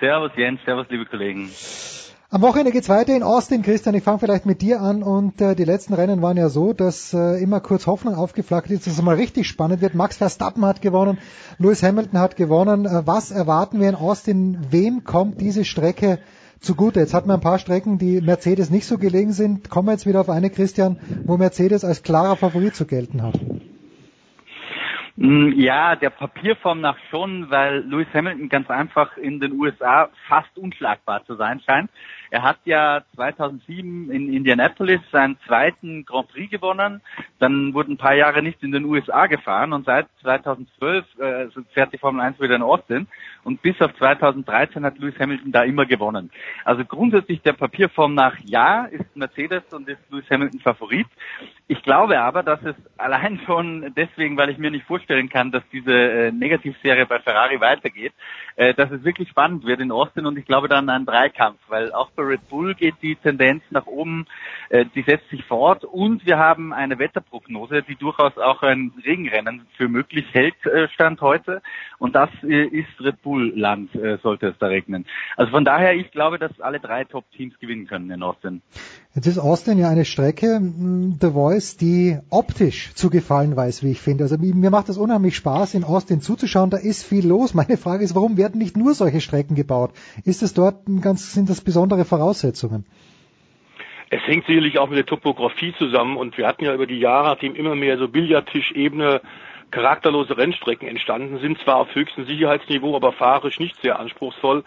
[0.00, 1.48] Servus Jens, servus liebe Kollegen.
[2.28, 3.94] Am Wochenende geht's weiter in Austin, Christian.
[3.94, 7.14] Ich fange vielleicht mit dir an und äh, die letzten Rennen waren ja so, dass
[7.14, 9.94] äh, immer kurz Hoffnung aufgeflackert ist, dass es mal richtig spannend wird.
[9.94, 11.18] Max Verstappen hat gewonnen,
[11.58, 12.84] Lewis Hamilton hat gewonnen.
[12.84, 14.58] Äh, was erwarten wir in Austin?
[14.70, 16.18] Wem kommt diese Strecke
[16.60, 17.00] zugute?
[17.00, 19.70] Jetzt hatten wir ein paar Strecken, die Mercedes nicht so gelegen sind.
[19.70, 23.38] Kommen wir jetzt wieder auf eine, Christian, wo Mercedes als klarer Favorit zu gelten hat.
[25.16, 30.56] Mm, Ja, der Papierform nach schon, weil Lewis Hamilton ganz einfach in den USA fast
[30.58, 31.90] unschlagbar zu sein scheint.
[32.30, 37.00] Er hat ja 2007 in Indianapolis seinen zweiten Grand Prix gewonnen,
[37.38, 41.92] dann wurde ein paar Jahre nicht in den USA gefahren und seit 2012 äh, fährt
[41.92, 43.06] die Formel 1 wieder in Austin
[43.46, 46.32] und bis auf 2013 hat Lewis Hamilton da immer gewonnen.
[46.64, 51.06] Also grundsätzlich der Papierform nach ja ist Mercedes und ist Lewis Hamilton Favorit.
[51.68, 55.62] Ich glaube aber, dass es allein schon deswegen, weil ich mir nicht vorstellen kann, dass
[55.72, 58.12] diese äh, Negativserie bei Ferrari weitergeht,
[58.56, 61.92] äh, dass es wirklich spannend wird in Austin und ich glaube dann ein Dreikampf, weil
[61.92, 64.26] auch bei Red Bull geht die Tendenz nach oben,
[64.70, 69.66] äh, die setzt sich fort und wir haben eine Wetterprognose, die durchaus auch ein Regenrennen
[69.76, 71.62] für möglich hält, äh, Stand heute
[71.98, 75.06] und das äh, ist Red Bull Land, äh, sollte es da regnen.
[75.36, 78.62] Also von daher, ich glaube, dass alle drei Top-Teams gewinnen können in Austin.
[79.14, 83.92] Jetzt ist Austin ja eine Strecke, mh, The Voice, die optisch zu gefallen weiß, wie
[83.92, 84.24] ich finde.
[84.24, 86.70] Also mir mir macht das unheimlich Spaß, in Austin zuzuschauen.
[86.70, 87.54] Da ist viel los.
[87.66, 89.92] Meine Frage ist, warum werden nicht nur solche Strecken gebaut?
[90.24, 92.84] Ist es dort ein ganz, sind das besondere Voraussetzungen?
[94.08, 97.28] Es hängt sicherlich auch mit der Topografie zusammen und wir hatten ja über die Jahre,
[97.28, 99.20] nachdem immer mehr so Billardtischebene
[99.72, 104.62] charakterlose Rennstrecken entstanden sind, zwar auf höchstem Sicherheitsniveau, aber fahrisch nicht sehr anspruchsvoll,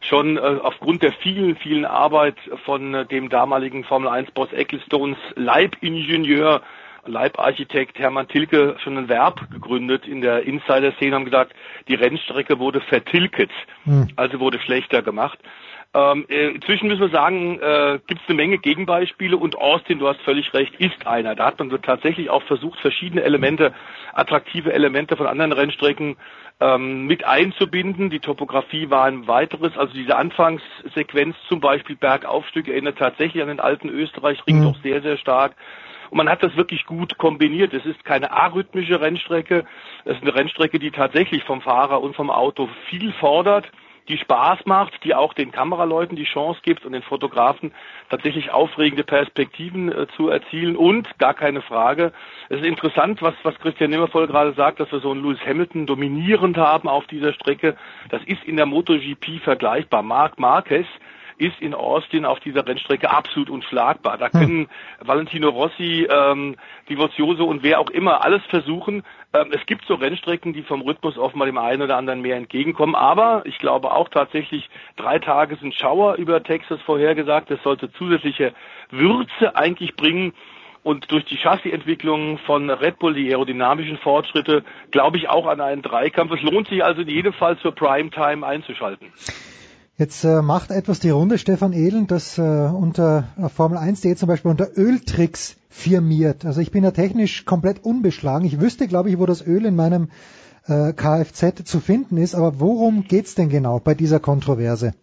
[0.00, 5.18] schon äh, aufgrund der vielen, vielen Arbeit von äh, dem damaligen Formel 1 Boss Ecclestones
[5.34, 6.62] Leibingenieur
[7.06, 11.52] Leibarchitekt Hermann Tilke schon ein Verb gegründet in der Insider-Szene, haben gesagt,
[11.88, 13.50] die Rennstrecke wurde vertilket,
[13.84, 14.08] hm.
[14.16, 15.38] also wurde schlechter gemacht.
[15.94, 20.08] Ähm, äh, inzwischen müssen wir sagen, äh, gibt es eine Menge Gegenbeispiele und Austin, du
[20.08, 21.36] hast völlig recht, ist einer.
[21.36, 23.72] Da hat man tatsächlich auch versucht, verschiedene Elemente,
[24.12, 26.16] attraktive Elemente von anderen Rennstrecken
[26.60, 28.10] ähm, mit einzubinden.
[28.10, 33.60] Die Topografie war ein weiteres, also diese Anfangssequenz zum Beispiel Bergaufstück erinnert tatsächlich an den
[33.60, 34.64] alten Österreich-Ring mhm.
[34.64, 35.54] doch sehr, sehr stark.
[36.10, 37.72] Und man hat das wirklich gut kombiniert.
[37.72, 39.64] Es ist keine arrhythmische Rennstrecke.
[40.04, 43.70] Es ist eine Rennstrecke, die tatsächlich vom Fahrer und vom Auto viel fordert
[44.08, 47.72] die Spaß macht, die auch den Kameraleuten die Chance gibt und den Fotografen
[48.10, 52.12] tatsächlich aufregende Perspektiven äh, zu erzielen und gar keine Frage.
[52.48, 55.86] Es ist interessant, was, was Christian Nimmervoll gerade sagt, dass wir so einen Lewis Hamilton
[55.86, 57.76] dominierend haben auf dieser Strecke.
[58.10, 60.02] Das ist in der MotoGP vergleichbar.
[60.02, 60.86] Marc Marquez
[61.38, 64.18] ist in Austin auf dieser Rennstrecke absolut unschlagbar.
[64.18, 64.32] Da hm.
[64.32, 64.68] können.
[65.00, 66.56] Valentino Rossi, ähm,
[66.88, 69.02] Divozioso und wer auch immer alles versuchen.
[69.32, 72.94] Ähm, es gibt so Rennstrecken, die vom Rhythmus offenbar dem einen oder anderen mehr entgegenkommen.
[72.94, 77.50] Aber ich glaube auch tatsächlich, drei Tage sind Schauer über Texas vorhergesagt.
[77.50, 78.54] Das sollte zusätzliche
[78.90, 80.32] Würze eigentlich bringen.
[80.84, 85.80] Und durch die Chassisentwicklung von Red Bull, die aerodynamischen Fortschritte, glaube ich auch an einen
[85.80, 86.32] Dreikampf.
[86.32, 89.10] Es lohnt sich also in jedem Fall zur Primetime einzuschalten.
[89.96, 94.26] Jetzt äh, macht etwas die Runde, Stefan Ehlen, das äh, unter äh, Formel 1.de zum
[94.26, 96.44] Beispiel unter Öltricks firmiert.
[96.44, 98.44] Also ich bin ja technisch komplett unbeschlagen.
[98.44, 100.08] Ich wüsste, glaube ich, wo das Öl in meinem
[100.66, 102.34] äh, Kfz zu finden ist.
[102.34, 104.94] Aber worum geht's denn genau bei dieser Kontroverse?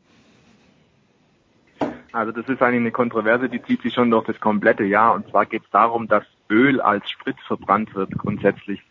[2.12, 5.14] Also das ist eigentlich eine Kontroverse, die zieht sich schon durch das komplette Jahr.
[5.14, 8.82] Und zwar geht es darum, dass Öl als Sprit verbrannt wird grundsätzlich.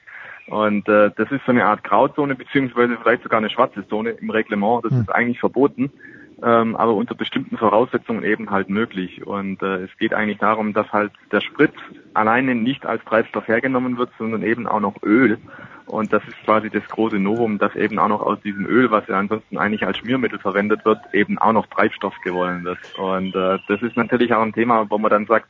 [0.50, 4.30] Und äh, das ist so eine Art Grauzone, beziehungsweise vielleicht sogar eine schwarze Zone im
[4.30, 4.84] Reglement.
[4.84, 5.00] Das mhm.
[5.02, 5.92] ist eigentlich verboten,
[6.42, 9.24] ähm, aber unter bestimmten Voraussetzungen eben halt möglich.
[9.24, 11.72] Und äh, es geht eigentlich darum, dass halt der Sprit
[12.14, 15.38] alleine nicht als Treibstoff hergenommen wird, sondern eben auch noch Öl.
[15.86, 19.06] Und das ist quasi das große Novum, dass eben auch noch aus diesem Öl, was
[19.06, 22.78] ja ansonsten eigentlich als Schmiermittel verwendet wird, eben auch noch Treibstoff gewonnen wird.
[22.98, 25.46] Und äh, das ist natürlich auch ein Thema, wo man dann sagt,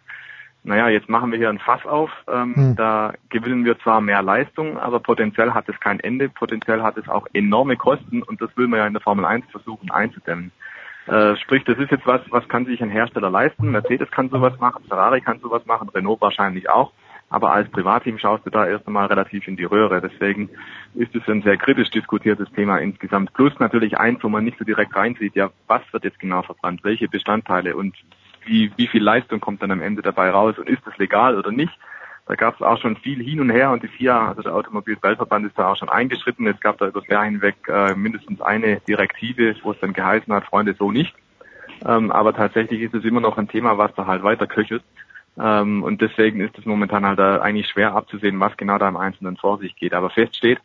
[0.62, 2.76] naja, jetzt machen wir hier ein Fass auf, ähm, hm.
[2.76, 7.08] da gewinnen wir zwar mehr Leistung, aber potenziell hat es kein Ende, potenziell hat es
[7.08, 10.52] auch enorme Kosten und das will man ja in der Formel 1 versuchen einzudämmen.
[11.06, 14.58] Äh, sprich, das ist jetzt was, was kann sich ein Hersteller leisten, Mercedes kann sowas
[14.60, 16.92] machen, Ferrari kann sowas machen, Renault wahrscheinlich auch,
[17.30, 20.50] aber als Privatteam schaust du da erst einmal relativ in die Röhre, deswegen
[20.94, 23.32] ist es ein sehr kritisch diskutiertes Thema insgesamt.
[23.32, 26.84] Plus natürlich eins, wo man nicht so direkt reinsieht, ja, was wird jetzt genau verbrannt,
[26.84, 27.76] welche Bestandteile?
[27.76, 27.96] Und
[28.44, 31.50] wie, wie viel Leistung kommt dann am Ende dabei raus und ist das legal oder
[31.50, 31.72] nicht.
[32.26, 35.46] Da gab es auch schon viel hin und her und die FIA, also der Automobilweltverband,
[35.46, 36.46] ist da auch schon eingeschritten.
[36.46, 40.32] Es gab da über das Jahr hinweg äh, mindestens eine Direktive, wo es dann geheißen
[40.32, 41.12] hat, Freunde, so nicht.
[41.84, 44.84] Ähm, aber tatsächlich ist es immer noch ein Thema, was da halt weiter köchelt.
[45.38, 48.96] Ähm, und deswegen ist es momentan halt äh, eigentlich schwer abzusehen, was genau da im
[48.96, 49.94] Einzelnen vor sich geht.
[49.94, 50.60] Aber fest steht,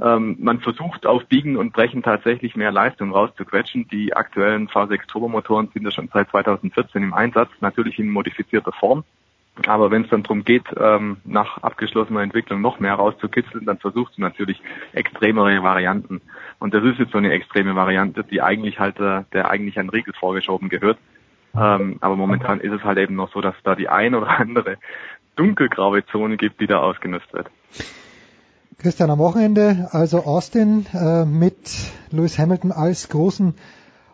[0.00, 3.88] ähm, man versucht auf Biegen und Brechen tatsächlich mehr Leistung rauszuquetschen.
[3.88, 9.04] Die aktuellen V6 Turbomotoren sind ja schon seit 2014 im Einsatz, natürlich in modifizierter Form.
[9.66, 14.16] Aber wenn es dann darum geht, ähm, nach abgeschlossener Entwicklung noch mehr rauszukitzeln, dann versuchst
[14.16, 14.62] du natürlich
[14.92, 16.20] extremere Varianten.
[16.60, 19.88] Und das ist jetzt so eine extreme Variante, die eigentlich halt äh, der eigentlich ein
[19.88, 20.98] Riegel vorgeschoben gehört.
[21.56, 24.76] Ähm, aber momentan ist es halt eben noch so, dass da die ein oder andere
[25.34, 27.50] dunkelgraue Zone gibt, die da ausgenutzt wird.
[28.80, 31.56] Christian, am Wochenende also Austin äh, mit
[32.12, 33.56] Lewis Hamilton als großen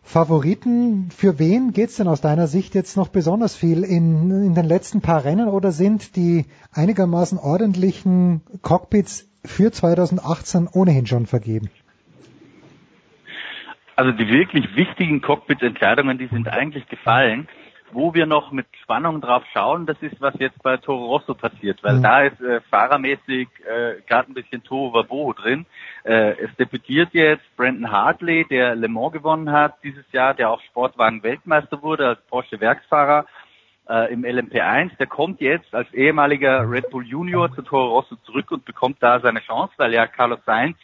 [0.02, 1.10] Favoriten.
[1.10, 5.02] Für wen geht's denn aus deiner Sicht jetzt noch besonders viel in, in den letzten
[5.02, 11.68] paar Rennen oder sind die einigermaßen ordentlichen Cockpits für 2018 ohnehin schon vergeben?
[13.96, 17.48] Also die wirklich wichtigen Cockpit-Entscheidungen, die sind eigentlich gefallen
[17.94, 21.82] wo wir noch mit Spannung drauf schauen, das ist, was jetzt bei Toro Rosso passiert,
[21.82, 22.02] weil mhm.
[22.02, 25.64] da ist äh, fahrermäßig äh, gerade ein bisschen Tohuwabo drin.
[26.04, 30.60] Äh, es debütiert jetzt Brandon Hartley, der Le Mans gewonnen hat dieses Jahr, der auch
[30.62, 33.26] Sportwagen-Weltmeister wurde als Porsche-Werksfahrer
[33.88, 34.96] äh, im LMP1.
[34.98, 39.20] Der kommt jetzt als ehemaliger Red Bull Junior zu Toro Rosso zurück und bekommt da
[39.20, 40.76] seine Chance, weil ja Carlos Sainz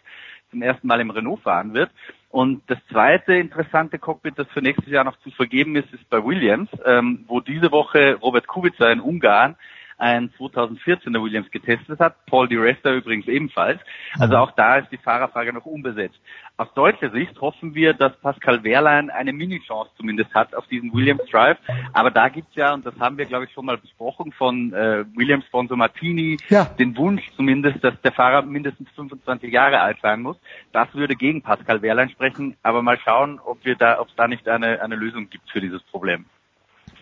[0.50, 1.90] zum ersten Mal im Renault fahren wird.
[2.30, 6.24] Und das zweite interessante Cockpit, das für nächstes Jahr noch zu vergeben ist, ist bei
[6.24, 9.56] Williams, ähm, wo diese Woche Robert Kubica in Ungarn
[10.00, 12.24] ein 2014er Williams getestet hat.
[12.26, 13.80] Paul Di Resta übrigens ebenfalls.
[14.18, 14.40] Also mhm.
[14.40, 16.18] auch da ist die Fahrerfrage noch unbesetzt.
[16.56, 21.22] Aus deutscher Sicht hoffen wir, dass Pascal Wehrlein eine Mini-Chance zumindest hat auf diesen Williams
[21.30, 21.58] Drive.
[21.92, 25.04] Aber da gibt's ja, und das haben wir glaube ich schon mal besprochen, von äh,
[25.14, 26.64] Williams Sponsor Martini, ja.
[26.64, 30.36] den Wunsch zumindest, dass der Fahrer mindestens 25 Jahre alt sein muss.
[30.72, 32.56] Das würde gegen Pascal Wehrlein sprechen.
[32.62, 35.60] Aber mal schauen, ob wir da, ob es da nicht eine, eine Lösung gibt für
[35.60, 36.26] dieses Problem.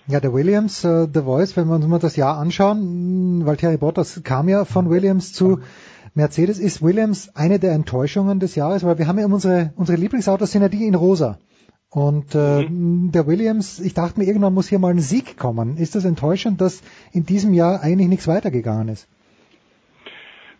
[0.08, 3.76] Ja, der Williams, äh, The Voice, wenn wir uns mal das Jahr anschauen, weil Terry
[3.76, 5.60] Bottas kam ja von Williams zu
[6.14, 10.50] Mercedes, ist Williams eine der Enttäuschungen des Jahres, weil wir haben ja unsere, unsere Lieblingsautos
[10.50, 11.36] sind ja die in rosa.
[11.90, 13.12] Und äh, mhm.
[13.12, 15.76] der Williams, ich dachte mir, irgendwann muss hier mal ein Sieg kommen.
[15.76, 16.80] Ist das enttäuschend, dass
[17.12, 19.08] in diesem Jahr eigentlich nichts weitergegangen ist?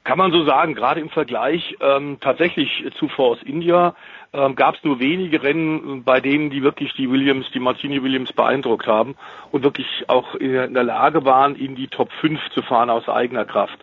[0.08, 3.94] Kann man so sagen, gerade im Vergleich ähm, tatsächlich zu Force India
[4.32, 8.32] ähm, gab es nur wenige Rennen, bei denen die wirklich die Williams, die Martini Williams
[8.32, 9.16] beeindruckt haben
[9.52, 13.44] und wirklich auch in der Lage waren, in die Top 5 zu fahren aus eigener
[13.44, 13.78] Kraft.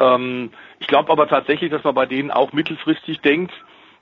[0.00, 3.52] Ähm, ich glaube aber tatsächlich, dass man bei denen auch mittelfristig denkt,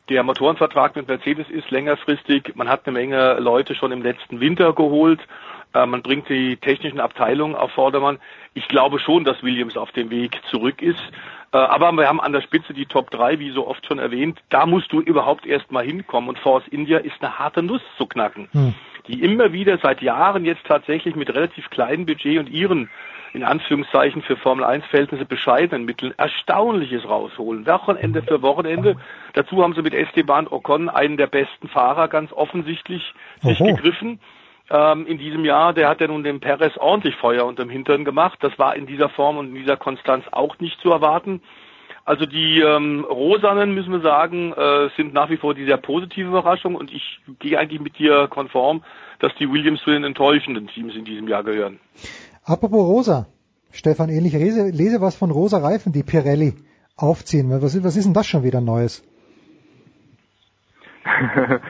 [0.08, 2.52] der Motorenvertrag mit Mercedes ist längerfristig.
[2.54, 5.26] Man hat eine Menge Leute schon im letzten Winter geholt.
[5.74, 8.18] Äh, man bringt die technischen Abteilungen auf Vordermann.
[8.54, 11.02] Ich glaube schon, dass Williams auf dem Weg zurück ist.
[11.54, 14.40] Äh, aber wir haben an der Spitze die Top 3, wie so oft schon erwähnt.
[14.50, 16.28] Da musst du überhaupt erst mal hinkommen.
[16.28, 18.48] Und Force India ist eine harte Nuss zu knacken.
[18.52, 18.74] Hm.
[19.06, 22.90] Die immer wieder seit Jahren jetzt tatsächlich mit relativ kleinem Budget und ihren
[23.34, 27.66] in Anführungszeichen für Formel 1 Verhältnisse bescheidenen Mitteln Erstaunliches rausholen.
[27.66, 28.96] Wochenende für Wochenende.
[29.34, 33.12] Dazu haben sie mit Esteban Ocon einen der besten Fahrer ganz offensichtlich
[33.42, 33.74] sich Oho.
[33.74, 34.20] gegriffen.
[34.70, 38.38] Ähm, in diesem Jahr, der hat ja nun dem Perez ordentlich Feuer unterm Hintern gemacht.
[38.40, 41.42] Das war in dieser Form und in dieser Konstanz auch nicht zu erwarten.
[42.06, 46.28] Also die ähm, Rosanen, müssen wir sagen, äh, sind nach wie vor die sehr positive
[46.28, 48.84] Überraschung und ich gehe eigentlich mit dir konform,
[49.20, 51.80] dass die Williams zu den enttäuschenden Teams in diesem Jahr gehören.
[52.44, 53.26] Apropos Rosa,
[53.72, 56.54] Stefan, ähnlich lese, lese was von rosa Reifen, die Pirelli
[56.96, 57.50] aufziehen.
[57.50, 59.02] Was, was ist denn das schon wieder Neues?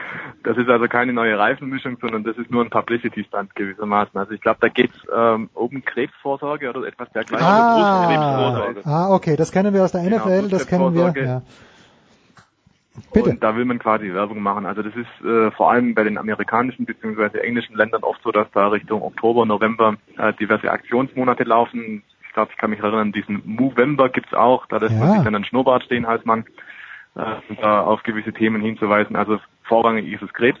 [0.45, 4.17] das ist also keine neue Reifenmischung, sondern das ist nur ein Publicity-Stunt gewissermaßen.
[4.19, 7.45] Also ich glaube, da geht es ähm, um Krebsvorsorge oder etwas dergleichen.
[7.45, 11.13] Ah, ah, okay, das kennen wir aus der NFL, genau, das kennen wir.
[11.15, 11.41] Ja.
[13.11, 13.31] Bitte.
[13.31, 14.65] Und da will man quasi Werbung machen.
[14.65, 17.39] Also das ist äh, vor allem bei den amerikanischen bzw.
[17.39, 22.03] englischen Ländern oft so, dass da Richtung Oktober, November äh, diverse Aktionsmonate laufen.
[22.27, 24.67] Ich glaube, ich kann mich erinnern, diesen Movember gibt's auch.
[24.67, 24.99] Da lässt ja.
[24.99, 26.45] man sich dann einen Schnurrbart stehen als Mann,
[27.15, 29.15] äh, da auf gewisse Themen hinzuweisen.
[29.15, 30.59] Also vorrangig ist es Krebs.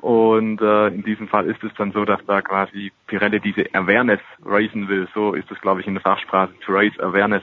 [0.00, 4.20] Und äh, in diesem Fall ist es dann so, dass da quasi Pirelli diese Awareness
[4.44, 5.06] raisen will.
[5.14, 7.42] So ist es, glaube ich, in der Fachsprache, to raise Awareness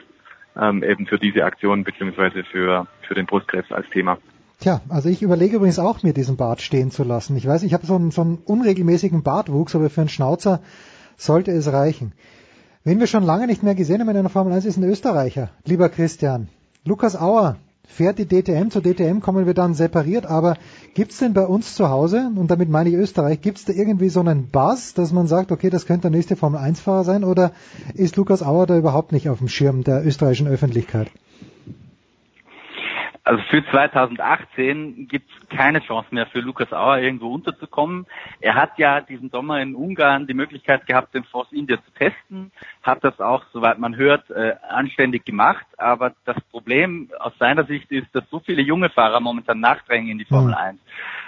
[0.60, 4.18] ähm, eben für diese Aktion beziehungsweise für, für den Brustkrebs als Thema.
[4.60, 7.38] Tja, also ich überlege übrigens auch, mir diesen Bart stehen zu lassen.
[7.38, 10.62] Ich weiß, ich habe so einen, so einen unregelmäßigen Bartwuchs, aber für einen Schnauzer
[11.16, 12.14] sollte es reichen.
[12.84, 15.52] Wen wir schon lange nicht mehr gesehen haben in einer Formel 1 ist ein Österreicher,
[15.66, 16.48] lieber Christian.
[16.86, 17.58] Lukas Auer
[17.88, 18.70] fährt die DTM.
[18.70, 20.58] Zur DTM kommen wir dann separiert, aber
[20.94, 24.20] gibt's denn bei uns zu Hause, und damit meine ich Österreich, gibt's da irgendwie so
[24.20, 27.54] einen Buzz, dass man sagt, okay, das könnte der nächste Formel 1-Fahrer sein, oder
[27.96, 31.10] ist Lukas Auer da überhaupt nicht auf dem Schirm der österreichischen Öffentlichkeit?
[33.28, 38.06] Also für 2018 gibt es keine Chance mehr für Lukas Auer irgendwo unterzukommen.
[38.40, 42.54] Er hat ja diesen Sommer in Ungarn die Möglichkeit gehabt, den Force India zu testen,
[42.88, 45.66] hat das auch, soweit man hört, äh, anständig gemacht.
[45.78, 50.18] Aber das Problem aus seiner Sicht ist, dass so viele junge Fahrer momentan nachdrängen in
[50.18, 50.76] die Formel 1.
[50.76, 50.80] Mhm.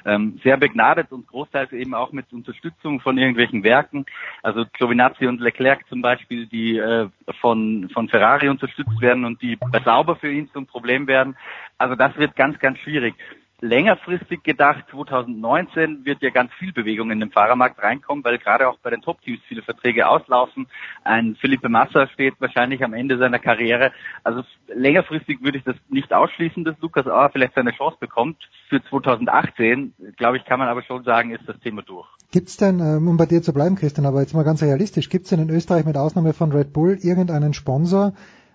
[0.06, 4.06] Ähm, sehr begnadet und großteils eben auch mit Unterstützung von irgendwelchen Werken.
[4.42, 7.10] Also Giovinazzi und Leclerc zum Beispiel, die äh,
[7.42, 11.36] von, von Ferrari unterstützt werden und die bei Sauber für ihn zum Problem werden.
[11.78, 13.16] Also das wird ganz, ganz schwierig.
[13.62, 18.78] Längerfristig gedacht, 2019 wird ja ganz viel Bewegung in den Fahrermarkt reinkommen, weil gerade auch
[18.80, 20.68] bei den Top-Teams viele Verträge auslaufen.
[21.04, 23.92] Ein Felipe Massa steht wahrscheinlich am Ende seiner Karriere.
[24.24, 28.38] Also längerfristig würde ich das nicht ausschließen, dass Lukas Auer vielleicht seine Chance bekommt.
[28.70, 32.08] Für 2018, glaube ich, kann man aber schon sagen, ist das Thema durch.
[32.32, 35.30] Gibt's denn, ähm, um bei dir zu bleiben, Christian, aber jetzt mal ganz realistisch, gibt's
[35.30, 38.14] denn in Österreich mit Ausnahme von Red Bull irgendeinen Sponsor,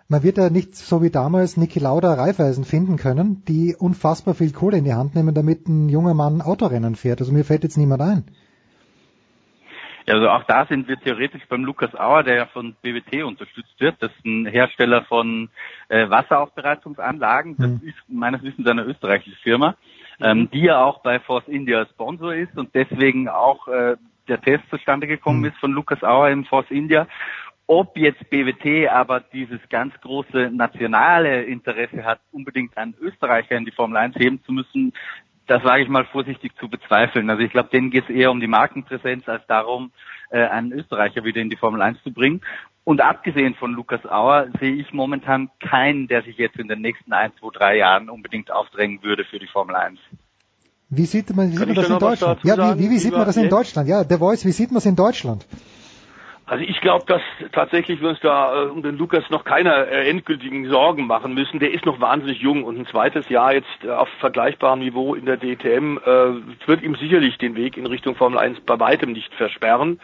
[0.09, 4.52] man wird ja nicht so wie damals Niki Lauda Reifeisen finden können, die unfassbar viel
[4.52, 7.20] Kohle in die Hand nehmen, damit ein junger Mann Autorennen fährt.
[7.20, 8.24] Also mir fällt jetzt niemand ein.
[10.06, 13.81] Ja, also auch da sind wir theoretisch beim Lukas Auer, der ja von BWT unterstützt
[13.81, 13.97] wird.
[14.01, 15.48] Das ist ein Hersteller von
[15.89, 17.56] äh, Wasseraufbereitungsanlagen.
[17.56, 17.81] Das mhm.
[17.85, 19.76] ist meines Wissens eine österreichische Firma,
[20.20, 20.51] ähm, mhm.
[20.51, 23.97] die ja auch bei Force India Sponsor ist und deswegen auch äh,
[24.28, 25.47] der Test zustande gekommen mhm.
[25.47, 27.06] ist von Lukas Auer im Force India.
[27.66, 33.70] Ob jetzt BWT aber dieses ganz große nationale Interesse hat, unbedingt einen Österreicher in die
[33.70, 34.93] Formel 1 heben zu müssen,
[35.47, 37.28] das wage ich mal vorsichtig zu bezweifeln.
[37.31, 39.93] Also ich glaube, denen geht es eher um die Markenpräsenz als darum,
[40.31, 42.43] äh, einen Österreicher wieder in die Formel 1 zu bringen.
[42.85, 47.12] Und abgesehen von Lukas Auer sehe ich momentan keinen, der sich jetzt in den nächsten
[47.15, 49.99] ein, zwei, drei Jahren unbedingt aufdrängen würde für die Formel 1.
[50.91, 52.41] Wie sieht man, wie sieht man das in Deutschland?
[52.45, 53.89] Ja, wie, wie, wie sieht man das in Deutschland?
[53.89, 55.47] Ja, der Voice, wie sieht man es in Deutschland?
[56.47, 57.23] Also ich glaube, dass
[57.53, 61.59] tatsächlich wir uns da äh, um den Lukas noch keine äh, endgültigen Sorgen machen müssen.
[61.59, 65.25] Der ist noch wahnsinnig jung und ein zweites Jahr jetzt äh, auf vergleichbarem Niveau in
[65.25, 69.33] der DTM äh, wird ihm sicherlich den Weg in Richtung Formel 1 bei weitem nicht
[69.35, 70.01] versperren.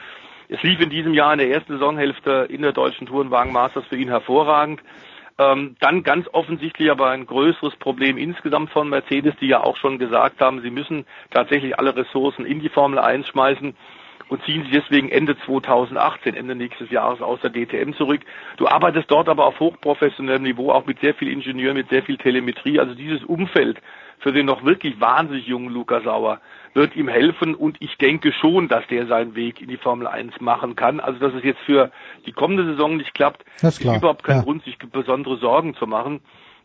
[0.49, 3.97] Es lief in diesem Jahr in der ersten Saisonhälfte in der deutschen Tourenwagen Masters für
[3.97, 4.81] ihn hervorragend.
[5.39, 9.99] Ähm, dann ganz offensichtlich aber ein größeres Problem insgesamt von Mercedes, die ja auch schon
[9.99, 13.75] gesagt haben, sie müssen tatsächlich alle Ressourcen in die Formel 1 schmeißen
[14.31, 18.21] und ziehen sich deswegen Ende 2018, Ende nächstes Jahres aus der DTM zurück.
[18.57, 22.17] Du arbeitest dort aber auf hochprofessionellem Niveau, auch mit sehr viel Ingenieur, mit sehr viel
[22.17, 22.79] Telemetrie.
[22.79, 23.79] Also dieses Umfeld
[24.21, 26.41] für den noch wirklich wahnsinnig jungen Luca Sauer
[26.75, 30.41] wird ihm helfen und ich denke schon, dass der seinen Weg in die Formel 1
[30.41, 31.01] machen kann.
[31.01, 31.91] Also dass es jetzt für
[32.25, 34.43] die kommende Saison nicht klappt, ist ist überhaupt kein ja.
[34.43, 36.21] Grund, sich besondere Sorgen zu machen.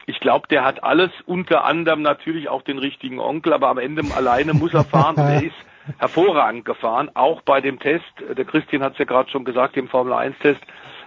[0.06, 4.04] Ich glaube, der hat alles, unter anderem natürlich auch den richtigen Onkel, aber am Ende
[4.16, 5.56] alleine muss er fahren er ist
[5.98, 8.04] hervorragend gefahren, auch bei dem Test.
[8.38, 10.62] Der Christian hat es ja gerade schon gesagt, dem Formel 1 Test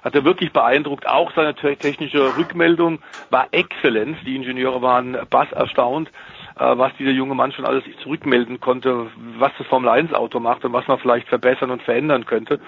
[0.05, 1.07] hat er wirklich beeindruckt.
[1.09, 3.01] Auch seine te- technische Rückmeldung
[3.31, 4.17] war exzellent.
[4.25, 6.09] Die Ingenieure waren bass erstaunt,
[6.57, 9.07] äh, was dieser junge Mann schon alles zurückmelden konnte,
[9.39, 12.61] was das Formel 1 Auto macht und was man vielleicht verbessern und verändern könnte.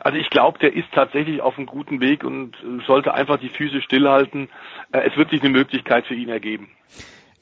[0.00, 3.50] Also ich glaube, der ist tatsächlich auf einem guten Weg und äh, sollte einfach die
[3.50, 4.48] Füße stillhalten.
[4.92, 6.70] Äh, Es wird sich eine Möglichkeit für ihn ergeben.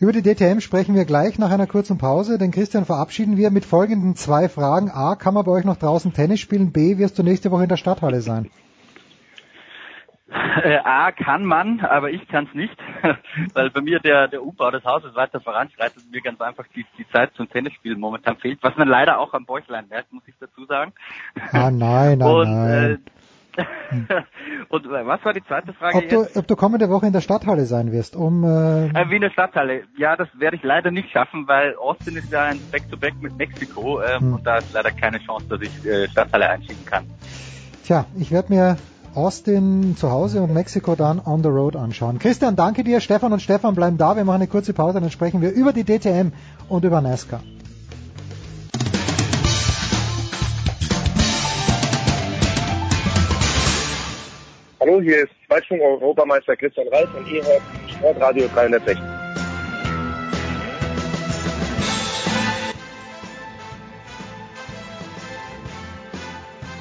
[0.01, 2.39] Über die DTM sprechen wir gleich nach einer kurzen Pause.
[2.39, 4.93] Den Christian verabschieden wir mit folgenden zwei Fragen.
[4.93, 6.71] A, kann man bei euch noch draußen Tennis spielen?
[6.71, 8.49] B, wirst du nächste Woche in der Stadthalle sein?
[10.31, 12.77] Äh, A kann man, aber ich kann es nicht,
[13.55, 16.87] weil bei mir der, der Umbau des Hauses weiter voranschreitet und mir ganz einfach die,
[16.97, 20.35] die Zeit zum Tennisspielen momentan fehlt, was man leider auch am Bäuchlein merkt, muss ich
[20.39, 20.93] dazu sagen.
[21.51, 22.93] Ah, nein, nein, und, nein.
[22.93, 22.99] Äh,
[24.69, 26.37] und äh, was war die zweite Frage Ob du, jetzt?
[26.37, 29.83] ob du kommende Woche in der Stadthalle sein wirst, um äh, Äh, Wiener Stadthalle.
[29.97, 34.01] Ja, das werde ich leider nicht schaffen, weil Austin ist ja ein Back-to-Back mit Mexiko
[34.03, 34.35] ähm, Hm.
[34.35, 37.05] und da ist leider keine Chance, dass ich äh, Stadthalle einschieben kann.
[37.85, 38.77] Tja, ich werde mir
[39.15, 42.19] Austin zu Hause und Mexiko dann on the road anschauen.
[42.19, 43.01] Christian, danke dir.
[43.01, 44.17] Stefan und Stefan bleiben da.
[44.17, 46.33] Wir machen eine kurze Pause, dann sprechen wir über die DTM
[46.69, 47.41] und über NASCAR.
[54.89, 57.61] Hallo, hier ist Zweitschwung-Europameister Christian Reif und ihr hört
[57.91, 58.99] Sportradio 360.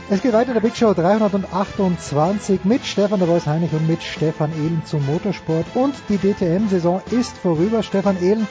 [0.09, 4.53] Es geht weiter, der Big Show 328 mit Stefan der Voice Heinrich und mit Stefan
[4.53, 5.65] Ehlen zum Motorsport.
[5.73, 7.83] Und die DTM-Saison ist vorüber.
[7.83, 8.47] Stefan Ehlen,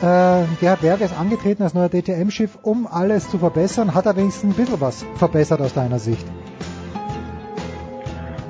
[0.00, 3.94] äh, Gerhard Berger ist angetreten als neuer DTM-Schiff, um alles zu verbessern.
[3.94, 6.26] Hat er wenigstens ein bisschen was verbessert aus deiner Sicht?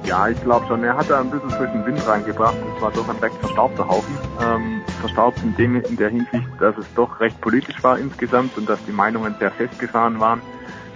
[0.05, 0.83] Ja, ich glaube schon.
[0.83, 2.57] Er hat da ein bisschen frischen Wind reingebracht.
[2.77, 4.17] Es war doch ein recht verstaubter Haufen.
[4.43, 8.69] Ähm, verstaubt in, dem, in der Hinsicht, dass es doch recht politisch war insgesamt und
[8.69, 10.43] dass die Meinungen sehr festgefahren waren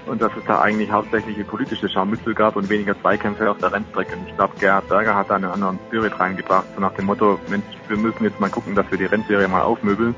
[0.06, 4.16] und dass es da eigentlich hauptsächlich politische Scharmützel gab und weniger Zweikämpfe auf der Rennstrecke.
[4.16, 7.38] Und ich glaube, Gerhard Berger hat da einen anderen Spirit reingebracht, so nach dem Motto,
[7.48, 10.14] Mensch, wir müssen jetzt mal gucken, dass wir die Rennserie mal aufmöbeln,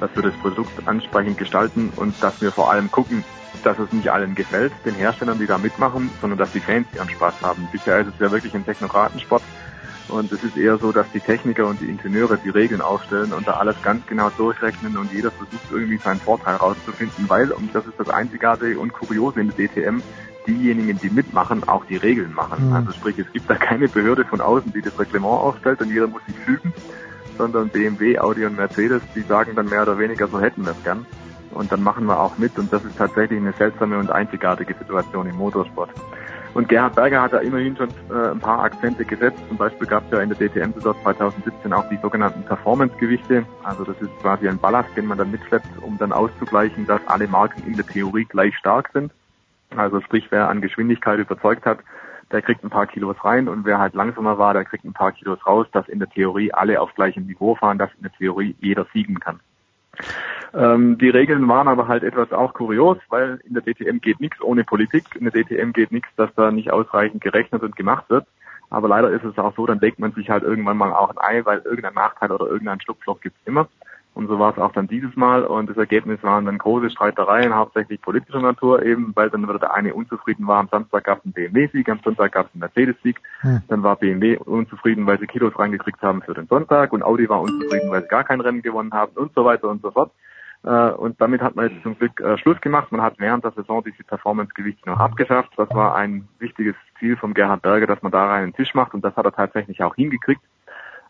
[0.00, 3.24] dass wir das Produkt ansprechend gestalten und dass wir vor allem gucken,
[3.64, 7.08] dass es nicht allen gefällt, den Herstellern, die da mitmachen, sondern dass die Fans ihren
[7.08, 7.68] Spaß haben.
[7.72, 9.42] Bisher ist es ja wirklich ein Technokratensport
[10.08, 13.46] und es ist eher so, dass die Techniker und die Ingenieure die Regeln aufstellen und
[13.48, 17.86] da alles ganz genau durchrechnen und jeder versucht irgendwie seinen Vorteil rauszufinden, weil, und das
[17.86, 20.02] ist das Einzigartige und Kuriose in der DTM,
[20.46, 22.68] diejenigen, die mitmachen, auch die Regeln machen.
[22.68, 22.74] Mhm.
[22.74, 26.06] Also sprich, es gibt da keine Behörde von außen, die das Reglement aufstellt und jeder
[26.06, 26.74] muss sich fügen,
[27.38, 30.84] sondern BMW, Audi und Mercedes, die sagen dann mehr oder weniger, so hätten wir es
[30.84, 31.06] gern.
[31.54, 35.28] Und dann machen wir auch mit und das ist tatsächlich eine seltsame und einzigartige Situation
[35.28, 35.90] im Motorsport.
[36.54, 39.38] Und Gerhard Berger hat da immerhin schon äh, ein paar Akzente gesetzt.
[39.48, 43.44] Zum Beispiel gab es ja in der DTM-Saison 2017 auch die sogenannten Performance-Gewichte.
[43.64, 47.26] Also das ist quasi ein Ballast, den man dann mitschleppt, um dann auszugleichen, dass alle
[47.26, 49.12] Marken in der Theorie gleich stark sind.
[49.76, 51.78] Also sprich, wer an Geschwindigkeit überzeugt hat,
[52.30, 55.12] der kriegt ein paar Kilos rein und wer halt langsamer war, der kriegt ein paar
[55.12, 58.54] Kilos raus, dass in der Theorie alle auf gleichem Niveau fahren, dass in der Theorie
[58.60, 59.40] jeder siegen kann.
[60.56, 64.40] Ähm, die Regeln waren aber halt etwas auch kurios, weil in der DTM geht nichts
[64.40, 65.04] ohne Politik.
[65.16, 68.26] In der DTM geht nichts, dass da nicht ausreichend gerechnet und gemacht wird.
[68.70, 71.18] Aber leider ist es auch so, dann legt man sich halt irgendwann mal auch ein
[71.18, 73.68] Ei, weil irgendein Nachteil oder irgendein Schlupfloch gibt's immer.
[74.14, 75.42] Und so war es auch dann dieses Mal.
[75.44, 79.74] Und das Ergebnis waren dann große Streitereien, hauptsächlich politischer Natur eben, weil dann wieder der
[79.74, 80.60] eine unzufrieden war.
[80.60, 83.20] Am Samstag gab es einen BMW-Sieg, am Sonntag gab es einen Mercedes-Sieg.
[83.40, 83.62] Hm.
[83.66, 86.92] Dann war BMW unzufrieden, weil sie Kilos reingekriegt haben für den Sonntag.
[86.92, 89.82] Und Audi war unzufrieden, weil sie gar kein Rennen gewonnen haben und so weiter und
[89.82, 90.12] so fort.
[90.64, 92.90] Äh, Und damit hat man jetzt zum Glück äh, Schluss gemacht.
[92.90, 95.52] Man hat während der Saison diese Performance-Gewichte noch abgeschafft.
[95.56, 98.94] Das war ein wichtiges Ziel von Gerhard Berger, dass man da rein einen Tisch macht.
[98.94, 100.42] Und das hat er tatsächlich auch hingekriegt.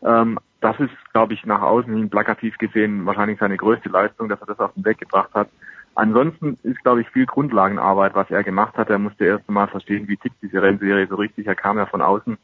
[0.03, 4.41] Ähm, das ist, glaube ich, nach außen hin plakativ gesehen wahrscheinlich seine größte Leistung, dass
[4.41, 5.49] er das auf den Weg gebracht hat.
[5.95, 8.91] Ansonsten ist, glaube ich, viel Grundlagenarbeit, was er gemacht hat.
[8.91, 11.47] Er musste erst einmal verstehen, wie tickt diese Rennserie so richtig.
[11.47, 12.37] Er kam ja von außen.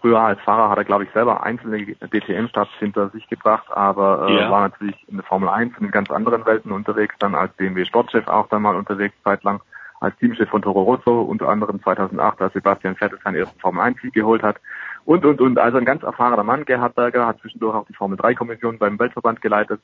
[0.00, 4.40] Früher als Fahrer hat er, glaube ich, selber einzelne DTM-Starts hinter sich gebracht, aber äh,
[4.40, 4.50] Ja.
[4.50, 8.48] war natürlich in der Formel 1 in ganz anderen Welten unterwegs, dann als BMW-Sportchef auch
[8.48, 9.60] dann mal unterwegs zeitlang.
[10.00, 14.00] als Teamchef von Toro Rosso, unter anderem 2008, als Sebastian Vettel seinen ersten Formel 1
[14.00, 14.56] Sieg geholt hat.
[15.04, 15.58] Und, und, und.
[15.60, 18.98] Also ein ganz erfahrener Mann, Gerhard Berger, hat zwischendurch auch die Formel 3 Kommission beim
[18.98, 19.80] Weltverband geleitet.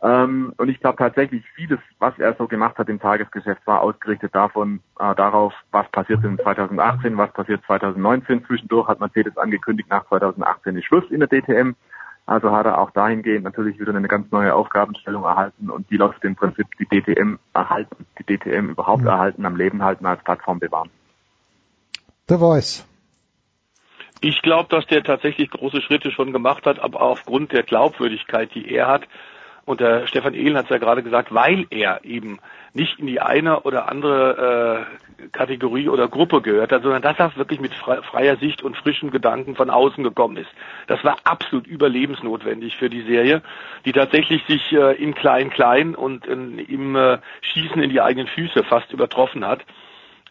[0.00, 4.32] Ähm, und ich glaube tatsächlich, vieles, was er so gemacht hat im Tagesgeschäft, war ausgerichtet
[4.34, 8.44] davon, äh, darauf, was passiert in 2018, was passiert 2019.
[8.46, 11.74] Zwischendurch hat Mercedes angekündigt, nach 2018 ist Schluss in der DTM.
[12.26, 16.22] Also hat er auch dahingehend natürlich wieder eine ganz neue Aufgabenstellung erhalten und die läuft
[16.24, 19.08] im Prinzip die DTM erhalten, die DTM überhaupt mhm.
[19.08, 20.90] erhalten, am Leben halten, als Plattform bewahren.
[22.28, 22.86] The Voice.
[24.20, 28.70] Ich glaube, dass der tatsächlich große Schritte schon gemacht hat, aber aufgrund der Glaubwürdigkeit, die
[28.70, 29.08] er hat,
[29.68, 32.38] und der Stefan Ehlen hat es ja gerade gesagt, weil er eben
[32.72, 34.86] nicht in die eine oder andere
[35.20, 39.10] äh, Kategorie oder Gruppe gehört hat, sondern dass er wirklich mit freier Sicht und frischen
[39.10, 40.48] Gedanken von außen gekommen ist.
[40.86, 43.42] Das war absolut überlebensnotwendig für die Serie,
[43.84, 48.64] die tatsächlich sich äh, in Klein-Klein und in, im äh, Schießen in die eigenen Füße
[48.64, 49.66] fast übertroffen hat.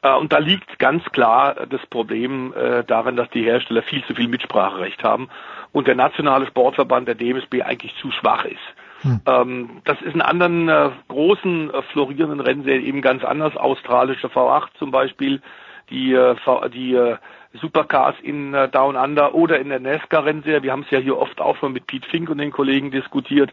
[0.01, 4.15] Äh, und da liegt ganz klar das Problem äh, darin, dass die Hersteller viel zu
[4.15, 5.29] viel Mitspracherecht haben
[5.73, 8.57] und der nationale Sportverband der DMSB eigentlich zu schwach ist.
[9.01, 9.21] Hm.
[9.25, 13.55] Ähm, das ist in anderen äh, großen äh, florierenden Rennserien eben ganz anders.
[13.55, 15.41] Australische V8 zum Beispiel,
[15.89, 16.35] die, äh,
[16.73, 17.17] die äh,
[17.53, 20.63] Supercars in äh, Down Under oder in der NASCAR-Rennserie.
[20.63, 23.51] Wir haben es ja hier oft auch schon mit Pete Fink und den Kollegen diskutiert.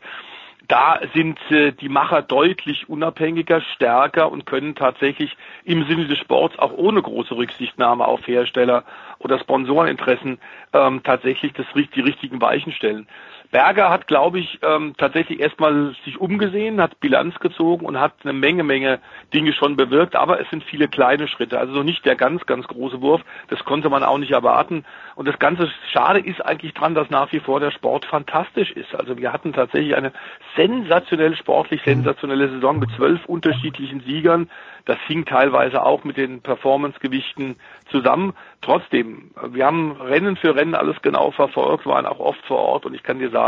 [0.67, 6.59] Da sind äh, die Macher deutlich unabhängiger, stärker und können tatsächlich im Sinne des Sports
[6.59, 8.85] auch ohne große Rücksichtnahme auf Hersteller
[9.19, 10.39] oder Sponsoreninteressen
[10.73, 13.07] ähm, tatsächlich das, die richtigen Weichen stellen.
[13.51, 18.33] Berger hat, glaube ich, ähm, tatsächlich erstmal sich umgesehen, hat Bilanz gezogen und hat eine
[18.33, 18.99] Menge, Menge
[19.33, 22.67] Dinge schon bewirkt, aber es sind viele kleine Schritte, also noch nicht der ganz, ganz
[22.67, 23.23] große Wurf.
[23.49, 24.85] Das konnte man auch nicht erwarten.
[25.15, 28.95] Und das Ganze Schade ist eigentlich dran, dass nach wie vor der Sport fantastisch ist.
[28.95, 30.13] Also wir hatten tatsächlich eine
[30.57, 34.51] sensationell, sportlich sensationelle Saison mit zwölf unterschiedlichen Siegern.
[34.85, 37.57] Das hing teilweise auch mit den Performancegewichten
[37.91, 38.35] zusammen.
[38.61, 42.95] Trotzdem, wir haben Rennen für Rennen alles genau verfolgt, waren auch oft vor Ort und
[42.95, 43.44] ich kann dir sagen,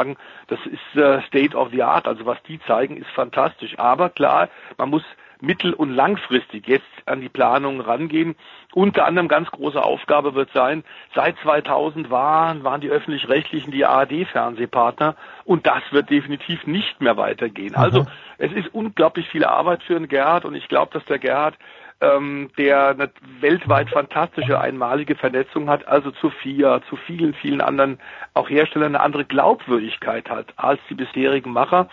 [0.49, 2.07] das ist äh, State of the Art.
[2.07, 3.79] Also was die zeigen, ist fantastisch.
[3.79, 5.03] Aber klar, man muss
[5.41, 8.37] mittel- und langfristig jetzt an die Planungen rangehen.
[8.73, 15.17] Unter anderem ganz große Aufgabe wird sein, seit 2000 waren, waren die öffentlich-rechtlichen die ARD-Fernsehpartner
[15.45, 17.75] und das wird definitiv nicht mehr weitergehen.
[17.75, 18.07] Also
[18.39, 21.57] es ist unglaublich viel Arbeit für den Gerhard und ich glaube, dass der Gerhard
[22.01, 23.11] ähm, der eine
[23.41, 27.99] weltweit fantastische einmalige Vernetzung hat, also zu FIA, zu vielen, vielen anderen
[28.35, 31.89] auch Herstellern eine andere Glaubwürdigkeit hat als die bisherigen Macher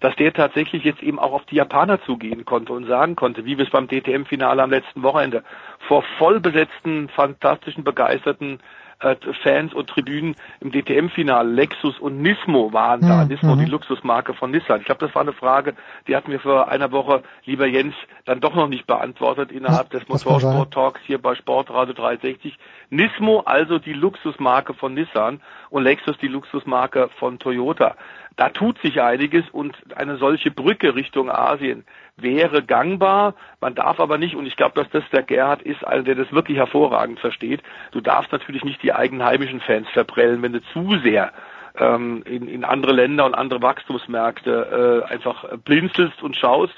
[0.00, 3.58] dass der tatsächlich jetzt eben auch auf die Japaner zugehen konnte und sagen konnte, wie
[3.58, 5.42] wir es beim DTM-Finale am letzten Wochenende
[5.86, 8.60] vor vollbesetzten, fantastischen, begeisterten
[9.00, 11.48] äh, Fans und Tribünen im DTM-Finale.
[11.48, 13.24] Lexus und Nismo waren da.
[13.24, 13.28] Mhm.
[13.28, 13.70] Nismo, die mhm.
[13.70, 14.80] Luxusmarke von Nissan.
[14.80, 15.74] Ich glaube, das war eine Frage,
[16.06, 17.94] die hatten wir vor einer Woche, lieber Jens,
[18.24, 22.58] dann doch noch nicht beantwortet innerhalb ja, des Motorsport-Talks hier bei Sportradio 360.
[22.90, 27.96] Nismo, also die Luxusmarke von Nissan und Lexus die Luxusmarke von Toyota.
[28.38, 31.84] Da tut sich einiges und eine solche Brücke Richtung Asien
[32.16, 33.34] wäre gangbar.
[33.60, 36.32] Man darf aber nicht, und ich glaube, dass das der Gerhard ist, also der das
[36.32, 41.00] wirklich hervorragend versteht, du darfst natürlich nicht die eigenen heimischen Fans verprellen, wenn du zu
[41.02, 41.32] sehr
[41.80, 46.74] ähm, in, in andere Länder und andere Wachstumsmärkte äh, einfach blinzelst und schaust.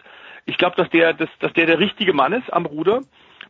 [0.47, 3.03] Ich glaube, dass der, dass, dass der der richtige Mann ist am Ruder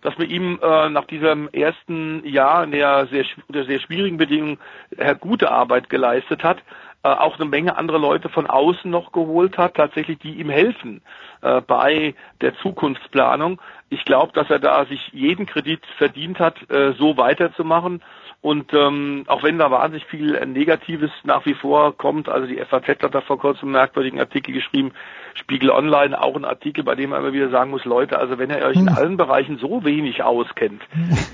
[0.02, 4.58] dass wir ihm äh, nach diesem ersten Jahr in der sehr, unter sehr schwierigen Bedingungen
[4.96, 6.62] äh, gute Arbeit geleistet hat
[7.02, 11.00] äh, auch eine Menge andere Leute von außen noch geholt hat, tatsächlich die ihm helfen
[11.40, 13.60] äh, bei der Zukunftsplanung.
[13.88, 18.02] Ich glaube, dass er da sich jeden Kredit verdient hat, äh, so weiterzumachen.
[18.42, 22.88] Und ähm, auch wenn da wahnsinnig viel Negatives nach wie vor kommt, also die FAZ
[22.88, 24.92] hat da vor kurzem einen merkwürdigen Artikel geschrieben,
[25.34, 28.50] Spiegel Online auch ein Artikel, bei dem man immer wieder sagen muss, Leute, also wenn
[28.50, 28.96] ihr euch in hm.
[28.96, 30.82] allen Bereichen so wenig auskennt,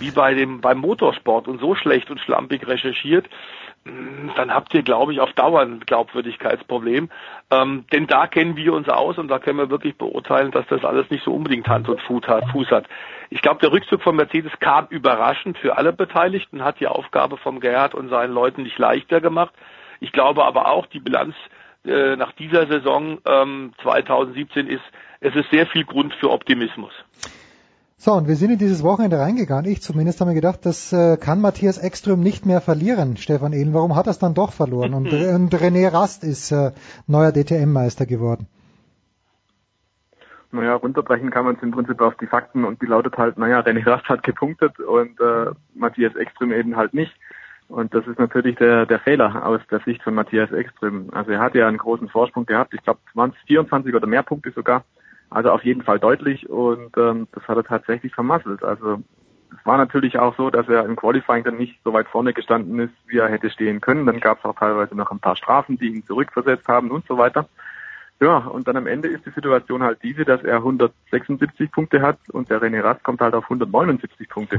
[0.00, 3.28] wie bei dem beim Motorsport und so schlecht und schlampig recherchiert,
[4.36, 7.08] dann habt ihr, glaube ich, auf Dauer ein Glaubwürdigkeitsproblem.
[7.50, 10.84] Ähm, denn da kennen wir uns aus und da können wir wirklich beurteilen, dass das
[10.84, 12.26] alles nicht so unbedingt Hand und Fuß
[12.70, 12.86] hat.
[13.30, 17.60] Ich glaube, der Rückzug von Mercedes kam überraschend für alle Beteiligten, hat die Aufgabe vom
[17.60, 19.54] Gerhard und seinen Leuten nicht leichter gemacht.
[20.00, 21.34] Ich glaube aber auch, die Bilanz
[21.84, 24.82] äh, nach dieser Saison ähm, 2017 ist,
[25.20, 26.92] es ist sehr viel Grund für Optimismus.
[27.98, 29.70] So, und wir sind in dieses Wochenende reingegangen.
[29.70, 33.72] Ich zumindest habe mir gedacht, das äh, kann Matthias Ekström nicht mehr verlieren, Stefan Ehlen.
[33.72, 34.92] Warum hat er es dann doch verloren?
[34.92, 36.72] Und, und René Rast ist äh,
[37.06, 38.46] neuer DTM-Meister geworden.
[40.52, 43.60] Naja, runterbrechen kann man es im Prinzip auf die Fakten und die lautet halt, naja,
[43.60, 47.12] René Rast hat gepunktet und äh, Matthias Ekström eben halt nicht.
[47.68, 51.08] Und das ist natürlich der, der Fehler aus der Sicht von Matthias Ekström.
[51.12, 54.52] Also er hatte ja einen großen Vorsprung gehabt, ich glaube 20, 24 oder mehr Punkte
[54.52, 54.84] sogar
[55.30, 58.62] Also auf jeden Fall deutlich und ähm, das hat er tatsächlich vermasselt.
[58.62, 59.02] Also
[59.50, 62.78] es war natürlich auch so, dass er im Qualifying dann nicht so weit vorne gestanden
[62.78, 64.06] ist, wie er hätte stehen können.
[64.06, 67.18] Dann gab es auch teilweise noch ein paar Strafen, die ihn zurückversetzt haben und so
[67.18, 67.48] weiter.
[68.18, 72.18] Ja, und dann am Ende ist die Situation halt diese, dass er 176 Punkte hat
[72.30, 74.58] und der René Rast kommt halt auf 179 Punkte.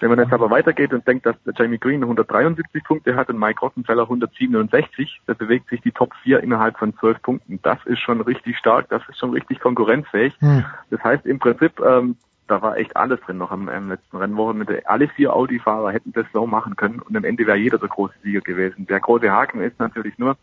[0.00, 3.38] Wenn man jetzt aber weitergeht und denkt, dass der Jamie Green 173 Punkte hat und
[3.38, 7.60] Mike Rottenfeller 167, da bewegt sich die Top 4 innerhalb von 12 Punkten.
[7.62, 10.34] Das ist schon richtig stark, das ist schon richtig konkurrenzfähig.
[10.40, 10.66] Hm.
[10.90, 12.16] Das heißt im Prinzip, ähm,
[12.46, 14.82] da war echt alles drin noch am, am letzten Rennwochenende.
[14.86, 18.14] Alle vier Audi-Fahrer hätten das so machen können und am Ende wäre jeder der große
[18.22, 18.86] Sieger gewesen.
[18.86, 20.36] Der große Haken ist natürlich nur,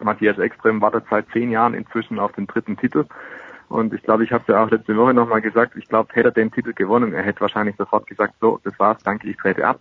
[0.00, 3.06] Matthias Ekström wartet seit zehn Jahren inzwischen auf den dritten Titel.
[3.68, 6.28] Und ich glaube, ich habe es ja auch letzte Woche nochmal gesagt, ich glaube, hätte
[6.28, 9.66] er den Titel gewonnen, er hätte wahrscheinlich sofort gesagt, so, das war's, danke, ich trete
[9.66, 9.80] ab.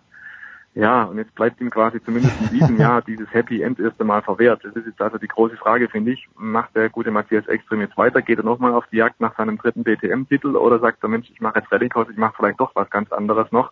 [0.75, 4.23] Ja, und jetzt bleibt ihm quasi zumindest in diesem Jahr dieses Happy End erst einmal
[4.23, 4.63] verwehrt.
[4.63, 6.27] Das ist jetzt also die große Frage, finde ich.
[6.35, 8.23] Macht der gute Matthias Ekström jetzt weiter?
[8.23, 11.41] Geht er nochmal auf die Jagd nach seinem dritten DTM-Titel oder sagt er, Mensch, ich
[11.41, 13.71] mache jetzt Rallycross, ich mache vielleicht doch was ganz anderes noch?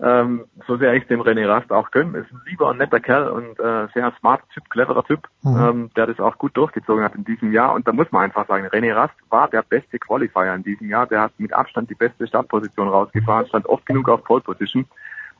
[0.00, 3.28] Ähm, so sehr ich dem René Rast auch gönne, ist ein lieber und netter Kerl
[3.28, 5.56] und äh, sehr smarter Typ, cleverer Typ, mhm.
[5.56, 7.74] ähm, der das auch gut durchgezogen hat in diesem Jahr.
[7.74, 11.06] Und da muss man einfach sagen, René Rast war der beste Qualifier in diesem Jahr.
[11.06, 14.86] Der hat mit Abstand die beste Startposition rausgefahren, stand oft genug auf Pole Position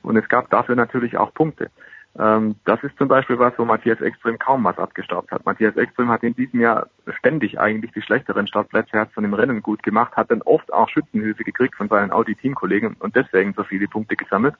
[0.02, 1.70] und es gab dafür natürlich auch Punkte.
[2.18, 5.44] Ähm, das ist zum Beispiel was, wo Matthias Extrem kaum was abgestaubt hat.
[5.44, 9.62] Matthias Extrem hat in diesem Jahr ständig eigentlich die schlechteren Startplätze, hat von dem Rennen
[9.62, 13.88] gut gemacht, hat dann oft auch Schützenhilfe gekriegt von seinen Audi-Teamkollegen und deswegen so viele
[13.88, 14.54] Punkte gesammelt.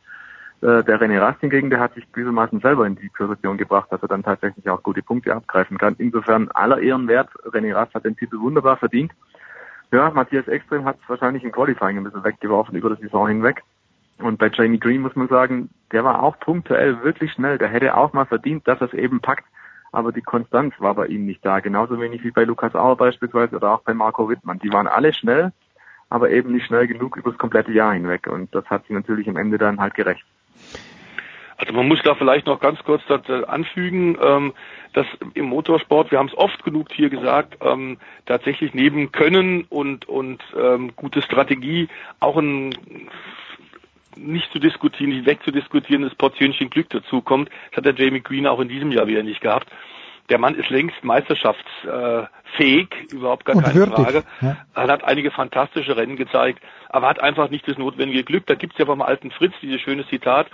[0.61, 4.03] Äh, der René Rast hingegen, der hat sich gewissermaßen selber in die Position gebracht, dass
[4.03, 5.95] er dann tatsächlich auch gute Punkte abgreifen kann.
[5.99, 7.31] Insofern aller Ehren wert.
[7.45, 9.13] René Rast hat den Titel wunderbar verdient.
[9.93, 13.63] Ja, Matthias Extrem hat es wahrscheinlich im Qualifying ein bisschen weggeworfen über die Saison hinweg.
[14.19, 17.59] Und bei Jamie Green muss man sagen, der war auch punktuell wirklich schnell.
[17.59, 19.45] Der hätte auch mal verdient, dass er es eben packt.
[19.93, 21.61] Aber die Konstanz war bei ihm nicht da.
[21.61, 24.59] Genauso wenig wie bei Lukas Auer beispielsweise oder auch bei Marco Wittmann.
[24.59, 25.53] Die waren alle schnell,
[26.11, 28.27] aber eben nicht schnell genug über das komplette Jahr hinweg.
[28.27, 30.25] Und das hat sie natürlich am Ende dann halt gerecht.
[31.57, 34.53] Also man muss da vielleicht noch ganz kurz äh, anfügen, ähm,
[34.93, 40.09] dass im Motorsport, wir haben es oft genug hier gesagt, ähm, tatsächlich neben Können und,
[40.09, 41.89] und ähm, gute Strategie
[42.21, 42.71] auch ein
[44.17, 47.51] nicht zu diskutieren, nicht wegzudiskutieren, das Portionchen Glück dazukommt.
[47.71, 49.69] Das hat der Jamie Green auch in diesem Jahr wieder nicht gehabt.
[50.29, 54.25] Der Mann ist längst meisterschaftsfähig, überhaupt gar keine würdig, Frage.
[54.43, 54.57] Ja.
[54.75, 58.47] Er hat einige fantastische Rennen gezeigt, aber hat einfach nicht das notwendige Glück.
[58.47, 60.49] Da gibt's ja vom alten Fritz dieses schöne Zitat,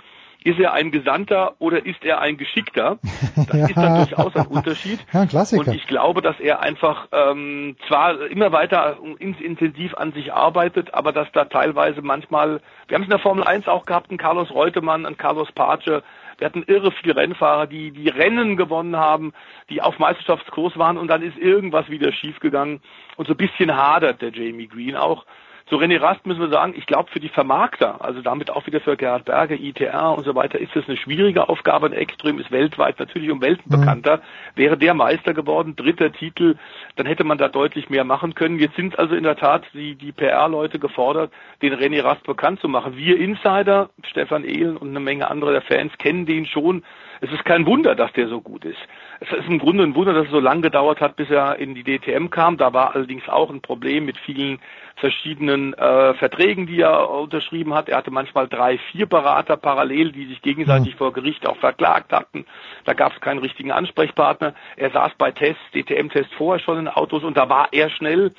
[0.45, 2.99] ist er ein Gesandter oder ist er ein Geschickter?
[3.35, 3.65] Das ja.
[3.67, 4.99] ist dann durchaus ein Unterschied.
[5.11, 5.67] Ja, ein Klassiker.
[5.67, 11.11] Und ich glaube, dass er einfach ähm, zwar immer weiter intensiv an sich arbeitet, aber
[11.11, 14.51] dass da teilweise manchmal, wir haben es in der Formel 1 auch gehabt, ein Carlos
[14.51, 16.01] Reutemann, ein Carlos Pace,
[16.37, 19.33] wir hatten irre viele Rennfahrer, die die Rennen gewonnen haben,
[19.69, 22.81] die auf Meisterschaftskurs waren und dann ist irgendwas wieder schiefgegangen
[23.17, 25.25] und so ein bisschen hadert der Jamie Green auch.
[25.67, 28.81] Zu René Rast müssen wir sagen, ich glaube für die Vermarkter, also damit auch wieder
[28.81, 31.87] für Gerhard Berger, ITR und so weiter, ist das eine schwierige Aufgabe.
[31.87, 33.79] Ein Extrem ist weltweit natürlich um Welten mhm.
[33.79, 34.21] bekannter.
[34.53, 36.57] Wäre der Meister geworden, dritter Titel,
[36.97, 38.59] dann hätte man da deutlich mehr machen können.
[38.59, 41.31] Jetzt sind also in der Tat die, die PR-Leute gefordert,
[41.63, 42.95] den René Rast bekannt zu machen.
[42.95, 46.83] Wir Insider, Stefan Ehlen und eine Menge anderer der Fans kennen den schon.
[47.21, 48.77] Es ist kein Wunder, dass der so gut ist.
[49.19, 51.73] Es ist im Grunde ein Wunder, dass es so lange gedauert hat, bis er in
[51.73, 52.57] die DTM kam.
[52.57, 54.59] Da war allerdings auch ein Problem mit vielen
[54.97, 57.89] verschiedenen äh, Verträgen, die er unterschrieben hat.
[57.89, 60.97] Er hatte manchmal drei, vier Berater parallel, die sich gegenseitig mhm.
[60.97, 62.45] vor Gericht auch verklagt hatten.
[62.85, 64.53] Da gab es keinen richtigen Ansprechpartner.
[64.77, 68.33] Er saß bei Tests, DTM-Tests vorher schon in Autos und da war er schnell.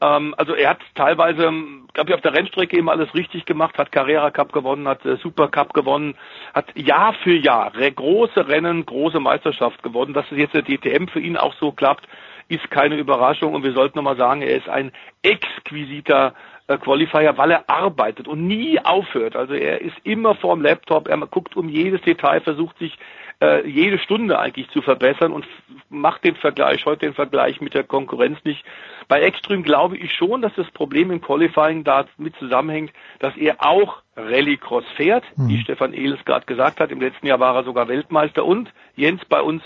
[0.00, 1.52] Ähm, also er hat teilweise,
[1.92, 5.16] glaube ich, auf der Rennstrecke eben alles richtig gemacht, hat Carrera Cup gewonnen, hat äh,
[5.16, 6.14] Super Cup gewonnen,
[6.54, 10.14] hat Jahr für Jahr große Rennen, große Meisterschaft gewonnen.
[10.14, 12.06] Dass es jetzt der DTM für ihn auch so klappt,
[12.48, 14.92] ist keine Überraschung und wir sollten nochmal sagen, er ist ein
[15.22, 16.34] exquisiter
[16.66, 19.36] äh, Qualifier, weil er arbeitet und nie aufhört.
[19.36, 22.98] Also er ist immer vorm Laptop, er guckt um jedes Detail, versucht sich
[23.40, 25.46] äh, jede Stunde eigentlich zu verbessern und
[25.88, 28.64] macht den Vergleich, heute den Vergleich mit der Konkurrenz nicht.
[29.06, 34.02] Bei Extreme glaube ich schon, dass das Problem im Qualifying damit zusammenhängt, dass er auch
[34.16, 35.48] Rallycross fährt, mhm.
[35.48, 36.90] wie Stefan Ehles gerade gesagt hat.
[36.90, 39.62] Im letzten Jahr war er sogar Weltmeister und Jens bei uns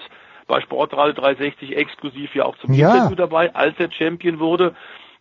[0.46, 2.94] bei Sportradio 360 exklusiv ja auch zum ja.
[2.94, 4.74] Interview dabei, als er Champion wurde.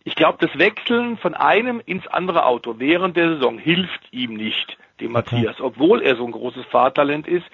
[0.04, 4.76] Ich glaube, das Wechseln von einem ins andere Auto während der Saison hilft ihm nicht,
[5.00, 5.36] dem okay.
[5.36, 7.46] Matthias, obwohl er so ein großes Fahrtalent ist.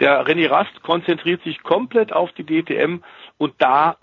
[0.00, 3.02] Der René Rast konzentriert sich komplett auf die DTM
[3.38, 3.96] und da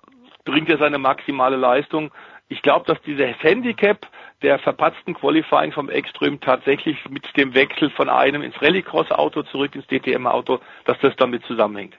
[0.46, 2.12] bringt er seine maximale Leistung.
[2.48, 4.08] Ich glaube, dass dieses Handicap
[4.42, 9.88] der verpatzten Qualifying vom Extrem tatsächlich mit dem Wechsel von einem ins Rallycross-Auto zurück ins
[9.88, 11.96] DTM-Auto, dass das damit zusammenhängt.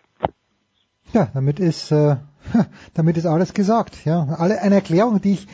[1.12, 2.16] Ja, damit ist, äh,
[2.94, 4.04] damit ist alles gesagt.
[4.04, 5.46] Ja, alle eine Erklärung, die ich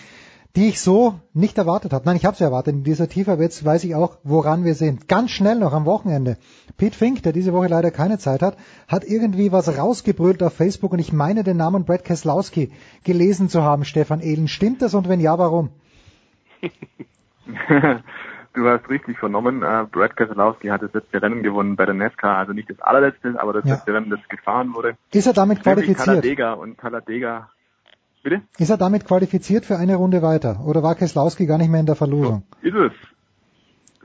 [0.56, 2.05] die ich so nicht erwartet habe.
[2.06, 4.74] Nein, ich habe sie erwartet in dieser Tiefe, aber jetzt weiß ich auch, woran wir
[4.74, 5.09] sind.
[5.09, 6.36] Ganz schnell noch am Wochenende.
[6.76, 8.56] Pete Fink, der diese Woche leider keine Zeit hat,
[8.86, 12.70] hat irgendwie was rausgebrüllt auf Facebook und ich meine den Namen Brad Keselowski
[13.02, 14.47] gelesen zu haben, Stefan Ehlen.
[14.47, 15.70] Stimmt das und wenn ja, warum?
[18.55, 19.62] du hast richtig vernommen.
[19.64, 23.40] Äh, Brad Keselowski hat das letzte Rennen gewonnen bei der NASCAR, also nicht das allerletzte,
[23.40, 23.74] aber das Ja.
[23.74, 24.97] letzte Rennen, das gefahren wurde.
[25.12, 26.06] Ist er damit qualifiziert?
[26.06, 27.51] Talladega und Talladega.
[28.24, 28.40] Bitte?
[28.59, 30.64] Ist er damit qualifiziert für eine Runde weiter?
[30.66, 32.42] Oder war Keselowski gar nicht mehr in der Verlosung?
[32.62, 32.92] Ist es.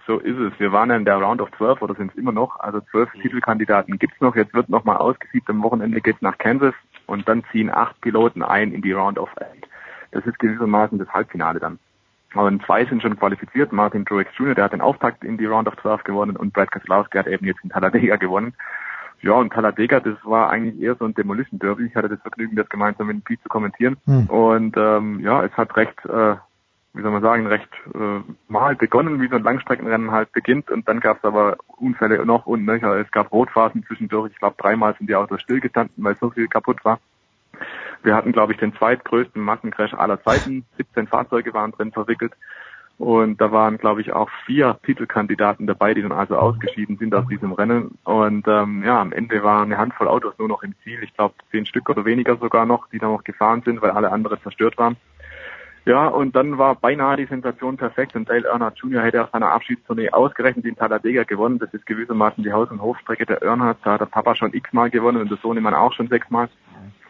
[0.06, 0.60] So ist es.
[0.60, 2.60] Wir waren ja in der Round of 12 oder sind es immer noch.
[2.60, 4.36] Also zwölf Titelkandidaten gibt's noch.
[4.36, 5.50] Jetzt wird nochmal ausgesiebt.
[5.50, 6.74] Am Wochenende geht's nach Kansas
[7.08, 9.48] und dann ziehen acht Piloten ein in die Round of 8.
[10.12, 11.80] Das ist gewissermaßen das Halbfinale dann.
[12.34, 13.72] Aber zwei sind schon qualifiziert.
[13.72, 16.72] Martin Truex Jr., der hat den Auftakt in die Round of 12 gewonnen und Brad
[16.72, 18.54] Keselowski hat eben jetzt in Talladega gewonnen.
[19.22, 21.86] Ja, und Talladega, das war eigentlich eher so ein Demolition Derby.
[21.86, 23.98] Ich hatte das Vergnügen, das gemeinsam mit Pete zu kommentieren.
[24.06, 24.28] Hm.
[24.28, 26.36] Und ähm, ja, es hat recht, äh,
[26.94, 30.72] wie soll man sagen, recht äh, mal begonnen, wie so ein Langstreckenrennen halt beginnt.
[30.72, 32.96] Und dann gab es aber Unfälle noch und nöcher.
[32.98, 34.32] Es gab Rotphasen zwischendurch.
[34.32, 37.00] Ich glaube, dreimal sind die Autos stillgestanden, weil so viel kaputt war.
[38.04, 40.66] Wir hatten, glaube ich, den zweitgrößten Massencrash aller Zeiten.
[40.78, 42.34] 17 Fahrzeuge waren drin verwickelt.
[43.00, 47.26] Und da waren, glaube ich, auch vier Titelkandidaten dabei, die dann also ausgeschieden sind aus
[47.28, 47.98] diesem Rennen.
[48.04, 51.00] Und ähm, ja, am Ende waren eine Handvoll Autos nur noch im Ziel.
[51.02, 54.12] Ich glaube, zehn Stück oder weniger sogar noch, die da noch gefahren sind, weil alle
[54.12, 54.98] anderen zerstört waren.
[55.86, 59.02] Ja, und dann war beinahe die Sensation perfekt und Dale Earnhardt Jr.
[59.02, 61.58] hätte auf seiner Abschiedstournee ausgerechnet in Talladega gewonnen.
[61.58, 63.78] Das ist gewissermaßen die Haus- und Hofstrecke der Earnhardt.
[63.86, 66.50] Da hat der Papa schon x-mal gewonnen und der Sohnemann auch schon sechsmal.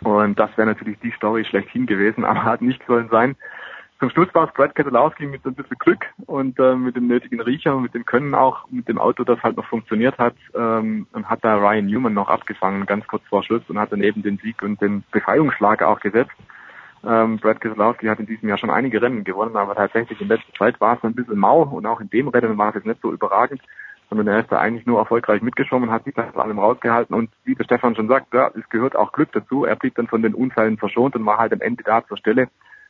[0.01, 3.35] Und das wäre natürlich die Story schlechthin gewesen, aber hat nicht sollen sein.
[3.99, 7.41] Zum Schluss war es Brad Keselowski mit ein bisschen Glück und äh, mit dem nötigen
[7.41, 11.05] Riecher und mit dem Können auch, mit dem Auto, das halt noch funktioniert hat, ähm,
[11.11, 14.23] und hat da Ryan Newman noch abgefangen, ganz kurz vor Schluss und hat dann eben
[14.23, 16.31] den Sieg und den Befreiungsschlag auch gesetzt.
[17.05, 20.53] Ähm, Brad Keselowski hat in diesem Jahr schon einige Rennen gewonnen, aber tatsächlich in letzter
[20.53, 23.01] Zeit war es ein bisschen mau und auch in dem Rennen war es jetzt nicht
[23.01, 23.61] so überragend,
[24.09, 27.31] sondern er ist da eigentlich nur erfolgreich mitgeschwommen, hat sich da vor allem rausgehalten und
[27.43, 29.65] wie der Stefan schon sagt, ja, es gehört auch Glück dazu.
[29.65, 32.47] Er blieb dann von den Unfällen verschont und war halt am Ende da zur Stelle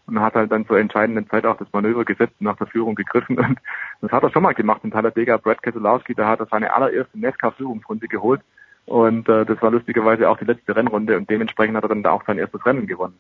[0.10, 2.96] und hat halt dann zur entscheidenden Zeit auch das Manöver gesetzt und nach der Führung
[2.96, 3.60] gegriffen und
[4.02, 5.38] das hat er schon mal gemacht in Talladega.
[5.38, 8.42] Brad Keselowski, da hat er seine allererste NASCAR-Führungsrunde geholt
[8.86, 12.12] und äh, das war lustigerweise auch die letzte Rennrunde und dementsprechend hat er dann da
[12.12, 13.16] auch sein erstes Rennen gewonnen.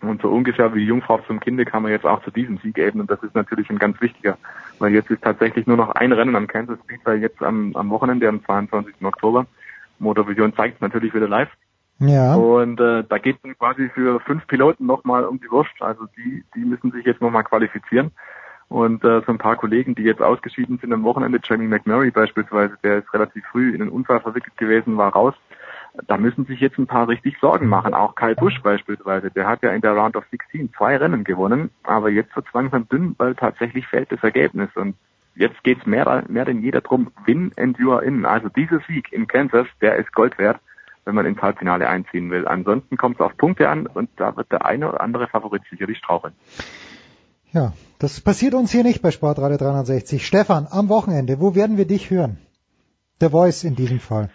[0.00, 2.78] Und so ungefähr wie die Jungfrau zum Kinde kam er jetzt auch zu diesem Sieg
[2.78, 4.38] eben und das ist natürlich ein ganz wichtiger,
[4.78, 8.28] weil jetzt ist tatsächlich nur noch ein Rennen am Kansas Speedway jetzt am, am Wochenende,
[8.28, 8.94] am 22.
[9.02, 9.46] Oktober.
[9.98, 11.50] Motorvision zeigt es natürlich wieder live.
[11.98, 12.34] Ja.
[12.34, 15.74] Und äh, da geht es quasi für fünf Piloten nochmal um die Wurst.
[15.80, 18.12] Also die, die müssen sich jetzt nochmal qualifizieren.
[18.68, 22.76] Und äh, so ein paar Kollegen, die jetzt ausgeschieden sind am Wochenende, Jamie McMurray beispielsweise,
[22.82, 25.34] der ist relativ früh in einen Unfall verwickelt gewesen, war raus.
[26.06, 27.94] Da müssen sich jetzt ein paar richtig Sorgen machen.
[27.94, 31.70] Auch Kyle Busch beispielsweise, der hat ja in der Round of 16 zwei Rennen gewonnen,
[31.82, 34.68] aber jetzt wird es langsam dünn, weil tatsächlich fällt das Ergebnis.
[34.76, 34.96] Und
[35.34, 38.26] jetzt geht's mehr, mehr denn jeder drum, win and you are in.
[38.26, 40.60] Also dieser Sieg in Kansas, der ist Gold wert,
[41.08, 42.46] wenn man ins Halbfinale einziehen will.
[42.46, 45.96] Ansonsten kommt es auf Punkte an und da wird der eine oder andere Favorit sicherlich
[45.96, 46.34] straucheln.
[47.50, 50.26] Ja, das passiert uns hier nicht bei Sportradio 360.
[50.26, 52.36] Stefan, am Wochenende, wo werden wir dich hören?
[53.22, 54.28] Der Voice in diesem Fall.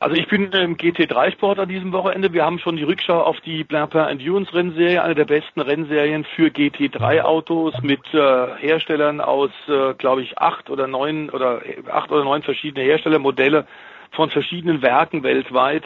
[0.00, 2.32] Also ich bin im GT3-Sport an diesem Wochenende.
[2.32, 6.48] Wir haben schon die Rückschau auf die Blancpain Endurance Rennserie, eine der besten Rennserien für
[6.48, 12.42] GT3-Autos mit äh, Herstellern aus, äh, glaube ich, acht oder neun oder acht oder neun
[12.42, 13.66] verschiedene Herstellermodelle
[14.14, 15.84] von verschiedenen Werken weltweit.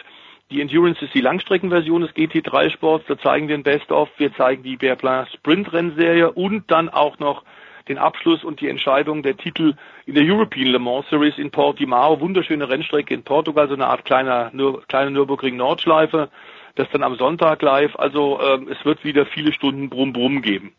[0.50, 3.04] Die Endurance ist die Langstreckenversion des GT3-Sports.
[3.06, 4.08] Da zeigen wir den Best-of.
[4.16, 7.42] Wir zeigen die Berplin Sprint-Rennserie und dann auch noch
[7.88, 9.74] den Abschluss und die Entscheidung der Titel
[10.06, 12.20] in der European Le Mans Series in Portimao.
[12.20, 16.28] Wunderschöne Rennstrecke in Portugal, so eine Art kleiner, nur, kleine Nürburgring-Nordschleife.
[16.76, 17.96] Das dann am Sonntag live.
[17.96, 20.72] Also ähm, es wird wieder viele Stunden Brumm-Brumm geben.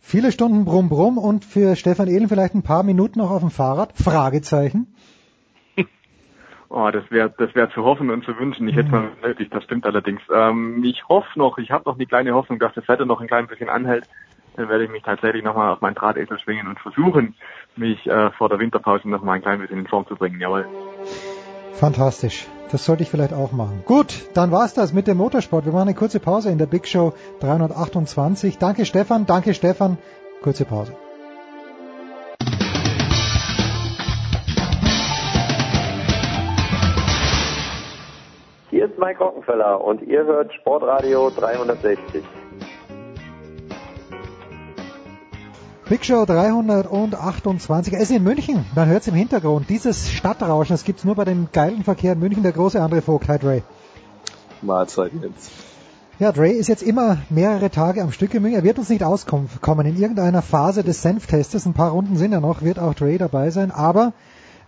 [0.00, 3.50] Viele Stunden Brumm Brumm und für Stefan Ehlen vielleicht ein paar Minuten noch auf dem
[3.50, 3.96] Fahrrad?
[3.96, 4.93] Fragezeichen.
[6.76, 8.66] Oh, das wäre das wär zu hoffen und zu wünschen.
[8.66, 10.20] Ich hätte mal nötig, das stimmt allerdings.
[10.34, 13.28] Ähm, ich hoffe noch, ich habe noch die kleine Hoffnung, dass das Wetter noch ein
[13.28, 14.08] klein bisschen anhält.
[14.56, 17.36] Dann werde ich mich tatsächlich nochmal auf meinen Drahtesel schwingen und versuchen,
[17.76, 20.40] mich äh, vor der Winterpause nochmal ein klein bisschen in Form zu bringen.
[20.40, 20.66] Jawohl.
[21.74, 22.48] Fantastisch.
[22.72, 23.84] Das sollte ich vielleicht auch machen.
[23.86, 25.66] Gut, dann war's das mit dem Motorsport.
[25.66, 28.58] Wir machen eine kurze Pause in der Big Show 328.
[28.58, 29.96] Danke Stefan, danke Stefan.
[30.42, 30.96] Kurze Pause.
[39.04, 42.24] Mike Rockenfeller und ihr hört Sportradio 360.
[45.90, 47.92] Big Show 328.
[47.92, 48.64] Er ist in München.
[48.74, 49.68] Man hört es im Hintergrund.
[49.68, 52.42] Dieses Stadtrauschen, das gibt's nur bei dem geilen Verkehr in München.
[52.42, 53.62] Der große andere Vogt, Hyde Ray.
[54.62, 55.50] Mahlzeit jetzt.
[56.18, 58.54] Ja, Dre ist jetzt immer mehrere Tage am Stück im Ring.
[58.54, 59.50] Er wird uns nicht auskommen.
[59.84, 63.50] In irgendeiner Phase des Senftestes, ein paar Runden sind ja noch, wird auch Dre dabei
[63.50, 63.70] sein.
[63.70, 64.14] Aber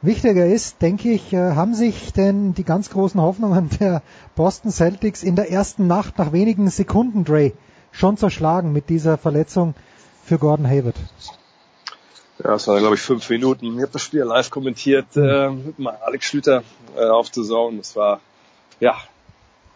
[0.03, 4.03] wichtiger ist, denke ich, äh, haben sich denn die ganz großen Hoffnungen der
[4.35, 7.53] Boston Celtics in der ersten Nacht nach wenigen Sekunden, Dre,
[7.93, 9.75] schon zerschlagen mit dieser Verletzung
[10.25, 10.97] für Gordon Hayward?
[12.43, 13.77] Ja, es waren, glaube ich, fünf Minuten.
[13.77, 16.63] Ich habe das Spiel live kommentiert äh, mit Alex Schlüter
[16.97, 17.79] äh, auf The Zone.
[17.79, 18.21] Das war,
[18.79, 18.95] ja,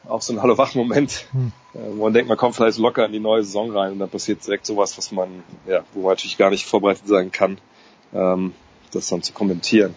[0.07, 1.27] auch so ein Hallo-Wach-Moment.
[1.33, 1.53] Hm.
[1.75, 4.47] Äh, man denkt, man kommt vielleicht locker in die neue Saison rein und dann passiert
[4.47, 7.59] direkt sowas, was man, ja, wo man natürlich gar nicht vorbereitet sein kann,
[8.13, 8.53] ähm,
[8.91, 9.95] das dann zu kommentieren.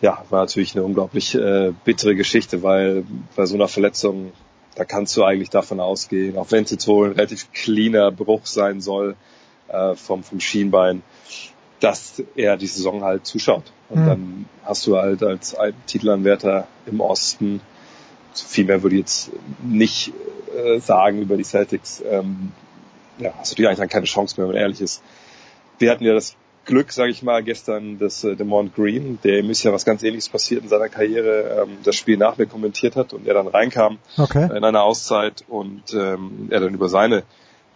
[0.00, 3.04] Ja, war natürlich eine unglaublich äh, bittere Geschichte, weil
[3.36, 4.32] bei so einer Verletzung,
[4.74, 8.46] da kannst du eigentlich davon ausgehen, auch wenn es jetzt wohl ein relativ cleaner Bruch
[8.46, 9.16] sein soll
[9.68, 11.02] äh, vom, vom Schienbein,
[11.80, 13.72] dass er die Saison halt zuschaut.
[13.88, 14.06] Und mhm.
[14.06, 15.56] dann hast du halt als
[15.86, 17.60] Titelanwärter im Osten
[18.42, 19.30] viel mehr würde ich jetzt
[19.62, 20.12] nicht
[20.56, 22.02] äh, sagen über die Celtics.
[22.08, 22.52] Ähm,
[23.18, 25.02] ja, hast du natürlich eigentlich dann keine Chance mehr, wenn man ehrlich ist.
[25.78, 29.62] Wir hatten ja das Glück, sage ich mal, gestern, dass äh, Demont Green, der ist
[29.62, 33.12] ja was ganz ähnliches passiert in seiner Karriere, ähm, das Spiel nach mir kommentiert hat
[33.12, 34.44] und er dann reinkam okay.
[34.44, 37.24] in einer Auszeit und ähm, er dann über seine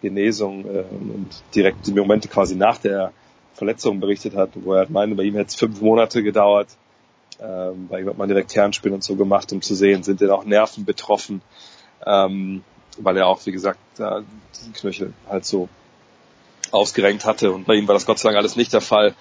[0.01, 3.11] Genesung äh, und direkt die Momente quasi nach der
[3.53, 6.69] Verletzung berichtet hat, wo er meinte, bei ihm hätte es fünf Monate gedauert,
[7.41, 10.29] ähm, bei ihm hat man direkt Herrenspiel und so gemacht, um zu sehen, sind denn
[10.29, 11.41] auch Nerven betroffen,
[12.05, 12.63] ähm,
[12.97, 14.23] weil er auch, wie gesagt, da
[14.55, 15.69] diesen Knöchel halt so
[16.71, 19.15] ausgerenkt hatte und bei ihm war das Gott sei Dank alles nicht der Fall.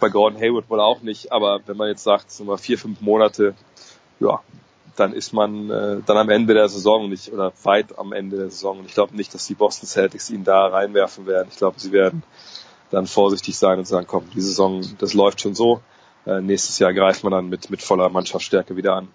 [0.00, 3.00] Bei Gordon Hayward wohl auch nicht, aber wenn man jetzt sagt, so mal vier, fünf
[3.00, 3.54] Monate,
[4.20, 4.42] ja,
[4.98, 8.50] dann ist man äh, dann am Ende der Saison nicht oder weit am Ende der
[8.50, 8.80] Saison.
[8.80, 11.48] Und ich glaube nicht, dass die Boston Celtics ihn da reinwerfen werden.
[11.50, 12.22] Ich glaube, sie werden
[12.90, 15.80] dann vorsichtig sein und sagen, komm, die Saison, das läuft schon so.
[16.26, 19.08] Äh, nächstes Jahr greift man dann mit, mit voller Mannschaftsstärke wieder an.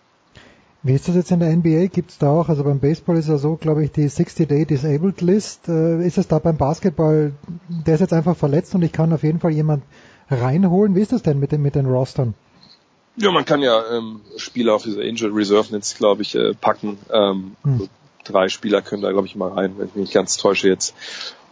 [0.86, 1.88] Wie ist das jetzt in der NBA?
[1.88, 5.22] Gibt es da auch, also beim Baseball ist ja so, glaube ich, die 60-Day Disabled
[5.22, 5.70] List.
[5.70, 7.32] Äh, ist es da beim Basketball,
[7.70, 9.84] der ist jetzt einfach verletzt und ich kann auf jeden Fall jemand
[10.30, 10.94] reinholen?
[10.96, 12.34] Wie ist das denn mit den, mit den Rostern?
[13.16, 16.98] Ja, man kann ja ähm, Spieler auf diese Angel Reserve jetzt, glaube ich, äh, packen.
[17.10, 17.74] Ähm, hm.
[17.74, 17.90] also
[18.26, 20.96] drei Spieler können da, glaube ich, mal rein, wenn ich mich nicht ganz täusche jetzt.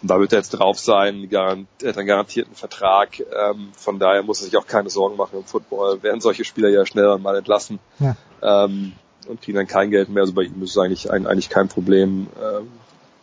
[0.02, 3.20] Und da wird er jetzt drauf sein, er hat einen garantierten Vertrag.
[3.20, 6.04] Ähm, von daher muss er sich auch keine Sorgen machen im Football.
[6.04, 8.16] Werden solche Spieler ja schnell mal entlassen ja.
[8.42, 8.94] ähm,
[9.28, 10.22] und kriegen dann kein Geld mehr.
[10.22, 12.28] Also bei ihm ist es eigentlich, eigentlich kein Problem.
[12.42, 12.68] Ähm,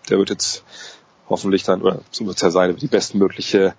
[0.09, 0.65] der wird jetzt
[1.29, 3.75] hoffentlich dann, oder so wird es ja sein, die bestmögliche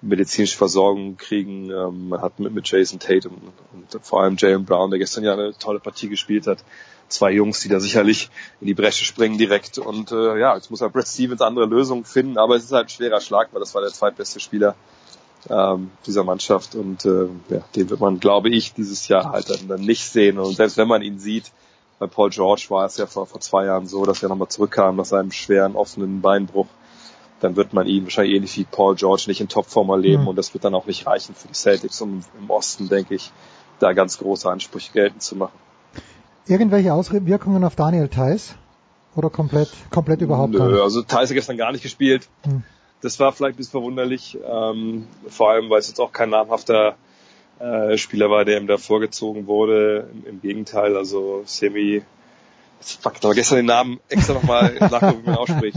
[0.00, 1.70] medizinische Versorgung kriegen.
[1.70, 3.40] Ähm, man hat mit, Jason Tate und,
[3.72, 6.58] und vor allem Jalen Brown, der gestern ja eine tolle Partie gespielt hat,
[7.08, 8.30] zwei Jungs, die da sicherlich
[8.60, 9.78] in die Bresche springen direkt.
[9.78, 12.86] Und äh, ja, jetzt muss halt Brad Stevens andere Lösungen finden, aber es ist halt
[12.86, 14.74] ein schwerer Schlag, weil das war der zweitbeste Spieler
[15.48, 19.68] ähm, dieser Mannschaft und äh, ja, den wird man, glaube ich, dieses Jahr halt dann,
[19.68, 20.38] dann nicht sehen.
[20.38, 21.50] Und selbst wenn man ihn sieht,
[21.98, 24.96] bei Paul George war es ja vor, vor zwei Jahren so, dass er nochmal zurückkam
[24.96, 26.66] nach seinem schweren offenen Beinbruch.
[27.40, 30.28] Dann wird man ihn wahrscheinlich ähnlich wie Paul George nicht in Topform erleben mhm.
[30.28, 33.32] und das wird dann auch nicht reichen für die Celtics, um im Osten, denke ich,
[33.80, 35.58] da ganz große Ansprüche geltend zu machen.
[36.46, 38.54] Irgendwelche Auswirkungen auf Daniel Theiss?
[39.14, 40.80] Oder komplett, komplett überhaupt Nö, nicht?
[40.80, 42.28] also Theiss hat gestern gar nicht gespielt.
[42.44, 42.62] Hm.
[43.02, 46.96] Das war vielleicht ein bisschen verwunderlich, ähm, vor allem, weil es jetzt auch kein namhafter
[47.58, 50.08] äh, Spieler war, der ihm da vorgezogen wurde.
[50.12, 52.02] Im, im Gegenteil, also Semi,
[52.80, 55.76] fuck, da war gestern den Namen extra nochmal nachgucken, wie man ausspricht.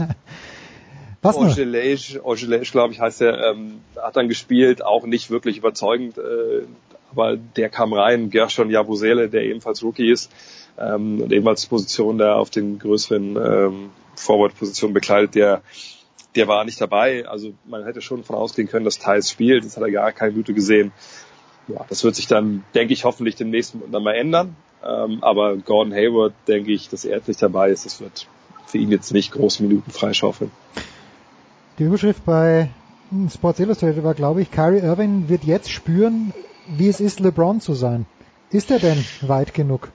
[1.22, 1.36] Was
[2.22, 6.18] Ojelej, glaube ich, heißt er, ähm, hat dann gespielt, auch nicht wirklich überzeugend.
[6.18, 6.62] Äh,
[7.10, 10.30] aber der kam rein, Gershon Jabusele, der ebenfalls Rookie ist
[10.78, 15.62] ähm, und ebenfalls Position da auf den größeren ähm, Forward-Positionen bekleidet, der
[16.36, 17.26] der war nicht dabei.
[17.26, 19.64] Also man hätte schon davon ausgehen können, dass Thais spielt.
[19.64, 20.92] Das hat er gar keine Minute gesehen.
[21.68, 24.54] Ja, das wird sich dann, denke ich, hoffentlich demnächst dann mal ändern.
[24.84, 27.86] Ähm, aber Gordon Hayward, denke ich, dass er jetzt nicht dabei ist.
[27.86, 28.28] Das wird
[28.66, 30.50] für ihn jetzt nicht große Minuten freischaufeln.
[31.78, 32.70] Die Überschrift bei
[33.32, 36.32] Sports Illustrated war, glaube ich, Kyrie Irving wird jetzt spüren,
[36.68, 38.06] wie es ist, LeBron zu sein.
[38.50, 39.88] Ist er denn weit genug?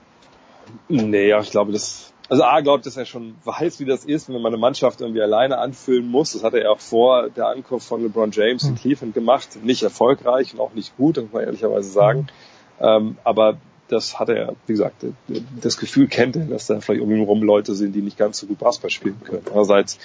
[0.88, 4.30] Nee, ja, ich glaube, das, also A, glaubt, dass er schon weiß, wie das ist,
[4.30, 6.32] wenn man eine Mannschaft irgendwie alleine anfüllen muss.
[6.32, 8.76] Das hat er auch vor der Ankunft von LeBron James in hm.
[8.76, 9.58] Cleveland gemacht.
[9.62, 12.28] Nicht erfolgreich und auch nicht gut, muss man ehrlicherweise sagen.
[12.80, 15.04] Ähm, aber das hat er, wie gesagt,
[15.60, 18.38] das Gefühl kennt er, dass da vielleicht um ihn herum Leute sind, die nicht ganz
[18.38, 19.42] so gut Basketball spielen können.
[19.44, 19.98] Andererseits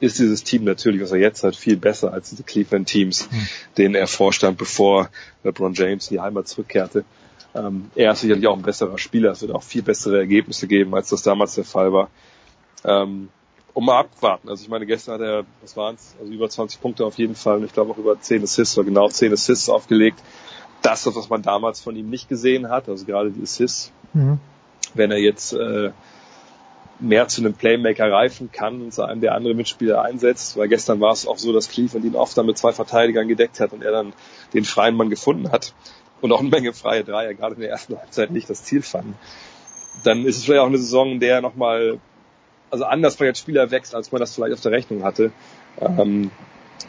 [0.00, 3.48] ist dieses Team natürlich, was er jetzt hat, viel besser als diese Cleveland-Teams, mhm.
[3.78, 5.08] denen er vorstand, bevor
[5.44, 7.06] LeBron James in die Heimat zurückkehrte.
[7.54, 9.32] Ähm, er ist sicherlich auch ein besserer Spieler.
[9.32, 12.08] Es wird auch viel bessere Ergebnisse geben, als das damals der Fall war.
[12.84, 13.28] Ähm,
[13.74, 14.48] um mal abwarten.
[14.48, 17.34] Also ich meine, gestern hat er, was waren es, also über 20 Punkte auf jeden
[17.34, 20.20] Fall und ich glaube auch über 10 Assists oder genau 10 Assists aufgelegt.
[20.82, 23.92] Das, was man damals von ihm nicht gesehen hat, also gerade die Assists.
[24.12, 24.38] Mhm.
[24.94, 25.92] Wenn er jetzt äh,
[26.98, 31.00] mehr zu einem Playmaker reifen kann und zu einem der andere Mitspieler einsetzt, weil gestern
[31.00, 33.82] war es auch so, dass Cleveland ihn oft dann mit zwei Verteidigern gedeckt hat und
[33.82, 34.12] er dann
[34.52, 35.74] den freien Mann gefunden hat
[36.20, 39.14] und auch eine Menge freie Dreier, gerade in der ersten Halbzeit nicht das Ziel fanden.
[40.04, 41.98] Dann ist es vielleicht auch eine Saison, in der nochmal,
[42.70, 45.32] also anders vielleicht als Spieler wächst, als man das vielleicht auf der Rechnung hatte.
[45.80, 46.30] Ähm,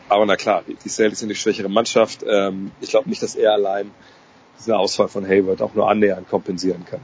[0.09, 2.23] aber na klar, die Celtics sind die schwächere Mannschaft.
[2.27, 3.91] Ähm, ich glaube nicht, dass er allein
[4.59, 6.99] diese Ausfall von Hayward auch nur annähernd kompensieren kann.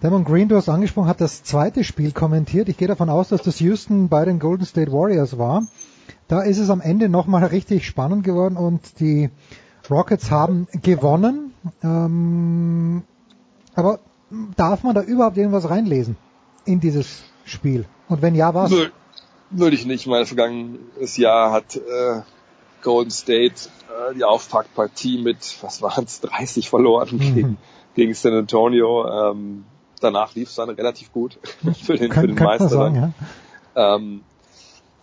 [0.00, 2.68] Damon Green, du hast angesprochen, hat das zweite Spiel kommentiert.
[2.68, 5.66] Ich gehe davon aus, dass das Houston bei den Golden State Warriors war.
[6.28, 9.30] Da ist es am Ende nochmal richtig spannend geworden und die
[9.90, 11.54] Rockets haben gewonnen.
[11.82, 13.02] Ähm,
[13.74, 14.00] aber
[14.56, 16.16] darf man da überhaupt irgendwas reinlesen
[16.64, 17.86] in dieses Spiel?
[18.08, 18.70] Und wenn ja, was?
[18.70, 18.88] Nö,
[19.50, 20.06] würde ich nicht.
[20.06, 22.22] Mein vergangenes Jahr hat äh,
[22.82, 27.34] Golden State äh, die Auftaktpartie mit, was waren es, 30 verloren mhm.
[27.34, 27.58] gegen,
[27.94, 29.30] gegen San Antonio.
[29.30, 29.64] Ähm,
[30.00, 31.38] danach lief es dann relativ gut
[31.82, 32.68] für den, für den Meister.
[32.68, 33.14] Sagen,
[33.74, 33.96] ja.
[33.96, 34.22] ähm,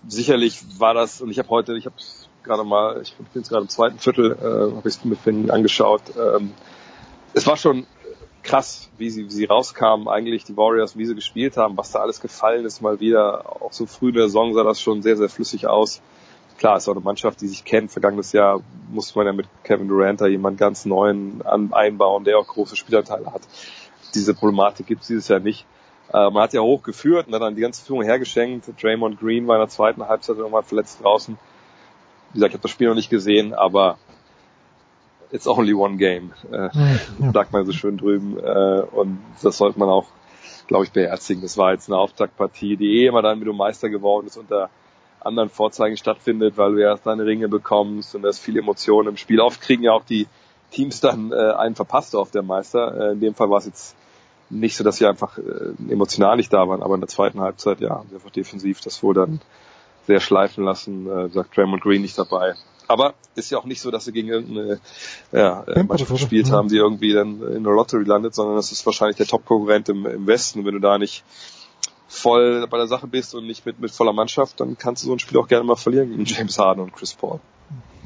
[0.08, 1.96] sicherlich war das, und ich habe heute, ich habe
[2.44, 6.02] gerade mal, ich bin jetzt gerade im zweiten Viertel, äh, habe ich es mit angeschaut.
[6.18, 6.52] Ähm,
[7.34, 7.86] es war schon
[8.44, 12.00] krass, wie sie, wie sie rauskamen, eigentlich die Warriors, wie sie gespielt haben, was da
[12.00, 13.62] alles gefallen ist, mal wieder.
[13.62, 16.02] Auch so früh in der Saison sah das schon sehr, sehr flüssig aus.
[16.58, 17.92] Klar, ist auch eine Mannschaft, die sich kennt.
[17.92, 18.62] Vergangenes Jahr
[18.92, 22.76] musste man ja mit Kevin Durant da jemand ganz neuen an, einbauen, der auch große
[22.76, 23.42] Spielerteile hat
[24.14, 25.66] diese Problematik gibt es dieses Jahr nicht.
[26.14, 28.70] Äh, man hat ja hochgeführt und dann die ganze Führung hergeschenkt.
[28.82, 31.38] Draymond Green war in der zweiten Halbzeit irgendwann verletzt draußen.
[32.32, 33.98] Wie gesagt, ich habe das Spiel noch nicht gesehen, aber
[35.32, 37.32] it's only one game, äh, ja.
[37.34, 38.38] sagt man so schön drüben.
[38.38, 40.08] Äh, und das sollte man auch,
[40.68, 41.42] glaube ich, beherzigen.
[41.42, 44.70] Das war jetzt eine Auftaktpartie, die eh immer dann, wie du Meister geworden ist, unter
[45.20, 49.18] anderen Vorzeigen stattfindet, weil du erst deine Ringe bekommst und da ist viel Emotion im
[49.18, 49.40] Spiel.
[49.40, 50.28] Oft kriegen ja auch die
[50.72, 53.10] Teams dann äh, einen verpasst auf der Meister.
[53.10, 53.96] Äh, in dem Fall war es jetzt
[54.50, 57.82] nicht so, dass sie einfach äh, emotional nicht da waren, aber in der zweiten Halbzeit,
[57.82, 59.42] ja, einfach defensiv das wohl dann
[60.08, 62.56] sehr schleifen lassen, äh, sagt Draymond Green nicht dabei.
[62.88, 64.80] Aber ist ja auch nicht so, dass sie gegen irgendeine
[65.32, 68.86] ja, äh, Mannschaft gespielt haben, die irgendwie dann in der Lottery landet, sondern das ist
[68.86, 70.60] wahrscheinlich der Top-Konkurrent im, im Westen.
[70.60, 71.24] Und wenn du da nicht
[72.10, 75.14] voll bei der Sache bist und nicht mit, mit voller Mannschaft, dann kannst du so
[75.14, 77.40] ein Spiel auch gerne mal verlieren gegen James Harden und Chris Paul.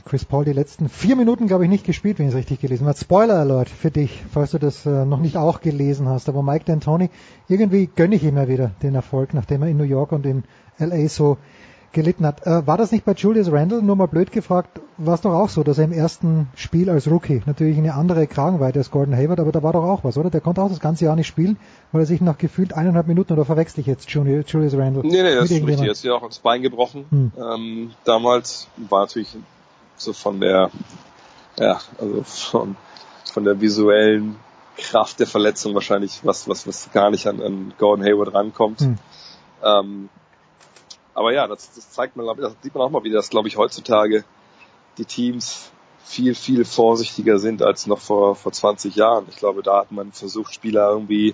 [0.06, 2.86] Chris Paul die letzten vier Minuten, glaube ich, nicht gespielt, wenn ich es richtig gelesen
[2.86, 2.96] habe.
[2.96, 6.30] Spoiler Alert für dich, falls du das äh, noch nicht auch gelesen hast.
[6.30, 7.10] Aber Mike D'Antoni,
[7.48, 10.44] irgendwie gönne ich ihm ja wieder den Erfolg, nachdem er in New York und in
[10.78, 11.40] LA so
[11.96, 12.46] gelitten hat.
[12.46, 15.50] Äh, war das nicht bei Julius Randle, nur mal blöd gefragt, war es doch auch
[15.50, 19.40] so, dass er im ersten Spiel als Rookie natürlich eine andere Kragenweite als Gordon Hayward,
[19.40, 20.30] aber da war doch auch was, oder?
[20.30, 21.58] Der konnte auch das ganze Jahr nicht spielen,
[21.92, 25.02] weil er sich nach gefühlt eineinhalb Minuten, oder verwechsel ich jetzt Julius Randle?
[25.04, 27.06] Nee, nee, das ist richtig, er ist ja auch ins Bein gebrochen.
[27.10, 27.32] Hm.
[27.38, 29.36] Ähm, damals war natürlich
[29.98, 30.70] so von der,
[31.58, 32.76] ja, also von,
[33.32, 34.36] von der visuellen
[34.78, 38.82] Kraft der Verletzung wahrscheinlich was, was, was gar nicht an, an Gordon Hayward rankommt.
[38.82, 38.98] Mhm.
[39.64, 40.10] Ähm,
[41.16, 43.58] aber ja, das, das zeigt man, das sieht man auch mal wieder, dass, glaube ich,
[43.58, 44.24] heutzutage
[45.00, 45.72] die Teams
[46.04, 49.26] viel, viel vorsichtiger sind als noch vor, vor 20 Jahren.
[49.30, 51.34] Ich glaube, da hat man versucht, Spieler irgendwie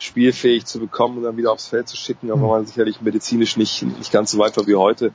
[0.00, 2.48] spielfähig zu bekommen und dann wieder aufs Feld zu schicken, aber mhm.
[2.48, 5.12] man sicherlich medizinisch nicht, nicht ganz so weit war wie heute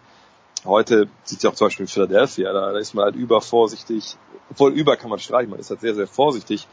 [0.65, 4.17] heute sieht ja auch zum Beispiel in Philadelphia, da, da ist man halt übervorsichtig,
[4.49, 6.67] obwohl über kann man streichen, man ist halt sehr, sehr vorsichtig,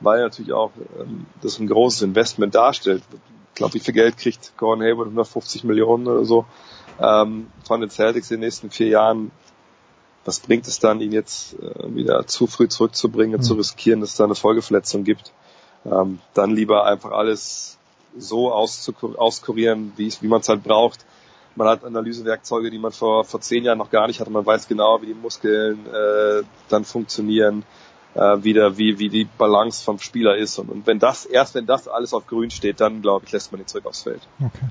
[0.00, 0.70] weil natürlich auch
[1.00, 3.02] ähm, das ein großes Investment darstellt.
[3.50, 5.06] Ich glaube, wie viel Geld kriegt Gordon Hayward?
[5.06, 6.44] 150 Millionen oder so
[7.00, 9.30] ähm, von den Celtics in den nächsten vier Jahren.
[10.24, 13.42] Was bringt es dann, ihn jetzt äh, wieder zu früh zurückzubringen, mhm.
[13.42, 15.32] zu riskieren, dass es da eine Folgeverletzung gibt?
[15.84, 17.78] Ähm, dann lieber einfach alles
[18.16, 21.04] so auskurieren, wie, wie man es halt braucht
[21.58, 24.30] man hat Analysewerkzeuge, die man vor, vor zehn Jahren noch gar nicht hatte.
[24.30, 27.64] Man weiß genau, wie die Muskeln äh, dann funktionieren,
[28.14, 30.58] äh, wieder wie, wie die Balance vom Spieler ist.
[30.58, 33.52] Und, und wenn das, erst wenn das alles auf grün steht, dann glaube ich, lässt
[33.52, 34.22] man ihn zurück aufs Feld.
[34.40, 34.66] Okay.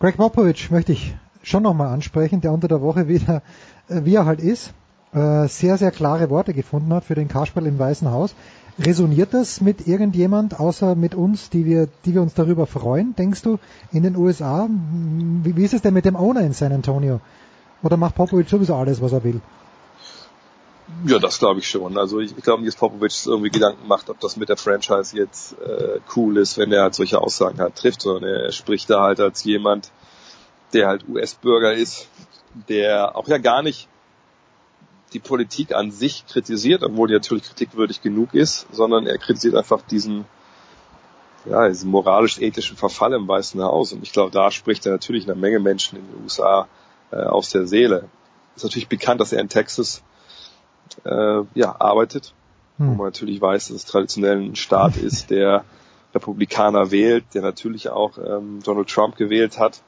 [0.00, 3.42] Greg Popovich möchte ich schon nochmal ansprechen, der unter der Woche wieder,
[3.88, 4.72] äh, wie er halt ist,
[5.12, 8.34] äh, sehr, sehr klare Worte gefunden hat für den Kasperl im Weißen Haus.
[8.78, 13.42] Resoniert das mit irgendjemand, außer mit uns, die wir, die wir uns darüber freuen, denkst
[13.42, 13.58] du,
[13.92, 14.68] in den USA?
[15.42, 17.20] Wie, wie ist es denn mit dem Owner in San Antonio?
[17.82, 19.40] Oder macht Popovic sowieso alles, was er will?
[21.06, 21.96] Ja, das glaube ich schon.
[21.98, 25.16] Also ich, ich glaube nicht, dass Popovic irgendwie Gedanken macht, ob das mit der Franchise
[25.16, 29.02] jetzt äh, cool ist, wenn er halt solche Aussagen halt trifft, sondern er spricht da
[29.02, 29.90] halt als jemand,
[30.72, 32.08] der halt US-Bürger ist,
[32.68, 33.88] der auch ja gar nicht
[35.12, 39.82] die Politik an sich kritisiert, obwohl die natürlich kritikwürdig genug ist, sondern er kritisiert einfach
[39.82, 40.24] diesen,
[41.44, 43.92] ja, diesen moralisch-ethischen Verfall im Weißen Haus.
[43.92, 46.68] Und ich glaube, da spricht er natürlich einer Menge Menschen in den USA
[47.10, 48.08] äh, aus der Seele.
[48.54, 50.02] Ist natürlich bekannt, dass er in Texas
[51.04, 52.34] äh, ja, arbeitet,
[52.78, 52.88] hm.
[52.88, 55.64] wo man natürlich weiß, dass es traditionell ein Staat ist, der
[56.14, 59.82] Republikaner wählt, der natürlich auch ähm, Donald Trump gewählt hat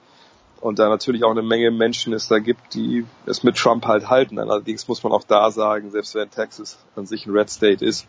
[0.63, 4.09] und da natürlich auch eine Menge Menschen es da gibt, die es mit Trump halt
[4.09, 4.39] halten.
[4.39, 8.07] Allerdings muss man auch da sagen, selbst wenn Texas an sich ein Red State ist,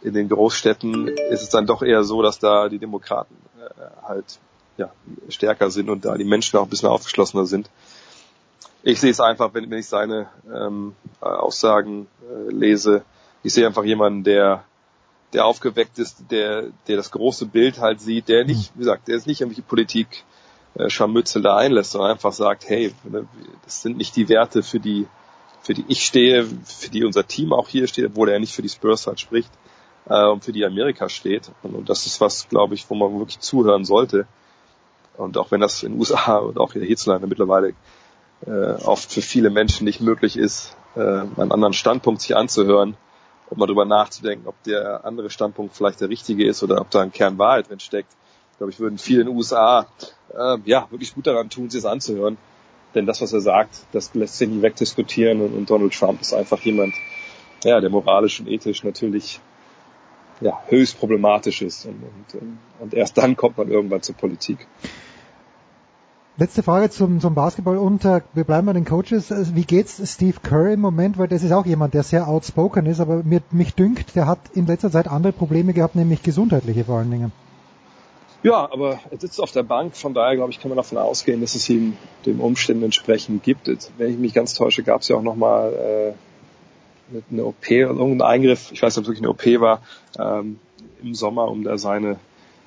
[0.00, 4.38] in den Großstädten ist es dann doch eher so, dass da die Demokraten äh, halt
[4.78, 4.90] ja,
[5.28, 7.68] stärker sind und da die Menschen auch ein bisschen aufgeschlossener sind.
[8.82, 13.04] Ich sehe es einfach, wenn, wenn ich seine ähm, Aussagen äh, lese,
[13.42, 14.64] ich sehe einfach jemanden, der
[15.34, 19.16] der aufgeweckt ist, der, der das große Bild halt sieht, der nicht, wie gesagt, der
[19.16, 20.24] ist nicht irgendwelche Politik
[20.88, 23.26] Scharmützel da einlässt, sondern einfach sagt, hey, ne,
[23.64, 25.06] das sind nicht die Werte, für die,
[25.60, 28.62] für die ich stehe, für die unser Team auch hier steht, obwohl er nicht für
[28.62, 29.50] die Spurs halt spricht,
[30.06, 31.50] äh, und für die Amerika steht.
[31.62, 34.26] Und, und das ist was, glaube ich, wo man wirklich zuhören sollte.
[35.16, 37.74] Und auch wenn das in den USA und auch hier hierzulande mittlerweile
[38.46, 42.96] äh, oft für viele Menschen nicht möglich ist, äh, einen anderen Standpunkt sich anzuhören,
[43.50, 47.02] um mal drüber nachzudenken, ob der andere Standpunkt vielleicht der richtige ist oder ob da
[47.02, 48.10] ein Kern Wahrheit drin steckt.
[48.62, 49.88] Glaube, ich würden viele in den USA
[50.32, 52.38] äh, ja wirklich gut daran tun, sich das anzuhören.
[52.94, 56.32] Denn das, was er sagt, das lässt sich nicht wegdiskutieren und, und Donald Trump ist
[56.32, 56.94] einfach jemand,
[57.64, 59.40] ja, der moralisch und ethisch natürlich
[60.40, 61.86] ja, höchst problematisch ist.
[61.86, 64.68] Und, und, und erst dann kommt man irgendwann zur Politik.
[66.36, 69.32] Letzte Frage zum, zum Basketball und äh, wir bleiben bei den Coaches.
[69.32, 71.18] Also, wie geht's Steve Kerr im Moment?
[71.18, 74.38] Weil das ist auch jemand, der sehr outspoken ist, aber mir, mich dünkt, der hat
[74.54, 77.32] in letzter Zeit andere Probleme gehabt, nämlich gesundheitliche vor allen Dingen.
[78.42, 81.40] Ja, aber er sitzt auf der Bank, von daher glaube ich, kann man davon ausgehen,
[81.40, 81.96] dass es ihm
[82.26, 83.70] dem Umständen entsprechend gibt.
[83.98, 85.72] Wenn ich mich ganz täusche, gab es ja auch nochmal
[87.12, 89.82] äh, eine OP oder irgendeinen Eingriff, ich weiß nicht, ob es wirklich eine OP war,
[90.18, 90.58] ähm,
[91.02, 92.18] im Sommer, um da seine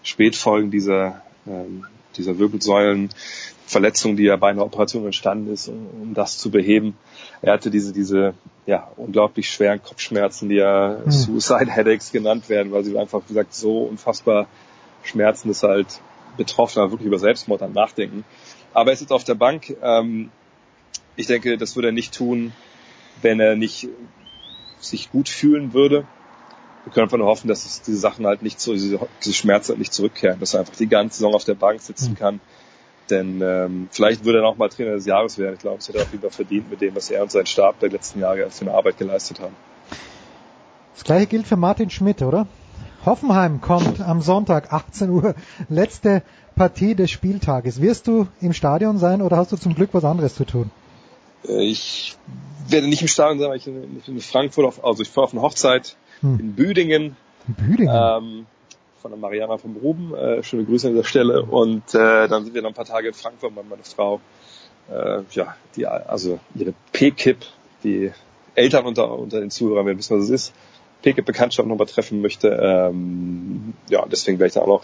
[0.03, 6.37] Spätfolgen dieser, ähm, dieser Wirbelsäulenverletzung, die ja bei einer Operation entstanden ist, um, um das
[6.37, 6.95] zu beheben.
[7.41, 8.33] Er hatte diese, diese
[8.65, 11.11] ja, unglaublich schweren Kopfschmerzen, die ja hm.
[11.11, 14.47] Suicide Headaches genannt werden, weil sie einfach, wie gesagt, so unfassbar
[15.07, 16.01] schmerzen, dass halt
[16.37, 18.23] Betroffener wirklich über Selbstmord dann nachdenken.
[18.73, 19.75] Aber er ist jetzt auf der Bank.
[19.81, 20.31] Ähm,
[21.15, 22.51] ich denke, das würde er nicht tun,
[23.21, 23.87] wenn er nicht
[24.79, 26.05] sich gut fühlen würde.
[26.83, 29.69] Wir können einfach nur hoffen, dass es diese Sachen halt nicht so, diese, diese Schmerzen
[29.69, 32.15] halt nicht zurückkehren, dass er einfach die ganze Saison auf der Bank sitzen mhm.
[32.15, 32.39] kann.
[33.09, 35.55] Denn ähm, vielleicht würde er noch mal Trainer des Jahres werden.
[35.55, 37.45] Ich glaube, es hätte er auf jeden Fall verdient mit dem, was er und sein
[37.45, 39.55] Stab der letzten Jahre für eine Arbeit geleistet haben.
[40.93, 42.47] Das gleiche gilt für Martin Schmidt, oder?
[43.05, 45.35] Hoffenheim kommt am Sonntag 18 Uhr.
[45.69, 46.23] Letzte
[46.55, 47.81] Partie des Spieltages.
[47.81, 50.71] Wirst du im Stadion sein oder hast du zum Glück was anderes zu tun?
[51.47, 52.17] Äh, ich
[52.67, 55.33] werde nicht im Stadion sein, weil ich in, in Frankfurt auf, also ich fahre auf
[55.33, 56.39] eine Hochzeit hm.
[56.39, 57.15] in Büdingen.
[57.47, 57.95] Büdingen?
[57.95, 58.45] Ähm,
[59.01, 60.15] von der Mariana vom Ruben.
[60.15, 61.43] Äh, schöne Grüße an dieser Stelle.
[61.43, 64.19] Und äh, dann sind wir noch ein paar Tage in Frankfurt, weil meine Frau
[64.89, 67.37] äh, ja, die, also ihre P-Kip,
[67.83, 68.11] die
[68.55, 70.53] Eltern unter, unter den Zuhörern werden wissen, was es ist,
[71.05, 72.49] P-Kip-Bekanntschaft nochmal treffen möchte.
[72.49, 74.83] Ähm, ja, deswegen werde ich dann auch noch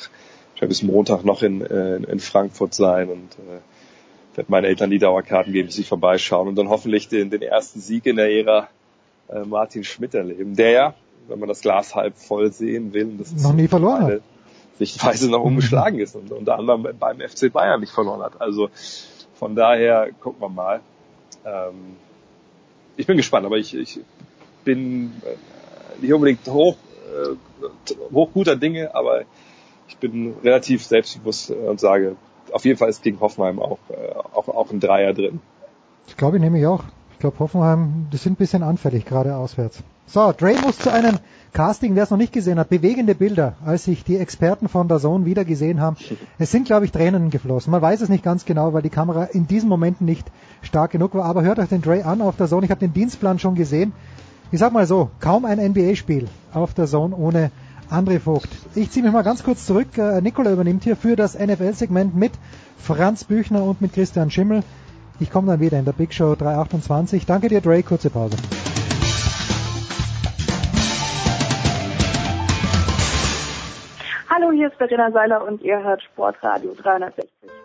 [0.55, 4.99] ich bis Montag noch in, äh, in Frankfurt sein und äh, werde meinen Eltern die
[4.99, 8.69] Dauerkarten geben, sie vorbeischauen und dann hoffentlich den, den ersten Sieg in der Ära
[9.29, 10.93] äh, Martin Schmidt erleben, der,
[11.27, 14.21] wenn man das Glas halb voll sehen will, das noch nie verloren hat.
[14.77, 18.39] Sichtweise noch ungeschlagen ist und unter anderem beim FC Bayern nicht verloren hat.
[18.39, 18.69] Also
[19.33, 20.81] von daher gucken wir mal.
[21.43, 21.95] Ähm,
[22.97, 23.99] ich bin gespannt, aber ich, ich
[24.63, 25.35] bin äh,
[25.99, 26.75] nicht unbedingt hoch,
[27.13, 27.65] äh,
[28.13, 29.23] hoch guter Dinge, aber
[29.87, 32.15] ich bin relativ selbstbewusst und sage,
[32.51, 35.39] auf jeden Fall ist gegen Hoffenheim auch, äh, auch, auch ein Dreier drin.
[36.05, 36.83] Das glaube ich nämlich auch.
[37.13, 39.83] Ich glaube, Hoffenheim, die sind ein bisschen anfällig, gerade auswärts.
[40.07, 41.19] So, Dre muss zu einem
[41.53, 44.99] Casting, wer es noch nicht gesehen hat, bewegende Bilder, als sich die Experten von der
[44.99, 45.95] Zone wieder gesehen haben.
[46.37, 47.71] Es sind, glaube ich, Tränen geflossen.
[47.71, 50.29] Man weiß es nicht ganz genau, weil die Kamera in diesen Momenten nicht
[50.61, 51.25] stark genug war.
[51.25, 52.65] Aber hört euch den Dre an auf der Zone.
[52.65, 53.93] Ich habe den Dienstplan schon gesehen.
[54.53, 57.51] Ich sag mal so, kaum ein NBA-Spiel auf der Zone ohne
[57.89, 58.49] André Vogt.
[58.75, 59.97] Ich ziehe mich mal ganz kurz zurück.
[59.97, 62.33] Äh, Nikola übernimmt hier für das NFL-Segment mit
[62.77, 64.63] Franz Büchner und mit Christian Schimmel.
[65.21, 67.25] Ich komme dann wieder in der Big Show 328.
[67.25, 67.81] Danke dir, Dre.
[67.81, 68.35] Kurze Pause.
[74.29, 77.60] Hallo, hier ist Verena Seiler und ihr hört Sportradio 360.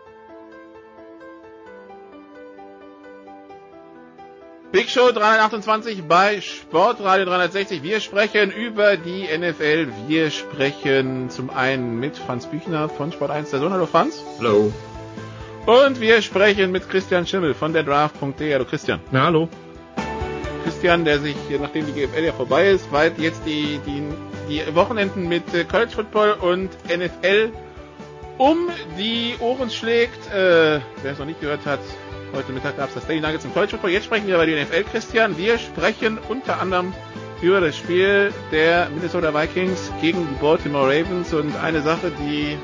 [4.73, 7.85] Big Show 328 bei Sportradio 360.
[7.85, 9.87] Wir sprechen über die NFL.
[10.09, 13.73] Wir sprechen zum einen mit Franz Büchner von Sport 1 der Sohn.
[13.73, 14.25] Hallo Franz.
[14.39, 14.73] Hallo.
[15.67, 18.53] Und wir sprechen mit Christian Schimmel von der Draft.de.
[18.53, 19.01] Hallo Christian.
[19.13, 19.49] Na, hallo.
[20.65, 24.03] Christian, der sich, nachdem die GFL ja vorbei ist, weit jetzt die, die,
[24.49, 27.53] die Wochenenden mit äh, College Football und NFL
[28.37, 30.27] um die Ohren schlägt.
[30.33, 31.81] Äh, wer es noch nicht gehört hat,
[32.35, 33.91] Heute Mittag gab es das Daily Nuggets im Football.
[33.91, 35.39] Jetzt sprechen wir über die NFL, Christian.
[35.39, 36.93] Wir sprechen unter anderem
[37.43, 42.57] über das Spiel der Minnesota Vikings gegen die Baltimore Ravens und eine Sache, die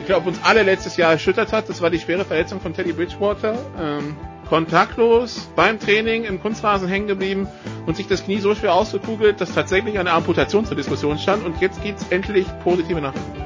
[0.00, 2.92] ich glaube uns alle letztes Jahr erschüttert hat, das war die schwere Verletzung von Teddy
[2.92, 3.56] Bridgewater.
[3.78, 4.16] Ähm,
[4.48, 7.46] kontaktlos beim Training im Kunstrasen hängen geblieben
[7.86, 11.60] und sich das Knie so schwer ausgekugelt, dass tatsächlich eine Amputation zur Diskussion stand und
[11.60, 13.40] jetzt gibt's endlich positive Nachrichten.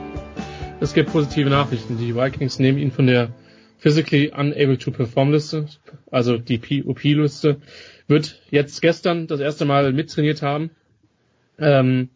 [0.80, 1.98] Es gibt positive Nachrichten.
[1.98, 3.28] Die Vikings nehmen ihn von der
[3.84, 5.66] Physically Unable to Perform Liste,
[6.10, 7.58] also die POP-Liste,
[8.08, 10.70] wird jetzt gestern das erste Mal mittrainiert haben.
[11.58, 12.08] Ähm,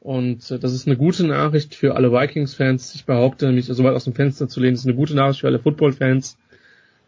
[0.00, 2.94] und das ist eine gute Nachricht für alle Vikings-Fans.
[2.94, 5.46] Ich behaupte, mich so weit aus dem Fenster zu lehnen, ist eine gute Nachricht für
[5.46, 6.36] alle Football-Fans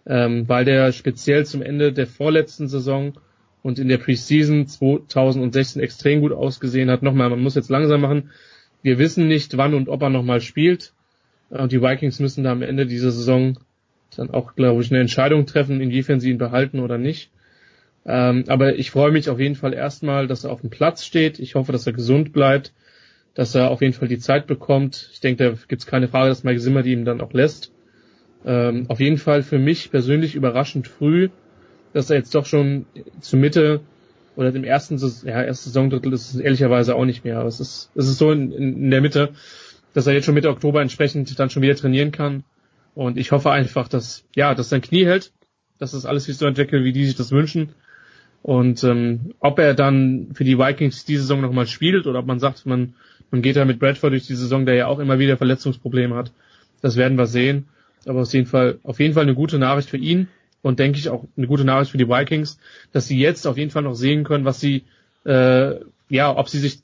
[0.06, 3.14] ähm, weil der speziell zum Ende der vorletzten Saison
[3.62, 7.02] und in der Preseason 2016 extrem gut ausgesehen hat.
[7.02, 8.30] Nochmal, man muss jetzt langsam machen.
[8.82, 10.94] Wir wissen nicht, wann und ob er nochmal spielt.
[11.50, 13.58] Und die Vikings müssen da am Ende dieser Saison
[14.16, 17.30] dann auch, glaube ich, eine Entscheidung treffen, inwiefern sie ihn behalten oder nicht.
[18.06, 21.38] Ähm, aber ich freue mich auf jeden Fall erstmal, dass er auf dem Platz steht.
[21.38, 22.72] Ich hoffe, dass er gesund bleibt,
[23.34, 25.10] dass er auf jeden Fall die Zeit bekommt.
[25.12, 27.72] Ich denke, da gibt es keine Frage, dass Mike Zimmer die ihm dann auch lässt.
[28.44, 31.28] Ähm, auf jeden Fall für mich persönlich überraschend früh,
[31.92, 32.86] dass er jetzt doch schon
[33.20, 33.80] zur Mitte
[34.36, 37.90] oder dem ersten, ja, ersten Saisondrittel ist es ehrlicherweise auch nicht mehr, aber es ist,
[37.94, 39.30] es ist so in, in der Mitte,
[39.92, 42.44] dass er jetzt schon Mitte Oktober entsprechend dann schon wieder trainieren kann.
[43.00, 45.32] Und ich hoffe einfach, dass, ja, dass sein Knie hält,
[45.78, 47.70] dass das alles sich so entwickelt, wie die sich das wünschen.
[48.42, 52.38] Und ähm, ob er dann für die Vikings die Saison nochmal spielt oder ob man
[52.38, 52.92] sagt, man,
[53.30, 56.34] man geht da mit Bradford durch die Saison, der ja auch immer wieder Verletzungsprobleme hat,
[56.82, 57.68] das werden wir sehen.
[58.04, 60.28] Aber auf jeden Fall, auf jeden Fall eine gute Nachricht für ihn
[60.60, 62.58] und denke ich auch eine gute Nachricht für die Vikings,
[62.92, 64.84] dass sie jetzt auf jeden Fall noch sehen können, was sie,
[65.24, 65.76] äh,
[66.10, 66.80] ja, ob sie sich,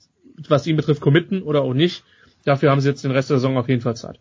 [0.49, 2.05] was ihn betrifft, committen oder auch nicht.
[2.47, 4.19] Dafür haben sie jetzt den Rest der Saison auf jeden Fall Zeit.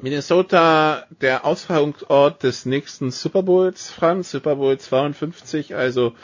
[0.00, 6.14] Minnesota, der Austragungsort des nächsten Super Bowls, Franz, Super Bowl 52, also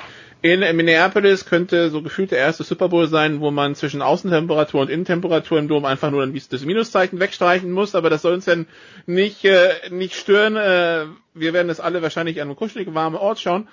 [0.42, 4.90] in Minneapolis könnte so gefühlt der erste Super Bowl sein, wo man zwischen Außentemperatur und
[4.90, 8.66] Innentemperatur im Dom einfach nur das Minuszeichen wegstreichen muss, aber das soll uns denn
[9.06, 10.56] nicht, äh, nicht stören.
[10.56, 13.68] Äh, wir werden es alle wahrscheinlich an einem kuschelig warmen Ort schauen.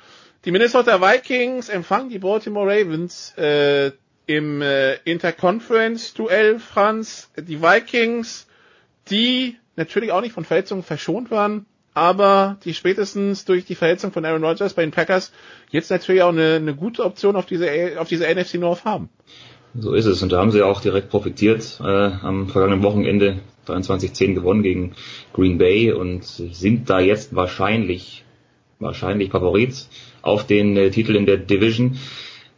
[0.46, 3.92] Die Minnesota Vikings empfangen die Baltimore Ravens äh,
[4.28, 7.32] im äh, Interconference-Duell, Franz.
[7.36, 8.48] Die Vikings,
[9.10, 14.24] die natürlich auch nicht von Verletzungen verschont waren, aber die spätestens durch die Verletzung von
[14.26, 15.32] Aaron Rodgers bei den Packers
[15.72, 17.68] jetzt natürlich auch eine, eine gute Option auf diese,
[17.98, 19.10] auf diese NFC North haben.
[19.74, 21.80] So ist es und da haben sie auch direkt profitiert.
[21.82, 24.94] Äh, am vergangenen Wochenende 23-10 gewonnen gegen
[25.34, 28.24] Green Bay und sind da jetzt wahrscheinlich
[28.80, 29.88] wahrscheinlich Favorit
[30.22, 31.98] auf den äh, Titel in der Division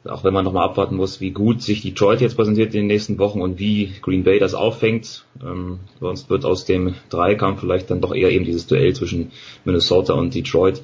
[0.05, 3.19] auch wenn man nochmal abwarten muss, wie gut sich Detroit jetzt präsentiert in den nächsten
[3.19, 5.25] Wochen und wie Green Bay das auffängt.
[5.43, 9.31] Ähm, sonst wird aus dem Dreikampf vielleicht dann doch eher eben dieses Duell zwischen
[9.63, 10.81] Minnesota und Detroit.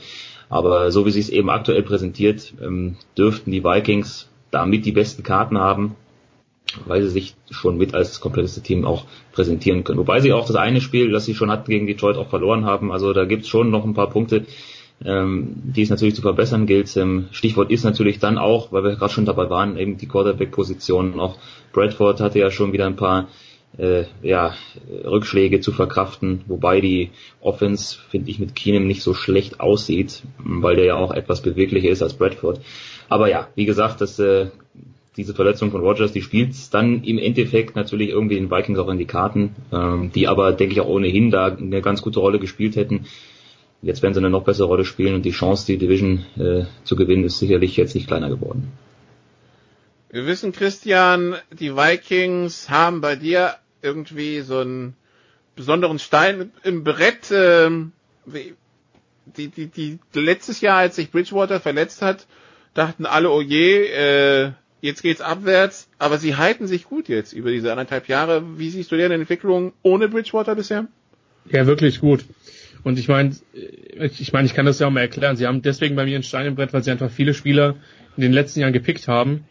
[0.49, 5.23] Aber so wie sie es eben aktuell präsentiert, ähm, dürften die Vikings damit die besten
[5.23, 5.95] Karten haben,
[6.85, 9.99] weil sie sich schon mit als kompletteste Team auch präsentieren können.
[9.99, 12.91] Wobei sie auch das eine Spiel, das sie schon hatten gegen Detroit, auch verloren haben.
[12.91, 14.45] Also da gibt's schon noch ein paar Punkte,
[15.05, 16.95] ähm, die es natürlich zu verbessern gilt.
[16.97, 21.19] Ähm, Stichwort ist natürlich dann auch, weil wir gerade schon dabei waren, eben die Quarterback-Position.
[21.19, 21.37] Auch
[21.73, 23.27] Bradford hatte ja schon wieder ein paar
[23.77, 24.55] äh, ja,
[25.05, 27.11] Rückschläge zu verkraften, wobei die
[27.41, 31.89] Offense, finde ich, mit Keenum nicht so schlecht aussieht, weil der ja auch etwas beweglicher
[31.89, 32.61] ist als Bradford.
[33.09, 34.47] Aber ja, wie gesagt, das, äh,
[35.15, 38.99] diese Verletzung von Rogers, die spielt dann im Endeffekt natürlich irgendwie den Vikings auch in
[38.99, 42.75] die Karten, ähm, die aber, denke ich, auch ohnehin da eine ganz gute Rolle gespielt
[42.75, 43.05] hätten.
[43.81, 46.95] Jetzt werden sie eine noch bessere Rolle spielen und die Chance, die Division äh, zu
[46.95, 48.71] gewinnen, ist sicherlich jetzt nicht kleiner geworden.
[50.09, 54.95] Wir wissen, Christian, die Vikings haben bei dir irgendwie so einen
[55.55, 57.29] besonderen Stein im Brett.
[57.29, 57.69] Äh,
[58.25, 62.25] die, die, die, letztes Jahr, als sich Bridgewater verletzt hat,
[62.73, 67.51] dachten alle, oh je, äh, jetzt geht's abwärts, aber sie halten sich gut jetzt über
[67.51, 68.57] diese anderthalb Jahre.
[68.57, 70.87] Wie siehst du deren Entwicklung ohne Bridgewater bisher?
[71.49, 72.25] Ja, wirklich gut.
[72.83, 73.35] Und ich meine,
[73.99, 75.35] ich meine, ich kann das ja auch mal erklären.
[75.35, 77.75] Sie haben deswegen bei mir ein Stein im Brett, weil sie einfach viele Spieler
[78.15, 79.45] in den letzten Jahren gepickt haben,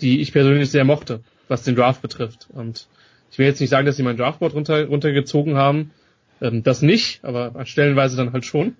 [0.00, 2.48] die ich persönlich sehr mochte, was den Draft betrifft.
[2.52, 2.88] Und
[3.30, 5.90] ich will jetzt nicht sagen, dass sie mein Draftboard runter, runtergezogen haben.
[6.40, 8.76] Ähm, das nicht, aber stellenweise dann halt schon.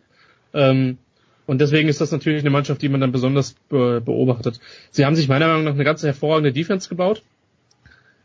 [0.55, 0.99] Ähm,
[1.47, 4.61] und deswegen ist das natürlich eine Mannschaft, die man dann besonders be beobachtet.
[4.91, 7.23] Sie haben sich meiner Meinung nach eine ganz hervorragende Defense gebaut.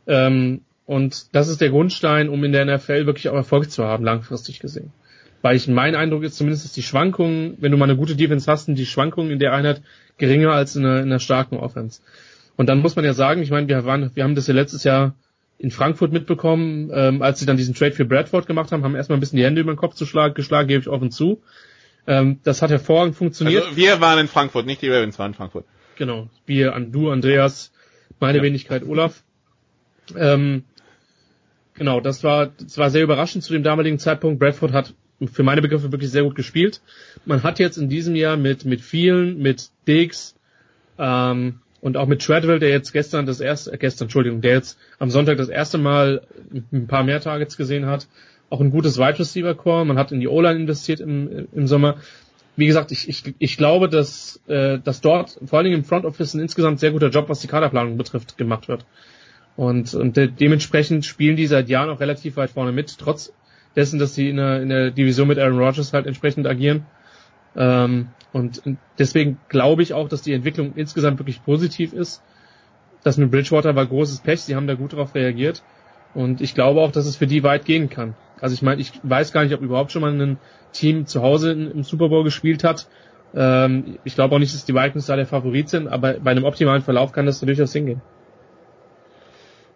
[0.08, 4.03] Ähm, und das ist der Grundstein, um in der NFL wirklich auch Erfolg zu haben,
[4.03, 4.92] langfristig gesehen.
[5.44, 8.50] Weil ich mein Eindruck ist zumindest, dass die Schwankungen, wenn du mal eine gute Defense
[8.50, 9.82] hast, sind die Schwankungen in der Einheit
[10.18, 12.02] geringer als in einer, in einer starken Offense.
[12.56, 14.86] Und dann muss man ja sagen, ich meine, wir waren, wir haben das ja letztes
[14.86, 15.16] Jahr
[15.58, 19.18] in Frankfurt mitbekommen, ähm, als sie dann diesen Trade für Bradford gemacht haben, haben erstmal
[19.18, 21.42] ein bisschen die Hände über den Kopf zu schlag, geschlagen, gebe ich offen zu.
[22.08, 23.66] Ähm, das hat hervorragend funktioniert.
[23.66, 25.66] Also wir waren in Frankfurt, nicht die Ravens waren in Frankfurt.
[25.98, 27.74] Genau, wie an du, Andreas,
[28.22, 28.44] meine ja.
[28.46, 29.24] Wenigkeit Olaf.
[30.18, 30.64] Ähm,
[31.74, 34.40] genau, das war, das war sehr überraschend zu dem damaligen Zeitpunkt.
[34.40, 34.94] Bradford hat
[35.27, 36.82] für meine Begriffe wirklich sehr gut gespielt.
[37.26, 40.35] Man hat jetzt in diesem Jahr mit, mit vielen, mit Diggs,
[40.98, 44.80] ähm, und auch mit Treadwell, der jetzt gestern das erste, äh, gestern, Entschuldigung, der jetzt
[45.00, 46.22] am Sonntag das erste Mal
[46.72, 48.08] ein paar mehr Targets gesehen hat,
[48.50, 49.85] auch ein gutes Wide Receiver Core.
[49.85, 51.98] Man hat in die O-Line investiert im, im Sommer.
[52.56, 56.06] Wie gesagt, ich, ich, ich glaube, dass, äh, dass dort vor allen Dingen im Front
[56.06, 58.85] Office ein insgesamt sehr guter Job, was die Kaderplanung betrifft, gemacht wird.
[59.58, 63.34] Und, und de dementsprechend spielen die seit Jahren auch relativ weit vorne mit, trotz
[63.76, 66.85] dessen, dass sie in der, in der Division mit Aaron Rodgers halt entsprechend agieren.
[67.56, 68.61] Ähm, und
[68.98, 72.24] deswegen glaube ich auch, dass die Entwicklung insgesamt wirklich positiv ist.
[73.03, 75.61] Das mit Bridgewater war großes Pech, sie haben da gut darauf reagiert.
[76.14, 78.16] Und ich glaube auch, dass es für die weit gehen kann.
[78.40, 80.38] Also ich meine, ich weiß gar nicht, ob überhaupt schon mal ein
[80.72, 82.88] Team zu Hause im Super Bowl gespielt hat.
[83.35, 86.43] Ähm, ich glaube auch nicht, dass die Vikings da der Favorit sind, aber bei einem
[86.43, 88.02] optimalen Verlauf kann das da durchaus hingehen.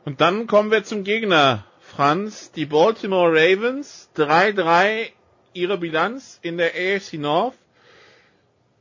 [0.05, 1.65] Und dann kommen wir zum Gegner,
[1.97, 2.51] Franz.
[2.51, 5.07] Die Baltimore Ravens, 3-3
[5.53, 7.55] ihre Bilanz in der AFC North.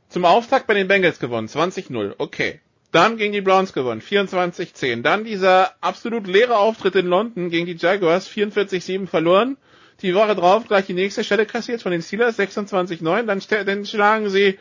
[0.07, 2.61] Zum Auftakt bei den Bengals gewonnen, 20-0, okay.
[2.91, 5.01] Dann gegen die Browns gewonnen, 24-10.
[5.01, 9.57] Dann dieser absolut leere Auftritt in London gegen die Jaguars, 44-7 verloren.
[10.03, 13.23] Die Woche drauf gleich die nächste Stelle kassiert von den Steelers, 26-9.
[13.25, 14.59] Dann, dann schlagen sie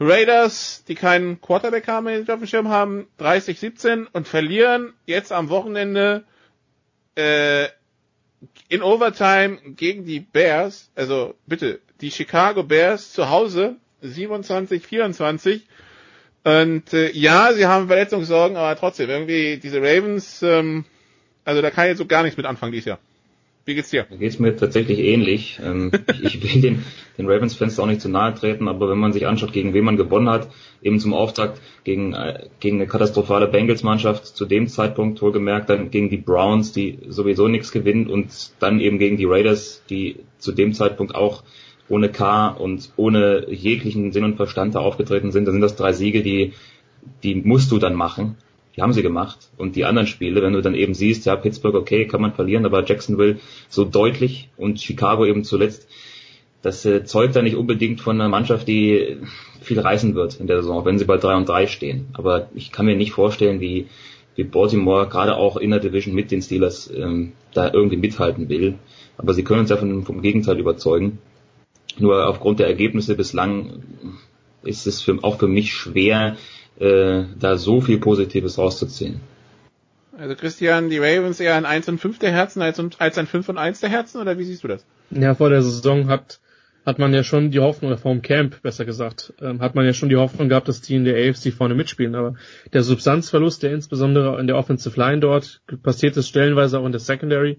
[0.00, 6.24] Raiders, die keinen Quarterback haben, auf dem Schirm haben, 30-17 und verlieren jetzt am Wochenende
[7.16, 7.68] äh,
[8.68, 15.66] in Overtime gegen die Bears, also bitte, die Chicago Bears zu Hause 27, 24.
[16.44, 20.84] Und äh, ja, sie haben Verletzungssorgen, aber trotzdem, irgendwie diese Ravens, ähm,
[21.44, 22.98] also da kann ich jetzt so gar nichts mit anfangen dieses Jahr.
[23.68, 24.06] Wie geht's dir?
[24.08, 25.60] Da geht's mir tatsächlich ähnlich.
[25.62, 26.84] Ähm, ich will den,
[27.18, 29.98] den Ravens-Fans auch nicht zu nahe treten, aber wenn man sich anschaut, gegen wen man
[29.98, 30.48] gewonnen hat,
[30.80, 36.08] eben zum Auftakt gegen, äh, gegen eine katastrophale Bengals-Mannschaft, zu dem Zeitpunkt wohlgemerkt, dann gegen
[36.08, 40.72] die Browns, die sowieso nichts gewinnen und dann eben gegen die Raiders, die zu dem
[40.72, 41.42] Zeitpunkt auch
[41.90, 45.92] ohne K und ohne jeglichen Sinn und Verstand da aufgetreten sind, dann sind das drei
[45.92, 46.54] Siege, die,
[47.22, 48.36] die musst du dann machen.
[48.78, 49.50] Die haben sie gemacht.
[49.56, 52.64] Und die anderen Spiele, wenn du dann eben siehst, ja, Pittsburgh, okay, kann man verlieren,
[52.64, 55.88] aber Jacksonville so deutlich und Chicago eben zuletzt,
[56.62, 59.16] das äh, zeugt da nicht unbedingt von einer Mannschaft, die
[59.60, 62.06] viel reißen wird in der Saison, wenn sie bei drei und drei stehen.
[62.12, 63.88] Aber ich kann mir nicht vorstellen, wie,
[64.36, 68.76] wie Baltimore gerade auch in der Division mit den Steelers ähm, da irgendwie mithalten will.
[69.16, 71.18] Aber sie können uns ja vom, vom Gegenteil überzeugen.
[71.98, 73.82] Nur aufgrund der Ergebnisse bislang
[74.62, 76.36] ist es für, auch für mich schwer,
[76.80, 79.20] äh, da so viel Positives rauszuziehen.
[80.18, 83.48] Also Christian, die Ravens eher ein 1 und 5 der Herzen als, als ein 5
[83.50, 84.84] und 1 der Herzen oder wie siehst du das?
[85.10, 86.40] Ja, vor der Saison hat,
[86.84, 89.86] hat man ja schon die Hoffnung, oder vor dem Camp besser gesagt, ähm, hat man
[89.86, 92.16] ja schon die Hoffnung gehabt, dass die in der AFC vorne mitspielen.
[92.16, 92.34] Aber
[92.72, 97.00] der Substanzverlust, der insbesondere in der Offensive Line dort passiert ist, stellenweise auch in der
[97.00, 97.58] Secondary,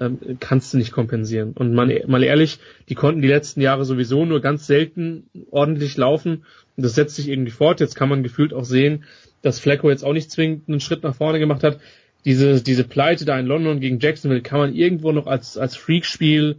[0.00, 1.52] ähm, kannst du nicht kompensieren.
[1.52, 6.44] Und man, mal ehrlich, die konnten die letzten Jahre sowieso nur ganz selten ordentlich laufen.
[6.76, 7.80] Und das setzt sich irgendwie fort.
[7.80, 9.04] Jetzt kann man gefühlt auch sehen,
[9.42, 11.80] dass Flacco jetzt auch nicht zwingend einen Schritt nach vorne gemacht hat.
[12.24, 16.56] Diese, diese Pleite da in London gegen Jacksonville kann man irgendwo noch als, als Freakspiel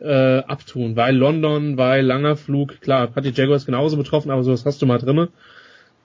[0.00, 4.64] äh, abtun, weil London, weil langer Flug, klar, hat die Jaguars genauso betroffen, aber sowas
[4.66, 5.28] hast du mal drinne.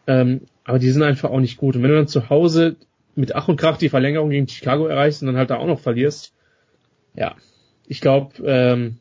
[0.07, 1.75] Ähm, aber die sind einfach auch nicht gut.
[1.75, 2.75] Und wenn du dann zu Hause
[3.15, 5.79] mit Ach und Krach die Verlängerung gegen Chicago erreichst und dann halt da auch noch
[5.79, 6.33] verlierst,
[7.13, 7.35] ja,
[7.87, 8.97] ich glaube, ähm,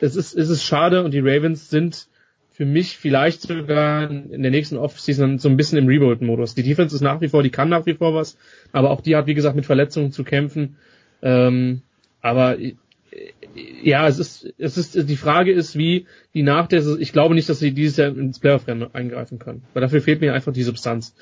[0.00, 2.08] es ist, es ist schade und die Ravens sind
[2.52, 6.54] für mich vielleicht sogar in der nächsten Offseason so ein bisschen im Rebuild-Modus.
[6.54, 8.38] Die Defense ist nach wie vor, die kann nach wie vor was,
[8.70, 10.76] aber auch die hat, wie gesagt, mit Verletzungen zu kämpfen.
[11.20, 11.82] Ähm,
[12.20, 12.74] aber äh,
[13.82, 17.48] ja, es ist, es ist, die Frage ist, wie die nach der, ich glaube nicht,
[17.48, 21.14] dass sie dieses Jahr ins Playoff-Rennen eingreifen können, weil dafür fehlt mir einfach die Substanz.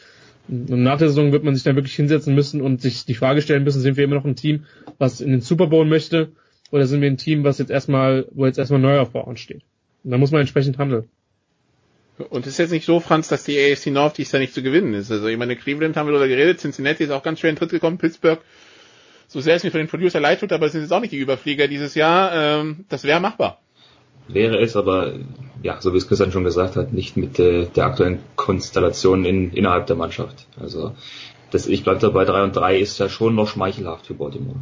[0.48, 3.42] Und nach der Saison wird man sich dann wirklich hinsetzen müssen und sich die Frage
[3.42, 4.64] stellen müssen, sind wir immer noch ein Team,
[4.98, 6.32] was in den Super Bowl möchte,
[6.70, 9.62] oder sind wir ein Team, was jetzt erstmal, wo jetzt erstmal Neuaufbau ansteht?
[10.04, 11.08] Und da muss man entsprechend handeln.
[12.30, 14.62] Und es ist jetzt nicht so, Franz, dass die AFC North dies da nicht zu
[14.62, 15.10] gewinnen ist.
[15.10, 17.60] Also ich meine, Cleveland haben wir darüber geredet, Cincinnati ist auch ganz schwer in den
[17.60, 18.40] Tritt gekommen, Pittsburgh,
[19.28, 21.12] so sehr es mir für den Producer leid tut, aber es sind jetzt auch nicht
[21.12, 22.60] die Überflieger dieses Jahr.
[22.60, 23.62] Ähm, das wäre machbar
[24.28, 25.14] wäre es, aber
[25.62, 29.52] ja, so wie es Christian schon gesagt hat, nicht mit äh, der aktuellen Konstellation in,
[29.52, 30.46] innerhalb der Mannschaft.
[30.60, 30.94] Also
[31.50, 34.56] das, ich bleibe dabei, 3 und 3 ist ja schon noch schmeichelhaft für Baltimore.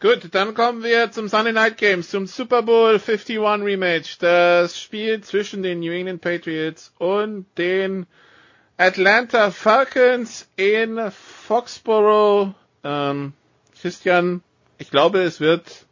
[0.00, 4.18] Gut, dann kommen wir zum Sunday Night Games, zum Super Bowl 51 Rematch.
[4.18, 8.06] Das Spiel zwischen den New England Patriots und den
[8.76, 12.54] Atlanta Falcons in Foxborough.
[12.84, 13.32] Ähm,
[13.80, 14.42] Christian,
[14.78, 15.86] ich glaube, es wird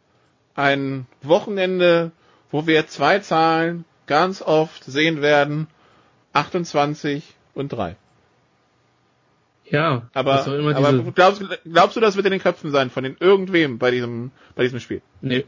[0.55, 2.11] ein Wochenende
[2.51, 5.67] wo wir zwei Zahlen ganz oft sehen werden.
[6.33, 7.95] 28 und 3.
[9.69, 13.79] Ja, aber, aber glaubst, glaubst du, das wird in den Köpfen sein von den irgendwem
[13.79, 15.01] bei diesem, bei diesem Spiel?
[15.21, 15.45] Nee.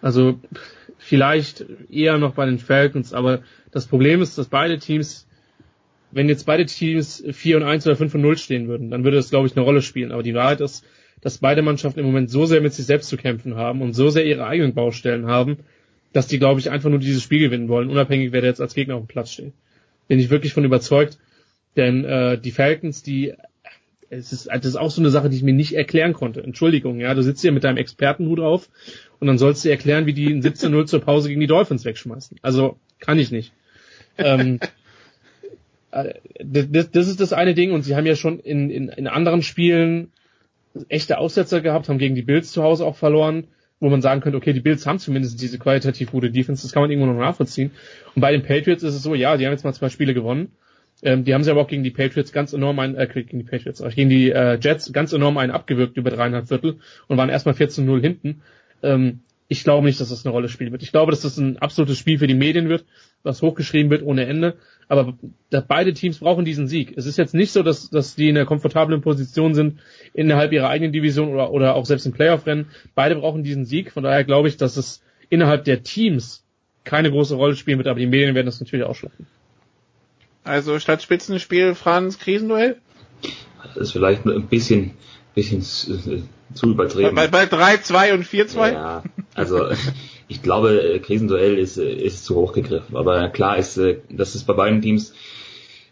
[0.00, 0.38] Also
[0.98, 3.40] vielleicht eher noch bei den Falcons, aber
[3.72, 5.26] das Problem ist, dass beide Teams,
[6.12, 9.16] wenn jetzt beide Teams 4 und 1 oder 5 und 0 stehen würden, dann würde
[9.16, 10.12] das, glaube ich, eine Rolle spielen.
[10.12, 10.84] Aber die Wahrheit ist,
[11.20, 14.08] dass beide Mannschaften im Moment so sehr mit sich selbst zu kämpfen haben und so
[14.08, 15.58] sehr ihre eigenen Baustellen haben,
[16.12, 18.96] dass die, glaube ich, einfach nur dieses Spiel gewinnen wollen, unabhängig wer jetzt als Gegner
[18.96, 19.52] auf dem Platz steht.
[20.08, 21.18] Bin ich wirklich von überzeugt.
[21.76, 23.34] Denn äh, die Falcons, die
[24.10, 26.42] es ist, das ist auch so eine Sache, die ich mir nicht erklären konnte.
[26.42, 28.68] Entschuldigung, ja, du sitzt hier mit deinem Expertenhut auf
[29.20, 32.38] und dann sollst du erklären, wie die in 17-0 zur Pause gegen die Dolphins wegschmeißen.
[32.42, 33.52] Also kann ich nicht.
[34.18, 34.58] ähm,
[35.92, 39.06] äh, das, das ist das eine Ding und sie haben ja schon in, in, in
[39.06, 40.10] anderen Spielen
[40.88, 43.46] echte Aussetzer gehabt, haben gegen die Bills zu Hause auch verloren,
[43.80, 46.82] wo man sagen könnte, okay, die Bills haben zumindest diese qualitativ gute Defense, das kann
[46.82, 47.70] man irgendwo noch nachvollziehen.
[48.14, 50.52] Und bei den Patriots ist es so, ja, die haben jetzt mal zwei Spiele gewonnen,
[51.02, 53.44] ähm, die haben sie aber auch gegen die Patriots ganz enorm einen, äh, gegen die
[53.44, 56.78] Patriots, äh, gegen die äh, Jets ganz enorm einen abgewürgt über dreieinhalb Viertel
[57.08, 58.42] und waren erstmal 14-0 hinten.
[58.82, 59.20] Ähm,
[59.52, 60.84] ich glaube nicht, dass das eine Rolle spielen wird.
[60.84, 62.84] Ich glaube, dass das ein absolutes Spiel für die Medien wird,
[63.24, 64.54] was hochgeschrieben wird ohne Ende.
[64.86, 65.18] Aber
[65.66, 66.94] beide Teams brauchen diesen Sieg.
[66.96, 69.80] Es ist jetzt nicht so, dass, dass die in einer komfortablen Position sind
[70.14, 72.66] innerhalb ihrer eigenen Division oder, oder auch selbst im Playoff-Rennen.
[72.94, 73.90] Beide brauchen diesen Sieg.
[73.90, 76.44] Von daher glaube ich, dass es innerhalb der Teams
[76.84, 79.26] keine große Rolle spielen wird, aber die Medien werden das natürlich ausschlachten.
[80.44, 82.76] Also statt Spitzenspiel Franz Krisenduell?
[83.64, 84.92] Das ist vielleicht ein bisschen,
[85.34, 85.60] bisschen
[86.54, 87.14] zu übertrieben.
[87.14, 88.72] Bei, bei 3, 2 und 4, 2?
[88.72, 89.02] Ja,
[89.34, 89.66] also
[90.28, 92.96] ich glaube, Krisenduell ist, ist zu hoch gegriffen.
[92.96, 93.80] Aber klar ist,
[94.10, 95.12] dass es bei beiden Teams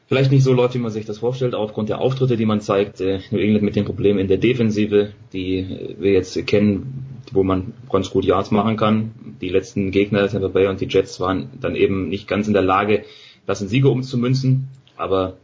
[0.06, 3.00] vielleicht nicht so läuft, wie man sich das vorstellt, aufgrund der Auftritte, die man zeigt.
[3.00, 8.10] New England mit den Problemen in der Defensive, die wir jetzt kennen, wo man ganz
[8.10, 9.12] gut Yards machen kann.
[9.40, 12.62] Die letzten Gegner, Tampa Bay und die Jets, waren dann eben nicht ganz in der
[12.62, 13.04] Lage,
[13.46, 14.68] das in Siege umzumünzen.
[14.96, 15.36] Aber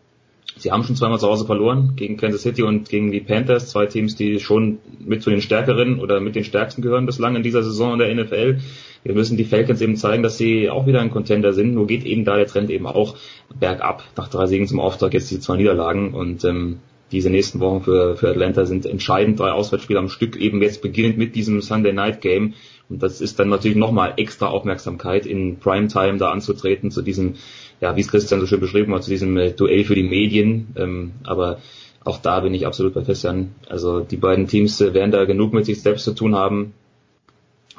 [0.57, 3.87] sie haben schon zweimal zu Hause verloren gegen Kansas City und gegen die Panthers, zwei
[3.87, 7.63] Teams, die schon mit zu den stärkeren oder mit den stärksten gehören bislang in dieser
[7.63, 8.61] Saison in der NFL.
[9.03, 11.75] Wir müssen die Falcons eben zeigen, dass sie auch wieder ein Contender sind.
[11.75, 13.17] Nur geht eben da der Trend eben auch
[13.59, 14.03] bergab.
[14.17, 16.79] Nach drei Siegen zum Auftrag jetzt die zwei Niederlagen und ähm,
[17.13, 19.39] diese nächsten Wochen für, für Atlanta sind entscheidend.
[19.39, 22.55] Drei Auswärtsspiele am Stück, eben jetzt beginnend mit diesem Sunday Night Game.
[22.89, 27.35] Und das ist dann natürlich nochmal extra Aufmerksamkeit in Primetime da anzutreten zu diesem
[27.81, 30.69] ja, wie es Christian so schön beschrieben hat, zu diesem äh, Duell für die Medien.
[30.77, 31.59] Ähm, aber
[32.05, 33.55] auch da bin ich absolut bei Christian.
[33.69, 36.75] Also die beiden Teams äh, werden da genug mit sich selbst zu tun haben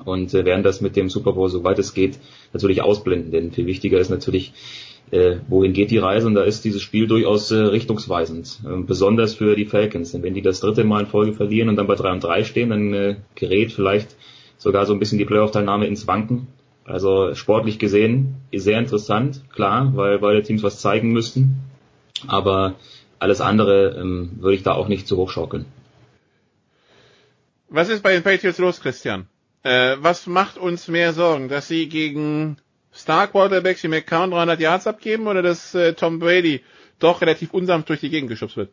[0.03, 2.19] und äh, werden das mit dem Super Bowl, soweit es geht,
[2.51, 3.31] natürlich ausblenden.
[3.31, 4.53] Denn viel wichtiger ist natürlich,
[5.11, 6.27] äh, wohin geht die Reise?
[6.27, 8.61] Und da ist dieses Spiel durchaus äh, richtungsweisend.
[8.65, 10.11] Äh, besonders für die Falcons.
[10.11, 12.43] Denn wenn die das dritte Mal in Folge verlieren und dann bei 3 und 3
[12.43, 14.15] stehen, dann äh, gerät vielleicht
[14.57, 16.47] sogar so ein bisschen die Playoff-Teilnahme ins Wanken.
[16.85, 21.57] Also sportlich gesehen sehr interessant, klar, weil beide Teams was zeigen müssten.
[22.27, 22.75] Aber
[23.19, 25.65] alles andere ähm, würde ich da auch nicht zu hoch schaukeln.
[27.69, 29.27] Was ist bei den Patriots los, Christian?
[29.63, 32.57] Äh, was macht uns mehr Sorgen, dass sie gegen
[32.93, 36.61] Star Quarterbacks wie McCown 300 Yards abgeben oder dass äh, Tom Brady
[36.99, 38.69] doch relativ unsanft durch die Gegend geschubst wird?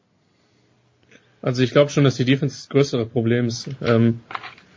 [1.40, 3.68] Also ich glaube schon, dass die Defense das größere Problem ist.
[3.82, 4.20] Ähm,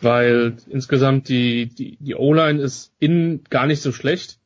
[0.02, 4.40] weil insgesamt die, die, die O-Line ist innen gar nicht so schlecht.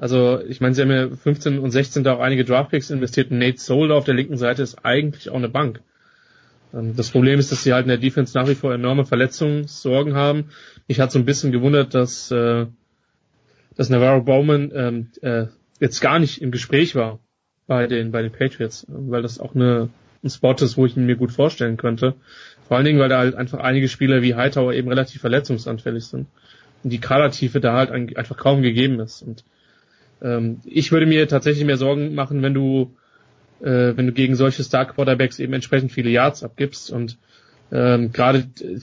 [0.00, 3.30] Also ich meine, sie haben ja 15 und 16 da auch einige Draftpicks investiert.
[3.30, 5.80] Nate Solder auf der linken Seite ist eigentlich auch eine Bank.
[6.72, 10.14] Ähm, das Problem ist, dass sie halt in der Defense nach wie vor enorme Verletzungssorgen
[10.14, 10.50] haben.
[10.86, 12.66] Ich hatte so ein bisschen gewundert, dass, äh,
[13.76, 15.46] dass Navarro Bowman ähm, äh,
[15.80, 17.18] jetzt gar nicht im Gespräch war
[17.66, 19.90] bei den, bei den Patriots, weil das auch eine,
[20.22, 22.14] ein Spot ist, wo ich ihn mir gut vorstellen könnte.
[22.68, 26.26] Vor allen Dingen, weil da halt einfach einige Spieler wie Hightower eben relativ verletzungsanfällig sind.
[26.84, 29.22] Und die Kadertiefe da halt einfach kaum gegeben ist.
[29.22, 29.44] Und
[30.22, 32.94] ähm, ich würde mir tatsächlich mehr Sorgen machen, wenn du
[33.60, 37.18] äh, wenn du gegen solche Star Quarterbacks eben entsprechend viele Yards abgibst und
[37.70, 38.78] ähm, gerade äh,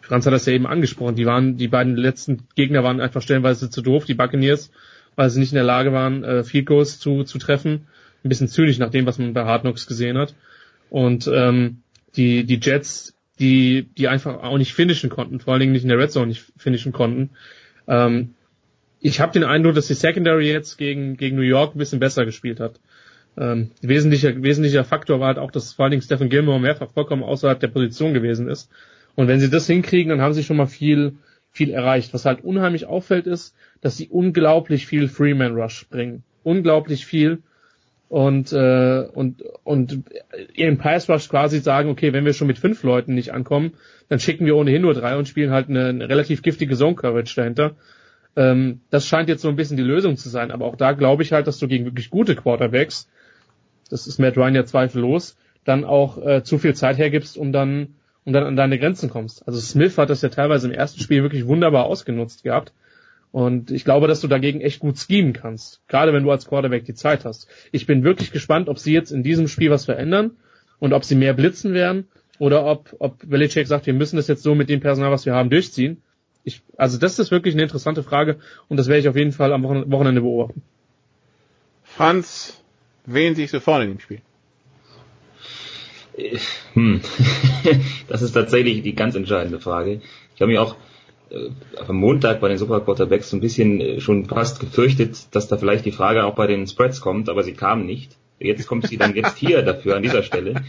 [0.00, 3.70] Franz hat das ja eben angesprochen, die waren die beiden letzten Gegner waren einfach stellenweise
[3.70, 4.70] zu doof, die Buccaneers,
[5.16, 7.86] weil sie nicht in der Lage waren, äh, Field Goals zu, zu treffen.
[8.24, 10.36] Ein bisschen zynisch nach dem, was man bei Hard Knocks gesehen hat.
[10.90, 11.81] Und ähm,
[12.16, 15.88] die, die Jets, die, die einfach auch nicht finishen konnten, vor allen Dingen nicht in
[15.88, 17.30] der Red Zone nicht finishen konnten.
[17.88, 18.34] Ähm,
[19.00, 22.24] ich habe den Eindruck, dass die Secondary jetzt gegen, gegen New York ein bisschen besser
[22.24, 22.78] gespielt hat.
[23.36, 27.22] Ähm, wesentlicher, wesentlicher Faktor war halt auch, dass vor allen Dingen Stephen Gilmore mehrfach vollkommen
[27.22, 28.70] außerhalb der Position gewesen ist.
[29.14, 31.16] Und wenn sie das hinkriegen, dann haben sie schon mal viel,
[31.50, 32.14] viel erreicht.
[32.14, 36.22] Was halt unheimlich auffällt ist, dass sie unglaublich viel Freeman Rush bringen.
[36.44, 37.42] Unglaublich viel
[38.12, 40.04] und äh, und und
[40.54, 43.72] ihren Pass Rush quasi sagen, okay, wenn wir schon mit fünf Leuten nicht ankommen,
[44.08, 47.34] dann schicken wir ohnehin nur drei und spielen halt eine, eine relativ giftige Zone Coverage
[47.34, 47.74] dahinter.
[48.36, 51.22] Ähm, das scheint jetzt so ein bisschen die Lösung zu sein, aber auch da glaube
[51.22, 53.08] ich halt, dass du gegen wirklich gute Quarterbacks
[53.92, 57.94] das ist Matt Ryan ja zweifellos, dann auch äh, zu viel Zeit hergibst, um dann,
[58.24, 59.46] um dann an deine Grenzen kommst.
[59.46, 62.72] Also Smith hat das ja teilweise im ersten Spiel wirklich wunderbar ausgenutzt gehabt.
[63.32, 65.80] Und ich glaube, dass du dagegen echt gut schemen kannst.
[65.88, 67.48] Gerade wenn du als Quarterback die Zeit hast.
[67.72, 70.32] Ich bin wirklich gespannt, ob sie jetzt in diesem Spiel was verändern
[70.78, 74.42] und ob sie mehr blitzen werden oder ob, ob Belichick sagt, wir müssen das jetzt
[74.42, 76.02] so mit dem Personal, was wir haben, durchziehen.
[76.44, 78.38] Ich, also das ist wirklich eine interessante Frage
[78.68, 80.62] und das werde ich auf jeden Fall am Wochenende beobachten.
[81.84, 82.62] Franz,
[83.06, 84.20] wen siehst du vorne in dem Spiel?
[86.74, 87.00] Hm.
[88.08, 90.02] das ist tatsächlich die ganz entscheidende Frage.
[90.34, 90.76] Ich habe mich auch
[91.86, 95.56] am Montag bei den Super Quarterbacks so ein bisschen äh, schon fast gefürchtet, dass da
[95.56, 98.16] vielleicht die Frage auch bei den Spreads kommt, aber sie kam nicht.
[98.38, 100.54] Jetzt kommt sie dann jetzt hier dafür an dieser Stelle.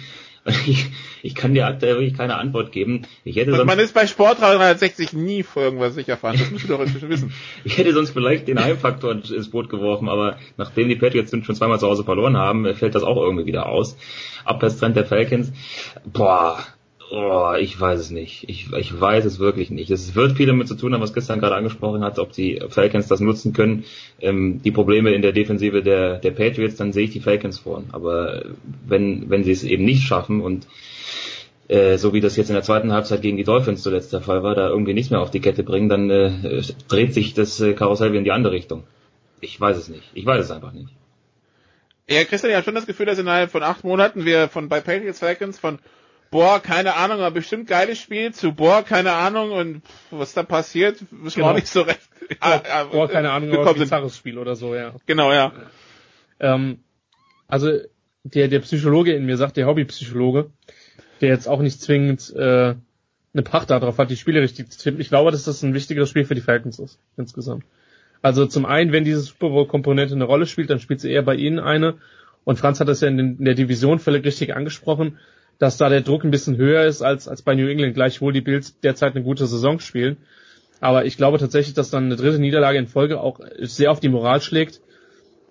[0.67, 0.87] Ich,
[1.21, 3.03] ich kann dir aktuell wirklich keine Antwort geben.
[3.23, 6.35] Ich hätte sonst, man ist bei Sport 360 nie vor irgendwas sicher fahren.
[6.37, 7.33] Das musst du doch inzwischen wissen.
[7.63, 11.79] ich hätte sonst vielleicht den Heimfaktor ins Boot geworfen, aber nachdem die Patriots schon zweimal
[11.79, 13.95] zu Hause verloren haben, fällt das auch irgendwie wieder aus.
[14.43, 15.53] Abwärtstrend der Falcons.
[16.03, 16.59] Boah,
[17.15, 18.49] Oh, ich weiß es nicht.
[18.49, 19.91] Ich, ich weiß es wirklich nicht.
[19.91, 23.07] Es wird viel damit zu tun haben, was Christian gerade angesprochen hat, ob die Falcons
[23.07, 23.83] das nutzen können.
[24.19, 27.85] Ähm, die Probleme in der Defensive der, der Patriots, dann sehe ich die Falcons vorn.
[27.91, 28.45] Aber
[28.87, 30.65] wenn, wenn sie es eben nicht schaffen und
[31.67, 34.41] äh, so wie das jetzt in der zweiten Halbzeit gegen die Dolphins zuletzt der Fall
[34.41, 37.73] war, da irgendwie nichts mehr auf die Kette bringen, dann äh, dreht sich das äh,
[37.73, 38.85] Karussell wieder in die andere Richtung.
[39.39, 40.09] Ich weiß es nicht.
[40.15, 40.89] Ich weiß es einfach nicht.
[42.09, 44.81] Ja, Christian, ich habe schon das Gefühl, dass innerhalb von acht Monaten wir von bei
[44.81, 45.77] Patriots Falcons von
[46.33, 49.81] boah, keine Ahnung, aber bestimmt geiles Spiel, zu boah, keine Ahnung und
[50.11, 51.47] was da passiert, wissen genau.
[51.47, 52.01] wir auch nicht so recht.
[52.39, 54.93] Ah, ah, boah, keine Ahnung, aber ein bizarres Spiel oder so, ja.
[55.05, 55.51] Genau, ja.
[56.39, 56.79] Ähm,
[57.49, 57.69] also
[58.23, 60.49] der, der Psychologe in mir sagt, der Hobbypsychologe,
[61.19, 62.75] der jetzt auch nicht zwingend äh,
[63.33, 65.01] eine Pacht darauf hat, die Spiele richtig zu tippen.
[65.01, 67.65] Ich glaube, dass das ein wichtigeres Spiel für die Falcons ist, insgesamt.
[68.21, 71.35] Also zum einen, wenn diese Super Bowl-Komponente eine Rolle spielt, dann spielt sie eher bei
[71.35, 71.95] ihnen eine.
[72.45, 75.19] Und Franz hat das ja in, den, in der Division völlig richtig angesprochen
[75.59, 78.41] dass da der Druck ein bisschen höher ist als, als bei New England, gleichwohl die
[78.41, 80.17] Bills derzeit eine gute Saison spielen.
[80.79, 84.09] Aber ich glaube tatsächlich, dass dann eine dritte Niederlage in Folge auch sehr auf die
[84.09, 84.81] Moral schlägt.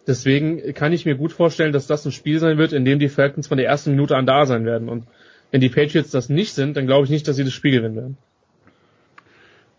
[0.07, 3.09] Deswegen kann ich mir gut vorstellen, dass das ein Spiel sein wird, in dem die
[3.09, 4.89] Falcons von der ersten Minute an da sein werden.
[4.89, 5.07] Und
[5.51, 7.97] wenn die Patriots das nicht sind, dann glaube ich nicht, dass sie das Spiel gewinnen
[7.97, 8.19] werden.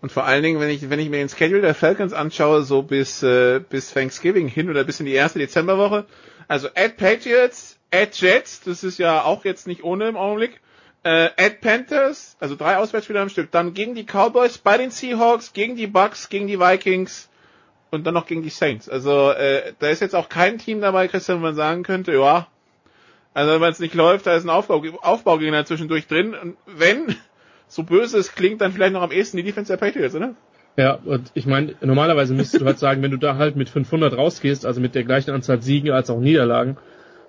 [0.01, 2.81] Und vor allen Dingen, wenn ich, wenn ich mir den Schedule der Falcons anschaue, so
[2.81, 6.05] bis, äh, bis Thanksgiving hin oder bis in die erste Dezemberwoche,
[6.47, 10.59] also at Patriots, at Jets, das ist ja auch jetzt nicht ohne im Augenblick,
[11.03, 15.53] äh, at Panthers, also drei Auswärtsspiele am Stück, dann gegen die Cowboys, bei den Seahawks,
[15.53, 17.29] gegen die Bucks, gegen die Vikings
[17.91, 18.89] und dann noch gegen die Saints.
[18.89, 22.47] Also äh, da ist jetzt auch kein Team dabei, Christian, wo man sagen könnte, ja,
[23.33, 26.35] also wenn es nicht läuft, da ist ein Aufbau, Aufbaugegner zwischendurch drin.
[26.35, 27.15] Und wenn,
[27.67, 30.35] so böse es klingt, dann vielleicht noch am ehesten die Defense der Patriots, oder?
[30.75, 34.17] Ja, und ich meine, normalerweise müsstest du halt sagen, wenn du da halt mit 500
[34.17, 36.77] rausgehst, also mit der gleichen Anzahl Siegen als auch Niederlagen,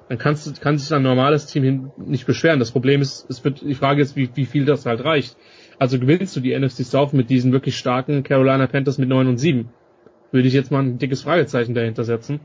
[0.08, 2.58] dann kannst du, kann sich ein normales Team hin nicht beschweren.
[2.58, 5.36] Das Problem ist, es wird, die Frage ist, wie, wie viel das halt reicht.
[5.78, 9.38] Also gewinnst du die NFC South mit diesen wirklich starken Carolina Panthers mit 9 und
[9.38, 9.70] 7?
[10.30, 12.40] Würde ich jetzt mal ein dickes Fragezeichen dahinter setzen.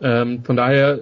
[0.00, 0.98] Ähm, von daher,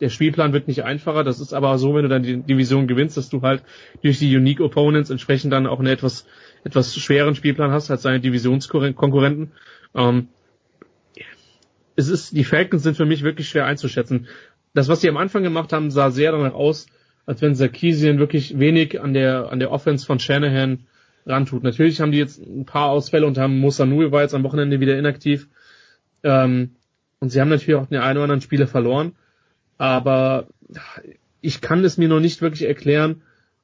[0.00, 1.22] der Spielplan wird nicht einfacher.
[1.22, 3.62] Das ist aber so, wenn du dann die Division gewinnst, dass du halt
[4.02, 6.26] durch die Unique Opponents entsprechend dann auch einen etwas,
[6.64, 9.52] etwas schweren Spielplan hast als deine Divisionskonkurrenten.
[9.94, 10.28] Ähm,
[11.96, 14.26] es ist, die Falcons sind für mich wirklich schwer einzuschätzen
[14.74, 16.86] das, was sie am Anfang gemacht haben, sah sehr danach aus,
[17.26, 20.86] als wenn Sarkisian wirklich wenig an der, an der Offense von Shanahan
[21.26, 21.62] rantut.
[21.62, 24.80] Natürlich haben die jetzt ein paar Ausfälle und haben Musa Nui war jetzt am Wochenende
[24.80, 25.48] wieder inaktiv.
[26.22, 26.76] Ähm,
[27.18, 29.12] und sie haben natürlich auch den einen oder anderen Spieler verloren.
[29.78, 30.46] Aber
[31.40, 33.22] ich kann es mir noch nicht wirklich erklären,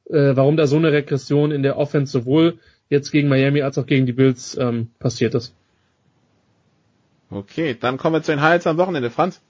[0.09, 3.87] äh, warum da so eine Regression in der Offense sowohl jetzt gegen Miami als auch
[3.87, 5.55] gegen die Bills ähm, passiert ist.
[7.31, 9.11] Okay, dann kommen wir zu den Highlights am Wochenende.
[9.11, 9.41] Franz?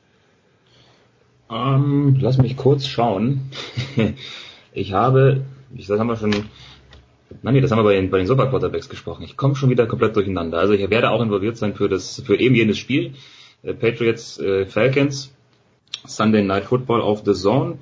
[1.51, 3.51] Ähm, lass mich kurz schauen.
[4.73, 5.43] ich habe,
[5.75, 6.31] ich das haben wir schon,
[7.43, 9.23] nein, nee, das haben wir bei den, bei den Super Quarterbacks gesprochen.
[9.23, 10.59] Ich komme schon wieder komplett durcheinander.
[10.59, 13.13] Also ich werde auch involviert sein für das, für eben jenes Spiel.
[13.63, 15.33] Äh, Patriots, äh, Falcons,
[16.05, 17.79] Sunday Night Football auf The Zone.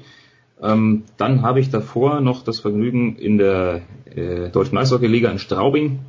[0.63, 3.83] Ähm, dann habe ich davor noch das Vergnügen in der
[4.15, 6.01] äh, Deutschen Eishockey-Liga in Straubing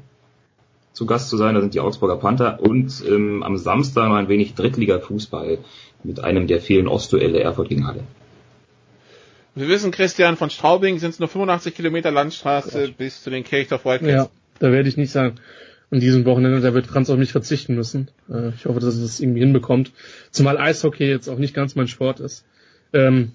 [0.93, 1.55] zu Gast zu sein.
[1.55, 5.59] Da sind die Augsburger Panther und ähm, am Samstag noch ein wenig Drittliga-Fußball
[6.05, 8.03] mit einem der vielen Ostduelle Erfurt gegen Halle.
[9.55, 12.91] Wir wissen, Christian, von Straubing sind es nur 85 Kilometer Landstraße ja.
[12.97, 14.11] bis zu den Kirchdorf Wildcats.
[14.11, 15.35] Ja, da werde ich nicht sagen.
[15.91, 18.09] An diesem Wochenende, da wird Franz auf mich verzichten müssen.
[18.29, 19.93] Äh, ich hoffe, dass er das irgendwie hinbekommt.
[20.31, 22.43] Zumal Eishockey jetzt auch nicht ganz mein Sport ist.
[22.91, 23.31] Ähm,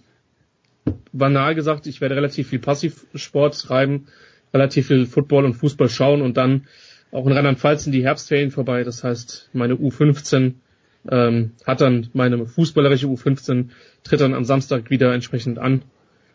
[1.13, 4.09] banal gesagt, ich werde relativ viel Passivsport treiben,
[4.53, 6.67] relativ viel Football und Fußball schauen und dann
[7.13, 8.85] auch in Rheinland-Pfalz sind die Herbstferien vorbei.
[8.85, 10.55] Das heißt, meine U15
[11.09, 13.69] ähm, hat dann meine fußballerische U15,
[14.05, 15.83] tritt dann am Samstag wieder entsprechend an.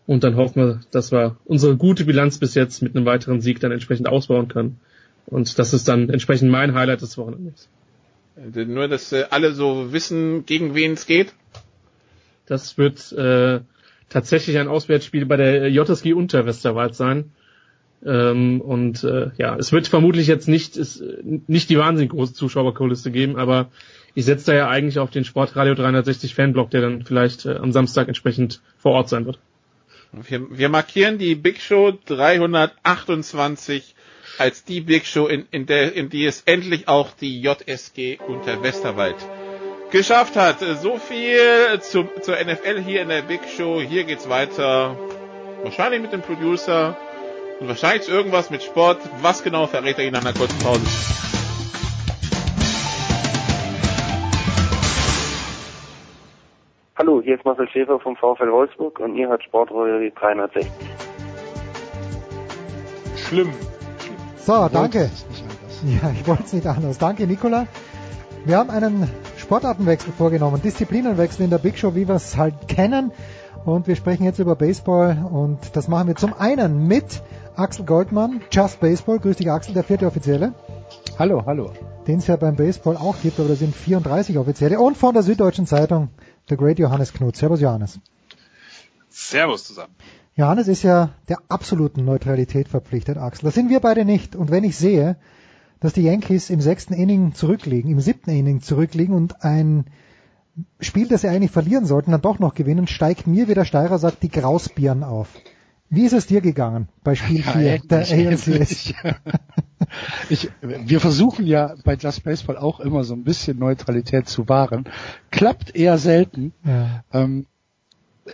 [0.07, 3.59] Und dann hoffen wir, dass wir unsere gute Bilanz bis jetzt mit einem weiteren Sieg
[3.59, 4.79] dann entsprechend ausbauen können.
[5.25, 7.67] Und das ist dann entsprechend mein Highlight des Wochenendes.
[8.35, 11.33] Also nur, dass äh, alle so wissen, gegen wen es geht.
[12.45, 13.61] Das wird äh,
[14.09, 17.31] tatsächlich ein Auswärtsspiel bei der JSG Unterwesterwald sein.
[18.05, 23.09] Ähm, und äh, ja, es wird vermutlich jetzt nicht, ist, nicht die wahnsinnig große Zuschauerkulisse
[23.09, 23.71] geben, aber
[24.15, 27.71] ich setze da ja eigentlich auf den Sportradio 360 Fanblock, der dann vielleicht äh, am
[27.73, 29.37] Samstag entsprechend vor Ort sein wird.
[30.13, 33.93] Wir, wir markieren die Big Show 328
[34.37, 38.63] als die Big Show, in, in, der, in die es endlich auch die JSG unter
[38.63, 39.15] Westerwald
[39.91, 40.59] geschafft hat.
[40.81, 43.81] So viel zu, zur NFL hier in der Big Show.
[43.81, 44.97] Hier geht's weiter.
[45.63, 46.97] Wahrscheinlich mit dem Producer
[47.59, 48.99] und wahrscheinlich irgendwas mit Sport.
[49.21, 50.85] Was genau verrät er Ihnen nach einer kurzen Pause?
[56.97, 60.71] Hallo, hier ist Marcel Schäfer vom VfL Wolfsburg und ihr hört Sportradio 360.
[63.17, 63.49] Schlimm.
[64.37, 65.09] So, danke.
[65.83, 66.97] Ja, ich wollte es nicht anders.
[66.97, 67.67] Danke, Nicola.
[68.45, 73.11] Wir haben einen Sportartenwechsel vorgenommen, Disziplinenwechsel in der Big Show, wie wir es halt kennen.
[73.65, 77.21] Und wir sprechen jetzt über Baseball und das machen wir zum einen mit
[77.57, 79.19] Axel Goldmann, Just Baseball.
[79.19, 80.53] Grüß dich, Axel, der vierte Offizielle.
[81.19, 81.71] Hallo, hallo.
[82.07, 84.79] Den es ja beim Baseball auch gibt, aber da sind 34 Offizielle.
[84.79, 86.09] Und von der Süddeutschen Zeitung,
[86.49, 87.35] der Great Johannes Knut.
[87.35, 87.99] Servus, Johannes.
[89.09, 89.93] Servus zusammen.
[90.35, 93.45] Johannes ist ja der absoluten Neutralität verpflichtet, Axel.
[93.45, 94.35] Das sind wir beide nicht.
[94.35, 95.15] Und wenn ich sehe,
[95.79, 99.85] dass die Yankees im sechsten Inning zurückliegen, im siebten Inning zurückliegen und ein
[100.79, 103.99] Spiel, das sie eigentlich verlieren sollten, dann doch noch gewinnen, steigt mir, wie der Steirer
[103.99, 105.29] sagt, die Grausbirnen auf.
[105.89, 108.93] Wie ist es dir gegangen bei Spiel 4 ja, der ALCS?
[110.29, 114.85] Ich, wir versuchen ja bei Just Baseball auch immer so ein bisschen Neutralität zu wahren.
[115.31, 116.53] Klappt eher selten.
[116.65, 117.03] Ja.
[117.13, 117.45] Ähm,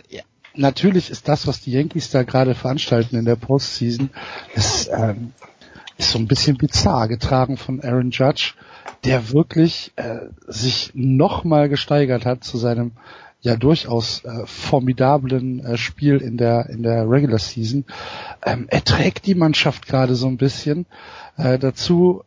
[0.08, 0.22] ja,
[0.54, 4.10] natürlich ist das, was die Yankees da gerade veranstalten in der Postseason,
[4.54, 5.32] ist, ähm,
[5.98, 8.54] ist so ein bisschen bizarr, getragen von Aaron Judge,
[9.04, 12.92] der wirklich äh, sich nochmal gesteigert hat zu seinem
[13.42, 17.84] ja durchaus äh, formidablen äh, Spiel in der in der Regular Season.
[18.44, 20.86] Ähm, er trägt die Mannschaft gerade so ein bisschen.
[21.36, 22.22] Äh, dazu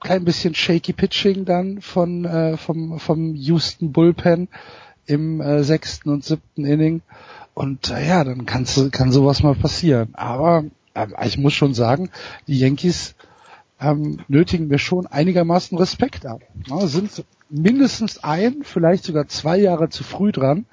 [0.00, 4.48] klein bisschen shaky Pitching dann von äh, vom vom Houston Bullpen
[5.06, 7.02] im äh, sechsten und siebten Inning.
[7.54, 10.10] Und äh, ja, dann kannst, kann sowas mal passieren.
[10.14, 10.64] Aber
[10.94, 12.10] äh, ich muss schon sagen,
[12.46, 13.14] die Yankees
[13.80, 16.40] ähm, nötigen mir schon einigermaßen Respekt ab.
[16.66, 20.66] Ja, sind mindestens ein, vielleicht sogar zwei Jahre zu früh dran,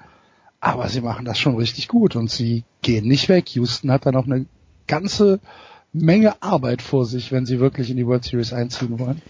[0.60, 3.48] aber sie machen das schon richtig gut und sie gehen nicht weg.
[3.50, 4.46] Houston hat da noch eine
[4.86, 5.40] ganze
[5.92, 9.22] Menge Arbeit vor sich, wenn sie wirklich in die World Series einziehen wollen.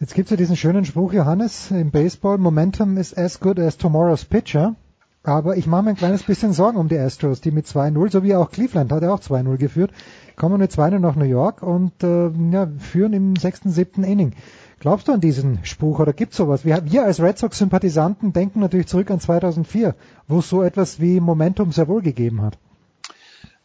[0.00, 4.24] Jetzt gibt's ja diesen schönen Spruch, Johannes, im Baseball, Momentum is as good as tomorrow's
[4.24, 4.76] pitcher.
[5.24, 8.22] Aber ich mache mir ein kleines bisschen Sorgen um die Astros, die mit 2-0, so
[8.22, 9.90] wie auch Cleveland hat er auch 2-0 geführt,
[10.36, 14.34] kommen mit 2-0 nach New York und äh, ja, führen im sechsten, siebten Inning.
[14.80, 16.64] Glaubst du an diesen Spruch oder gibt's sowas?
[16.64, 19.96] Wir, wir als Red Sox-Sympathisanten denken natürlich zurück an 2004,
[20.28, 22.58] wo es so etwas wie Momentum sehr wohl gegeben hat.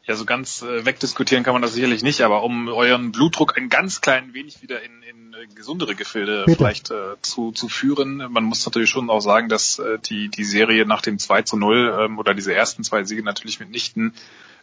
[0.05, 3.69] Ja, so ganz äh, wegdiskutieren kann man das sicherlich nicht, aber um euren Blutdruck ein
[3.69, 6.57] ganz klein wenig wieder in, in äh, gesundere Gefilde Bitte.
[6.57, 8.17] vielleicht äh, zu, zu führen.
[8.17, 11.55] Man muss natürlich schon auch sagen, dass äh, die, die Serie nach dem 2 zu
[11.55, 14.13] 0 ähm, oder diese ersten zwei Siege natürlich mitnichten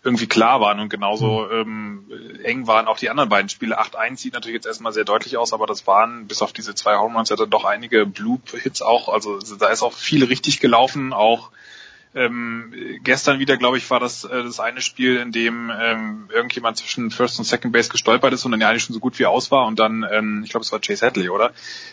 [0.02, 2.06] irgendwie klar waren und genauso mhm.
[2.10, 3.80] ähm, eng waren auch die anderen beiden Spiele.
[3.80, 6.96] 8-1 sieht natürlich jetzt erstmal sehr deutlich aus, aber das waren bis auf diese zwei
[6.96, 9.08] Home Runs ja dann doch einige Bloop-Hits auch.
[9.08, 11.50] Also da ist auch viel richtig gelaufen, auch
[12.14, 12.72] ähm,
[13.04, 17.10] gestern wieder, glaube ich, war das äh, das eine Spiel, in dem ähm, irgendjemand zwischen
[17.10, 19.50] First und Second Base gestolpert ist und dann ja eigentlich schon so gut wie aus
[19.50, 21.52] war und dann, ähm, ich glaube, es war Chase Hadley, oder?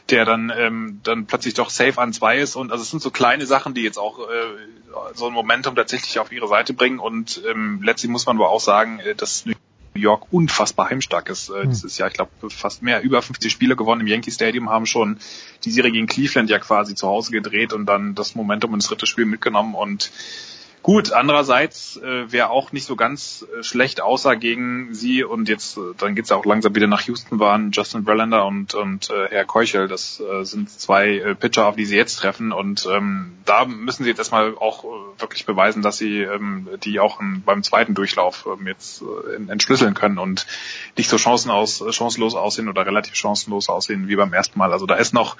[0.10, 3.12] Der dann ähm, dann plötzlich doch safe an zwei ist und also es sind so
[3.12, 7.42] kleine Sachen, die jetzt auch äh, so ein Momentum tatsächlich auf ihre Seite bringen und
[7.48, 9.46] ähm, letztlich muss man aber auch sagen, äh, dass
[9.98, 11.70] York unfassbar heimstark ist äh, hm.
[11.70, 12.08] dieses Jahr.
[12.08, 15.20] Ich glaube, fast mehr, über 50 Spiele gewonnen im Yankee Stadium, haben schon
[15.64, 19.06] die Serie gegen Cleveland ja quasi zu Hause gedreht und dann das Momentum ins dritte
[19.06, 20.12] Spiel mitgenommen und
[20.88, 25.76] Gut, andererseits, äh, wer auch nicht so ganz äh, schlecht aussah gegen sie und jetzt,
[25.76, 29.28] äh, dann geht's ja auch langsam wieder nach Houston, waren Justin Verlander und, und äh,
[29.28, 29.90] Herr Keuchel.
[29.90, 34.06] Das äh, sind zwei äh, Pitcher, auf die sie jetzt treffen und ähm, da müssen
[34.06, 37.94] sie jetzt erstmal auch äh, wirklich beweisen, dass sie ähm, die auch in, beim zweiten
[37.94, 40.48] Durchlauf ähm, jetzt äh, entschlüsseln können und
[40.96, 44.72] nicht so chancen aus, chancenlos aussehen oder relativ chancenlos aussehen wie beim ersten Mal.
[44.72, 45.36] Also da ist noch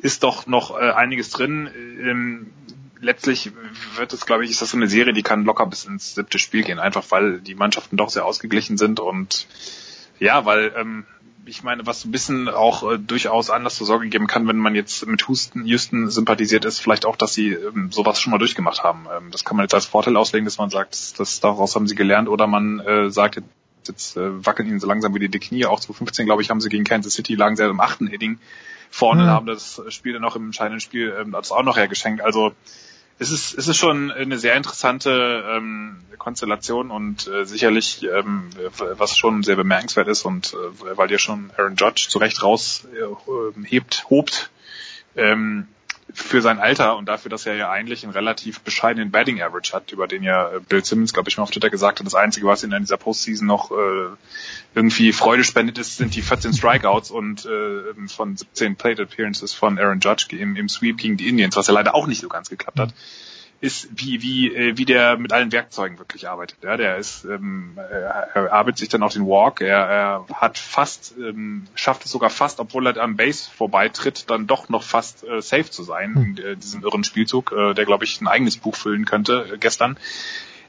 [0.00, 1.70] ist doch noch äh, einiges drin.
[1.74, 2.52] Ähm,
[3.00, 3.52] letztlich
[3.96, 6.38] wird es, glaube ich, ist das so eine Serie, die kann locker bis ins siebte
[6.38, 9.46] Spiel gehen, einfach weil die Mannschaften doch sehr ausgeglichen sind und
[10.18, 11.04] ja, weil ähm,
[11.46, 14.74] ich meine, was ein bisschen auch äh, durchaus anders zur Sorge geben kann, wenn man
[14.74, 18.82] jetzt mit Houston, Houston sympathisiert ist, vielleicht auch, dass sie ähm, sowas schon mal durchgemacht
[18.82, 19.06] haben.
[19.16, 21.86] Ähm, das kann man jetzt als Vorteil auslegen, dass man sagt, das, das, daraus haben
[21.86, 23.40] sie gelernt, oder man äh, sagt,
[23.86, 25.66] jetzt äh, wackeln ihnen so langsam wieder die Knie.
[25.66, 28.38] Auch 2015, glaube ich, haben sie gegen Kansas City, lagen sie ja im achten Inning
[28.90, 29.28] vorne mhm.
[29.28, 32.22] und haben das Spiel dann noch im entscheidenden Spiel ähm, das auch noch hergeschenkt.
[32.22, 32.52] Also
[33.18, 39.16] es ist, es ist schon eine sehr interessante ähm, Konstellation und äh, sicherlich, ähm, was
[39.16, 44.10] schon sehr bemerkenswert ist und äh, weil dir schon Aaron Judge zu Recht raushebt, äh,
[44.10, 44.50] hobt,
[45.16, 45.68] ähm,
[46.12, 49.92] für sein Alter und dafür, dass er ja eigentlich einen relativ bescheidenen Batting Average hat,
[49.92, 52.46] über den ja äh, Bill Simmons, glaube ich, mal auf Twitter gesagt hat, das Einzige,
[52.46, 54.08] was ihn in dieser Postseason noch äh,
[54.74, 59.78] irgendwie Freude spendet, ist, sind die 14 Strikeouts und äh, von 17 Plate Appearances von
[59.78, 62.50] Aaron Judge im, im Sweep gegen die Indians, was ja leider auch nicht so ganz
[62.50, 62.90] geklappt hat.
[62.90, 63.26] Mhm
[63.60, 66.58] ist, wie, wie, äh, wie der mit allen Werkzeugen wirklich arbeitet.
[66.62, 71.14] Ja, der ist, ähm, er arbeitet sich dann auf den Walk, er, er hat fast,
[71.18, 75.40] ähm, schafft es sogar fast, obwohl er am Base vorbeitritt, dann doch noch fast äh,
[75.40, 76.22] safe zu sein hm.
[76.22, 79.58] in äh, diesem irren Spielzug, äh, der glaube ich ein eigenes Buch füllen könnte äh,
[79.58, 79.96] gestern.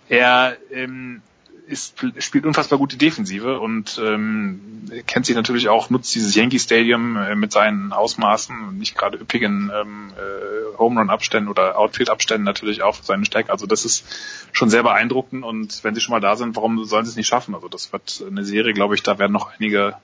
[0.10, 1.22] Er ähm,
[1.68, 7.18] ist, spielt unfassbar gute Defensive und ähm, kennt sich natürlich auch, nutzt dieses Yankee Stadium
[7.18, 12.46] äh, mit seinen Ausmaßen, nicht gerade üppigen ähm, äh, Home Run Abständen oder Outfield Abständen
[12.46, 13.52] natürlich auch für seine Stärke.
[13.52, 14.06] Also das ist
[14.54, 17.28] schon sehr beeindruckend und wenn sie schon mal da sind, warum sollen sie es nicht
[17.28, 17.54] schaffen?
[17.54, 19.96] Also das wird eine Serie, glaube ich, da werden noch einige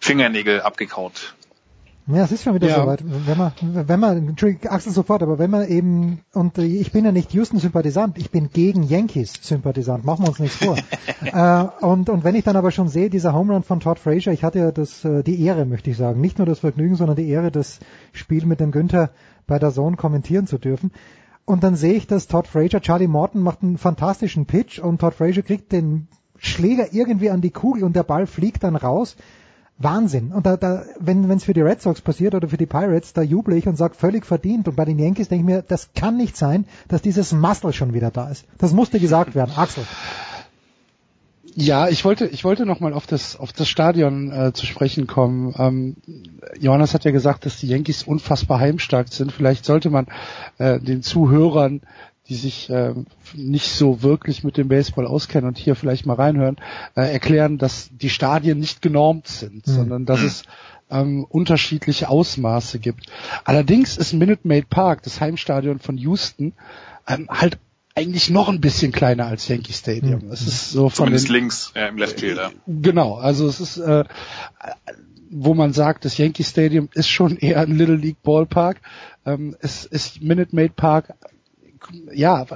[0.00, 1.34] Fingernägel abgekaut.
[2.08, 2.82] Ja, es ist schon wieder ja.
[2.82, 3.04] soweit.
[3.04, 7.12] Wenn man, wenn man, Entschuldigung, Axel sofort, aber wenn man eben, und ich bin ja
[7.12, 10.76] nicht Houston-Sympathisant, ich bin gegen Yankees-Sympathisant, machen wir uns nichts vor.
[11.24, 14.32] äh, und, und wenn ich dann aber schon sehe, dieser Home Run von Todd Frazier,
[14.32, 17.16] ich hatte ja das, äh, die Ehre, möchte ich sagen, nicht nur das Vergnügen, sondern
[17.16, 17.78] die Ehre, das
[18.12, 19.10] Spiel mit dem Günther
[19.46, 20.90] bei der Zone kommentieren zu dürfen.
[21.44, 25.14] Und dann sehe ich, dass Todd Frazier, Charlie Morton macht einen fantastischen Pitch und Todd
[25.14, 29.16] Frazier kriegt den Schläger irgendwie an die Kugel und der Ball fliegt dann raus.
[29.78, 30.32] Wahnsinn.
[30.32, 33.22] Und da, da, wenn es für die Red Sox passiert oder für die Pirates, da
[33.22, 34.68] juble ich und sage völlig verdient.
[34.68, 37.94] Und bei den Yankees denke ich mir, das kann nicht sein, dass dieses Muscle schon
[37.94, 38.44] wieder da ist.
[38.58, 39.52] Das musste gesagt werden.
[39.56, 39.84] Axel.
[41.54, 45.06] Ja, ich wollte, ich wollte noch mal auf das, auf das Stadion äh, zu sprechen
[45.06, 45.54] kommen.
[45.58, 45.96] Ähm,
[46.58, 49.32] Johannes hat ja gesagt, dass die Yankees unfassbar heimstark sind.
[49.32, 50.06] Vielleicht sollte man
[50.56, 51.82] äh, den Zuhörern
[52.28, 52.94] die sich äh,
[53.34, 56.56] nicht so wirklich mit dem Baseball auskennen und hier vielleicht mal reinhören,
[56.94, 59.72] äh, erklären, dass die Stadien nicht genormt sind, mhm.
[59.72, 60.44] sondern dass es
[60.90, 63.06] ähm, unterschiedliche Ausmaße gibt.
[63.44, 66.52] Allerdings ist Minute Maid Park, das Heimstadion von Houston,
[67.08, 67.58] ähm, halt
[67.94, 70.26] eigentlich noch ein bisschen kleiner als Yankee Stadium.
[70.26, 70.32] Mhm.
[70.32, 72.52] Es ist so von Zumindest den, links äh, im Left Fielder.
[72.66, 74.04] Genau, also es ist äh,
[75.34, 78.82] wo man sagt, das Yankee Stadium ist schon eher ein Little League Ballpark.
[79.24, 81.14] Ähm, es ist Minute Maid Park
[82.12, 82.46] ja,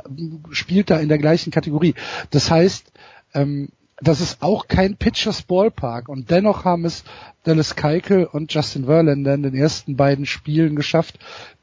[0.50, 1.94] spielt da in der gleichen Kategorie.
[2.30, 2.92] Das heißt,
[3.34, 7.04] ähm, das ist auch kein Pitchers Ballpark und dennoch haben es
[7.44, 11.18] Dallas Keuchel und Justin Verlander in den ersten beiden Spielen geschafft,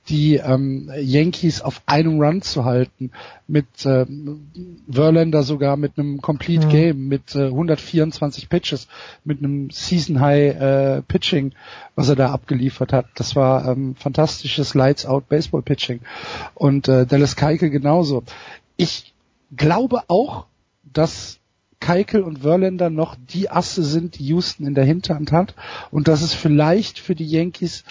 [0.09, 3.11] die ähm, Yankees auf einem Run zu halten,
[3.47, 4.05] mit äh,
[4.91, 6.67] Verlander sogar mit einem Complete.
[6.67, 8.87] Game, mit äh, 124 Pitches,
[9.23, 11.53] mit einem Season High äh, Pitching,
[11.95, 13.05] was er da abgeliefert hat.
[13.15, 16.01] Das war ähm, fantastisches Lights Out Baseball Pitching
[16.53, 18.23] und äh, Dallas Keuchel genauso.
[18.75, 19.13] Ich
[19.55, 20.47] glaube auch,
[20.91, 21.39] dass
[21.83, 25.53] Keikel und Verlander noch die Asse sind, die Houston in der Hinterhand hat
[25.91, 27.83] und dass es vielleicht für die Yankees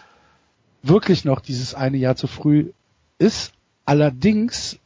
[0.83, 2.73] wirklich noch dieses eine Jahr zu früh
[3.19, 3.53] ist.
[3.85, 4.79] Allerdings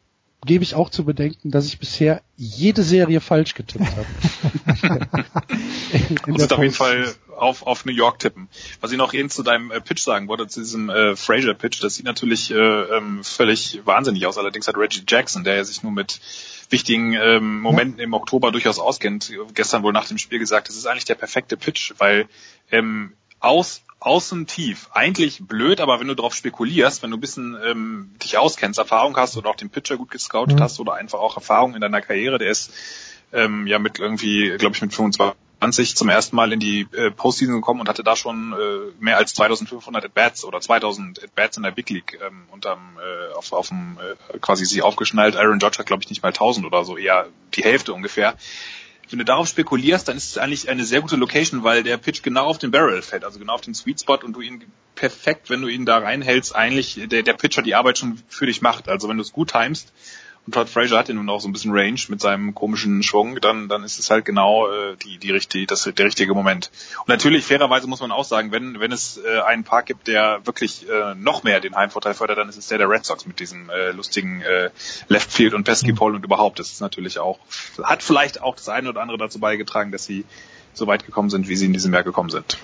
[0.46, 5.26] gebe ich auch zu bedenken, dass ich bisher jede Serie falsch getippt habe.
[5.92, 8.48] ich muss auf jeden Fall auf, auf New York tippen.
[8.80, 11.96] Was ich noch eben zu deinem äh, Pitch sagen wollte, zu diesem äh, Frazier-Pitch, das
[11.96, 14.38] sieht natürlich äh, ähm, völlig wahnsinnig aus.
[14.38, 16.20] Allerdings hat Reggie Jackson, der ja sich nur mit
[16.70, 20.86] wichtigen ähm, Momenten im Oktober durchaus auskennt, gestern wohl nach dem Spiel gesagt, das ist
[20.86, 22.26] eigentlich der perfekte Pitch, weil
[22.70, 24.88] ähm, aus außen tief.
[24.92, 29.16] Eigentlich blöd, aber wenn du darauf spekulierst, wenn du ein bisschen ähm, dich auskennst, Erfahrung
[29.16, 30.62] hast oder auch den Pitcher gut gescoutet mhm.
[30.62, 32.72] hast oder einfach auch Erfahrung in deiner Karriere, der ist
[33.32, 37.56] ähm, ja mit irgendwie, glaube ich, mit 25 zum ersten Mal in die äh, Postseason
[37.56, 41.72] gekommen und hatte da schon äh, mehr als 2500 At-Bats oder 2000 At-Bats in der
[41.72, 45.36] Big League ähm, unterm, äh, auf, auf dem, äh, quasi sie aufgeschnallt.
[45.36, 48.36] Aaron Judge hat, glaube ich, nicht mal 1000 oder so, eher die Hälfte ungefähr
[49.10, 52.22] wenn du darauf spekulierst, dann ist es eigentlich eine sehr gute Location, weil der Pitch
[52.22, 55.50] genau auf den Barrel fällt, also genau auf den Sweet Spot und du ihn perfekt,
[55.50, 58.88] wenn du ihn da reinhältst, eigentlich der, der Pitcher die Arbeit schon für dich macht.
[58.88, 59.92] Also wenn du es gut timest,
[60.46, 63.40] und Todd Frazier hat ja nun auch so ein bisschen Range mit seinem komischen Schwung,
[63.40, 66.70] dann, dann ist es halt genau äh, die, die richtige, das, der richtige Moment.
[67.00, 70.40] Und natürlich, fairerweise muss man auch sagen, wenn, wenn es äh, einen Park gibt, der
[70.44, 73.40] wirklich äh, noch mehr den Heimvorteil fördert, dann ist es der der Red Sox mit
[73.40, 74.70] diesem äh, lustigen äh,
[75.08, 76.58] Left Field und Pesky Pole und überhaupt.
[76.58, 77.38] Das ist natürlich auch,
[77.82, 80.24] hat vielleicht auch das eine oder andere dazu beigetragen, dass sie
[80.76, 82.58] so weit gekommen sind, wie sie in diesem Jahr gekommen sind.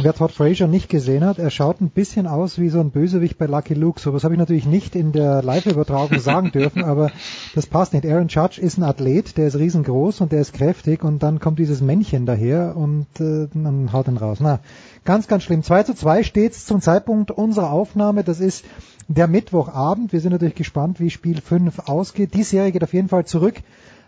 [0.00, 3.38] Wer Todd Frazier nicht gesehen hat, er schaut ein bisschen aus wie so ein Bösewicht
[3.38, 4.00] bei Lucky Luke.
[4.00, 7.10] So was habe ich natürlich nicht in der Live-Übertragung sagen dürfen, aber
[7.54, 8.06] das passt nicht.
[8.06, 11.58] Aaron Judge ist ein Athlet, der ist riesengroß und der ist kräftig und dann kommt
[11.58, 14.38] dieses Männchen daher und äh, dann haut ihn raus.
[14.40, 14.60] Na,
[15.04, 15.62] ganz, ganz schlimm.
[15.62, 18.24] 2 zu 2 steht's zum Zeitpunkt unserer Aufnahme.
[18.24, 18.64] Das ist
[19.08, 20.12] der Mittwochabend.
[20.12, 22.34] Wir sind natürlich gespannt, wie Spiel 5 ausgeht.
[22.34, 23.56] Die Serie geht auf jeden Fall zurück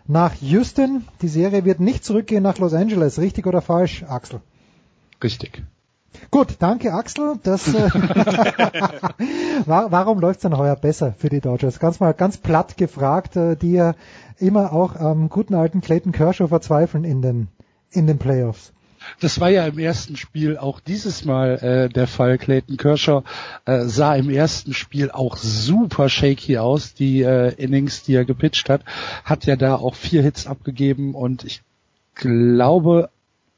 [0.07, 1.05] nach Houston.
[1.21, 3.19] Die Serie wird nicht zurückgehen nach Los Angeles.
[3.19, 4.41] Richtig oder falsch, Axel?
[5.23, 5.63] Richtig.
[6.31, 7.39] Gut, danke Axel.
[7.43, 7.89] Das, äh,
[9.65, 11.79] warum läuft's dann heuer besser für die Dodgers?
[11.79, 13.95] Ganz mal ganz platt gefragt, äh, die ja
[14.37, 17.47] immer auch am guten alten Clayton Kershaw verzweifeln in den
[17.91, 18.73] in den Playoffs.
[19.19, 22.37] Das war ja im ersten Spiel auch dieses Mal äh, der Fall.
[22.37, 23.23] Clayton Kershaw
[23.65, 26.93] äh, sah im ersten Spiel auch super shaky aus.
[26.93, 28.81] Die äh, Innings, die er gepitcht hat,
[29.23, 31.61] hat ja da auch vier Hits abgegeben und ich
[32.15, 33.09] glaube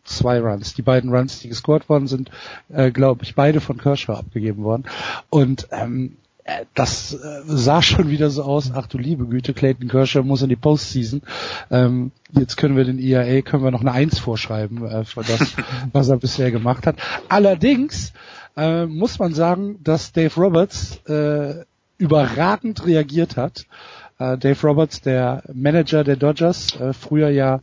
[0.04, 0.74] zwei Runs.
[0.74, 2.32] Die beiden Runs, die gescored worden sind,
[2.70, 4.86] äh, glaube ich, beide von Kershaw abgegeben worden.
[5.30, 6.27] Und ähm, äh,
[6.74, 10.50] das äh, sah schon wieder so aus, ach du liebe Güte, Clayton Kershaw muss in
[10.50, 11.22] die Postseason.
[11.70, 15.56] Ähm, jetzt können wir den ERA, können wir noch eine Eins vorschreiben äh, für das,
[15.92, 16.98] was er bisher gemacht hat.
[17.30, 18.14] Allerdings
[18.56, 21.66] äh, muss man sagen, dass Dave Roberts äh,
[21.98, 23.66] überragend reagiert hat.
[24.20, 27.62] Äh, Dave Roberts, der Manager der Dodgers, äh, früher ja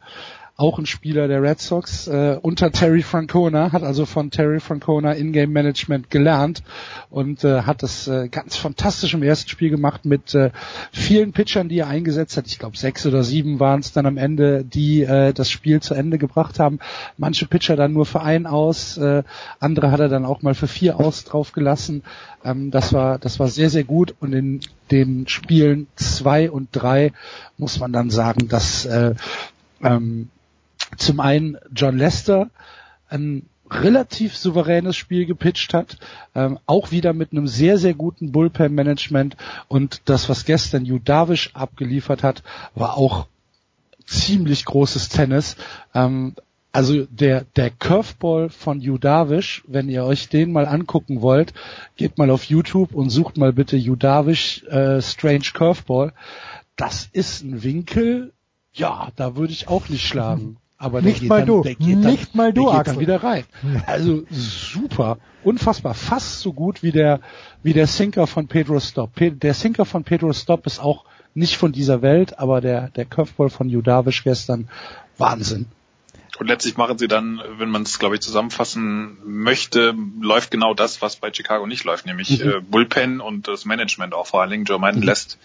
[0.56, 5.14] auch ein Spieler der Red Sox, äh, unter Terry Francona, hat also von Terry Francona
[5.14, 6.62] Ingame Management gelernt
[7.10, 10.50] und äh, hat das äh, ganz fantastisch im ersten Spiel gemacht mit äh,
[10.92, 12.46] vielen Pitchern, die er eingesetzt hat.
[12.46, 15.94] Ich glaube sechs oder sieben waren es dann am Ende, die äh, das Spiel zu
[15.94, 16.78] Ende gebracht haben.
[17.18, 19.24] Manche Pitcher dann nur für einen aus, äh,
[19.58, 22.04] andere hat er dann auch mal für vier aus drauf gelassen.
[22.44, 24.60] Ähm, das war das war sehr sehr gut und in
[24.92, 27.12] den Spielen zwei und drei
[27.58, 29.14] muss man dann sagen, dass äh,
[29.82, 30.28] ähm,
[30.96, 32.50] zum einen John Lester
[33.08, 35.98] ein relativ souveränes Spiel gepitcht hat,
[36.34, 39.36] ähm, auch wieder mit einem sehr, sehr guten Bullpen-Management
[39.68, 42.42] und das, was gestern Yu Darvish abgeliefert hat,
[42.74, 43.26] war auch
[44.06, 45.56] ziemlich großes Tennis.
[45.94, 46.34] Ähm,
[46.72, 51.54] also der, der Curveball von Yu Darvish, wenn ihr euch den mal angucken wollt,
[51.96, 56.12] geht mal auf YouTube und sucht mal bitte Yu Darvish äh, Strange Curveball.
[56.76, 58.32] Das ist ein Winkel,
[58.72, 60.56] ja, da würde ich auch nicht schlagen.
[60.84, 62.80] Aber nicht der mal geht du, dann, der geht nicht dann, mal du, der geht
[62.80, 62.94] Axel.
[62.94, 63.44] dann wieder rein.
[63.86, 67.20] Also super, unfassbar, fast so gut wie der
[67.62, 69.10] wie der Sinker von Pedro Stop.
[69.18, 71.04] Der Sinker von Pedro Stop ist auch
[71.34, 74.68] nicht von dieser Welt, aber der der Curveball von Judavish gestern
[75.18, 75.66] Wahnsinn.
[76.38, 81.00] Und letztlich machen sie dann, wenn man es, glaube ich, zusammenfassen möchte, läuft genau das,
[81.00, 82.50] was bei Chicago nicht läuft, nämlich Mhm.
[82.50, 84.64] äh, Bullpen und das Management auch vor allen Dingen.
[84.64, 85.06] Joe Maddon Mhm.
[85.06, 85.38] lässt,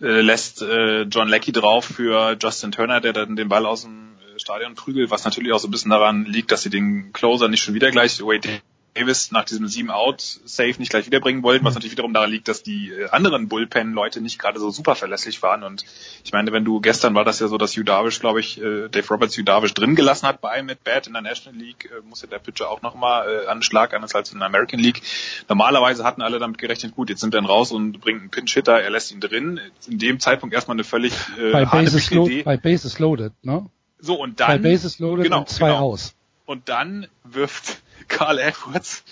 [0.00, 4.12] äh, lässt äh, John Leckie drauf für Justin Turner, der dann den Ball aus dem
[4.44, 7.62] Stadion prügelt, was natürlich auch so ein bisschen daran liegt, dass sie den Closer nicht
[7.62, 8.60] schon wieder gleich Wade
[8.94, 12.90] Davis nach diesem 7-Out-Save nicht gleich wiederbringen wollten, was natürlich wiederum daran liegt, dass die
[12.90, 15.64] äh, anderen Bullpen-Leute nicht gerade so super verlässlich waren.
[15.64, 15.84] Und
[16.24, 18.88] ich meine, wenn du gestern war das ja so, dass Hugh Darvish, glaube ich, äh,
[18.90, 21.90] Dave Roberts Hugh Darvish drin gelassen hat bei einem mit Bat in der National League,
[21.90, 24.78] äh, muss ja der Pitcher auch nochmal an den Schlag, anders als in der American
[24.78, 25.00] League.
[25.48, 28.80] Normalerweise hatten alle damit gerechnet, gut, jetzt nimmt er ihn raus und bringt einen Pinch-Hitter,
[28.80, 29.60] er lässt ihn drin.
[29.88, 32.42] In dem Zeitpunkt erstmal eine völlig äh, bei, Bases Idee.
[32.42, 33.66] bei Bases Loaded, ne?
[33.98, 34.62] So, und dann...
[34.62, 35.80] Bases Loaded genau, und zwei genau.
[35.80, 36.14] aus.
[36.46, 39.04] Und dann wirft Carl Edwards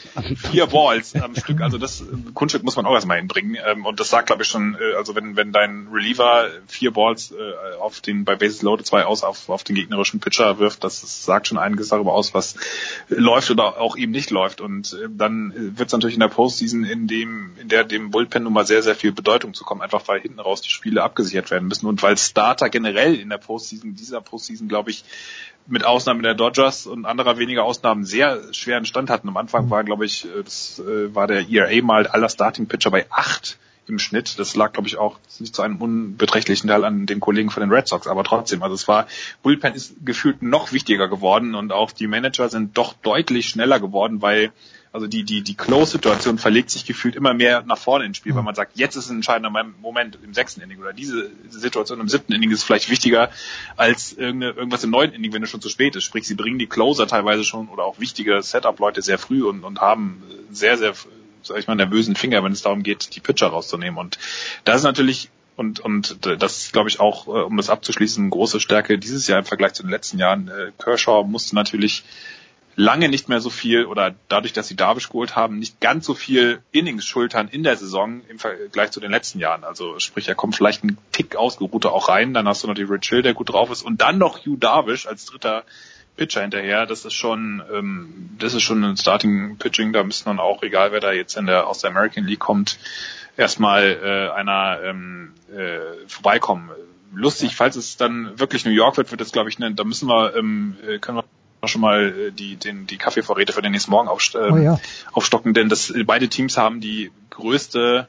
[0.50, 1.60] vier Balls am Stück.
[1.60, 2.04] Also das äh,
[2.34, 3.56] Kunststück muss man auch erstmal hinbringen.
[3.66, 7.32] Ähm, Und das sagt, glaube ich, schon, äh, also wenn, wenn dein Reliever vier Balls
[7.32, 11.24] äh, auf den bei Bases Loaded zwei aus auf, auf den gegnerischen Pitcher wirft, das,
[11.24, 12.56] sagt schon einiges darüber aus, was
[13.08, 14.60] läuft oder auch eben nicht läuft.
[14.60, 18.52] Und dann wird es natürlich in der Postseason, in dem, in der dem Bullpen nun
[18.52, 21.86] mal sehr, sehr viel Bedeutung zukommt, einfach weil hinten raus die Spiele abgesichert werden müssen
[21.86, 25.04] und weil Starter generell in der Postseason, dieser Postseason, glaube ich,
[25.66, 29.28] mit Ausnahme der Dodgers und anderer weniger Ausnahmen sehr schweren Stand hatten.
[29.28, 32.90] Am Anfang war, glaube ich, äh, das äh, war der ERA mal aller Starting Pitcher
[32.90, 34.38] bei acht im Schnitt.
[34.38, 37.72] Das lag, glaube ich, auch nicht zu einem unbeträchtlichen Teil an den Kollegen von den
[37.72, 39.06] Red Sox, aber trotzdem, also es war,
[39.42, 44.22] Bullpen ist gefühlt noch wichtiger geworden und auch die Manager sind doch deutlich schneller geworden,
[44.22, 44.52] weil
[44.92, 48.42] also die, die, die Close-Situation verlegt sich gefühlt immer mehr nach vorne ins Spiel, weil
[48.42, 52.32] man sagt, jetzt ist ein entscheidender Moment im sechsten Inning oder diese Situation im siebten
[52.34, 53.30] Inning ist vielleicht wichtiger
[53.76, 56.04] als irgendwas im neunten Inning, wenn es schon zu spät ist.
[56.04, 59.80] Sprich, sie bringen die Closer teilweise schon oder auch wichtige Setup-Leute sehr früh und, und
[59.80, 60.92] haben sehr, sehr,
[61.42, 63.98] sag ich mal, nervösen Finger, wenn es darum geht, die Pitcher rauszunehmen.
[63.98, 64.18] Und
[64.64, 68.30] das ist natürlich und, und das ist, glaube ich, auch, äh, um das abzuschließen, eine
[68.30, 70.48] große Stärke dieses Jahr im Vergleich zu den letzten Jahren.
[70.48, 72.04] Äh, Kershaw musste natürlich
[72.74, 76.14] lange nicht mehr so viel oder dadurch, dass sie Darvish geholt haben, nicht ganz so
[76.14, 79.64] viel Innings schultern in der Saison im Vergleich zu den letzten Jahren.
[79.64, 82.82] Also sprich, er kommt vielleicht einen Tick ausgeruhter auch rein, dann hast du noch die
[82.82, 85.64] Rich Hill, der gut drauf ist und dann noch Hugh Darvish als dritter
[86.16, 86.86] Pitcher hinterher.
[86.86, 89.92] Das ist schon, ähm, das ist schon ein Starting Pitching.
[89.92, 92.78] Da müssen dann auch, egal wer da jetzt in der aus der American League kommt,
[93.36, 96.70] erstmal äh, einer ähm, äh, vorbeikommen.
[97.14, 100.08] Lustig, falls es dann wirklich New York wird, wird es glaube ich, ne, da müssen
[100.08, 101.24] wir, ähm, äh, können wir
[101.68, 104.80] schon mal äh, die, den, die Kaffeevorräte für den nächsten Morgen aufst ähm, Oh ja.
[105.12, 108.08] aufstocken, denn das beide Teams haben die größte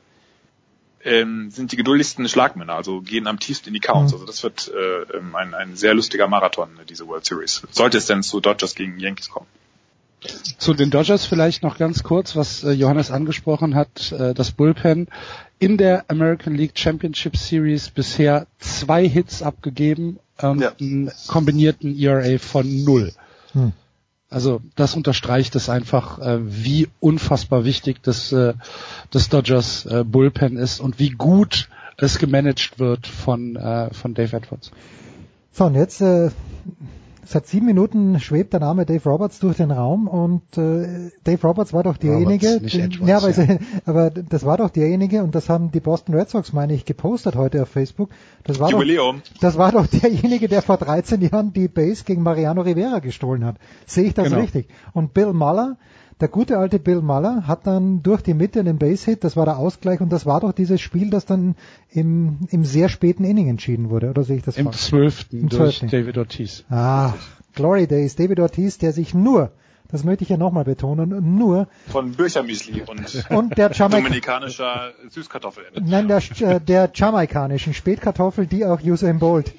[1.05, 4.13] ähm, sind die geduldigsten Schlagmänner, also gehen am tiefsten in die Counts.
[4.13, 4.15] Mhm.
[4.15, 7.61] Also das wird äh, ähm, ein, ein sehr lustiger Marathon, diese World Series.
[7.71, 9.47] Sollte es denn zu Dodgers gegen Yankees kommen.
[10.57, 15.07] Zu den Dodgers vielleicht noch ganz kurz, was äh, Johannes angesprochen hat, äh, das Bullpen
[15.59, 22.85] in der American League Championship Series bisher zwei Hits abgegeben und einen kombinierten ERA von
[22.85, 23.13] null.
[23.53, 23.73] Hm.
[24.29, 28.53] Also das unterstreicht es einfach, äh, wie unfassbar wichtig das, äh,
[29.11, 34.35] das Dodgers äh, Bullpen ist und wie gut es gemanagt wird von, äh, von Dave
[34.35, 34.71] Edwards.
[35.51, 36.31] So, und jetzt, äh,
[37.25, 41.73] seit sieben Minuten schwebt der Name Dave Roberts durch den Raum und äh, Dave Roberts
[41.73, 43.59] war doch derjenige, Roberts, nicht Edwards, ja, aber, ja.
[43.85, 47.35] aber das war doch derjenige und das haben die Boston Red Sox, meine ich, gepostet
[47.35, 48.09] heute auf Facebook.
[48.43, 49.21] Das war Jubiläum.
[49.33, 53.45] Doch, das war doch derjenige, der vor 13 Jahren die Base gegen Mariano Rivera gestohlen
[53.45, 53.55] hat.
[53.85, 54.39] Sehe ich das Genau.
[54.39, 54.67] richtig?
[54.93, 55.77] Und Bill Muller,
[56.23, 59.57] der gute alte Bill Muller, hat dann durch die Mitte einen Base-Hit, das war der
[59.57, 61.55] Ausgleich und das war doch dieses Spiel, das dann
[61.91, 64.77] im, im sehr späten Inning entschieden wurde, oder sehe ich das Im falsch?
[64.77, 65.89] zwölften Im durch zwölften.
[65.89, 66.63] David Ortiz.
[66.69, 67.11] Ah,
[67.55, 69.51] Glory Days, David Ortiz, der sich nur,
[69.91, 75.65] das möchte ich ja nochmal betonen, nur, Von Birchermüsli und, Und der Jamaik- dominikanischer Süßkartoffel.
[75.83, 79.53] nein, der, äh, der jamaikanischen Spätkartoffel, die auch Usain Bolt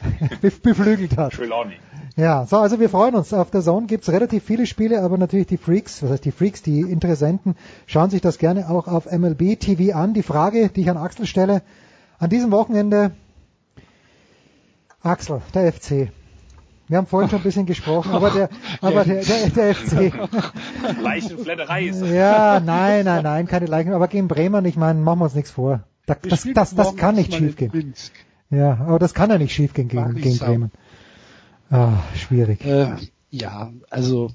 [0.62, 1.32] beflügelt hat.
[1.32, 1.76] Trelawney.
[2.16, 3.32] Ja, so, also wir freuen uns.
[3.32, 6.62] Auf der Zone gibt's relativ viele Spiele, aber natürlich die Freaks, was heißt die Freaks,
[6.62, 7.56] die Interessenten,
[7.86, 10.12] schauen sich das gerne auch auf MLB TV an.
[10.12, 11.62] Die Frage, die ich an Axel stelle,
[12.18, 13.12] an diesem Wochenende,
[15.02, 16.10] Axel, der FC.
[16.88, 18.48] Wir haben vorhin schon ein bisschen gesprochen, aber der,
[18.80, 20.12] aber der, der, der FC.
[21.00, 23.92] Leichenfledderei ist Ja, nein, nein, nein, keine Leichen.
[23.92, 25.84] Aber gegen Bremen, ich meine, machen wir uns nichts vor.
[26.06, 27.94] Da, das, das, das morgen kann nicht diesmal
[28.50, 30.38] Ja, aber das kann ja nicht schief gehen gegen, gegen.
[30.38, 30.70] Bremen.
[31.70, 32.64] Ah, schwierig.
[32.66, 32.96] Äh,
[33.30, 34.30] ja, also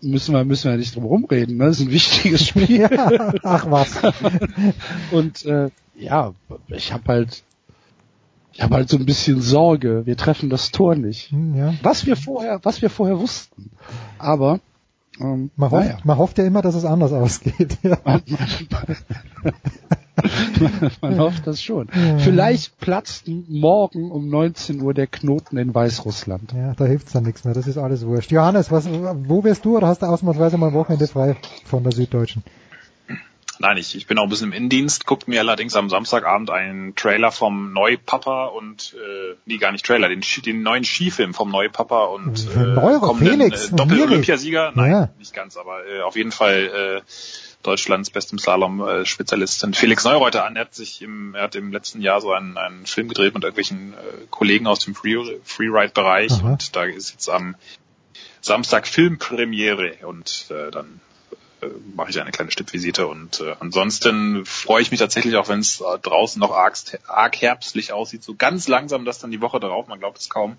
[0.00, 1.56] müssen wir müssen wir nicht drum rumreden.
[1.56, 1.64] Ne?
[1.66, 2.70] Das ist ein wichtiges Spiel.
[2.80, 4.00] Ja, ach was.
[5.10, 6.32] Und äh, ja,
[6.68, 7.42] ich habe halt
[8.52, 10.06] ich habe halt so ein bisschen Sorge.
[10.06, 11.32] Wir treffen das Tor nicht.
[11.32, 11.74] Hm, Ja.
[11.82, 13.70] Was wir vorher was wir vorher wussten.
[14.18, 14.60] Aber
[15.20, 15.98] ähm, Man hofft, naja.
[16.04, 17.78] man hofft ja immer, dass es anders ausgeht.
[17.82, 17.98] Ja.
[21.00, 21.88] man, hofft das schon.
[21.94, 22.18] Ja.
[22.18, 26.52] Vielleicht platzt morgen um 19 Uhr der Knoten in Weißrussland.
[26.52, 27.54] ja, da hilft's dann nichts mehr.
[27.54, 28.30] Das ist alles wurscht.
[28.30, 31.92] Johannes, was, wo wirst du oder hast du ausnahmsweise mal ein Wochenende frei von der
[31.92, 32.42] Süddeutschen?
[33.60, 36.96] Nein, ich, ich bin auch ein bisschen im Innendienst, guckt mir allerdings am Samstagabend einen
[36.96, 42.04] Trailer vom Neupapa und, äh, nee, gar nicht Trailer, den, den neuen Skifilm vom Neupapa
[42.06, 44.72] und äh, Neuro, kommenden Felix, äh, Doppel-Olympiasieger.
[44.74, 45.08] Nein, Ja.
[45.18, 47.02] nicht ganz, aber äh, auf jeden Fall äh,
[47.64, 50.54] Deutschlands bestem Slalom-Spezialistin Felix Neureuter an.
[50.54, 53.42] Er hat sich im, er hat im letzten Jahr so einen, einen Film gedreht mit
[53.42, 57.56] irgendwelchen äh, Kollegen aus dem Free- Freeride-Bereich und da ist jetzt am
[58.40, 61.00] Samstag Filmpremiere und äh, dann
[61.64, 65.60] äh, mache ich eine kleine Stippvisite und äh, ansonsten freue ich mich tatsächlich auch, wenn
[65.60, 66.74] es äh, draußen noch arg,
[67.06, 70.56] arg herbstlich aussieht, so ganz langsam, dass dann die Woche darauf, man glaubt es kaum,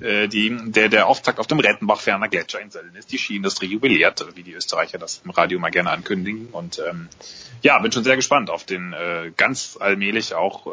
[0.00, 4.24] äh, die, der, der Auftakt auf dem Rettenbach-Ferner Gletscher in Sölden ist, die Skiindustrie jubiliert,
[4.34, 7.08] wie die Österreicher das im Radio mal gerne ankündigen und ähm,
[7.62, 10.70] ja, bin schon sehr gespannt auf den äh, ganz allmählich auch, äh,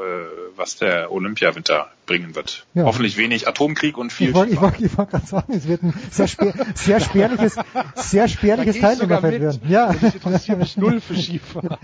[0.56, 2.66] was der Olympiawinter bringen wird.
[2.74, 2.84] Ja.
[2.84, 5.94] Hoffentlich wenig Atomkrieg und viel Ich wollte wollt, ich wollt gerade sagen, es wird ein
[6.12, 7.56] sehr, spär, sehr spärliches,
[7.96, 9.62] sehr spärliches Teilnehmerfeld werden.
[9.68, 9.90] Ja.
[9.90, 11.78] Und ich interessiere mich null für Skifahren.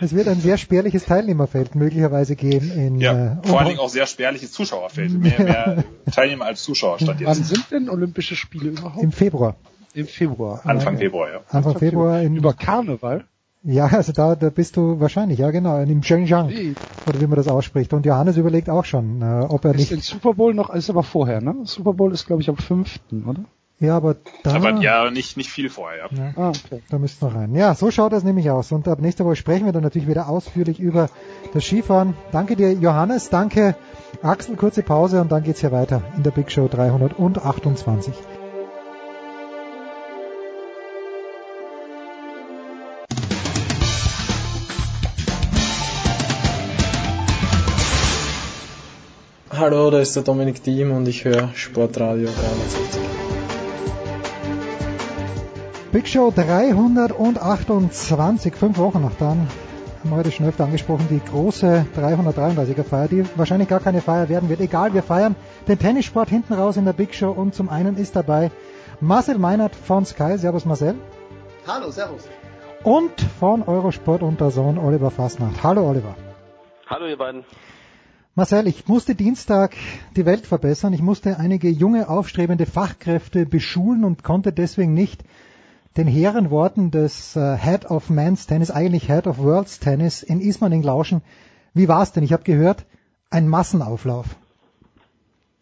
[0.00, 3.88] Es wird ein sehr spärliches Teilnehmerfeld möglicherweise geben in Ja, äh, vor allen Dingen auch
[3.88, 5.12] sehr spärliches Zuschauerfeld.
[5.12, 7.46] Mehr, mehr Teilnehmer als Zuschauer Wann jetzt.
[7.46, 9.02] sind denn Olympische Spiele überhaupt?
[9.02, 9.56] im Februar.
[9.94, 10.60] Im Februar.
[10.64, 10.98] Anfang.
[10.98, 11.40] Februar, ja.
[11.48, 13.24] Anfang Februar in Über Karneval?
[13.64, 16.52] Ja, also da, da bist du wahrscheinlich, ja genau, in Zhejiang,
[17.06, 17.92] oder wie man das ausspricht.
[17.94, 20.90] Und Johannes überlegt auch schon, äh, ob er Ist nicht, den Super Bowl noch, ist
[20.90, 21.56] aber vorher, ne?
[21.64, 23.44] Super Bowl ist glaube ich am 5., oder?
[23.80, 26.16] ja, aber da, Aber ja, nicht, nicht viel vorher, ja.
[26.16, 26.32] Ja.
[26.36, 26.82] Ah, okay.
[26.90, 27.54] da müsst noch rein.
[27.54, 28.70] Ja, so schaut das nämlich aus.
[28.72, 31.08] Und ab nächster Woche sprechen wir dann natürlich wieder ausführlich über
[31.52, 32.14] das Skifahren.
[32.32, 33.76] Danke dir, Johannes, danke
[34.22, 38.14] Axel, kurze Pause und dann geht's hier weiter in der Big Show 328.
[49.64, 53.00] Hallo, da ist der Dominik Diem und ich höre Sportradio 360.
[55.90, 59.48] Big Show 328, fünf Wochen noch dann.
[60.00, 64.28] haben wir heute schon öfter angesprochen, die große 333er Feier, die wahrscheinlich gar keine Feier
[64.28, 64.60] werden wird.
[64.60, 65.34] Egal, wir feiern
[65.66, 68.50] den Tennissport hinten raus in der Big Show und zum einen ist dabei
[69.00, 70.36] Marcel Meinert von Sky.
[70.36, 70.94] Servus Marcel.
[71.66, 72.28] Hallo, servus.
[72.82, 75.62] Und von Eurosport und der Sohn Oliver Fasnacht.
[75.62, 76.14] Hallo Oliver.
[76.86, 77.46] Hallo ihr beiden.
[78.36, 79.76] Marcel, ich musste Dienstag
[80.16, 80.92] die Welt verbessern.
[80.92, 85.22] Ich musste einige junge, aufstrebende Fachkräfte beschulen und konnte deswegen nicht
[85.96, 90.40] den hehren Worten des äh, Head of Men's Tennis, eigentlich Head of World's Tennis in
[90.40, 91.22] Ismaning lauschen.
[91.74, 92.24] Wie war's denn?
[92.24, 92.86] Ich habe gehört,
[93.30, 94.26] ein Massenauflauf.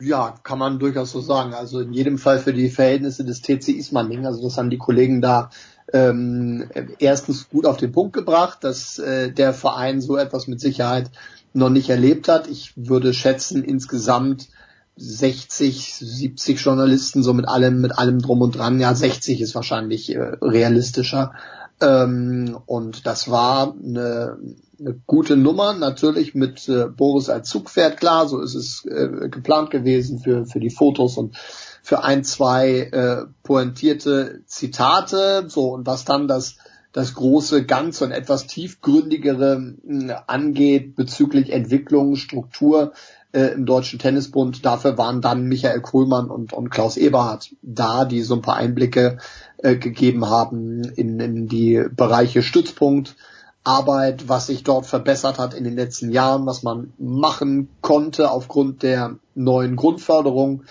[0.00, 1.52] Ja, kann man durchaus so sagen.
[1.52, 4.24] Also in jedem Fall für die Verhältnisse des TC Ismaning.
[4.24, 5.50] Also das haben die Kollegen da
[5.92, 11.10] ähm, erstens gut auf den Punkt gebracht, dass äh, der Verein so etwas mit Sicherheit
[11.52, 12.48] noch nicht erlebt hat.
[12.48, 14.48] Ich würde schätzen, insgesamt
[14.96, 18.80] 60, 70 Journalisten, so mit allem, mit allem drum und dran.
[18.80, 21.32] Ja, 60 ist wahrscheinlich äh, realistischer.
[21.80, 24.38] Ähm, und das war eine,
[24.78, 29.70] eine gute Nummer, natürlich mit äh, Boris als Zugpferd, klar, so ist es äh, geplant
[29.70, 31.36] gewesen für, für die Fotos und
[31.82, 36.56] für ein, zwei äh, pointierte Zitate, so und was dann das
[36.92, 42.92] das große Ganze und etwas tiefgründigere äh, angeht bezüglich Entwicklung, Struktur,
[43.32, 44.64] äh, im Deutschen Tennisbund.
[44.64, 49.18] Dafür waren dann Michael Kohlmann und, und Klaus Eberhardt da, die so ein paar Einblicke
[49.58, 53.16] äh, gegeben haben in, in die Bereiche Stützpunkt,
[53.64, 58.82] Arbeit, was sich dort verbessert hat in den letzten Jahren, was man machen konnte aufgrund
[58.82, 60.64] der neuen Grundförderung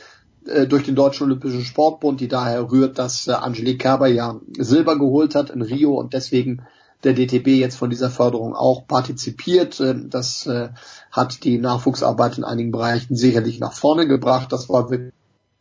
[0.45, 4.97] äh, durch den Deutschen Olympischen Sportbund, die daher rührt, dass äh, Angelique Kerber ja Silber
[4.97, 6.63] geholt hat in Rio und deswegen
[7.03, 9.79] der DTB jetzt von dieser Förderung auch partizipiert.
[9.79, 10.69] Äh, das äh,
[11.11, 14.51] hat die Nachwuchsarbeit in einigen Bereichen sicherlich nach vorne gebracht.
[14.51, 14.89] Das war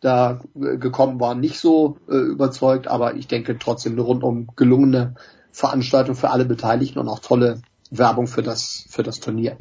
[0.01, 5.15] da äh, gekommen war, nicht so äh, überzeugt, aber ich denke trotzdem eine rundum gelungene
[5.53, 9.57] Veranstaltung für alle Beteiligten und auch tolle Werbung für das, für das Turnier.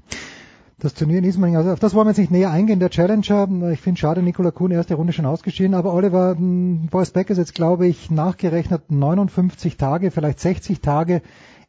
[0.81, 2.79] Das Turnier in Ismaning, also auf das wollen wir jetzt nicht näher eingehen.
[2.79, 7.29] Der Challenger, ich finde schade, Nikola Kuhn erste Runde schon ausgeschieden, aber Oliver, Boris Beck
[7.29, 11.21] ist jetzt, glaube ich, nachgerechnet 59 Tage, vielleicht 60 Tage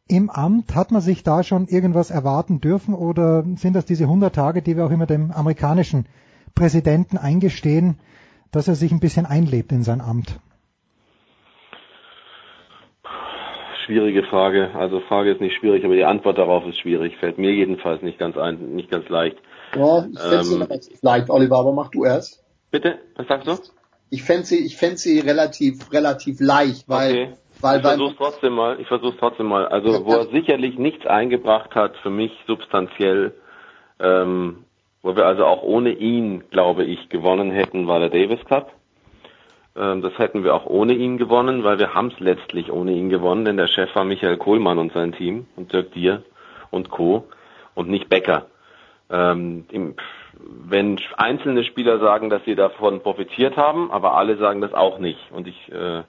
[0.07, 0.75] im Amt.
[0.75, 4.77] Hat man sich da schon irgendwas erwarten dürfen oder sind das diese 100 Tage, die
[4.77, 6.05] wir auch immer dem amerikanischen
[6.55, 7.97] Präsidenten eingestehen,
[8.51, 10.39] dass er sich ein bisschen einlebt in sein Amt?
[13.91, 14.71] Schwierige Frage.
[14.73, 17.17] Also Frage ist nicht schwierig, aber die Antwort darauf ist schwierig.
[17.17, 19.35] Fällt mir jedenfalls nicht ganz ein, nicht ganz leicht.
[19.75, 22.41] Ja, ich fände sie ähm, relativ leicht, Oliver, aber mach du erst.
[22.71, 22.99] Bitte?
[23.17, 23.57] Was sagst du?
[24.09, 27.33] Ich fände sie, ich fände sie relativ, relativ leicht, weil okay.
[27.59, 29.67] Weil ich versuch's trotzdem mal, ich versuch's trotzdem mal.
[29.67, 33.33] Also wo er sicherlich nichts eingebracht hat für mich substanziell,
[33.99, 34.63] ähm,
[35.01, 38.71] wo wir also auch ohne ihn, glaube ich, gewonnen hätten, war der Davis Cup.
[39.75, 43.09] Ähm, das hätten wir auch ohne ihn gewonnen, weil wir haben es letztlich ohne ihn
[43.09, 46.23] gewonnen, denn der Chef war Michael Kohlmann und sein Team und Dirk Dier
[46.69, 47.25] und Co.
[47.75, 48.47] und nicht Becker.
[49.09, 49.65] Ähm,
[50.63, 55.19] wenn einzelne Spieler sagen, dass sie davon profitiert haben, aber alle sagen das auch nicht.
[55.31, 56.03] Und ich äh,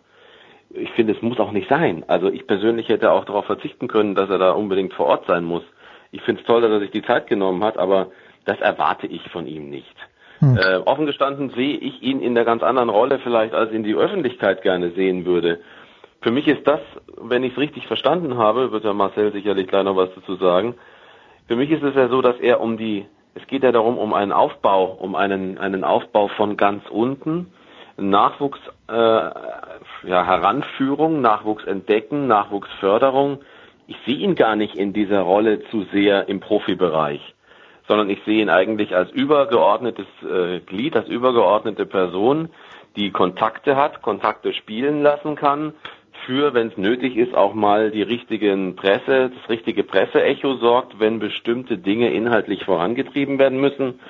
[0.75, 2.05] ich finde, es muss auch nicht sein.
[2.09, 5.45] Also ich persönlich hätte auch darauf verzichten können, dass er da unbedingt vor Ort sein
[5.45, 5.63] muss.
[6.11, 8.11] Ich finde es toll, dass er sich die Zeit genommen hat, aber
[8.45, 9.95] das erwarte ich von ihm nicht.
[10.43, 10.57] Hm.
[10.57, 13.95] Äh, offen gestanden sehe ich ihn in der ganz anderen Rolle vielleicht, als ihn die
[13.95, 15.61] Öffentlichkeit gerne sehen würde.
[16.21, 16.81] Für mich ist das,
[17.17, 20.75] wenn ich es richtig verstanden habe, wird der Marcel sicherlich gleich noch was dazu sagen.
[21.47, 24.13] Für mich ist es ja so, dass er um die, es geht ja darum, um
[24.15, 27.53] einen Aufbau, um einen, einen Aufbau von ganz unten,
[27.97, 33.39] Nachwuchs äh, ja, Heranführung, Nachwuchs entdecken, Nachwuchsförderung.
[33.87, 37.32] Ich sehe ihn gar nicht in dieser Rolle zu sehr im Profibereich,
[37.93, 42.49] sondern ich sehe ihn eigentlich als übergeordnetes äh, Glied, als übergeordnete Person,
[42.97, 45.75] die Kontakte hat, Kontakte spielen lassen kann,
[46.25, 51.19] für, wenn es nötig ist, auch mal die richtigen Presse, das richtige Presseecho sorgt, wenn
[51.19, 54.01] bestimmte Dinge inhaltlich vorangetrieben werden müssen.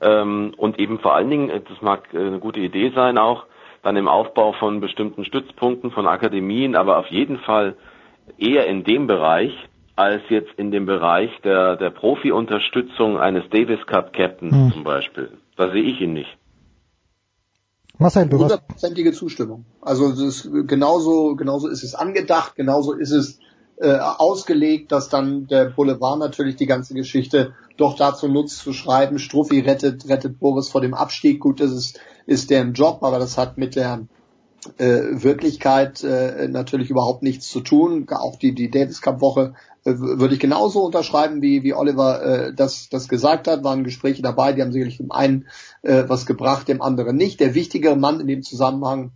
[0.00, 3.44] Ähm, und eben vor allen Dingen, das mag äh, eine gute Idee sein auch,
[3.82, 7.76] dann im Aufbau von bestimmten Stützpunkten, von Akademien, aber auf jeden Fall
[8.38, 9.52] eher in dem Bereich,
[9.96, 14.72] als jetzt in dem Bereich der, der Profi-Unterstützung eines Davis Cup Captains hm.
[14.72, 15.30] zum Beispiel.
[15.56, 16.36] Da sehe ich ihn nicht.
[17.98, 19.64] Marcel, du Hundertprozentige Zustimmung.
[19.80, 23.38] Also das ist, genauso, genauso ist es angedacht, genauso ist es
[23.78, 29.18] äh, ausgelegt, dass dann der Boulevard natürlich die ganze Geschichte doch dazu nutzt zu schreiben,
[29.18, 31.40] Struffi rettet, rettet Boris vor dem Abstieg.
[31.40, 34.06] Gut, das ist ist deren Job, aber das hat mit der
[34.78, 38.06] äh, Wirklichkeit äh, natürlich überhaupt nichts zu tun.
[38.10, 39.54] Auch die, die Davis Cup Woche
[39.84, 43.64] äh, würde ich genauso unterschreiben, wie, wie Oliver äh, das, das gesagt hat.
[43.64, 45.46] Waren Gespräche dabei, die haben sicherlich dem einen
[45.82, 47.40] äh, was gebracht, dem anderen nicht.
[47.40, 49.12] Der wichtigere Mann in dem Zusammenhang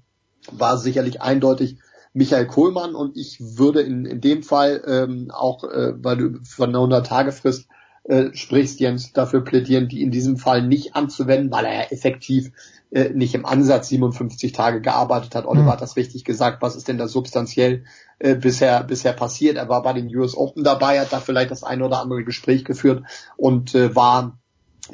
[0.51, 1.79] war sicherlich eindeutig
[2.13, 6.71] Michael Kohlmann und ich würde in, in dem Fall ähm, auch, äh, weil du von
[6.71, 7.69] einer 100-Tage-Frist
[8.05, 12.51] äh, sprichst, Jens, dafür plädieren, die in diesem Fall nicht anzuwenden, weil er ja effektiv
[12.91, 15.47] äh, nicht im Ansatz 57 Tage gearbeitet hat.
[15.47, 15.71] Oliver mhm.
[15.71, 16.61] hat das richtig gesagt.
[16.61, 17.85] Was ist denn da substanziell
[18.19, 19.57] äh, bisher bisher passiert?
[19.57, 22.65] Er war bei den US Open dabei, hat da vielleicht das eine oder andere Gespräch
[22.65, 23.05] geführt
[23.37, 24.39] und äh, war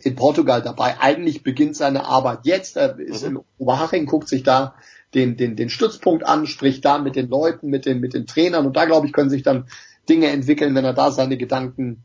[0.03, 1.01] in Portugal dabei.
[1.01, 2.77] Eigentlich beginnt seine Arbeit jetzt.
[2.77, 3.37] Er ist mhm.
[3.37, 4.75] in Oberhaching, guckt sich da
[5.15, 8.67] den, den, den Stützpunkt an, spricht da mit den Leuten, mit den, mit den Trainern
[8.67, 9.67] und da glaube ich, können sich dann
[10.09, 12.05] Dinge entwickeln, wenn er da seine Gedanken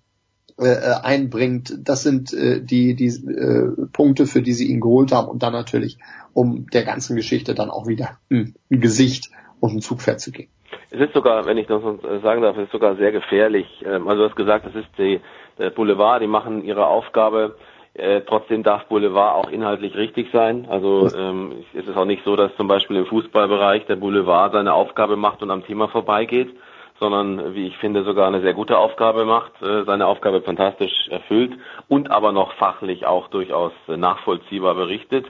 [0.61, 1.73] äh, einbringt.
[1.87, 5.53] Das sind äh, die, die äh, Punkte, für die sie ihn geholt haben und dann
[5.53, 5.97] natürlich,
[6.33, 10.51] um der ganzen Geschichte dann auch wieder ein, Gesicht und ein Zugpferd zu geben.
[10.89, 11.81] Es ist sogar, wenn ich das
[12.21, 13.67] sagen darf, es ist sogar sehr gefährlich.
[13.85, 15.19] Ähm, also du hast gesagt, das ist die,
[15.57, 17.55] der Boulevard, die machen ihre Aufgabe
[17.93, 20.65] äh, trotzdem darf Boulevard auch inhaltlich richtig sein.
[20.69, 24.73] Also ähm, es ist auch nicht so, dass zum Beispiel im Fußballbereich der Boulevard seine
[24.73, 26.55] Aufgabe macht und am Thema vorbeigeht,
[27.01, 31.53] sondern wie ich finde sogar eine sehr gute Aufgabe macht, äh, seine Aufgabe fantastisch erfüllt
[31.87, 35.25] und aber noch fachlich auch durchaus nachvollziehbar berichtet.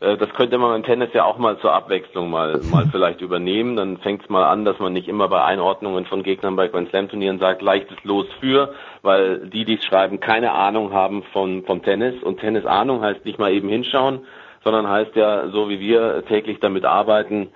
[0.00, 3.76] Äh, das könnte man im Tennis ja auch mal zur Abwechslung mal, mal vielleicht übernehmen.
[3.76, 6.88] Dann fängt es mal an, dass man nicht immer bei Einordnungen von Gegnern bei Grand
[6.88, 11.64] Slam Turnieren sagt, leichtes Los für, weil die, die es schreiben, keine Ahnung haben von,
[11.64, 12.20] vom Tennis.
[12.22, 14.20] Und Tennis Ahnung heißt nicht mal eben hinschauen,
[14.64, 17.50] sondern heißt ja, so wie wir täglich damit arbeiten,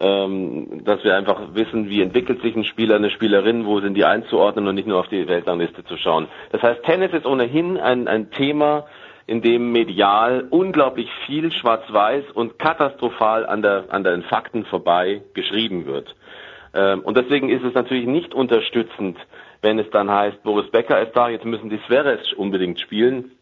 [0.00, 4.04] ähm, dass wir einfach wissen, wie entwickelt sich ein Spieler, eine Spielerin, wo sind die
[4.04, 6.26] einzuordnen und nicht nur auf die Weltrangliste zu schauen.
[6.52, 8.86] Das heißt, Tennis ist ohnehin ein, ein Thema,
[9.26, 15.86] in dem medial unglaublich viel schwarz-weiß und katastrophal an, der, an den Fakten vorbei geschrieben
[15.86, 16.16] wird.
[16.74, 19.18] Ähm, und deswegen ist es natürlich nicht unterstützend,
[19.62, 23.32] wenn es dann heißt, Boris Becker ist da, jetzt müssen die Sveres unbedingt spielen.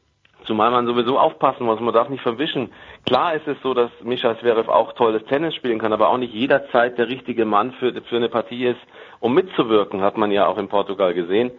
[0.45, 2.71] Zumal man sowieso aufpassen muss, man darf nicht verwischen.
[3.05, 6.33] Klar ist es so, dass Mischa Zverev auch tolles Tennis spielen kann, aber auch nicht
[6.33, 8.81] jederzeit der richtige Mann für, für eine Partie ist,
[9.21, 11.51] um mitzuwirken, hat man ja auch in Portugal gesehen.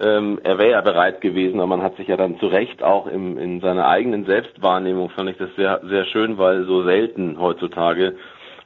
[0.00, 3.06] Ähm, er wäre ja bereit gewesen, aber man hat sich ja dann zu Recht auch
[3.06, 8.16] im, in seiner eigenen Selbstwahrnehmung, fand ich das sehr, sehr schön, weil so selten heutzutage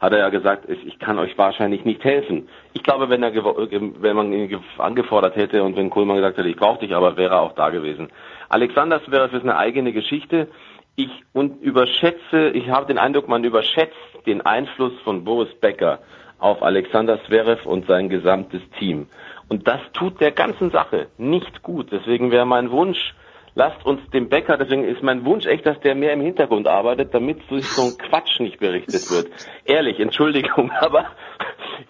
[0.00, 2.48] hat er ja gesagt, ich kann euch wahrscheinlich nicht helfen.
[2.72, 6.56] Ich glaube, wenn er wenn man ihn angefordert hätte und wenn Kohlmann gesagt hätte, ich
[6.56, 8.08] brauche dich, aber wäre er auch da gewesen.
[8.48, 10.48] Alexander Zverev ist eine eigene Geschichte.
[10.96, 13.94] Ich und überschätze, ich habe den Eindruck, man überschätzt
[14.26, 16.00] den Einfluss von Boris Becker
[16.38, 19.06] auf Alexander Zverev und sein gesamtes Team.
[19.48, 21.90] Und das tut der ganzen Sache nicht gut.
[21.90, 23.14] Deswegen wäre mein Wunsch,
[23.54, 27.12] lasst uns den Bäcker, deswegen ist mein Wunsch echt, dass der mehr im Hintergrund arbeitet,
[27.14, 29.28] damit so ein Quatsch nicht berichtet wird.
[29.64, 31.06] Ehrlich, Entschuldigung, aber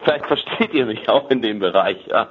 [0.02, 2.06] vielleicht versteht ihr mich auch in dem Bereich.
[2.06, 2.28] Ja.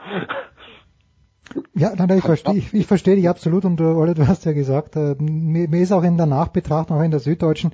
[1.76, 4.54] Ja, nein, ich verstehe, ich, ich verstehe dich absolut und du, Olle, du hast ja
[4.54, 7.72] gesagt, äh, mir, mir ist auch in der Nachbetrachtung, auch in der Süddeutschen,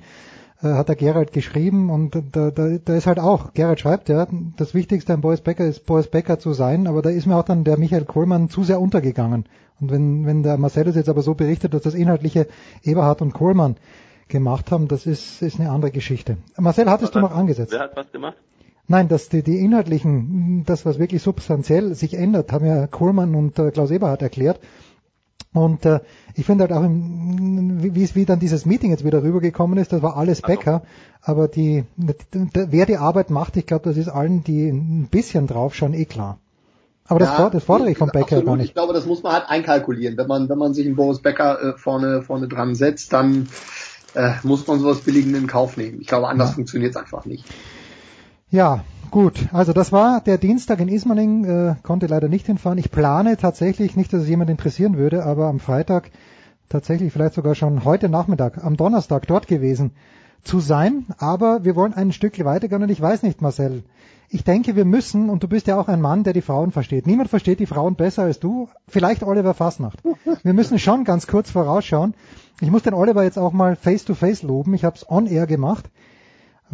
[0.62, 4.26] äh, hat der Gerald geschrieben und da, da, da ist halt auch, Gerald schreibt ja,
[4.56, 7.44] das Wichtigste an Boris Becker ist Boris Becker zu sein, aber da ist mir auch
[7.44, 9.46] dann der Michael Kohlmann zu sehr untergegangen.
[9.80, 12.46] Und wenn, wenn der Marcellus jetzt aber so berichtet, dass das inhaltliche
[12.82, 13.76] Eberhard und Kohlmann
[14.28, 16.38] gemacht haben, das ist, ist eine andere Geschichte.
[16.56, 17.72] Marcel, hattest was du noch angesetzt?
[17.72, 18.36] Wer hat was gemacht?
[18.86, 23.58] Nein, dass die, die inhaltlichen, das was wirklich substanziell sich ändert, haben ja Kohlmann und
[23.58, 24.60] äh, Klaus Eberhard erklärt.
[25.54, 26.00] Und äh,
[26.34, 30.02] ich finde halt auch, im, wie, wie dann dieses Meeting jetzt wieder rübergekommen ist, das
[30.02, 30.82] war alles Bäcker,
[31.22, 31.40] also.
[31.40, 35.94] aber die, wer die Arbeit macht, ich glaube, das ist allen, die ein bisschen draufschauen,
[35.94, 36.38] eh klar.
[37.06, 38.68] Aber das, ja, das fordere ich vom Bäcker gar nicht.
[38.68, 40.16] Ich glaube, das muss man halt einkalkulieren.
[40.16, 43.48] Wenn man, wenn man sich einen Boris Becker äh, vorne, vorne dran setzt, dann
[44.14, 46.00] äh, muss man sowas billigend in Kauf nehmen.
[46.00, 46.54] Ich glaube, anders ja.
[46.54, 47.44] funktioniert es einfach nicht.
[48.54, 49.48] Ja, gut.
[49.52, 52.78] Also das war der Dienstag in Ismaning, äh, konnte leider nicht hinfahren.
[52.78, 56.12] Ich plane tatsächlich, nicht, dass es jemand interessieren würde, aber am Freitag
[56.68, 59.90] tatsächlich vielleicht sogar schon heute Nachmittag, am Donnerstag dort gewesen
[60.44, 61.06] zu sein.
[61.18, 63.82] Aber wir wollen ein Stück weitergehen und ich weiß nicht, Marcel.
[64.28, 67.08] Ich denke, wir müssen, und du bist ja auch ein Mann, der die Frauen versteht.
[67.08, 68.68] Niemand versteht die Frauen besser als du.
[68.86, 70.00] Vielleicht Oliver Fassnacht.
[70.44, 72.14] Wir müssen schon ganz kurz vorausschauen.
[72.60, 74.74] Ich muss den Oliver jetzt auch mal face to face loben.
[74.74, 75.90] Ich habe es on air gemacht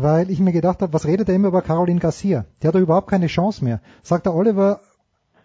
[0.02, 2.44] weil ich mir gedacht habe, was redet er immer über Caroline Garcia?
[2.62, 3.80] Die hat doch überhaupt keine Chance mehr.
[4.02, 4.80] Sagt der Oliver,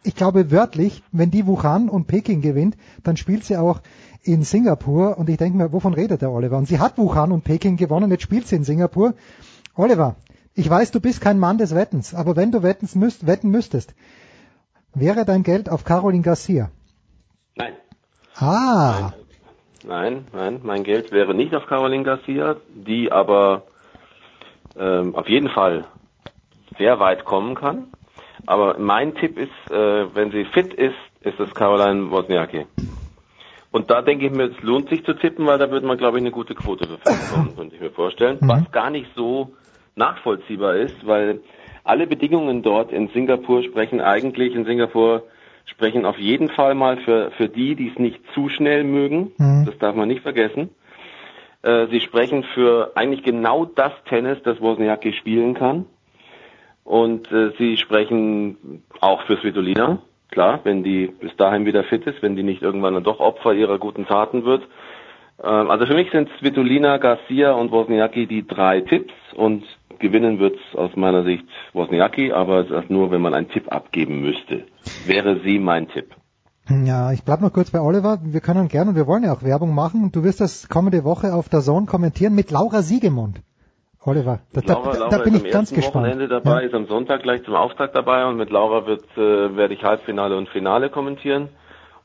[0.03, 3.81] ich glaube wörtlich, wenn die Wuhan und Peking gewinnt, dann spielt sie auch
[4.21, 6.57] in Singapur und ich denke mir, wovon redet der Oliver?
[6.57, 9.13] Und sie hat Wuhan und Peking gewonnen, jetzt spielt sie in Singapur.
[9.75, 10.15] Oliver,
[10.53, 13.93] ich weiß, du bist kein Mann des Wettens, aber wenn du wetten, müsst, wetten müsstest,
[14.93, 16.71] wäre dein Geld auf Caroline Garcia?
[17.55, 17.73] Nein.
[18.35, 19.11] Ah.
[19.83, 23.63] Nein, nein, nein, mein Geld wäre nicht auf Caroline Garcia, die aber
[24.77, 25.85] ähm, auf jeden Fall
[26.77, 27.87] sehr weit kommen kann.
[28.45, 32.65] Aber mein Tipp ist, äh, wenn sie fit ist, ist es Caroline Wozniacki.
[33.71, 36.17] Und da denke ich mir, es lohnt sich zu tippen, weil da würde man, glaube
[36.17, 38.37] ich, eine gute Quote für bekommen, könnte ich mir vorstellen.
[38.39, 38.47] Mhm.
[38.47, 39.53] Was gar nicht so
[39.95, 41.41] nachvollziehbar ist, weil
[41.83, 45.23] alle Bedingungen dort in Singapur sprechen eigentlich in Singapur
[45.65, 49.31] sprechen auf jeden Fall mal für, für die, die es nicht zu schnell mögen.
[49.37, 49.65] Mhm.
[49.65, 50.69] Das darf man nicht vergessen.
[51.65, 55.87] Äh, sie sprechen für eigentlich genau das Tennis, das Wozniacki spielen kann.
[56.83, 59.97] Und äh, sie sprechen auch für Svitolina.
[60.29, 63.53] Klar, wenn die bis dahin wieder fit ist, wenn die nicht irgendwann dann doch Opfer
[63.53, 64.61] ihrer guten Taten wird.
[65.43, 69.63] Ähm, also für mich sind Svitolina, Garcia und Wozniacki die drei Tipps und
[69.97, 74.65] gewinnen wird's aus meiner Sicht Wozniacki, aber nur, wenn man einen Tipp abgeben müsste.
[75.07, 76.15] Wäre sie mein Tipp.
[76.69, 78.17] Ja, ich bleib noch kurz bei Oliver.
[78.23, 80.11] Wir können gerne und wir wollen ja auch Werbung machen.
[80.11, 83.41] Du wirst das kommende Woche auf der Zone kommentieren mit Laura Siegemund.
[84.03, 86.05] Oliver, da, Laura, da, Laura da bin ist ich ganz am gespannt.
[86.05, 86.67] Wochenende dabei, Ja.
[86.67, 90.37] ist am Sonntag gleich zum Auftakt dabei und mit Laura wird, äh, werde ich Halbfinale
[90.37, 91.49] und Finale kommentieren.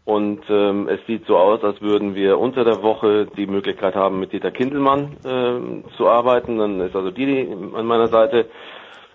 [0.07, 4.19] Und ähm, es sieht so aus, als würden wir unter der Woche die Möglichkeit haben,
[4.19, 6.59] mit Dieter Kindelmann ähm, zu arbeiten.
[6.59, 8.47] Dann ist also die an meiner Seite.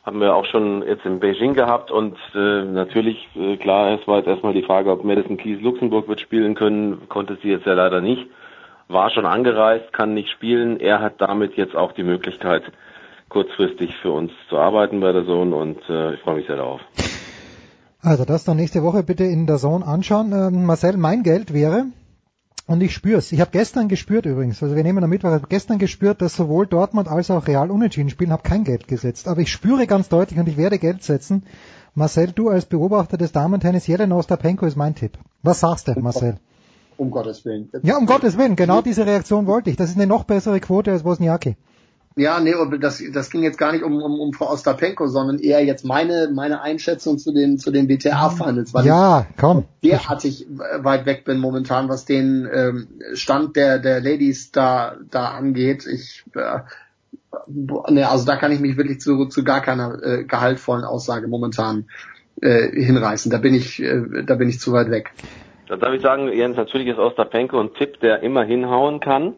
[0.06, 4.19] Haben wir auch schon jetzt in Beijing gehabt und äh, natürlich, äh, klar, es war
[4.19, 7.74] jetzt erstmal die Frage, ob Madison Keys Luxemburg wird spielen können, konnte sie jetzt ja
[7.74, 8.27] leider nicht.
[8.88, 10.80] War schon angereist, kann nicht spielen.
[10.80, 12.61] Er hat damit jetzt auch die Möglichkeit,
[13.30, 16.82] kurzfristig für uns zu arbeiten bei der Zone und äh, ich freue mich sehr darauf.
[18.03, 20.32] Also das dann nächste Woche bitte in der Zone anschauen.
[20.32, 21.85] Ähm, Marcel, mein Geld wäre,
[22.68, 23.32] und ich spür's.
[23.32, 26.35] Ich habe gestern gespürt übrigens, also wir nehmen am Mittwoch, ich hab gestern gespürt, dass
[26.35, 29.27] sowohl Dortmund als auch Real unentschieden spielen, habe kein Geld gesetzt.
[29.27, 31.44] Aber ich spüre ganz deutlich und ich werde Geld setzen.
[31.94, 35.18] Marcel, du als Beobachter des Damentennis, Jelena Ostapenko ist mein Tipp.
[35.44, 36.38] Was sagst du, Marcel?
[36.98, 37.69] Um Gottes Willen.
[37.84, 39.76] Ja, um Gottes Willen, genau diese Reaktion wollte ich.
[39.76, 41.56] Das ist eine noch bessere Quote als Wozniacki.
[42.18, 45.38] Ja, nee, aber das, das ging jetzt gar nicht um, um, um Frau Ostapenko, sondern
[45.38, 49.66] eher jetzt meine, meine Einschätzung zu den, zu den WTA-Finals, weil Ja, komm.
[49.82, 55.32] ich derartig weit weg bin momentan, was den ähm, Stand der, der Ladies da, da
[55.32, 55.85] angeht.
[55.85, 56.60] Ich, äh,
[57.90, 61.90] nee, also da kann ich mich wirklich zu, zu gar keiner äh, gehaltvollen Aussage momentan
[62.42, 63.30] äh, hinreißen.
[63.30, 65.11] Da bin ich, äh, da bin ich zu weit weg.
[65.68, 69.34] Dann darf ich sagen, Jens, natürlich ist Ostapenko ein Tipp, der immer hinhauen kann.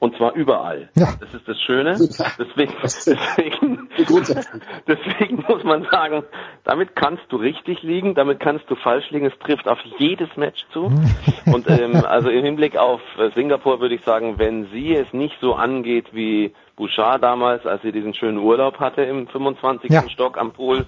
[0.00, 0.88] Und zwar überall.
[0.94, 1.08] Ja.
[1.20, 1.90] Das ist das Schöne.
[1.90, 3.88] Deswegen, deswegen,
[4.88, 6.24] deswegen muss man sagen,
[6.64, 9.26] damit kannst du richtig liegen, damit kannst du falsch liegen.
[9.26, 10.84] Es trifft auf jedes Match zu.
[11.52, 15.36] Und ähm, also im Hinblick auf äh, Singapur würde ich sagen, wenn sie es nicht
[15.38, 19.90] so angeht wie Bouchard damals, als sie diesen schönen Urlaub hatte im 25.
[19.90, 20.08] Ja.
[20.08, 20.86] Stock am Pool,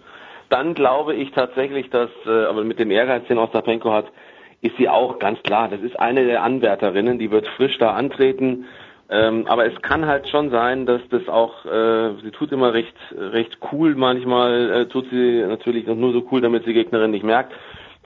[0.48, 4.06] dann glaube ich tatsächlich, dass, äh, aber mit dem Ehrgeiz, den Ostapenko hat,
[4.62, 5.68] ist sie auch ganz klar.
[5.68, 8.64] Das ist eine der Anwärterinnen, die wird frisch da antreten.
[9.12, 12.94] Ähm, aber es kann halt schon sein, dass das auch, äh, sie tut immer recht,
[13.14, 17.52] recht cool manchmal, äh, tut sie natürlich nur so cool, damit die Gegnerin nicht merkt.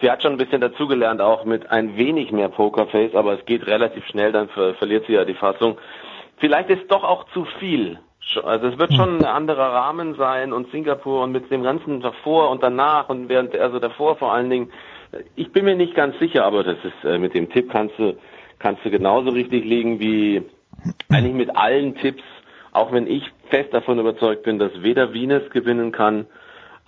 [0.00, 3.68] Sie hat schon ein bisschen dazugelernt, auch mit ein wenig mehr Pokerface, aber es geht
[3.68, 5.78] relativ schnell, dann ver verliert sie ja die Fassung.
[6.38, 8.00] Vielleicht ist doch auch zu viel.
[8.42, 12.50] Also es wird schon ein anderer Rahmen sein und Singapur und mit dem ganzen davor
[12.50, 14.72] und danach und während, also davor vor allen Dingen.
[15.36, 18.16] Ich bin mir nicht ganz sicher, aber das ist äh, mit dem Tipp kannst du
[18.58, 20.42] kannst du genauso richtig liegen wie
[21.08, 22.22] eigentlich mit allen Tipps,
[22.72, 26.26] auch wenn ich fest davon überzeugt bin, dass weder Venus gewinnen kann,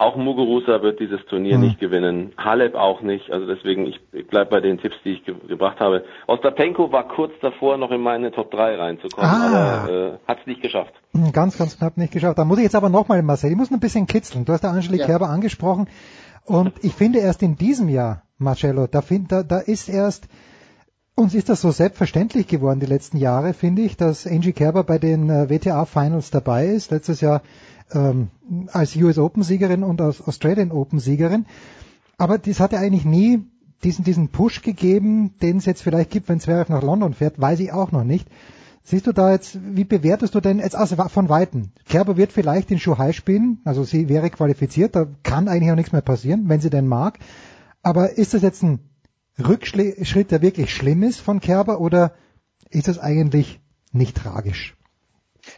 [0.01, 1.65] auch Muguruza wird dieses Turnier Mhm.
[1.65, 5.25] nicht gewinnen, Halep auch nicht, also deswegen, ich, ich bleibe bei den Tipps, die ich
[5.25, 6.05] ge gebracht habe.
[6.29, 9.83] Ostapenko war kurz davor, noch in meine Top 3 reinzukommen, Ah.
[9.83, 10.93] aber äh, hat es nicht geschafft.
[11.15, 12.39] Hm, Ganz, ganz knapp nicht geschafft.
[12.39, 14.45] Da muss ich jetzt aber nochmal, Marcel, ich muss ein bisschen kitzeln.
[14.45, 15.07] Du hast der Angelique Ja.
[15.07, 15.89] Kerber angesprochen.
[16.45, 20.29] Und ich finde erst in diesem Jahr, Marcello, da, find, da, da ist erst,
[21.19, 24.99] uns ist das so selbstverständlich geworden die letzten Jahre, finde ich, dass Angie Kerber bei
[24.99, 26.93] den äh, WTA Finals dabei ist.
[26.93, 27.43] Letztes Jahr
[27.93, 28.29] ähm,
[28.73, 31.47] als US Open Siegerin und als Australian Open Siegerin.
[32.19, 33.41] Aber das hat ja eigentlich nie
[33.83, 37.59] diesen, diesen Push gegeben, den es jetzt vielleicht gibt, wenn Zverev nach London fährt, weiß
[37.61, 38.29] ich auch noch nicht.
[38.85, 41.71] Siehst du da jetzt, wie bewertest du denn jetzt also von Weitem?
[41.89, 45.93] Kerber wird vielleicht in Shanghai spielen, also sie wäre qualifiziert, da kann eigentlich auch nichts
[45.93, 47.19] mehr passieren, wenn sie denn mag.
[47.83, 48.88] Aber ist das jetzt ein
[49.39, 52.15] Rückschritt, der wirklich schlimm ist von Kerber oder
[52.71, 53.61] ist das eigentlich
[53.93, 54.75] nicht tragisch?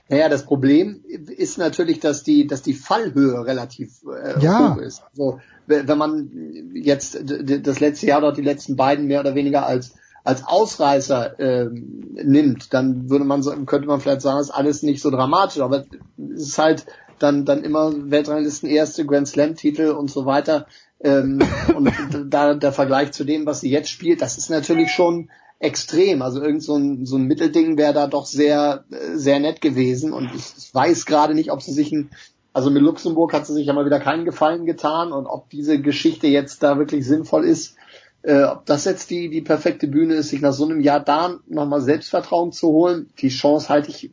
[0.09, 4.75] Naja, das Problem ist natürlich, dass die, dass die Fallhöhe relativ äh, Ja.
[4.75, 5.03] hoch ist.
[5.11, 6.31] Also, wenn man
[6.75, 12.11] jetzt das letzte Jahr oder die letzten beiden mehr oder weniger als als Ausreißer ähm,
[12.13, 15.87] nimmt, dann würde man könnte man vielleicht sagen, ist alles nicht so dramatisch, aber
[16.35, 16.85] es ist halt
[17.19, 20.67] dann dann immer Weltranglisten erste Grand Slam Titel und so weiter
[21.03, 21.41] ähm,
[21.75, 21.91] und
[22.29, 26.23] da der Vergleich zu dem, was sie jetzt spielt, das ist natürlich schon extrem.
[26.23, 30.13] Also irgend so ein, so ein Mittelding wäre da doch sehr, äh, sehr nett gewesen.
[30.13, 32.11] Und ich, ich weiß gerade nicht, ob sie sich ein,
[32.53, 35.81] also mit Luxemburg hat sie sich ja mal wieder keinen Gefallen getan und ob diese
[35.81, 37.77] Geschichte jetzt da wirklich sinnvoll ist.
[38.23, 41.39] Äh, ob das jetzt die, die perfekte Bühne ist, sich nach so einem Jahr da
[41.47, 44.11] nochmal Selbstvertrauen zu holen, die Chance halte ich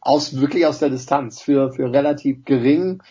[0.00, 3.02] aus, wirklich aus der Distanz für, für relativ gering.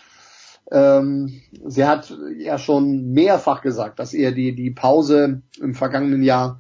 [0.71, 6.59] Ähm, sie hat ja schon mehrfach gesagt, dass ihr die, die Pause im vergangenen Jahr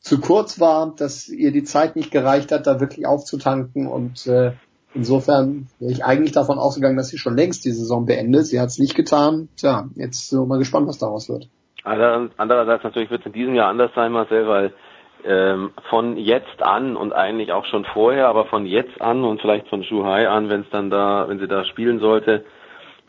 [0.00, 4.52] zu kurz war, dass ihr die Zeit nicht gereicht hat, da wirklich aufzutanken und äh,
[4.94, 8.46] insofern wäre ich eigentlich davon ausgegangen, dass sie schon längst die Saison beendet.
[8.46, 9.48] Sie hat es nicht getan.
[9.56, 11.48] Tja, jetzt sind wir mal gespannt, was daraus wird.
[11.84, 14.72] Andererseits natürlich wird es in diesem Jahr anders sein, Marcel, weil
[15.24, 19.68] ähm, von jetzt an und eigentlich auch schon vorher, aber von jetzt an und vielleicht
[19.68, 22.44] von Shuhai an, wenn es dann da, wenn sie da spielen sollte,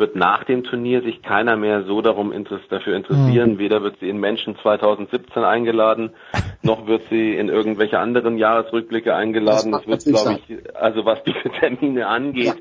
[0.04, 3.54] wird nach dem Turnier sich keiner mehr so darum interess dafür interessieren.
[3.54, 3.58] Mhm.
[3.58, 6.12] Weder wird sie in Menschen 2017 eingeladen,
[6.62, 9.72] noch wird sie in irgendwelche anderen Jahresrückblicke eingeladen.
[9.72, 12.48] Das, das wird, glaube ich, also was diese Termine angeht.
[12.48, 12.54] Ja.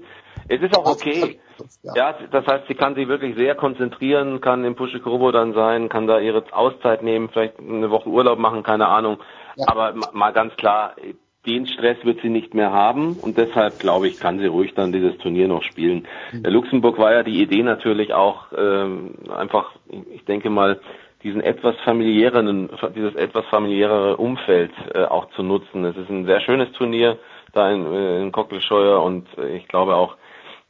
[0.49, 1.41] Es ist auch okay.
[1.83, 1.95] Ja.
[1.97, 2.15] ja.
[2.31, 6.21] das heißt, sie kann sich wirklich sehr konzentrieren, kann im Pushikorobo dann sein, kann da
[6.21, 9.19] ihre Auszeit nehmen, vielleicht eine Woche Urlaub machen, keine Ahnung.
[9.57, 9.67] Ja.
[9.67, 10.95] Aber mal ganz klar,
[11.47, 14.93] den Stress wird sie nicht mehr haben und deshalb glaube ich, kann sie ruhig dann
[14.93, 16.07] dieses Turnier noch spielen.
[16.33, 16.45] Mhm.
[16.45, 19.73] Luxemburg war ja die Idee natürlich auch ähm, einfach,
[20.15, 20.81] ich denke mal,
[21.25, 25.85] diesen etwas familiäreren, dieses etwas familiärere Umfeld äh, auch zu nutzen.
[25.85, 27.19] Es ist ein sehr schönes Turnier
[27.53, 30.17] da in, äh, in Cockelscheuer und äh, ich glaube auch,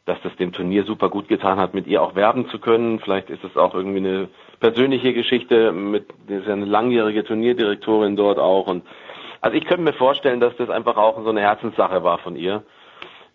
[0.05, 2.99] dass das dem Turnier super gut getan hat, mit ihr auch werben zu können.
[2.99, 4.29] Vielleicht ist es auch irgendwie eine
[4.59, 8.83] persönliche Geschichte mit, ist ja eine langjährige Turnierdirektorin dort auch und
[9.43, 12.63] also ich könnte mir vorstellen, dass das einfach auch so eine Herzenssache war von ihr.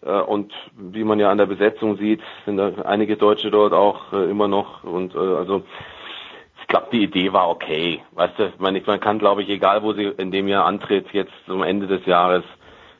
[0.01, 4.13] Äh, und wie man ja an der Besetzung sieht, sind da einige Deutsche dort auch
[4.13, 4.83] äh, immer noch.
[4.85, 5.63] Und äh, also
[6.61, 8.01] ich glaube, die Idee war okay.
[8.13, 11.33] Weißt du, man, man kann, glaube ich, egal wo sie in dem Jahr antritt, jetzt
[11.45, 12.43] zum Ende des Jahres,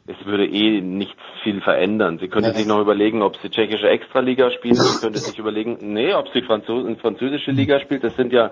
[0.05, 2.17] es würde eh nichts viel verändern.
[2.19, 2.55] Sie könnte ja.
[2.55, 4.75] sich noch überlegen, ob sie tschechische Extraliga spielt.
[4.75, 8.03] Sie könnte sich überlegen, nee, ob sie Franzos französische Liga spielt.
[8.03, 8.51] Das sind ja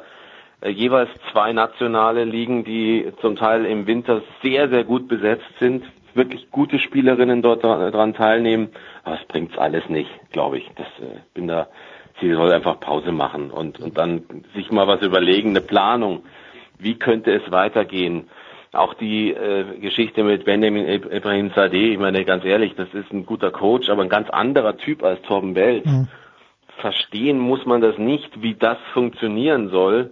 [0.64, 6.50] jeweils zwei nationale Ligen, die zum Teil im Winter sehr, sehr gut besetzt sind, wirklich
[6.51, 8.69] gute Spielerinnen dort dran teilnehmen.
[9.03, 10.69] Aber es bringt's alles nicht, glaube ich.
[10.75, 11.67] Das äh, bin da.
[12.22, 14.24] Sie soll einfach Pause machen und, und dann
[14.56, 16.24] sich mal was überlegen, eine Planung.
[16.80, 18.30] Wie könnte es weitergehen?
[18.72, 23.25] Auch die äh, Geschichte mit Benjamin Ibrahim Sadeh, ich meine ganz ehrlich, das ist ein
[23.25, 25.85] guter Coach, aber ein ganz anderer Typ als Torben Welt.
[25.85, 26.08] Mhm.
[26.77, 30.11] Verstehen muss man das nicht, wie das funktionieren soll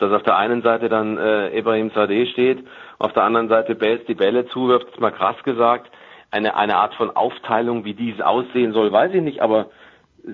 [0.00, 2.66] dass auf der einen Seite dann äh, Ibrahim Sadeh steht,
[2.98, 5.90] auf der anderen Seite Belz die Bälle zuwirft, ist mal krass gesagt.
[6.30, 9.66] Eine, eine Art von Aufteilung, wie dies aussehen soll, weiß ich nicht, aber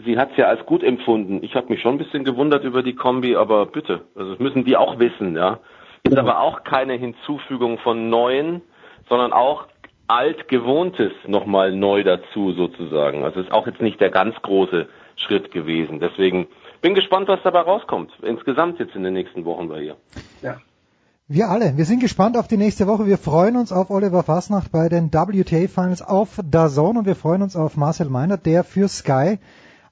[0.05, 1.43] sie hat es ja als gut empfunden.
[1.43, 4.65] Ich habe mich schon ein bisschen gewundert über die Kombi, aber bitte, also das müssen
[4.65, 5.59] die auch wissen, ja.
[6.05, 8.63] Ist aber auch keine Hinzufügung von Neuen,
[9.09, 9.67] sondern auch
[10.09, 13.25] altgewohntes nochmal neu dazu sozusagen.
[13.25, 14.87] Also ist auch jetzt nicht der ganz große
[15.17, 15.99] Schritt gewesen.
[15.99, 16.47] Deswegen
[16.81, 18.13] bin gespannt, was dabei rauskommt.
[18.23, 19.97] Insgesamt jetzt in den nächsten Wochen bei ihr.
[20.43, 20.57] Ja.
[21.29, 23.07] Wir alle, wir sind gespannt auf die nächste Woche.
[23.07, 27.43] Wir freuen uns auf Oliver Fasnacht bei den WTA Finals auf DAZN und wir freuen
[27.43, 29.39] uns auf Marcel Meiner, der für Sky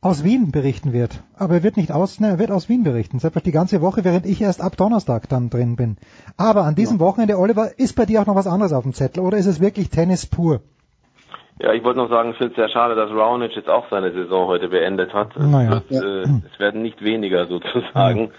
[0.00, 1.24] aus Wien berichten wird.
[1.36, 3.18] Aber er wird nicht aus, ne, er wird aus Wien berichten.
[3.24, 5.96] Einfach die ganze Woche, während ich erst ab Donnerstag dann drin bin.
[6.36, 7.00] Aber an diesem ja.
[7.00, 9.60] Wochenende, Oliver, ist bei dir auch noch was anderes auf dem Zettel oder ist es
[9.60, 10.60] wirklich Tennis pur?
[11.60, 14.12] Ja, ich wollte noch sagen, ich finde es sehr schade, dass Raonic jetzt auch seine
[14.12, 15.38] Saison heute beendet hat.
[15.38, 15.82] Naja.
[15.88, 18.32] Es, wird, äh, es werden nicht weniger sozusagen.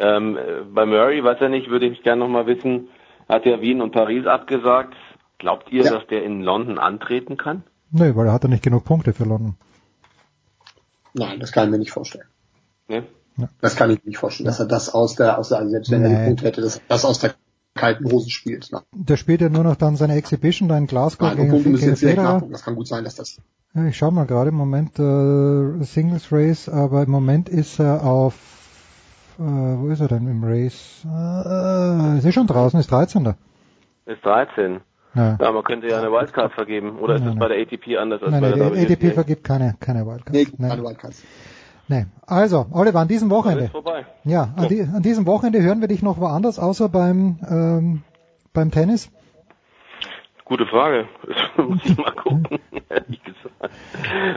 [0.00, 0.38] Ähm,
[0.72, 2.88] bei Murray, weiß er nicht, würde ich gerne noch mal wissen,
[3.28, 4.94] hat ja Wien und Paris abgesagt.
[5.38, 5.92] Glaubt ihr, ja.
[5.92, 7.62] dass der in London antreten kann?
[7.90, 9.56] Nee, weil er hat ja nicht genug Punkte für London.
[11.14, 12.26] Nein, das kann ich mir nicht vorstellen.
[12.88, 13.02] Nee?
[13.36, 13.48] Ja.
[13.60, 15.90] Das kann ich mir nicht vorstellen, dass er das aus der, aus der, also selbst
[15.90, 16.12] wenn nee.
[16.12, 17.34] er die Punkte hätte, dass er das aus der
[17.78, 18.70] kalten Hosen spielt.
[18.72, 18.82] Ne?
[18.92, 22.42] Der spielt ja nur noch dann seine Exhibition da in Glasgow Nein, gegen, gegen Federer.
[22.50, 23.40] Das kann gut sein, dass das.
[23.74, 28.04] Ja, ich schau mal gerade im Moment äh, Singles Race, aber im Moment ist er
[28.04, 28.34] auf
[29.38, 31.04] äh, wo ist er denn im Race?
[31.04, 33.34] Äh, ist er schon draußen, ist 13.
[34.06, 34.80] Ist 13.
[35.14, 35.38] Ja.
[35.40, 36.98] ja, man könnte ja eine Wildcard vergeben.
[36.98, 39.76] Oder ist es bei der ATP anders als nein, bei der ATP ATP vergibt keine,
[39.80, 40.32] keine Wildcards.
[40.32, 41.22] Nee, keine Wildcards.
[41.88, 42.04] Nee.
[42.26, 43.70] Also, Oliver, an diesem Wochenende.
[44.24, 48.02] Ja, an, die, an, diesem Wochenende hören wir dich noch woanders, außer beim, ähm,
[48.52, 49.10] beim Tennis?
[50.44, 51.06] Gute Frage.
[51.56, 52.58] Muss ich mal gucken,
[52.90, 53.74] ehrlich gesagt.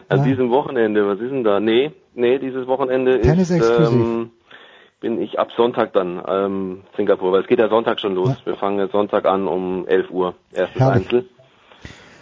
[0.08, 0.24] An ja.
[0.24, 1.60] diesem Wochenende, was ist denn da?
[1.60, 4.32] Nee, nee, dieses Wochenende Tennis ist, ähm,
[5.02, 8.30] bin ich ab Sonntag dann, ähm, Singapur, weil es geht ja Sonntag schon los.
[8.30, 8.46] Ja.
[8.46, 11.06] Wir fangen jetzt Sonntag an um 11 Uhr, erstes Herrlich.
[11.06, 11.30] Einzel.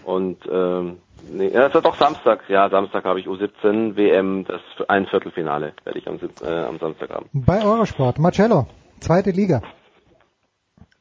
[0.06, 0.98] Und, ähm,
[1.32, 2.41] Nee, ja, das war doch Samstag.
[2.49, 7.09] Ja, Samstag habe ich U17 WM, das ein Viertelfinale werde ich am, äh, am Samstag
[7.09, 7.30] haben.
[7.33, 8.67] Bei Eurosport, Marcello,
[8.99, 9.61] zweite Liga.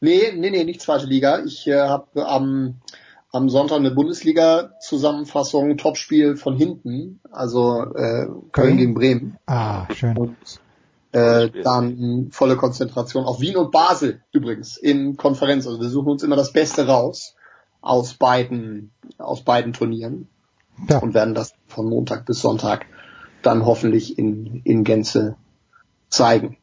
[0.00, 1.40] Nee, nee, nee, nicht zweite Liga.
[1.44, 2.76] Ich äh, habe am,
[3.32, 9.38] am Sonntag eine Bundesliga-Zusammenfassung, Topspiel von hinten, also äh, Köln gegen Bremen.
[9.46, 10.16] Ah, schön.
[10.16, 10.36] Und
[11.12, 15.66] äh, dann volle Konzentration auf Wien und Basel übrigens in Konferenz.
[15.66, 17.34] Also wir suchen uns immer das Beste raus
[17.80, 20.28] aus beiden, aus beiden Turnieren.
[20.88, 20.98] Ja.
[20.98, 22.86] Und werden das von Montag bis Sonntag
[23.42, 25.36] dann hoffentlich in, in Gänze
[26.08, 26.56] zeigen.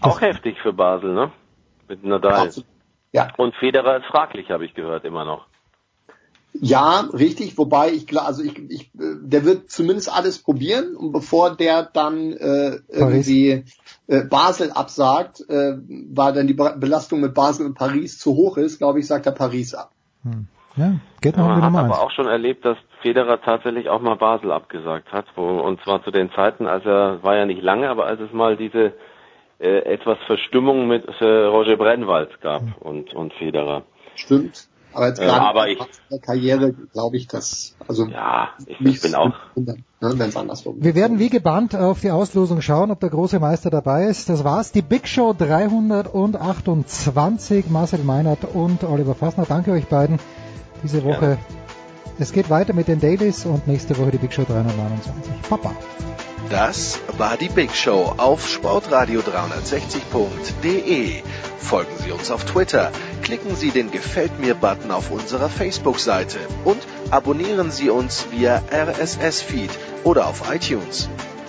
[0.00, 1.32] Auch heftig für Basel, ne?
[1.88, 2.50] Mit Nadal.
[3.12, 3.28] Ja.
[3.36, 5.46] Und Federer ist fraglich, habe ich gehört, immer noch.
[6.60, 11.54] Ja, richtig, wobei ich klar, also ich, ich, der wird zumindest alles probieren und bevor
[11.54, 13.64] der dann äh, irgendwie
[14.06, 18.78] äh, Basel absagt, äh, weil dann die Belastung mit Basel und Paris zu hoch ist,
[18.78, 19.92] glaube ich, sagt er Paris ab.
[20.22, 20.48] Hm.
[20.76, 24.16] Ja, geht noch Man ja, hat aber auch schon erlebt, dass Federer tatsächlich auch mal
[24.16, 27.88] Basel abgesagt hat, wo, und zwar zu den Zeiten, als er, war ja nicht lange,
[27.88, 28.92] aber als es mal diese
[29.58, 32.74] äh, etwas Verstimmung mit äh, Roger Brennwald gab hm.
[32.80, 33.82] und, und Federer.
[34.14, 34.68] Stimmt.
[34.92, 38.80] Aber jetzt Äh, gerade aber in ich- der Karriere glaube ich, dass also ja, ich,
[38.80, 39.84] ich bin auch wenn
[40.28, 44.04] es andersrum Wir werden wie gebannt auf die Auslosung schauen, ob der große Meister dabei
[44.04, 44.28] ist.
[44.30, 47.70] Das war's, die Big Show 328.
[47.70, 49.44] Marcel Meinert und Oliver Fassner.
[49.46, 50.18] Danke euch beiden
[50.82, 51.38] diese Woche.
[52.18, 55.22] Es geht weiter mit den Dailies und nächste Woche die Big Show 329.
[55.48, 55.76] Papa.
[56.48, 61.22] Das war die Big Show auf sportradio360.de.
[61.58, 66.78] Folgen Sie uns auf Twitter, klicken Sie den Gefällt mir-Button auf unserer Facebook-Seite und
[67.10, 69.70] abonnieren Sie uns via RSS-Feed
[70.04, 71.08] oder auf iTunes.